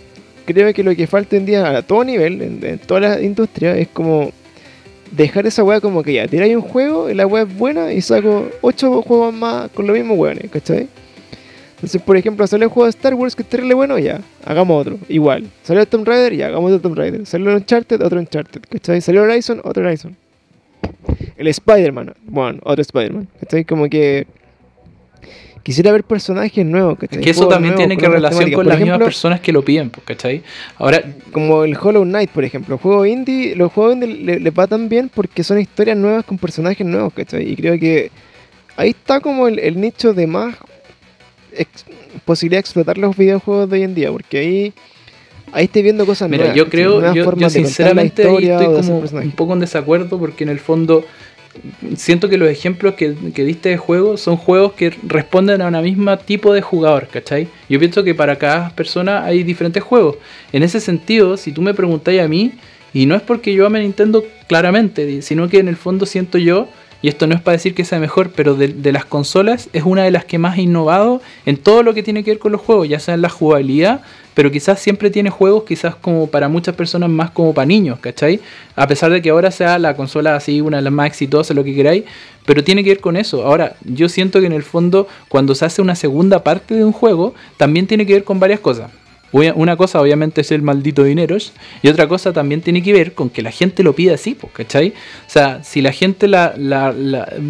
creo 0.54 0.72
que 0.72 0.82
lo 0.82 0.94
que 0.96 1.06
falta 1.06 1.36
hoy 1.36 1.40
en 1.40 1.46
día 1.46 1.76
a 1.76 1.82
todo 1.82 2.04
nivel, 2.04 2.40
en, 2.40 2.78
toda 2.78 3.00
la 3.00 3.20
industria, 3.20 3.76
es 3.76 3.88
como 3.88 4.32
dejar 5.10 5.46
esa 5.46 5.62
weá 5.62 5.80
como 5.80 6.02
que 6.02 6.14
ya, 6.14 6.26
tiráis 6.26 6.56
un 6.56 6.62
juego 6.62 7.10
y 7.10 7.14
la 7.14 7.26
weá 7.26 7.42
es 7.42 7.58
buena 7.58 7.92
y 7.92 8.00
saco 8.00 8.48
ocho 8.62 9.02
juegos 9.02 9.34
más 9.34 9.70
con 9.70 9.86
los 9.86 9.96
mismos 9.96 10.18
weones, 10.18 10.50
¿cachai? 10.50 10.88
Entonces, 11.76 12.02
por 12.02 12.16
ejemplo, 12.16 12.46
sale 12.46 12.64
el 12.64 12.70
juego 12.70 12.86
de 12.86 12.90
Star 12.90 13.14
Wars 13.14 13.36
que 13.36 13.42
es 13.42 13.48
terrible 13.48 13.74
bueno, 13.74 13.98
ya, 13.98 14.20
hagamos 14.44 14.80
otro, 14.80 14.98
igual. 15.08 15.48
Salió 15.62 15.82
el 15.82 15.86
Tomb 15.86 16.06
Raider, 16.06 16.34
ya, 16.34 16.46
hagamos 16.46 16.72
otro 16.72 16.80
Tomb 16.88 16.98
Raider. 16.98 17.26
Salió 17.26 17.54
Uncharted, 17.54 18.02
otro 18.02 18.18
Uncharted, 18.18 18.62
¿cachai? 18.68 19.00
Salió 19.00 19.22
Horizon, 19.22 19.60
otro 19.62 19.84
Horizon. 19.86 20.16
El 21.36 21.46
Spider-Man, 21.46 22.14
bueno, 22.24 22.58
otro 22.64 22.82
Spider-Man, 22.82 23.28
¿cachai? 23.38 23.64
Como 23.64 23.88
que 23.88 24.26
quisiera 25.68 25.92
ver 25.92 26.02
personajes 26.02 26.64
nuevos, 26.64 26.98
¿cachai? 26.98 27.20
Que 27.20 27.28
eso 27.28 27.40
Juegos 27.40 27.54
también 27.56 27.74
nuevos 27.74 27.88
tiene 27.90 28.00
que 28.00 28.08
relación 28.08 28.44
con 28.52 28.52
Por 28.54 28.64
las 28.64 28.76
mismas 28.78 28.88
ejemplo, 28.88 29.04
personas 29.04 29.40
que 29.40 29.52
lo 29.52 29.62
piden, 29.62 29.90
pues, 29.90 30.02
¿cachai? 30.06 30.42
Ahora, 30.78 31.02
como 31.30 31.62
el 31.64 31.76
Hollow 31.76 32.04
Knight, 32.04 32.30
por 32.30 32.42
ejemplo. 32.42 32.78
Juego 32.78 33.04
indie, 33.04 33.54
los 33.54 33.70
juegos 33.70 33.92
indie 33.96 34.08
le, 34.08 34.40
le 34.40 34.50
va 34.50 34.66
tan 34.66 34.88
bien 34.88 35.10
porque 35.14 35.44
son 35.44 35.60
historias 35.60 35.94
nuevas 35.98 36.24
con 36.24 36.38
personajes 36.38 36.86
nuevos, 36.86 37.12
¿cachai? 37.12 37.46
Y 37.52 37.54
creo 37.54 37.78
que 37.78 38.10
ahí 38.76 38.88
está 38.90 39.20
como 39.20 39.46
el, 39.46 39.58
el 39.58 39.78
nicho 39.78 40.14
de 40.14 40.26
más 40.26 40.56
ex- 41.52 41.84
posibilidad 42.24 42.56
de 42.56 42.60
explotar 42.60 42.96
los 42.96 43.14
videojuegos 43.14 43.68
de 43.68 43.76
hoy 43.76 43.82
en 43.82 43.94
día, 43.94 44.10
porque 44.10 44.38
ahí 44.38 44.72
ahí 45.52 45.64
estoy 45.64 45.82
viendo 45.82 46.06
cosas 46.06 46.30
Mira, 46.30 46.44
nuevas. 46.44 46.56
yo 46.56 46.70
creo, 46.70 47.12
yo, 47.12 47.50
sinceramente 47.50 48.22
estoy 48.22 48.48
como 48.48 49.00
un 49.00 49.32
poco 49.32 49.52
en 49.52 49.60
desacuerdo 49.60 50.18
porque 50.18 50.44
en 50.44 50.50
el 50.50 50.60
fondo 50.60 51.04
siento 51.96 52.28
que 52.28 52.38
los 52.38 52.48
ejemplos 52.48 52.94
que, 52.94 53.14
que 53.34 53.44
diste 53.44 53.70
de 53.70 53.76
juegos 53.76 54.20
son 54.20 54.36
juegos 54.36 54.72
que 54.72 54.90
responden 55.02 55.60
a 55.62 55.68
una 55.68 55.82
misma 55.82 56.16
tipo 56.16 56.52
de 56.52 56.62
jugador, 56.62 57.08
¿cachai? 57.08 57.48
Yo 57.68 57.78
pienso 57.78 58.04
que 58.04 58.14
para 58.14 58.36
cada 58.36 58.70
persona 58.70 59.24
hay 59.24 59.42
diferentes 59.42 59.82
juegos. 59.82 60.16
En 60.52 60.62
ese 60.62 60.80
sentido, 60.80 61.36
si 61.36 61.52
tú 61.52 61.62
me 61.62 61.74
preguntáis 61.74 62.20
a 62.20 62.28
mí, 62.28 62.52
y 62.94 63.06
no 63.06 63.14
es 63.14 63.22
porque 63.22 63.52
yo 63.52 63.66
ame 63.66 63.80
Nintendo 63.80 64.24
claramente, 64.46 65.22
sino 65.22 65.48
que 65.48 65.58
en 65.58 65.68
el 65.68 65.76
fondo 65.76 66.06
siento 66.06 66.38
yo, 66.38 66.68
y 67.00 67.08
esto 67.08 67.26
no 67.26 67.34
es 67.34 67.40
para 67.40 67.56
decir 67.56 67.74
que 67.74 67.84
sea 67.84 68.00
mejor, 68.00 68.32
pero 68.34 68.54
de, 68.54 68.68
de 68.68 68.92
las 68.92 69.04
consolas 69.04 69.68
es 69.72 69.84
una 69.84 70.02
de 70.02 70.10
las 70.10 70.24
que 70.24 70.38
más 70.38 70.58
ha 70.58 70.60
innovado 70.60 71.20
en 71.46 71.56
todo 71.56 71.82
lo 71.82 71.94
que 71.94 72.02
tiene 72.02 72.24
que 72.24 72.32
ver 72.32 72.38
con 72.38 72.52
los 72.52 72.60
juegos, 72.60 72.88
ya 72.88 72.98
sea 72.98 73.14
en 73.14 73.22
la 73.22 73.28
jugabilidad, 73.28 74.02
pero 74.38 74.52
quizás 74.52 74.78
siempre 74.78 75.10
tiene 75.10 75.30
juegos 75.30 75.64
quizás 75.64 75.96
como 75.96 76.28
para 76.28 76.48
muchas 76.48 76.76
personas 76.76 77.10
más 77.10 77.32
como 77.32 77.52
para 77.52 77.66
niños, 77.66 77.98
¿cachai? 77.98 78.38
A 78.76 78.86
pesar 78.86 79.10
de 79.10 79.20
que 79.20 79.30
ahora 79.30 79.50
sea 79.50 79.80
la 79.80 79.96
consola 79.96 80.36
así 80.36 80.60
una 80.60 80.76
de 80.76 80.84
las 80.84 80.92
más 80.92 81.08
exitosas, 81.08 81.56
lo 81.56 81.64
que 81.64 81.74
queráis, 81.74 82.04
pero 82.46 82.62
tiene 82.62 82.84
que 82.84 82.90
ver 82.90 83.00
con 83.00 83.16
eso. 83.16 83.44
Ahora, 83.44 83.74
yo 83.82 84.08
siento 84.08 84.38
que 84.38 84.46
en 84.46 84.52
el 84.52 84.62
fondo 84.62 85.08
cuando 85.28 85.56
se 85.56 85.64
hace 85.64 85.82
una 85.82 85.96
segunda 85.96 86.44
parte 86.44 86.74
de 86.74 86.84
un 86.84 86.92
juego, 86.92 87.34
también 87.56 87.88
tiene 87.88 88.06
que 88.06 88.12
ver 88.12 88.22
con 88.22 88.38
varias 88.38 88.60
cosas. 88.60 88.92
Una 89.32 89.76
cosa 89.76 90.00
obviamente 90.00 90.40
es 90.40 90.52
el 90.52 90.62
maldito 90.62 91.04
dinero 91.04 91.36
y 91.82 91.88
otra 91.88 92.08
cosa 92.08 92.32
también 92.32 92.62
tiene 92.62 92.82
que 92.82 92.94
ver 92.94 93.12
con 93.12 93.28
que 93.28 93.42
la 93.42 93.50
gente 93.50 93.82
lo 93.82 93.92
pide 93.92 94.14
así, 94.14 94.36
¿cachai? 94.52 94.88
O 95.26 95.30
sea, 95.30 95.62
si 95.62 95.82
la 95.82 95.92
gente 95.92 96.28
la, 96.28 96.54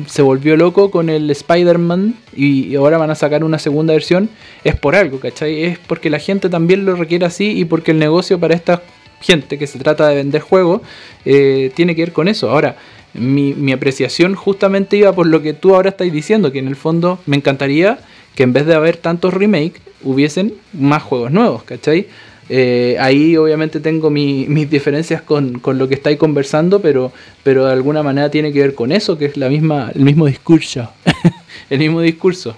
se 0.07 0.23
volvió 0.23 0.57
loco 0.57 0.91
con 0.91 1.09
el 1.09 1.31
Spider-Man 1.31 2.17
y, 2.35 2.67
y 2.67 2.75
ahora 2.75 2.99
van 2.99 3.11
a 3.11 3.15
sacar 3.15 3.45
una 3.45 3.61
segunda 3.61 3.93
versión, 3.93 4.29
es 4.65 4.75
por 4.75 4.97
algo, 4.97 5.21
¿cachai? 5.21 5.63
Es 5.63 5.79
porque 5.79 6.11
la 6.11 6.19
gente 6.19 6.49
también 6.49 6.85
lo 6.85 6.97
requiere 6.97 7.27
así 7.27 7.57
y 7.57 7.65
porque 7.65 7.93
el 7.93 8.01
negocio 8.01 8.41
para 8.41 8.55
esta 8.55 8.83
gente 9.21 9.59
que 9.59 9.67
se 9.67 9.79
trata 9.79 10.09
de 10.09 10.17
vender 10.17 10.41
juegos 10.41 10.83
eh, 11.25 11.71
tiene 11.75 11.95
que 11.95 12.03
ver 12.03 12.13
con 12.13 12.27
eso. 12.27 12.51
Ahora, 12.51 12.77
mi, 13.15 13.55
mi 13.55 13.73
apreciación 13.73 14.35
justamente 14.35 14.97
iba 14.97 15.13
por 15.13 15.27
lo 15.27 15.43
que 15.43 15.55
tú 15.55 15.75
ahora 15.75 15.91
estás 15.91 16.11
diciendo, 16.11 16.51
que 16.51 16.59
en 16.59 16.69
el 16.69 16.77
fondo 16.77 17.21
me 17.27 17.37
encantaría 17.37 17.99
que 18.35 18.43
en 18.43 18.53
vez 18.53 18.67
de 18.67 18.75
haber 18.75 18.97
tantos 18.97 19.35
remakes, 19.35 19.81
hubiesen 20.03 20.55
más 20.73 21.03
juegos 21.03 21.31
nuevos, 21.33 21.63
¿cachai? 21.65 22.07
Eh, 22.51 22.97
ahí 22.99 23.37
obviamente 23.37 23.79
tengo 23.81 24.09
mi- 24.11 24.47
mis 24.49 24.71
diferencias 24.71 25.21
con, 25.23 25.59
con 25.59 25.77
lo 25.79 25.87
que 25.89 25.95
estáis 25.95 26.17
conversando, 26.19 26.81
pero, 26.81 27.13
pero 27.43 27.67
de 27.67 27.73
alguna 27.73 28.03
manera 28.03 28.31
tiene 28.31 28.53
que 28.53 28.61
ver 28.61 28.75
con 28.75 28.91
eso, 28.93 29.19
que 29.19 29.27
es 29.27 29.37
la 29.37 29.49
misma, 29.49 29.91
el 29.95 30.03
mismo 30.03 30.27
discurso. 30.27 30.91
el 31.71 31.79
mismo 31.79 32.01
discurso. 32.01 32.57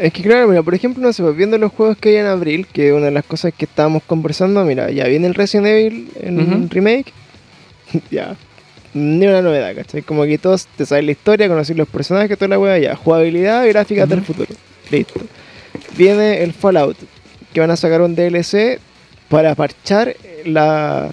Es 0.00 0.12
que 0.12 0.22
claro, 0.22 0.46
mira, 0.48 0.62
por 0.62 0.74
ejemplo, 0.74 1.02
no 1.02 1.12
sé, 1.12 1.22
pues, 1.24 1.36
viendo 1.36 1.58
los 1.58 1.72
juegos 1.72 1.96
que 1.98 2.10
hay 2.10 2.16
en 2.16 2.26
abril, 2.26 2.66
que 2.72 2.92
una 2.92 3.06
de 3.06 3.10
las 3.12 3.24
cosas 3.24 3.52
que 3.56 3.64
estábamos 3.64 4.02
conversando, 4.04 4.64
mira, 4.64 4.90
ya 4.90 5.04
viene 5.08 5.26
el 5.26 5.34
Resident 5.34 5.66
Evil 5.66 6.08
en 6.20 6.40
Ujú. 6.40 6.68
remake, 6.70 7.12
ya, 8.10 8.36
ni 8.94 9.26
una 9.26 9.42
novedad, 9.42 9.74
¿cachai? 9.74 10.02
Como 10.02 10.24
que 10.24 10.38
todos 10.38 10.66
te 10.76 10.86
saben 10.86 11.06
la 11.06 11.12
historia, 11.12 11.48
conocer 11.48 11.76
los 11.76 11.88
personajes, 11.88 12.36
toda 12.38 12.48
la 12.48 12.58
weá 12.58 12.78
ya. 12.78 12.94
Jugabilidad 12.96 13.66
gráficas 13.68 14.08
del 14.08 14.20
Ujú. 14.20 14.32
futuro. 14.34 14.54
Listo. 14.90 15.20
Viene 15.96 16.42
el 16.42 16.52
Fallout, 16.52 16.96
que 17.52 17.60
van 17.60 17.70
a 17.70 17.76
sacar 17.76 18.02
un 18.02 18.14
DLC 18.14 18.78
para 19.28 19.54
parchar 19.54 20.14
la 20.44 21.12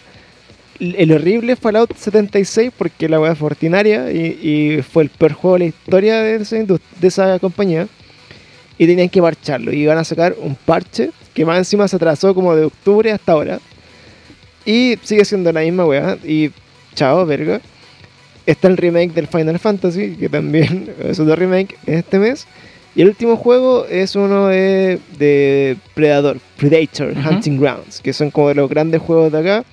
el 0.79 1.11
horrible 1.11 1.55
Fallout 1.55 1.95
76 1.95 2.71
porque 2.77 3.07
la 3.07 3.19
weá 3.19 3.35
fue 3.35 3.47
ordinaria 3.47 4.11
y, 4.11 4.81
fue 4.81 5.03
el 5.03 5.09
peor 5.09 5.33
juego 5.33 5.55
de 5.55 5.59
la 5.59 5.65
historia 5.65 6.21
de 6.21 6.77
esa, 7.01 7.39
compañía 7.39 7.87
y 8.77 8.85
tenían 8.85 9.09
que 9.09 9.21
parcharlo 9.21 9.71
y 9.71 9.85
van 9.85 9.97
a 9.97 10.03
sacar 10.03 10.35
un 10.37 10.55
parche 10.55 11.11
que 11.33 11.45
más 11.45 11.57
encima 11.57 11.87
se 11.87 11.95
atrasó 11.95 12.35
como 12.35 12.55
de 12.55 12.65
octubre 12.65 13.11
hasta 13.11 13.31
ahora 13.31 13.59
y 14.65 14.97
sigue 15.03 15.23
siendo 15.23 15.51
la 15.51 15.61
misma 15.61 15.85
weá 15.85 16.17
y 16.23 16.51
chao 16.93 17.25
verga. 17.25 17.61
Está 18.45 18.67
el 18.67 18.77
remake 18.77 19.13
del 19.13 19.27
Final 19.27 19.59
Fantasy 19.59 20.15
que 20.15 20.29
también 20.29 20.93
es 21.03 21.19
otro 21.19 21.35
remake 21.35 21.77
este 21.85 22.19
mes 22.19 22.47
y 22.95 23.01
el 23.01 23.09
último 23.09 23.35
juego 23.35 23.85
es 23.85 24.15
uno 24.15 24.47
de, 24.47 24.99
de 25.19 25.75
Predator, 25.93 26.37
Predator. 26.57 27.13
Hunting 27.29 27.59
Grounds, 27.59 27.99
que 28.01 28.13
son 28.13 28.31
como 28.31 28.47
de 28.49 28.55
los 28.55 28.69
grandes 28.69 29.01
juegos 29.01 29.31
de 29.31 29.39
acá. 29.39 29.65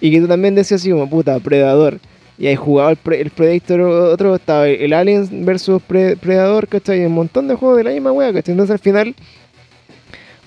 Y 0.00 0.10
que 0.10 0.20
tú 0.20 0.28
también 0.28 0.54
decías 0.54 0.80
así 0.80 0.90
como, 0.90 1.08
puta, 1.10 1.38
Predador. 1.40 1.98
Y 2.38 2.46
ahí 2.46 2.56
jugaba 2.56 2.90
el, 2.90 2.96
Pre- 2.96 3.20
el 3.20 3.30
Predator, 3.30 3.80
otro 3.82 4.34
estaba 4.34 4.66
el 4.68 4.92
Aliens 4.94 5.28
versus 5.30 5.82
Pre- 5.82 6.16
Predador, 6.16 6.68
¿cachai? 6.68 7.02
Y 7.02 7.04
un 7.04 7.12
montón 7.12 7.48
de 7.48 7.54
juegos 7.54 7.76
de 7.76 7.84
la 7.84 7.90
misma 7.90 8.12
wea, 8.12 8.32
¿cachai? 8.32 8.52
Entonces 8.52 8.72
al 8.72 8.78
final, 8.78 9.14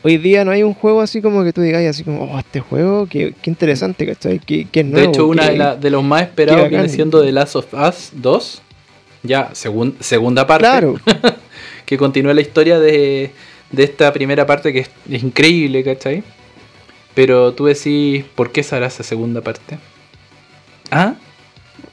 hoy 0.01 0.17
día 0.17 0.43
no 0.43 0.51
hay 0.51 0.63
un 0.63 0.73
juego 0.73 1.01
así 1.01 1.21
como 1.21 1.43
que 1.43 1.53
tú 1.53 1.61
digas 1.61 1.83
así 1.85 2.03
como, 2.03 2.23
oh, 2.23 2.39
este 2.39 2.59
juego, 2.61 3.05
qué, 3.07 3.33
qué 3.41 3.49
interesante, 3.49 4.05
¿cachai? 4.07 4.39
Qué, 4.39 4.67
qué 4.71 4.83
De 4.83 4.89
nuevo, 4.89 5.09
hecho, 5.11 5.27
una 5.27 5.49
de, 5.49 5.57
la- 5.57 5.75
de 5.75 5.89
los 5.89 6.03
más 6.03 6.23
esperados 6.23 6.67
viene 6.69 6.89
siendo 6.89 7.21
The 7.23 7.31
Last 7.31 7.55
of 7.55 7.73
Us 7.73 8.11
2. 8.13 8.61
Ya, 9.23 9.51
segun- 9.53 9.95
segunda 9.99 10.45
parte. 10.47 10.63
Claro, 10.65 10.95
Que 11.85 11.97
continúa 11.97 12.33
la 12.33 12.41
historia 12.41 12.79
de, 12.79 13.31
de 13.71 13.83
esta 13.83 14.11
primera 14.13 14.45
parte 14.45 14.71
que 14.73 14.79
es, 14.79 14.89
es 15.09 15.23
increíble, 15.23 15.83
¿cachai? 15.83 16.23
Pero 17.13 17.53
tú 17.53 17.65
decís, 17.65 18.23
¿por 18.35 18.51
qué 18.51 18.63
será 18.63 18.87
esa 18.87 19.03
segunda 19.03 19.41
parte? 19.41 19.77
¿Ah? 20.91 21.15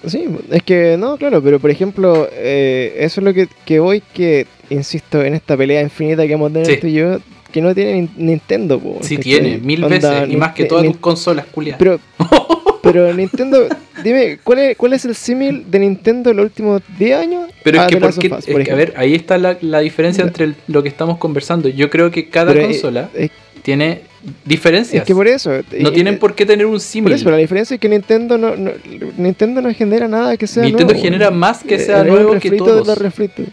Sí, 0.06 0.24
es 0.50 0.62
que 0.62 0.96
no, 0.98 1.16
claro, 1.18 1.42
pero 1.42 1.58
por 1.58 1.70
ejemplo, 1.70 2.28
eh, 2.32 2.94
eso 2.98 3.20
es 3.20 3.24
lo 3.24 3.34
que, 3.34 3.48
que 3.66 3.80
voy, 3.80 4.02
que 4.14 4.46
insisto, 4.70 5.22
en 5.22 5.34
esta 5.34 5.56
pelea 5.56 5.82
infinita 5.82 6.26
que 6.26 6.32
hemos 6.32 6.52
tenido 6.52 6.70
Sí. 6.72 6.78
tú 6.80 6.86
y 6.86 6.92
yo, 6.94 7.18
que 7.52 7.60
no 7.60 7.74
tiene 7.74 8.02
Nin- 8.02 8.10
Nintendo, 8.16 8.78
po, 8.78 8.98
Sí 9.02 9.18
tiene, 9.18 9.58
mil 9.58 9.84
veces. 9.84 10.28
Y 10.30 10.36
más 10.36 10.54
que 10.54 10.64
todas 10.64 10.86
tus 10.86 10.96
consolas, 10.98 11.46
culiadas. 11.46 11.78
Pero, 11.78 12.00
pero 12.82 13.12
Nintendo, 13.14 13.66
dime, 14.02 14.38
¿cuál 14.42 14.58
es, 14.60 14.76
¿cuál 14.76 14.92
es 14.94 15.04
el 15.04 15.14
símil 15.14 15.70
de 15.70 15.78
Nintendo 15.80 16.30
en 16.30 16.36
los 16.38 16.44
últimos 16.46 16.82
10 16.98 17.18
años? 17.18 17.50
Pero 17.62 17.80
es 17.82 17.86
que, 17.88 17.94
The 17.94 18.00
¿por 18.00 18.08
Last 18.08 18.18
qué- 18.20 18.26
of 18.32 18.38
Us, 18.38 18.48
es 18.48 18.52
por 18.54 18.64
que, 18.64 18.72
a 18.72 18.74
ver, 18.74 18.94
ahí 18.96 19.14
está 19.14 19.38
la, 19.38 19.56
la 19.60 19.80
diferencia 19.80 20.24
entre 20.24 20.44
el- 20.46 20.54
lo 20.68 20.82
que 20.82 20.88
estamos 20.88 21.18
conversando. 21.18 21.68
Yo 21.68 21.90
creo 21.90 22.10
que 22.10 22.28
cada 22.28 22.52
Pero, 22.52 22.64
eh, 22.64 22.70
consola 22.72 23.10
es, 23.14 23.30
tiene 23.62 24.00
diferencias. 24.44 25.02
es 25.02 25.06
que 25.06 25.14
por 25.14 25.26
eso. 25.28 25.50
no 25.50 25.88
eh, 25.88 25.92
tienen 25.92 26.14
eh, 26.14 26.16
por 26.18 26.34
qué 26.34 26.46
tener 26.46 26.66
un 26.66 26.72
Por 26.72 26.80
símil. 26.80 27.12
eso, 27.12 27.24
pero 27.24 27.36
la 27.36 27.40
diferencia 27.40 27.74
es 27.74 27.80
que 27.80 27.88
Nintendo 27.88 28.38
no, 28.38 28.56
no- 28.56 28.72
Nintendo 29.18 29.60
no 29.60 29.72
genera 29.74 30.08
nada 30.08 30.36
que 30.36 30.46
sea 30.46 30.62
Nintendo 30.62 30.92
nuevo. 30.94 31.04
genera 31.04 31.30
más 31.30 31.62
que 31.62 31.74
Eh, 31.74 31.78
sea 31.80 32.04
nuevo 32.04 32.38
que 32.38 32.50
todos. 32.52 32.88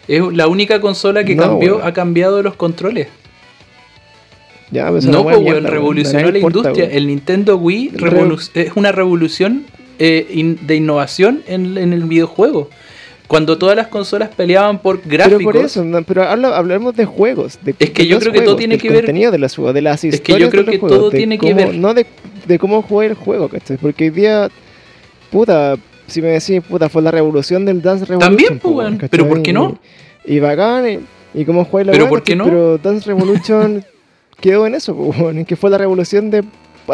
Es 0.07 0.21
la 0.33 0.47
única 0.47 0.79
consola 0.81 1.23
que 1.23 1.35
No, 1.35 1.43
cambió, 1.43 1.83
ha 1.83 1.93
cambiado 1.93 2.41
los 2.41 2.55
controles. 2.55 3.07
Ya, 4.71 4.89
pues, 4.89 5.05
No, 5.05 5.23
pues, 5.23 5.37
weón, 5.37 5.63
revolucionó 5.63 6.25
no 6.25 6.31
la 6.31 6.37
importa, 6.39 6.59
industria. 6.59 6.85
weón. 6.87 6.97
El 6.97 7.07
Nintendo 7.07 7.57
Wii 7.57 7.91
es 8.55 8.71
una 8.75 8.91
revolución 8.91 9.63
eh, 9.99 10.27
in- 10.31 10.59
de 10.67 10.75
innovación 10.75 11.41
en, 11.47 11.77
en 11.77 11.93
el 11.93 12.03
videojuego. 12.03 12.69
Cuando 13.27 13.57
todas 13.57 13.75
las 13.75 13.87
consolas 13.87 14.29
peleaban 14.29 14.79
por 14.79 15.01
gráficos. 15.03 15.39
Pero 15.39 15.51
por 15.51 15.57
eso, 15.57 15.83
no, 15.83 16.01
pero 16.03 16.23
habla- 16.23 16.55
hablemos 16.57 16.95
de 16.95 17.05
juegos. 17.05 17.59
de- 17.61 17.75
Es 17.79 17.89
que 17.91 18.03
de 18.03 18.07
yo 18.07 18.19
creo 18.19 18.31
que 18.31 18.41
todo 18.41 18.55
tiene 18.55 18.77
que 18.77 18.89
ver- 18.89 18.99
contenido 18.99 19.31
de 19.31 19.37
los 19.37 19.55
juegos, 19.55 19.73
de 19.73 19.81
las 19.81 20.01
que 20.01 20.11
yo 20.39 20.49
creo 20.49 20.65
que 20.65 20.77
juegos, 20.79 20.97
todo 20.97 21.09
tiene 21.11 21.37
que 21.37 21.53
ver. 21.53 21.75
No 21.75 21.93
de, 21.93 22.05
de 22.45 22.59
cómo 22.59 22.81
juega 22.81 23.11
el 23.11 23.17
juego, 23.17 23.49
¿cachai? 23.49 23.77
Porque 23.77 24.05
hoy 24.05 24.09
día, 24.11 24.49
puta, 25.31 25.75
si 26.07 26.21
me 26.21 26.29
decís, 26.29 26.61
puta, 26.67 26.87
fue 26.89 27.01
la 27.01 27.11
revolución 27.11 27.65
del 27.65 27.81
Dance 27.81 28.05
Revolution. 28.05 28.29
También, 28.37 28.59
pues, 28.59 28.75
weón, 28.75 28.97
pero 29.09 29.27
¿por 29.27 29.41
qué 29.41 29.51
no? 29.51 29.77
Y, 30.25 30.35
y 30.35 30.39
bacán, 30.39 30.85
y, 30.89 30.99
y 31.41 31.45
cómo 31.45 31.65
juega 31.65 31.87
la 31.87 31.91
Pero 31.93 32.07
¿por 32.07 32.23
qué 32.23 32.35
no? 32.35 32.45
Pero 32.45 32.77
Dance 32.77 33.07
Revolution 33.07 33.83
quedó 34.39 34.67
en 34.67 34.75
eso, 34.75 34.95
en 35.29 35.45
que 35.45 35.55
fue 35.55 35.69
la 35.69 35.77
revolución 35.77 36.29
de 36.29 36.43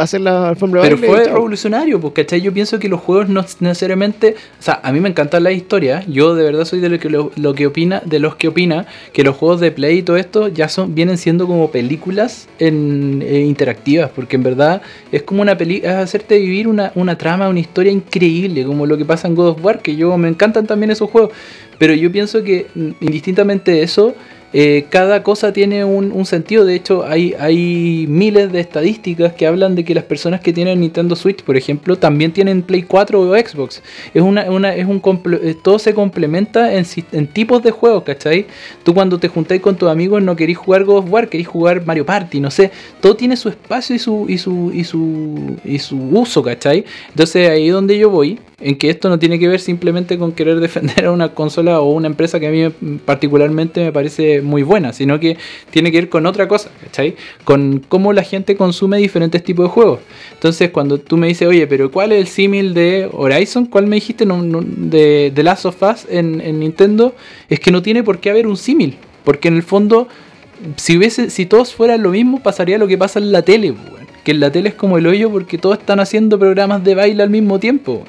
hacer 0.01 0.21
la 0.21 0.49
alfombra 0.49 0.81
Pero 0.81 0.95
baile 0.97 1.07
fue 1.07 1.23
revolucionario, 1.25 1.99
pues, 1.99 2.13
¿cachai? 2.13 2.41
Yo 2.41 2.53
pienso 2.53 2.79
que 2.79 2.89
los 2.89 2.99
juegos 2.99 3.29
no 3.29 3.45
necesariamente. 3.59 4.35
O 4.59 4.63
sea, 4.63 4.79
a 4.83 4.91
mí 4.91 4.99
me 4.99 5.09
encantan 5.09 5.43
las 5.43 5.53
historias. 5.53 6.05
Yo 6.07 6.35
de 6.35 6.43
verdad 6.43 6.65
soy 6.65 6.79
de 6.79 6.89
lo 6.89 6.99
que, 6.99 7.09
lo, 7.09 7.31
lo 7.35 7.53
que 7.53 7.67
opina, 7.67 8.01
de 8.05 8.19
los 8.19 8.35
que 8.35 8.47
opina 8.47 8.85
que 9.11 9.23
los 9.23 9.35
juegos 9.35 9.59
de 9.59 9.71
Play 9.71 9.99
y 9.99 10.03
todo 10.03 10.17
esto 10.17 10.47
ya 10.47 10.69
son, 10.69 10.95
vienen 10.95 11.17
siendo 11.17 11.47
como 11.47 11.71
películas 11.71 12.47
en, 12.59 13.23
eh, 13.25 13.41
interactivas. 13.41 14.09
Porque 14.09 14.35
en 14.35 14.43
verdad 14.43 14.81
es 15.11 15.23
como 15.23 15.41
una 15.41 15.57
película. 15.57 15.91
Es 15.91 15.97
hacerte 15.97 16.39
vivir 16.39 16.67
una, 16.67 16.91
una 16.95 17.17
trama, 17.17 17.49
una 17.49 17.59
historia 17.59 17.91
increíble. 17.91 18.65
Como 18.65 18.85
lo 18.85 18.97
que 18.97 19.05
pasa 19.05 19.27
en 19.27 19.35
God 19.35 19.49
of 19.49 19.63
War, 19.63 19.81
que 19.81 19.95
yo 19.95 20.17
me 20.17 20.27
encantan 20.27 20.65
también 20.65 20.91
esos 20.91 21.09
juegos. 21.09 21.31
Pero 21.77 21.93
yo 21.93 22.11
pienso 22.11 22.43
que 22.43 22.67
mm, 22.73 22.91
indistintamente 23.01 23.71
de 23.71 23.83
eso. 23.83 24.15
Eh, 24.53 24.85
cada 24.89 25.23
cosa 25.23 25.51
tiene 25.51 25.83
un, 25.83 26.25
sentido. 26.25 26.63
De 26.63 26.75
hecho, 26.75 27.05
hay, 27.05 27.33
hay 27.39 28.05
miles 28.07 28.51
de 28.51 28.59
estadísticas 28.59 29.33
que 29.33 29.47
hablan 29.47 29.75
de 29.75 29.83
que 29.83 29.95
las 29.95 30.03
personas 30.03 30.41
que 30.41 30.53
tienen 30.53 30.79
Nintendo 30.79 31.15
Switch, 31.15 31.43
por 31.43 31.57
ejemplo, 31.57 31.97
también 31.97 32.31
tienen 32.31 32.61
Play 32.61 32.83
4 32.83 33.19
o 33.19 33.35
Xbox. 33.35 33.81
Es 34.13 34.21
una, 34.21 34.43
una, 34.51 34.75
es 34.75 34.85
un 34.85 35.01
eh, 35.41 35.55
todo 35.61 35.79
se 35.79 35.93
complementa 35.93 36.73
en, 36.73 36.85
tipos 37.27 37.63
de 37.63 37.71
juegos, 37.71 38.03
¿cachai? 38.03 38.45
Tú 38.83 38.93
cuando 38.93 39.17
te 39.17 39.27
juntáis 39.27 39.61
con 39.61 39.75
tus 39.75 39.89
amigos 39.89 40.21
no 40.21 40.35
querís 40.35 40.57
jugar 40.57 40.83
God 40.83 40.97
of 40.97 41.11
War, 41.11 41.27
querís 41.29 41.47
jugar 41.47 41.85
Mario 41.85 42.05
Party, 42.05 42.39
no 42.39 42.51
sé. 42.51 42.71
Todo 43.01 43.15
tiene 43.15 43.35
su 43.35 43.49
espacio 43.49 43.95
y 43.95 43.99
su, 43.99 44.25
y 44.29 44.37
su, 44.37 44.71
y 44.73 44.83
su, 44.83 45.57
y 45.65 45.79
su 45.79 45.97
uso, 45.97 46.43
¿cachai? 46.43 46.85
Entonces 47.09 47.49
ahí 47.49 47.67
es 47.67 47.73
donde 47.73 47.97
yo 47.97 48.09
voy, 48.09 48.39
en 48.59 48.77
que 48.77 48.89
esto 48.89 49.09
no 49.09 49.19
tiene 49.19 49.39
que 49.39 49.47
ver 49.47 49.59
simplemente 49.59 50.17
con 50.17 50.31
querer 50.31 50.59
defender 50.59 51.05
a 51.05 51.11
una 51.11 51.33
consola 51.33 51.81
o 51.81 51.91
una 51.91 52.07
empresa 52.07 52.39
que 52.39 52.47
a 52.47 52.51
mí 52.51 52.61
me- 52.79 52.99
particularmente 52.99 53.83
me 53.83 53.91
parece 53.91 54.42
muy 54.43 54.63
buena, 54.63 54.93
sino 54.93 55.19
que 55.19 55.37
tiene 55.71 55.91
que 55.91 55.97
ver 55.97 56.09
con 56.09 56.25
otra 56.25 56.47
cosa, 56.47 56.69
¿cachai? 56.81 57.15
Con 57.43 57.83
cómo 57.87 58.13
la 58.13 58.23
gente 58.23 58.55
consume 58.55 58.97
diferentes 58.97 59.43
tipos 59.43 59.65
de 59.65 59.69
juegos. 59.69 59.99
Entonces 60.33 60.69
cuando 60.71 60.99
tú 60.99 61.17
me 61.17 61.27
dices, 61.27 61.47
oye, 61.47 61.67
pero 61.67 61.91
¿cuál 61.91 62.11
es 62.11 62.19
el 62.19 62.27
símil 62.27 62.73
de 62.73 63.09
Horizon? 63.11 63.65
¿Cuál 63.65 63.87
me 63.87 63.95
dijiste 63.95 64.25
de, 64.25 65.31
de 65.33 65.43
Last 65.43 65.65
of 65.65 65.81
Us 65.81 66.05
en, 66.09 66.41
en 66.41 66.59
Nintendo? 66.59 67.15
Es 67.49 67.59
que 67.59 67.71
no 67.71 67.81
tiene 67.81 68.03
por 68.03 68.19
qué 68.19 68.29
haber 68.29 68.47
un 68.47 68.57
símil, 68.57 68.97
porque 69.23 69.47
en 69.47 69.55
el 69.55 69.63
fondo 69.63 70.07
si 70.77 70.97
hubiese, 70.97 71.29
si 71.29 71.45
todos 71.45 71.73
fueran 71.73 72.03
lo 72.03 72.11
mismo, 72.11 72.41
pasaría 72.41 72.77
lo 72.77 72.87
que 72.87 72.97
pasa 72.97 73.19
en 73.19 73.31
la 73.31 73.41
tele, 73.41 73.73
que 74.23 74.31
en 74.31 74.39
la 74.39 74.51
tele 74.51 74.69
es 74.69 74.75
como 74.75 74.97
el 74.97 75.07
hoyo 75.07 75.29
porque 75.29 75.57
todos 75.57 75.77
están 75.79 75.99
haciendo 75.99 76.39
programas 76.39 76.83
de 76.83 76.95
baile 76.95 77.23
al 77.23 77.29
mismo 77.29 77.59
tiempo. 77.59 78.05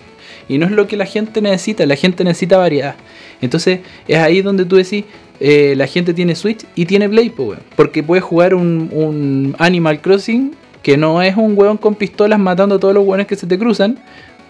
Y 0.49 0.59
no 0.59 0.67
es 0.67 0.73
lo 0.73 0.87
que 0.87 0.97
la 0.97 1.07
gente 1.07 1.41
necesita, 1.41 1.87
la 1.87 1.97
gente 1.97 2.25
necesita 2.25 2.59
variedad. 2.59 2.95
Entonces 3.41 3.81
es 4.09 4.19
ahí 4.19 4.43
donde 4.43 4.65
tú 4.65 4.77
decís, 4.77 5.05
eh, 5.41 5.75
la 5.77 5.87
gente 5.87 6.15
tiene 6.15 6.35
Switch 6.35 6.65
y 6.75 6.87
tiene 6.87 7.09
Play, 7.09 7.33
weón. 7.37 7.59
porque 7.77 8.03
puede 8.03 8.21
jugar 8.21 8.55
un, 8.55 8.89
un 8.93 9.55
Animal 9.59 10.01
Crossing 10.01 10.53
que 10.83 10.97
no 10.97 11.23
es 11.23 11.37
un 11.37 11.55
weón 11.57 11.77
con 11.79 11.95
pistolas 11.95 12.39
matando 12.39 12.75
a 12.77 12.79
todos 12.79 12.95
los 12.95 13.05
weones 13.07 13.27
que 13.27 13.37
se 13.37 13.47
te 13.47 13.59
cruzan. 13.59 13.99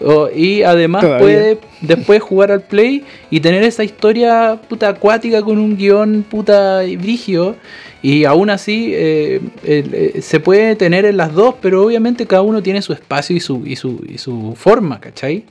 o- 0.01 0.29
y 0.29 0.61
además 0.63 1.01
Todavía. 1.03 1.19
puede 1.25 1.57
después 1.81 2.21
jugar 2.21 2.51
al 2.51 2.61
Play 2.61 3.03
y 3.31 3.39
tener 3.39 3.63
esa 3.63 3.83
historia 3.85 4.59
puta 4.67 4.89
acuática 4.89 5.41
con 5.41 5.57
un 5.57 5.77
guion 5.77 6.25
puta 6.29 6.81
brigio. 6.99 7.55
Y 8.01 8.25
aún 8.25 8.49
así 8.51 8.91
eh, 8.93 9.39
eh, 9.63 10.19
se 10.21 10.39
puede 10.39 10.75
tener 10.75 11.05
en 11.05 11.17
las 11.17 11.33
dos, 11.33 11.55
pero 11.61 11.83
obviamente 11.83 12.27
cada 12.27 12.41
uno 12.43 12.61
tiene 12.61 12.81
su 12.83 12.93
espacio 12.93 13.35
y 13.35 13.39
su, 13.39 13.63
y 13.65 13.77
su, 13.77 14.05
y 14.07 14.17
su 14.19 14.53
forma, 14.55 14.99
¿cachai? 14.99 15.45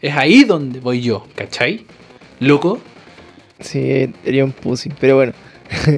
Es 0.00 0.14
ahí 0.16 0.44
donde 0.44 0.80
voy 0.80 1.00
yo, 1.00 1.26
¿cachai? 1.34 1.84
Loco, 2.40 2.80
Sí, 3.60 4.12
sería 4.24 4.44
un 4.44 4.52
pussy, 4.52 4.90
pero 5.00 5.16
bueno. 5.16 5.32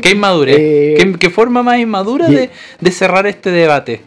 qué 0.02 0.10
inmadurez. 0.10 0.56
Eh, 0.60 0.94
¿Qué, 0.98 1.12
qué 1.18 1.30
forma 1.30 1.62
más 1.62 1.78
inmadura 1.78 2.28
de, 2.28 2.50
de 2.80 2.90
cerrar 2.90 3.26
este 3.26 3.50
debate. 3.50 4.00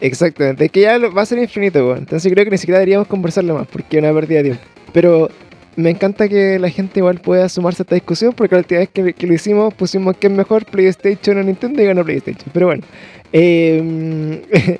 Exactamente, 0.00 0.66
es 0.66 0.70
que 0.70 0.80
ya 0.80 0.98
va 0.98 1.22
a 1.22 1.26
ser 1.26 1.38
infinito, 1.38 1.86
weón. 1.86 1.98
Entonces 1.98 2.30
creo 2.32 2.44
que 2.44 2.50
ni 2.50 2.58
siquiera 2.58 2.78
deberíamos 2.78 3.08
conversarlo 3.08 3.54
más, 3.54 3.66
porque 3.66 3.96
es 3.96 4.02
una 4.02 4.12
pérdida 4.12 4.38
de 4.38 4.44
tiempo. 4.44 4.62
Pero 4.92 5.30
me 5.76 5.90
encanta 5.90 6.28
que 6.28 6.58
la 6.58 6.68
gente 6.70 7.00
igual 7.00 7.20
pueda 7.20 7.48
sumarse 7.48 7.82
a 7.82 7.84
esta 7.84 7.94
discusión, 7.94 8.32
porque 8.34 8.54
la 8.54 8.60
última 8.60 8.80
vez 8.80 8.88
que, 8.90 9.12
que 9.12 9.26
lo 9.26 9.34
hicimos 9.34 9.72
pusimos 9.74 10.16
que 10.16 10.26
es 10.26 10.32
mejor 10.32 10.64
PlayStation 10.66 11.38
o 11.38 11.42
Nintendo 11.42 11.82
y 11.82 11.86
ganó 11.86 12.04
PlayStation. 12.04 12.50
Pero 12.52 12.66
bueno, 12.66 12.82
eh, 13.32 14.42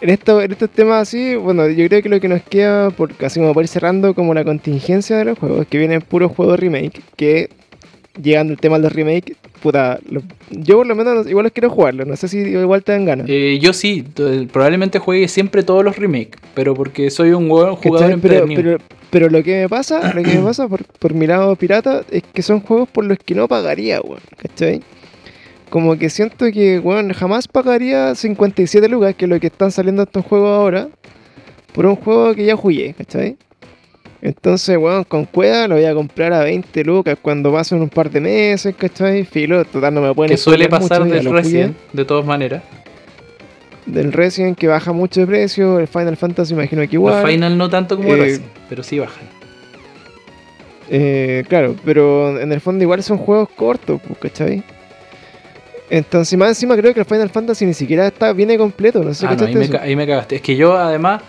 en, 0.00 0.10
esto, 0.10 0.40
en 0.42 0.52
estos 0.52 0.70
temas 0.70 1.02
así, 1.08 1.34
bueno, 1.36 1.68
yo 1.68 1.86
creo 1.88 2.02
que 2.02 2.08
lo 2.08 2.20
que 2.20 2.28
nos 2.28 2.42
queda, 2.42 2.90
por, 2.90 3.12
así 3.24 3.40
como 3.40 3.54
para 3.54 3.64
ir 3.64 3.68
cerrando 3.68 4.14
como 4.14 4.34
la 4.34 4.44
contingencia 4.44 5.16
de 5.18 5.24
los 5.24 5.38
juegos, 5.38 5.66
que 5.68 5.78
vienen 5.78 6.00
puros 6.02 6.32
juegos 6.32 6.58
remake, 6.60 7.00
que 7.16 7.48
llegando 8.22 8.52
al 8.52 8.58
tema 8.58 8.76
de 8.76 8.84
los 8.84 8.92
remake, 8.92 9.36
puta, 9.62 9.98
lo- 10.10 10.22
yo 10.50 10.76
por 10.78 10.86
lo 10.86 10.94
menos 10.94 11.28
igual 11.28 11.44
los 11.44 11.52
quiero 11.52 11.70
jugarlo, 11.70 12.04
no 12.04 12.16
sé 12.16 12.28
si 12.28 12.38
igual 12.38 12.82
te 12.82 12.92
dan 12.92 13.04
ganas. 13.04 13.26
Eh, 13.28 13.58
yo 13.60 13.72
sí, 13.72 14.04
probablemente 14.52 14.98
juegue 14.98 15.28
siempre 15.28 15.62
todos 15.62 15.84
los 15.84 15.96
remakes, 15.96 16.38
pero 16.54 16.74
porque 16.74 17.10
soy 17.10 17.30
un 17.32 17.50
hueón 17.50 17.76
jugador 17.76 18.06
pero, 18.06 18.14
empedernido. 18.14 18.62
pero, 18.62 18.78
pero 19.10 19.28
lo 19.30 19.42
que 19.42 19.62
me 19.62 19.68
pasa, 19.68 20.12
lo 20.14 20.22
que 20.22 20.34
me 20.34 20.42
pasa 20.44 20.66
por, 20.68 20.84
por 20.84 21.14
mi 21.14 21.26
lado 21.26 21.54
pirata 21.56 22.02
es 22.10 22.22
que 22.32 22.42
son 22.42 22.60
juegos 22.60 22.88
por 22.88 23.04
los 23.04 23.18
que 23.18 23.34
no 23.34 23.48
pagaría, 23.48 24.00
weón, 24.00 24.20
¿cachai? 24.36 24.82
Como 25.76 25.98
que 25.98 26.08
siento 26.08 26.46
que, 26.50 26.78
weón, 26.78 27.12
jamás 27.12 27.46
pagaría 27.46 28.14
57 28.14 28.88
lucas, 28.88 29.14
que 29.14 29.26
es 29.26 29.28
lo 29.28 29.38
que 29.38 29.48
están 29.48 29.70
saliendo 29.70 30.04
estos 30.04 30.24
juegos 30.24 30.48
ahora, 30.48 30.88
por 31.74 31.84
un 31.84 31.96
juego 31.96 32.34
que 32.34 32.46
ya 32.46 32.56
jugué, 32.56 32.94
¿cachai? 32.94 33.36
Entonces, 34.22 34.78
weón, 34.78 35.04
con 35.04 35.26
cueva 35.26 35.68
lo 35.68 35.74
voy 35.74 35.84
a 35.84 35.92
comprar 35.92 36.32
a 36.32 36.44
20 36.44 36.82
lucas 36.82 37.18
cuando 37.20 37.52
pasen 37.52 37.82
un 37.82 37.90
par 37.90 38.08
de 38.10 38.22
meses, 38.22 38.74
¿cachai? 38.74 39.26
Filo, 39.26 39.66
total 39.66 39.92
no 39.92 40.00
me 40.00 40.14
pueden 40.14 40.30
que 40.30 40.38
suele 40.38 40.66
pasar 40.66 41.04
mucho, 41.04 41.14
del. 41.14 41.30
Resident, 41.30 41.76
de 41.92 42.04
todas 42.06 42.24
maneras. 42.24 42.62
Del 43.84 44.14
Resident 44.14 44.56
que 44.56 44.68
baja 44.68 44.94
mucho 44.94 45.20
de 45.20 45.26
precio, 45.26 45.78
el 45.78 45.88
Final 45.88 46.16
Fantasy 46.16 46.54
imagino 46.54 46.88
que 46.88 46.96
igual. 46.96 47.20
Los 47.20 47.30
Final 47.30 47.58
no 47.58 47.68
tanto 47.68 47.98
como 47.98 48.14
Eh, 48.14 48.16
Resident, 48.16 48.50
pero 48.70 48.82
sí 48.82 48.98
bajan. 48.98 49.24
Eh, 50.88 51.44
claro, 51.50 51.76
pero 51.84 52.40
en 52.40 52.50
el 52.50 52.62
fondo 52.62 52.82
igual 52.82 53.02
son 53.02 53.18
juegos 53.18 53.50
cortos, 53.50 54.00
pues, 54.06 54.18
¿cachai? 54.18 54.64
Entonces, 55.88 56.36
más 56.38 56.48
encima 56.48 56.76
creo 56.76 56.92
que 56.92 57.00
el 57.00 57.06
Final 57.06 57.30
Fantasy 57.30 57.64
ni 57.66 57.74
siquiera 57.74 58.06
está, 58.08 58.32
viene 58.32 58.58
completo, 58.58 59.02
no 59.04 59.14
sé 59.14 59.26
Ah, 59.26 59.30
no, 59.30 59.36
¿cachaste 59.36 59.58
ahí, 59.62 59.68
me, 59.68 59.78
ahí 59.78 59.96
me 59.96 60.06
cagaste. 60.06 60.36
Es 60.36 60.42
que 60.42 60.56
yo 60.56 60.76
además, 60.76 61.22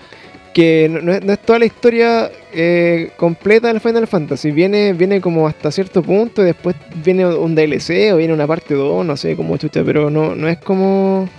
Que 0.53 0.89
no, 0.89 1.01
no 1.01 1.33
es, 1.33 1.39
toda 1.39 1.59
la 1.59 1.65
historia 1.65 2.31
eh, 2.51 3.11
completa 3.17 3.67
del 3.67 3.79
Final 3.79 4.07
Fantasy, 4.07 4.49
viene, 4.51 4.93
viene 4.93 5.21
como 5.21 5.47
hasta 5.47 5.69
cierto 5.71 6.01
punto 6.01 6.41
y 6.41 6.45
después 6.45 6.75
viene 7.03 7.25
un 7.27 7.53
DLC 7.53 8.11
o 8.13 8.17
viene 8.17 8.33
una 8.33 8.47
parte 8.47 8.73
2, 8.73 9.05
no 9.05 9.15
sé 9.15 9.35
cómo 9.35 9.57
chucha, 9.57 9.83
pero 9.83 10.09
no, 10.09 10.33
no 10.35 10.47
es 10.47 10.57
como... 10.57 11.29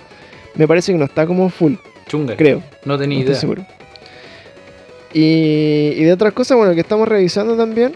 Me 0.55 0.65
parece 0.67 0.93
que 0.93 0.97
no 0.97 1.05
está 1.05 1.25
como 1.27 1.49
full, 1.49 1.73
chunga, 2.07 2.35
creo. 2.37 2.63
no 2.85 2.97
tenía 2.97 3.17
No 3.17 3.21
estoy 3.21 3.31
idea. 3.31 3.35
seguro. 3.41 3.65
Y, 5.13 5.93
y 5.97 6.03
de 6.03 6.13
otras 6.13 6.33
cosas, 6.33 6.57
bueno, 6.57 6.73
que 6.73 6.81
estamos 6.81 7.07
revisando 7.07 7.57
también. 7.57 7.93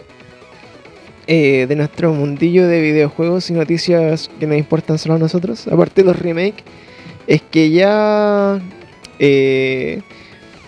Eh, 1.26 1.66
de 1.66 1.76
nuestro 1.76 2.12
mundillo 2.12 2.66
de 2.66 2.80
videojuegos 2.80 3.50
y 3.50 3.54
noticias 3.54 4.30
que 4.38 4.46
nos 4.46 4.58
importan 4.58 4.98
solo 4.98 5.14
a 5.14 5.18
nosotros, 5.18 5.66
aparte 5.68 6.02
de 6.02 6.08
los 6.08 6.18
remakes, 6.18 6.64
es 7.26 7.42
que 7.42 7.70
ya. 7.70 8.60
eh, 9.18 10.02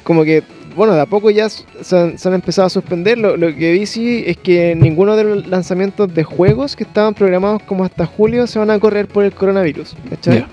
como 0.03 0.24
que. 0.24 0.43
Bueno, 0.74 0.93
de 0.93 1.01
a 1.01 1.07
poco 1.07 1.31
ya 1.31 1.49
se 1.49 1.97
han, 1.97 2.35
empezado 2.35 2.66
a 2.66 2.70
suspender. 2.70 3.16
Lo, 3.16 3.39
lo 3.39 3.55
que 3.55 3.73
vi 3.73 3.87
sí 3.87 4.24
es 4.27 4.37
que 4.37 4.74
ninguno 4.74 5.16
de 5.16 5.24
los 5.24 5.47
lanzamientos 5.47 6.15
de 6.15 6.23
juegos 6.23 6.77
que 6.77 6.85
estaban 6.85 7.15
programados 7.15 7.62
como 7.62 7.83
hasta 7.83 8.05
julio 8.05 8.47
se 8.47 8.59
van 8.59 8.70
a 8.70 8.78
correr 8.78 9.09
por 9.09 9.24
el 9.24 9.33
coronavirus. 9.33 9.97
¿Cachai? 10.11 10.47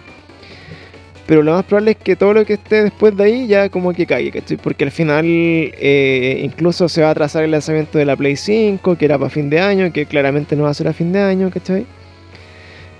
Pero 1.26 1.42
lo 1.42 1.54
más 1.54 1.64
probable 1.64 1.92
es 1.92 1.98
que 1.98 2.16
todo 2.16 2.34
lo 2.34 2.46
que 2.46 2.54
esté 2.54 2.84
después 2.84 3.16
de 3.16 3.24
ahí 3.24 3.48
ya 3.48 3.70
como 3.70 3.94
que 3.94 4.06
caiga, 4.06 4.42
¿cachai? 4.42 4.58
Porque 4.58 4.84
al 4.84 4.92
final 4.92 5.26
eh, 5.26 6.42
incluso 6.44 6.90
se 6.90 7.02
va 7.02 7.08
a 7.08 7.12
atrasar 7.12 7.44
el 7.44 7.52
lanzamiento 7.52 7.98
de 7.98 8.06
la 8.06 8.18
Play 8.18 8.36
5, 8.36 8.98
que 8.98 9.06
era 9.06 9.18
para 9.18 9.30
fin 9.30 9.50
de 9.50 9.62
año, 9.62 9.92
que 9.94 10.06
claramente 10.06 10.56
no 10.56 10.64
va 10.64 10.70
a 10.70 10.74
ser 10.74 10.90
a 10.90 10.94
fin 10.94 11.14
de 11.14 11.22
año, 11.22 11.50
¿cachai? 11.50 11.86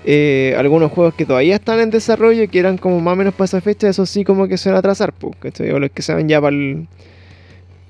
Eh, 0.06 0.54
algunos 0.56 0.90
juegos 0.90 1.14
que 1.14 1.26
todavía 1.26 1.56
están 1.56 1.80
en 1.80 1.90
desarrollo, 1.90 2.48
que 2.48 2.58
eran 2.58 2.78
como 2.78 2.98
más 3.00 3.12
o 3.12 3.16
menos 3.16 3.34
para 3.34 3.44
esa 3.46 3.60
fecha, 3.60 3.88
eso 3.88 4.06
sí 4.06 4.24
como 4.24 4.48
que 4.48 4.56
se 4.56 4.70
van 4.70 4.76
a 4.76 4.78
atrasar, 4.78 5.12
pues, 5.12 5.36
¿cachai? 5.38 5.70
O 5.72 5.78
los 5.78 5.90
que 5.90 6.00
se 6.00 6.14
van 6.14 6.26
ya 6.26 6.40
para 6.40 6.56
el, 6.56 6.86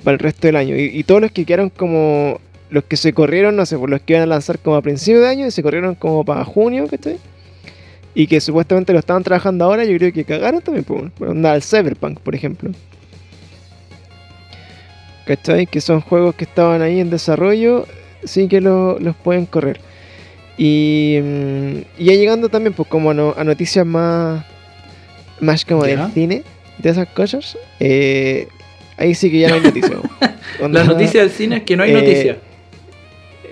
para 0.03 0.15
el 0.15 0.19
resto 0.19 0.49
del 0.49 0.57
año. 0.57 0.77
Y, 0.77 0.91
y 0.99 1.05
todos 1.05 1.21
los 1.21 1.31
que 1.31 1.45
quedaron 1.45 1.71
como... 1.71 2.41
Los 2.71 2.85
que 2.85 2.97
se 2.97 3.13
corrieron, 3.13 3.55
no 3.55 3.67
sé, 3.67 3.79
por 3.79 3.89
los 3.89 4.01
que 4.01 4.15
iban 4.15 4.25
a 4.25 4.27
lanzar 4.27 4.59
como 4.59 4.75
a 4.75 4.83
principio 4.83 5.21
de 5.21 5.29
año 5.29 5.47
y 5.47 5.53
se 5.53 5.63
corrieron 5.63 5.95
como 5.95 6.25
para 6.25 6.45
junio, 6.45 6.89
¿cachai? 6.89 7.19
Y 8.15 8.27
que 8.27 8.41
supuestamente 8.41 8.93
lo 8.93 8.99
estaban 9.01 9.23
trabajando 9.25 9.65
ahora, 9.65 9.85
yo 9.85 9.97
creo 9.99 10.13
que 10.13 10.25
cagaron 10.25 10.61
también, 10.63 10.85
pues, 10.85 11.11
por 11.19 11.29
onda, 11.29 11.55
el 11.55 11.63
Cyberpunk, 11.63 12.21
por 12.21 12.35
ejemplo. 12.35 12.71
¿Cachai? 15.27 15.67
Que 15.67 15.81
son 15.81 16.01
juegos 16.01 16.35
que 16.35 16.45
estaban 16.45 16.83
ahí 16.83 17.01
en 17.01 17.11
desarrollo, 17.11 17.87
sí 18.25 18.47
que 18.49 18.61
lo- 18.61 18.99
los 18.99 19.17
pueden 19.17 19.47
correr. 19.47 19.81
Y, 20.59 21.19
mm, 21.23 21.77
y 21.99 22.05
ya 22.05 22.13
llegando 22.13 22.49
también, 22.49 22.75
pues, 22.75 22.89
como 22.89 23.11
a, 23.11 23.15
no- 23.15 23.35
a 23.37 23.43
noticias 23.43 23.87
más, 23.87 24.45
más 25.41 25.65
como 25.65 25.87
Ya. 25.87 25.97
del 26.05 26.13
cine, 26.13 26.43
de 26.79 26.91
esas 26.91 27.09
cosas, 27.09 27.57
eh, 27.81 28.49
ahí 28.99 29.15
sí 29.15 29.31
que 29.31 29.41
ya 29.41 29.49
no 29.49 29.55
hay 29.57 29.61
noticias. 29.63 29.93
La 30.61 30.85
noticia 30.85 31.23
del 31.23 31.31
cine 31.31 31.57
es 31.57 31.63
que 31.65 31.77
no 31.77 31.83
hay 31.83 31.91
eh, 31.91 31.95
noticia. 31.95 32.39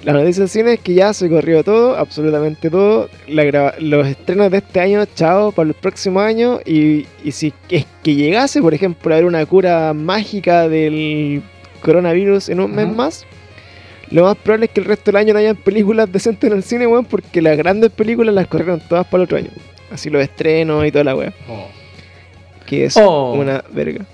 La 0.04 0.12
noticia 0.12 0.40
del 0.40 0.48
cine 0.48 0.72
es 0.74 0.80
que 0.80 0.94
ya 0.94 1.12
se 1.14 1.28
corrió 1.28 1.62
todo, 1.62 1.96
absolutamente 1.96 2.70
todo. 2.70 3.08
La 3.28 3.74
los 3.78 4.06
estrenos 4.06 4.50
de 4.50 4.58
este 4.58 4.80
año, 4.80 5.04
chao, 5.14 5.52
para 5.52 5.68
el 5.68 5.74
próximo 5.74 6.20
año. 6.20 6.60
Y, 6.64 7.06
y 7.22 7.30
si 7.32 7.52
es 7.68 7.86
que 8.02 8.14
llegase, 8.14 8.60
por 8.60 8.74
ejemplo, 8.74 9.12
a 9.12 9.16
haber 9.16 9.26
una 9.26 9.44
cura 9.46 9.92
mágica 9.94 10.68
del 10.68 11.42
coronavirus 11.82 12.48
en 12.48 12.60
un 12.60 12.74
mes 12.74 12.88
más, 12.88 13.24
lo 14.10 14.24
más 14.24 14.36
probable 14.36 14.66
es 14.66 14.72
que 14.72 14.80
el 14.80 14.86
resto 14.86 15.10
del 15.10 15.16
año 15.16 15.32
no 15.32 15.38
hayan 15.38 15.56
películas 15.56 16.10
decentes 16.10 16.50
en 16.50 16.56
el 16.56 16.62
cine, 16.62 16.86
weón, 16.86 17.04
porque 17.04 17.40
las 17.40 17.56
grandes 17.56 17.90
películas 17.90 18.34
las 18.34 18.46
corrieron 18.46 18.80
todas 18.88 19.06
para 19.06 19.22
el 19.22 19.24
otro 19.24 19.38
año. 19.38 19.50
Así 19.90 20.10
los 20.10 20.22
estrenos 20.22 20.84
y 20.86 20.90
toda 20.90 21.04
la 21.04 21.14
weá, 21.16 21.32
que 22.66 22.86
es 22.86 22.96
Oh. 22.96 23.34
una 23.34 23.62
verga. 23.72 24.04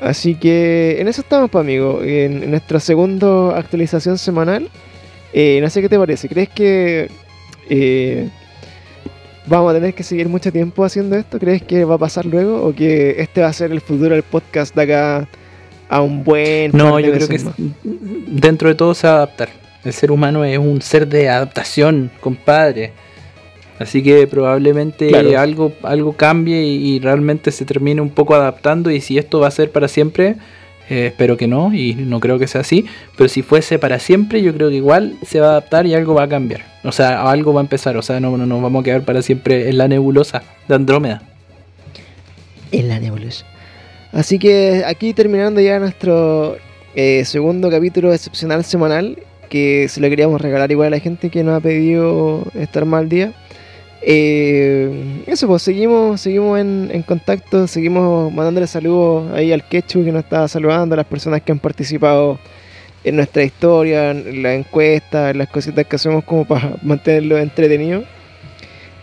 Así 0.00 0.34
que 0.34 1.00
en 1.00 1.08
eso 1.08 1.20
estamos, 1.22 1.50
pues, 1.50 1.60
amigo. 1.60 2.00
En, 2.02 2.42
en 2.42 2.50
nuestra 2.50 2.80
segunda 2.80 3.56
actualización 3.58 4.16
semanal. 4.18 4.68
Eh, 5.32 5.58
no 5.60 5.68
sé 5.70 5.80
qué 5.82 5.88
te 5.88 5.98
parece. 5.98 6.28
¿Crees 6.28 6.48
que 6.48 7.10
eh, 7.68 8.28
vamos 9.46 9.70
a 9.70 9.74
tener 9.74 9.94
que 9.94 10.02
seguir 10.02 10.28
mucho 10.28 10.50
tiempo 10.52 10.84
haciendo 10.84 11.16
esto? 11.16 11.38
¿Crees 11.38 11.62
que 11.62 11.84
va 11.84 11.96
a 11.96 11.98
pasar 11.98 12.24
luego? 12.26 12.62
¿O 12.64 12.74
que 12.74 13.16
este 13.18 13.40
va 13.42 13.48
a 13.48 13.52
ser 13.52 13.72
el 13.72 13.80
futuro 13.80 14.14
del 14.14 14.22
podcast 14.22 14.74
de 14.74 14.82
acá 14.82 15.28
a 15.88 16.02
un 16.02 16.22
buen. 16.24 16.70
No, 16.74 17.00
yo 17.00 17.12
creo 17.12 17.28
que 17.28 17.38
más? 17.38 17.54
dentro 17.82 18.68
de 18.68 18.74
todo 18.74 18.94
se 18.94 19.06
va 19.06 19.14
a 19.14 19.16
adaptar. 19.16 19.48
El 19.84 19.92
ser 19.92 20.10
humano 20.10 20.44
es 20.44 20.58
un 20.58 20.82
ser 20.82 21.06
de 21.08 21.28
adaptación, 21.28 22.10
compadre. 22.20 22.92
Así 23.78 24.02
que 24.02 24.26
probablemente 24.26 25.08
Claro. 25.08 25.38
algo, 25.38 25.72
algo 25.82 26.12
cambie 26.12 26.62
y, 26.64 26.94
y 26.96 26.98
realmente 26.98 27.52
se 27.52 27.64
termine 27.64 28.00
un 28.02 28.10
poco 28.10 28.34
adaptando. 28.34 28.90
Y 28.90 29.00
si 29.00 29.18
esto 29.18 29.40
va 29.40 29.48
a 29.48 29.52
ser 29.52 29.70
para 29.70 29.88
siempre, 29.88 30.36
eh, 30.90 31.06
espero 31.06 31.36
que 31.36 31.46
no, 31.46 31.74
y 31.74 31.94
no 31.94 32.20
creo 32.20 32.38
que 32.38 32.46
sea 32.46 32.62
así. 32.62 32.86
Pero 33.16 33.28
si 33.28 33.42
fuese 33.42 33.78
para 33.78 33.98
siempre, 33.98 34.42
yo 34.42 34.54
creo 34.54 34.68
que 34.68 34.76
igual 34.76 35.16
se 35.26 35.40
va 35.40 35.48
a 35.48 35.50
adaptar 35.50 35.86
y 35.86 35.94
algo 35.94 36.14
va 36.14 36.24
a 36.24 36.28
cambiar. 36.28 36.62
O 36.84 36.92
sea, 36.92 37.28
algo 37.30 37.52
va 37.52 37.60
a 37.60 37.64
empezar. 37.64 37.96
O 37.96 38.02
sea, 38.02 38.20
no 38.20 38.36
no 38.36 38.46
nos 38.46 38.62
vamos 38.62 38.80
a 38.80 38.84
quedar 38.84 39.02
para 39.02 39.22
siempre 39.22 39.68
en 39.68 39.78
la 39.78 39.88
nebulosa 39.88 40.42
de 40.68 40.74
Andrómeda. 40.74 41.22
En 42.72 42.88
la 42.88 42.98
nebulosa. 42.98 43.46
Así 44.12 44.38
que 44.38 44.84
aquí 44.86 45.12
terminando 45.12 45.60
ya 45.60 45.78
nuestro 45.78 46.56
eh, 46.94 47.24
segundo 47.24 47.70
capítulo 47.70 48.12
excepcional 48.12 48.64
semanal, 48.64 49.18
que 49.48 49.88
se 49.88 50.00
lo 50.00 50.08
queríamos 50.08 50.40
regalar 50.40 50.70
igual 50.70 50.88
a 50.88 50.96
la 50.96 51.00
gente 51.00 51.30
que 51.30 51.44
nos 51.44 51.56
ha 51.56 51.60
pedido 51.60 52.44
estar 52.54 52.84
mal 52.84 53.08
día. 53.08 53.32
Eh, 54.00 55.24
eso, 55.26 55.46
pues 55.48 55.62
seguimos, 55.62 56.20
seguimos 56.20 56.58
en, 56.60 57.02
contacto, 57.02 57.66
seguimos 57.66 58.32
mandándole 58.32 58.66
saludos 58.66 59.32
ahí 59.32 59.52
al 59.52 59.66
Quechu 59.66 60.04
que 60.04 60.12
nos 60.12 60.24
está 60.24 60.46
saludando, 60.48 60.94
a 60.94 60.96
las 60.98 61.06
personas 61.06 61.42
que 61.42 61.52
han 61.52 61.58
participado 61.58 62.38
en 63.04 63.16
nuestra 63.16 63.42
historia, 63.42 64.10
en 64.10 64.42
la 64.42 64.54
encuesta, 64.54 65.30
en 65.30 65.38
las 65.38 65.48
cositas 65.48 65.86
que 65.86 65.96
hacemos 65.96 66.24
como 66.24 66.44
para 66.44 66.76
mantenerlo 66.82 67.38
entretenido. 67.38 68.04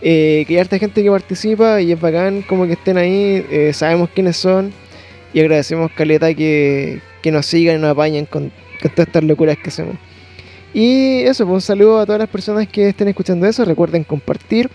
Eh, 0.02 0.44
que 0.46 0.54
hay 0.54 0.60
harta 0.60 0.78
gente 0.78 1.02
que 1.02 1.10
participa 1.10 1.80
y 1.80 1.92
es 1.92 2.00
bacán 2.00 2.42
como 2.42 2.66
que 2.66 2.74
estén 2.74 2.98
ahí, 2.98 3.44
eh, 3.50 3.72
sabemos 3.72 4.10
quiénes 4.14 4.36
son 4.36 4.72
y 5.32 5.40
agradecemos 5.40 5.90
Caleta 5.92 6.32
que, 6.34 7.00
que 7.22 7.30
nos 7.32 7.46
sigan 7.46 7.76
y 7.76 7.78
nos 7.78 7.90
apañen 7.90 8.26
con, 8.26 8.52
con 8.80 8.90
todas 8.90 9.08
estas 9.08 9.24
locuras 9.24 9.56
que 9.56 9.70
hacemos. 9.70 9.96
Y 10.74 11.20
eso, 11.20 11.44
pues 11.46 11.54
un 11.54 11.60
saludo 11.62 12.00
a 12.00 12.06
todas 12.06 12.18
las 12.18 12.28
personas 12.28 12.68
que 12.68 12.90
estén 12.90 13.08
escuchando 13.08 13.46
eso, 13.46 13.64
recuerden 13.64 14.04
compartir, 14.04 14.70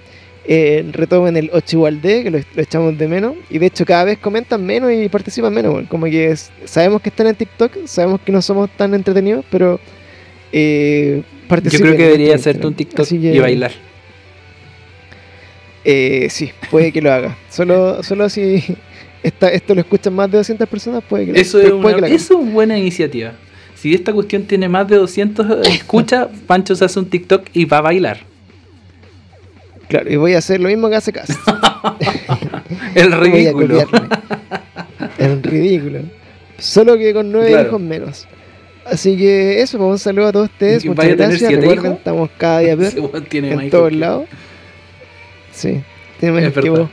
eh, 0.45 0.83
retomen 0.91 1.37
el 1.37 1.49
8 1.53 1.75
igual 1.77 2.01
de, 2.01 2.23
que 2.23 2.31
lo, 2.31 2.39
lo 2.39 2.61
echamos 2.61 2.97
de 2.97 3.07
menos, 3.07 3.35
y 3.49 3.57
de 3.59 3.67
hecho 3.67 3.85
cada 3.85 4.03
vez 4.05 4.17
comentan 4.17 4.65
menos 4.65 4.91
y 4.91 5.07
participan 5.09 5.53
menos, 5.53 5.73
weón. 5.73 5.85
como 5.85 6.05
que 6.07 6.31
es- 6.31 6.51
sabemos 6.65 7.01
que 7.01 7.09
están 7.09 7.27
en 7.27 7.35
TikTok, 7.35 7.85
sabemos 7.85 8.21
que 8.21 8.31
no 8.31 8.41
somos 8.41 8.69
tan 8.75 8.93
entretenidos, 8.93 9.45
pero 9.51 9.79
eh, 10.51 11.23
Yo 11.49 11.79
creo 11.79 11.95
que 11.97 12.03
debería 12.03 12.27
nuestro 12.29 12.51
hacerte 12.51 12.67
un. 12.67 12.73
TikTok 12.73 13.07
que- 13.07 13.15
y 13.15 13.39
bailar. 13.39 13.71
Eh, 15.83 16.27
sí, 16.29 16.51
puede 16.69 16.91
que 16.91 17.01
lo 17.01 17.11
haga. 17.11 17.37
Solo, 17.49 18.03
solo 18.03 18.29
si 18.29 18.63
esta, 19.23 19.49
esto 19.49 19.73
lo 19.73 19.81
escuchan 19.81 20.13
más 20.13 20.29
de 20.31 20.37
200 20.37 20.67
personas, 20.67 21.03
puede 21.07 21.25
que 21.27 21.33
lo 21.33 21.39
Eso 21.39 21.59
es, 21.59 21.71
una, 21.71 22.07
que 22.07 22.13
eso 22.15 22.39
es 22.41 22.51
buena 22.51 22.77
iniciativa. 22.77 23.33
Si 23.75 23.93
esta 23.93 24.13
cuestión 24.13 24.43
tiene 24.43 24.69
más 24.69 24.87
de 24.87 24.97
200 24.97 25.67
escuchas, 25.67 26.27
Pancho 26.45 26.75
se 26.75 26.85
hace 26.85 26.99
un 26.99 27.05
TikTok 27.09 27.47
y 27.53 27.65
va 27.65 27.77
a 27.77 27.81
bailar. 27.81 28.19
Claro, 29.91 30.09
y 30.09 30.15
voy 30.15 30.35
a 30.35 30.37
hacer 30.37 30.61
lo 30.61 30.69
mismo 30.69 30.89
que 30.89 30.95
hace 30.95 31.11
Cast. 31.11 31.31
El 32.95 33.11
ridículo. 33.19 33.85
El 35.17 35.43
ridículo. 35.43 35.99
Solo 36.57 36.97
que 36.97 37.13
con 37.13 37.29
nueve 37.29 37.61
hijos 37.61 37.81
menos. 37.81 38.25
Así 38.85 39.17
que 39.17 39.61
eso, 39.61 39.77
pues 39.77 39.89
un 39.89 39.99
saludo 39.99 40.27
a 40.27 40.31
todos 40.31 40.49
ustedes. 40.49 40.85
Muchas 40.85 41.09
gracias. 41.09 41.51
Recuerden, 41.51 41.91
estamos 41.91 42.29
cada 42.37 42.59
día 42.59 42.77
peor. 42.77 42.93
en 43.33 43.69
todos 43.69 43.91
lados. 43.91 44.29
Sí, 45.51 45.81
tiene 46.21 46.49
más. 46.49 46.89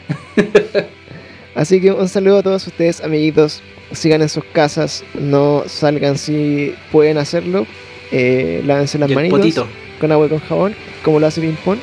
Así 1.54 1.80
que 1.80 1.92
un 1.92 2.08
saludo 2.08 2.38
a 2.38 2.42
todos 2.42 2.66
ustedes, 2.66 3.00
amiguitos. 3.00 3.62
Sigan 3.92 4.22
en 4.22 4.28
sus 4.28 4.42
casas, 4.42 5.04
no 5.14 5.62
salgan 5.68 6.18
si 6.18 6.74
pueden 6.90 7.16
hacerlo. 7.16 7.64
Eh, 8.10 8.60
lávense 8.66 8.98
las 8.98 9.08
manitas 9.08 9.64
con 10.00 10.10
agua 10.10 10.26
y 10.26 10.30
con 10.30 10.40
jabón, 10.40 10.74
como 11.04 11.20
lo 11.20 11.28
hace 11.28 11.40
Ping 11.40 11.54
Pong. 11.64 11.78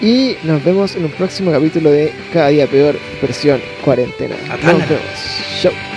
Y 0.00 0.36
nos 0.44 0.64
vemos 0.64 0.96
en 0.96 1.04
un 1.04 1.10
próximo 1.10 1.52
capítulo 1.52 1.90
de 1.90 2.12
Cada 2.32 2.48
Día 2.48 2.66
Peor, 2.66 2.98
versión 3.20 3.60
cuarentena. 3.84 4.34
Hasta 4.50 4.72
nos 4.72 4.88
vemos. 4.88 5.04
Chau. 5.60 5.89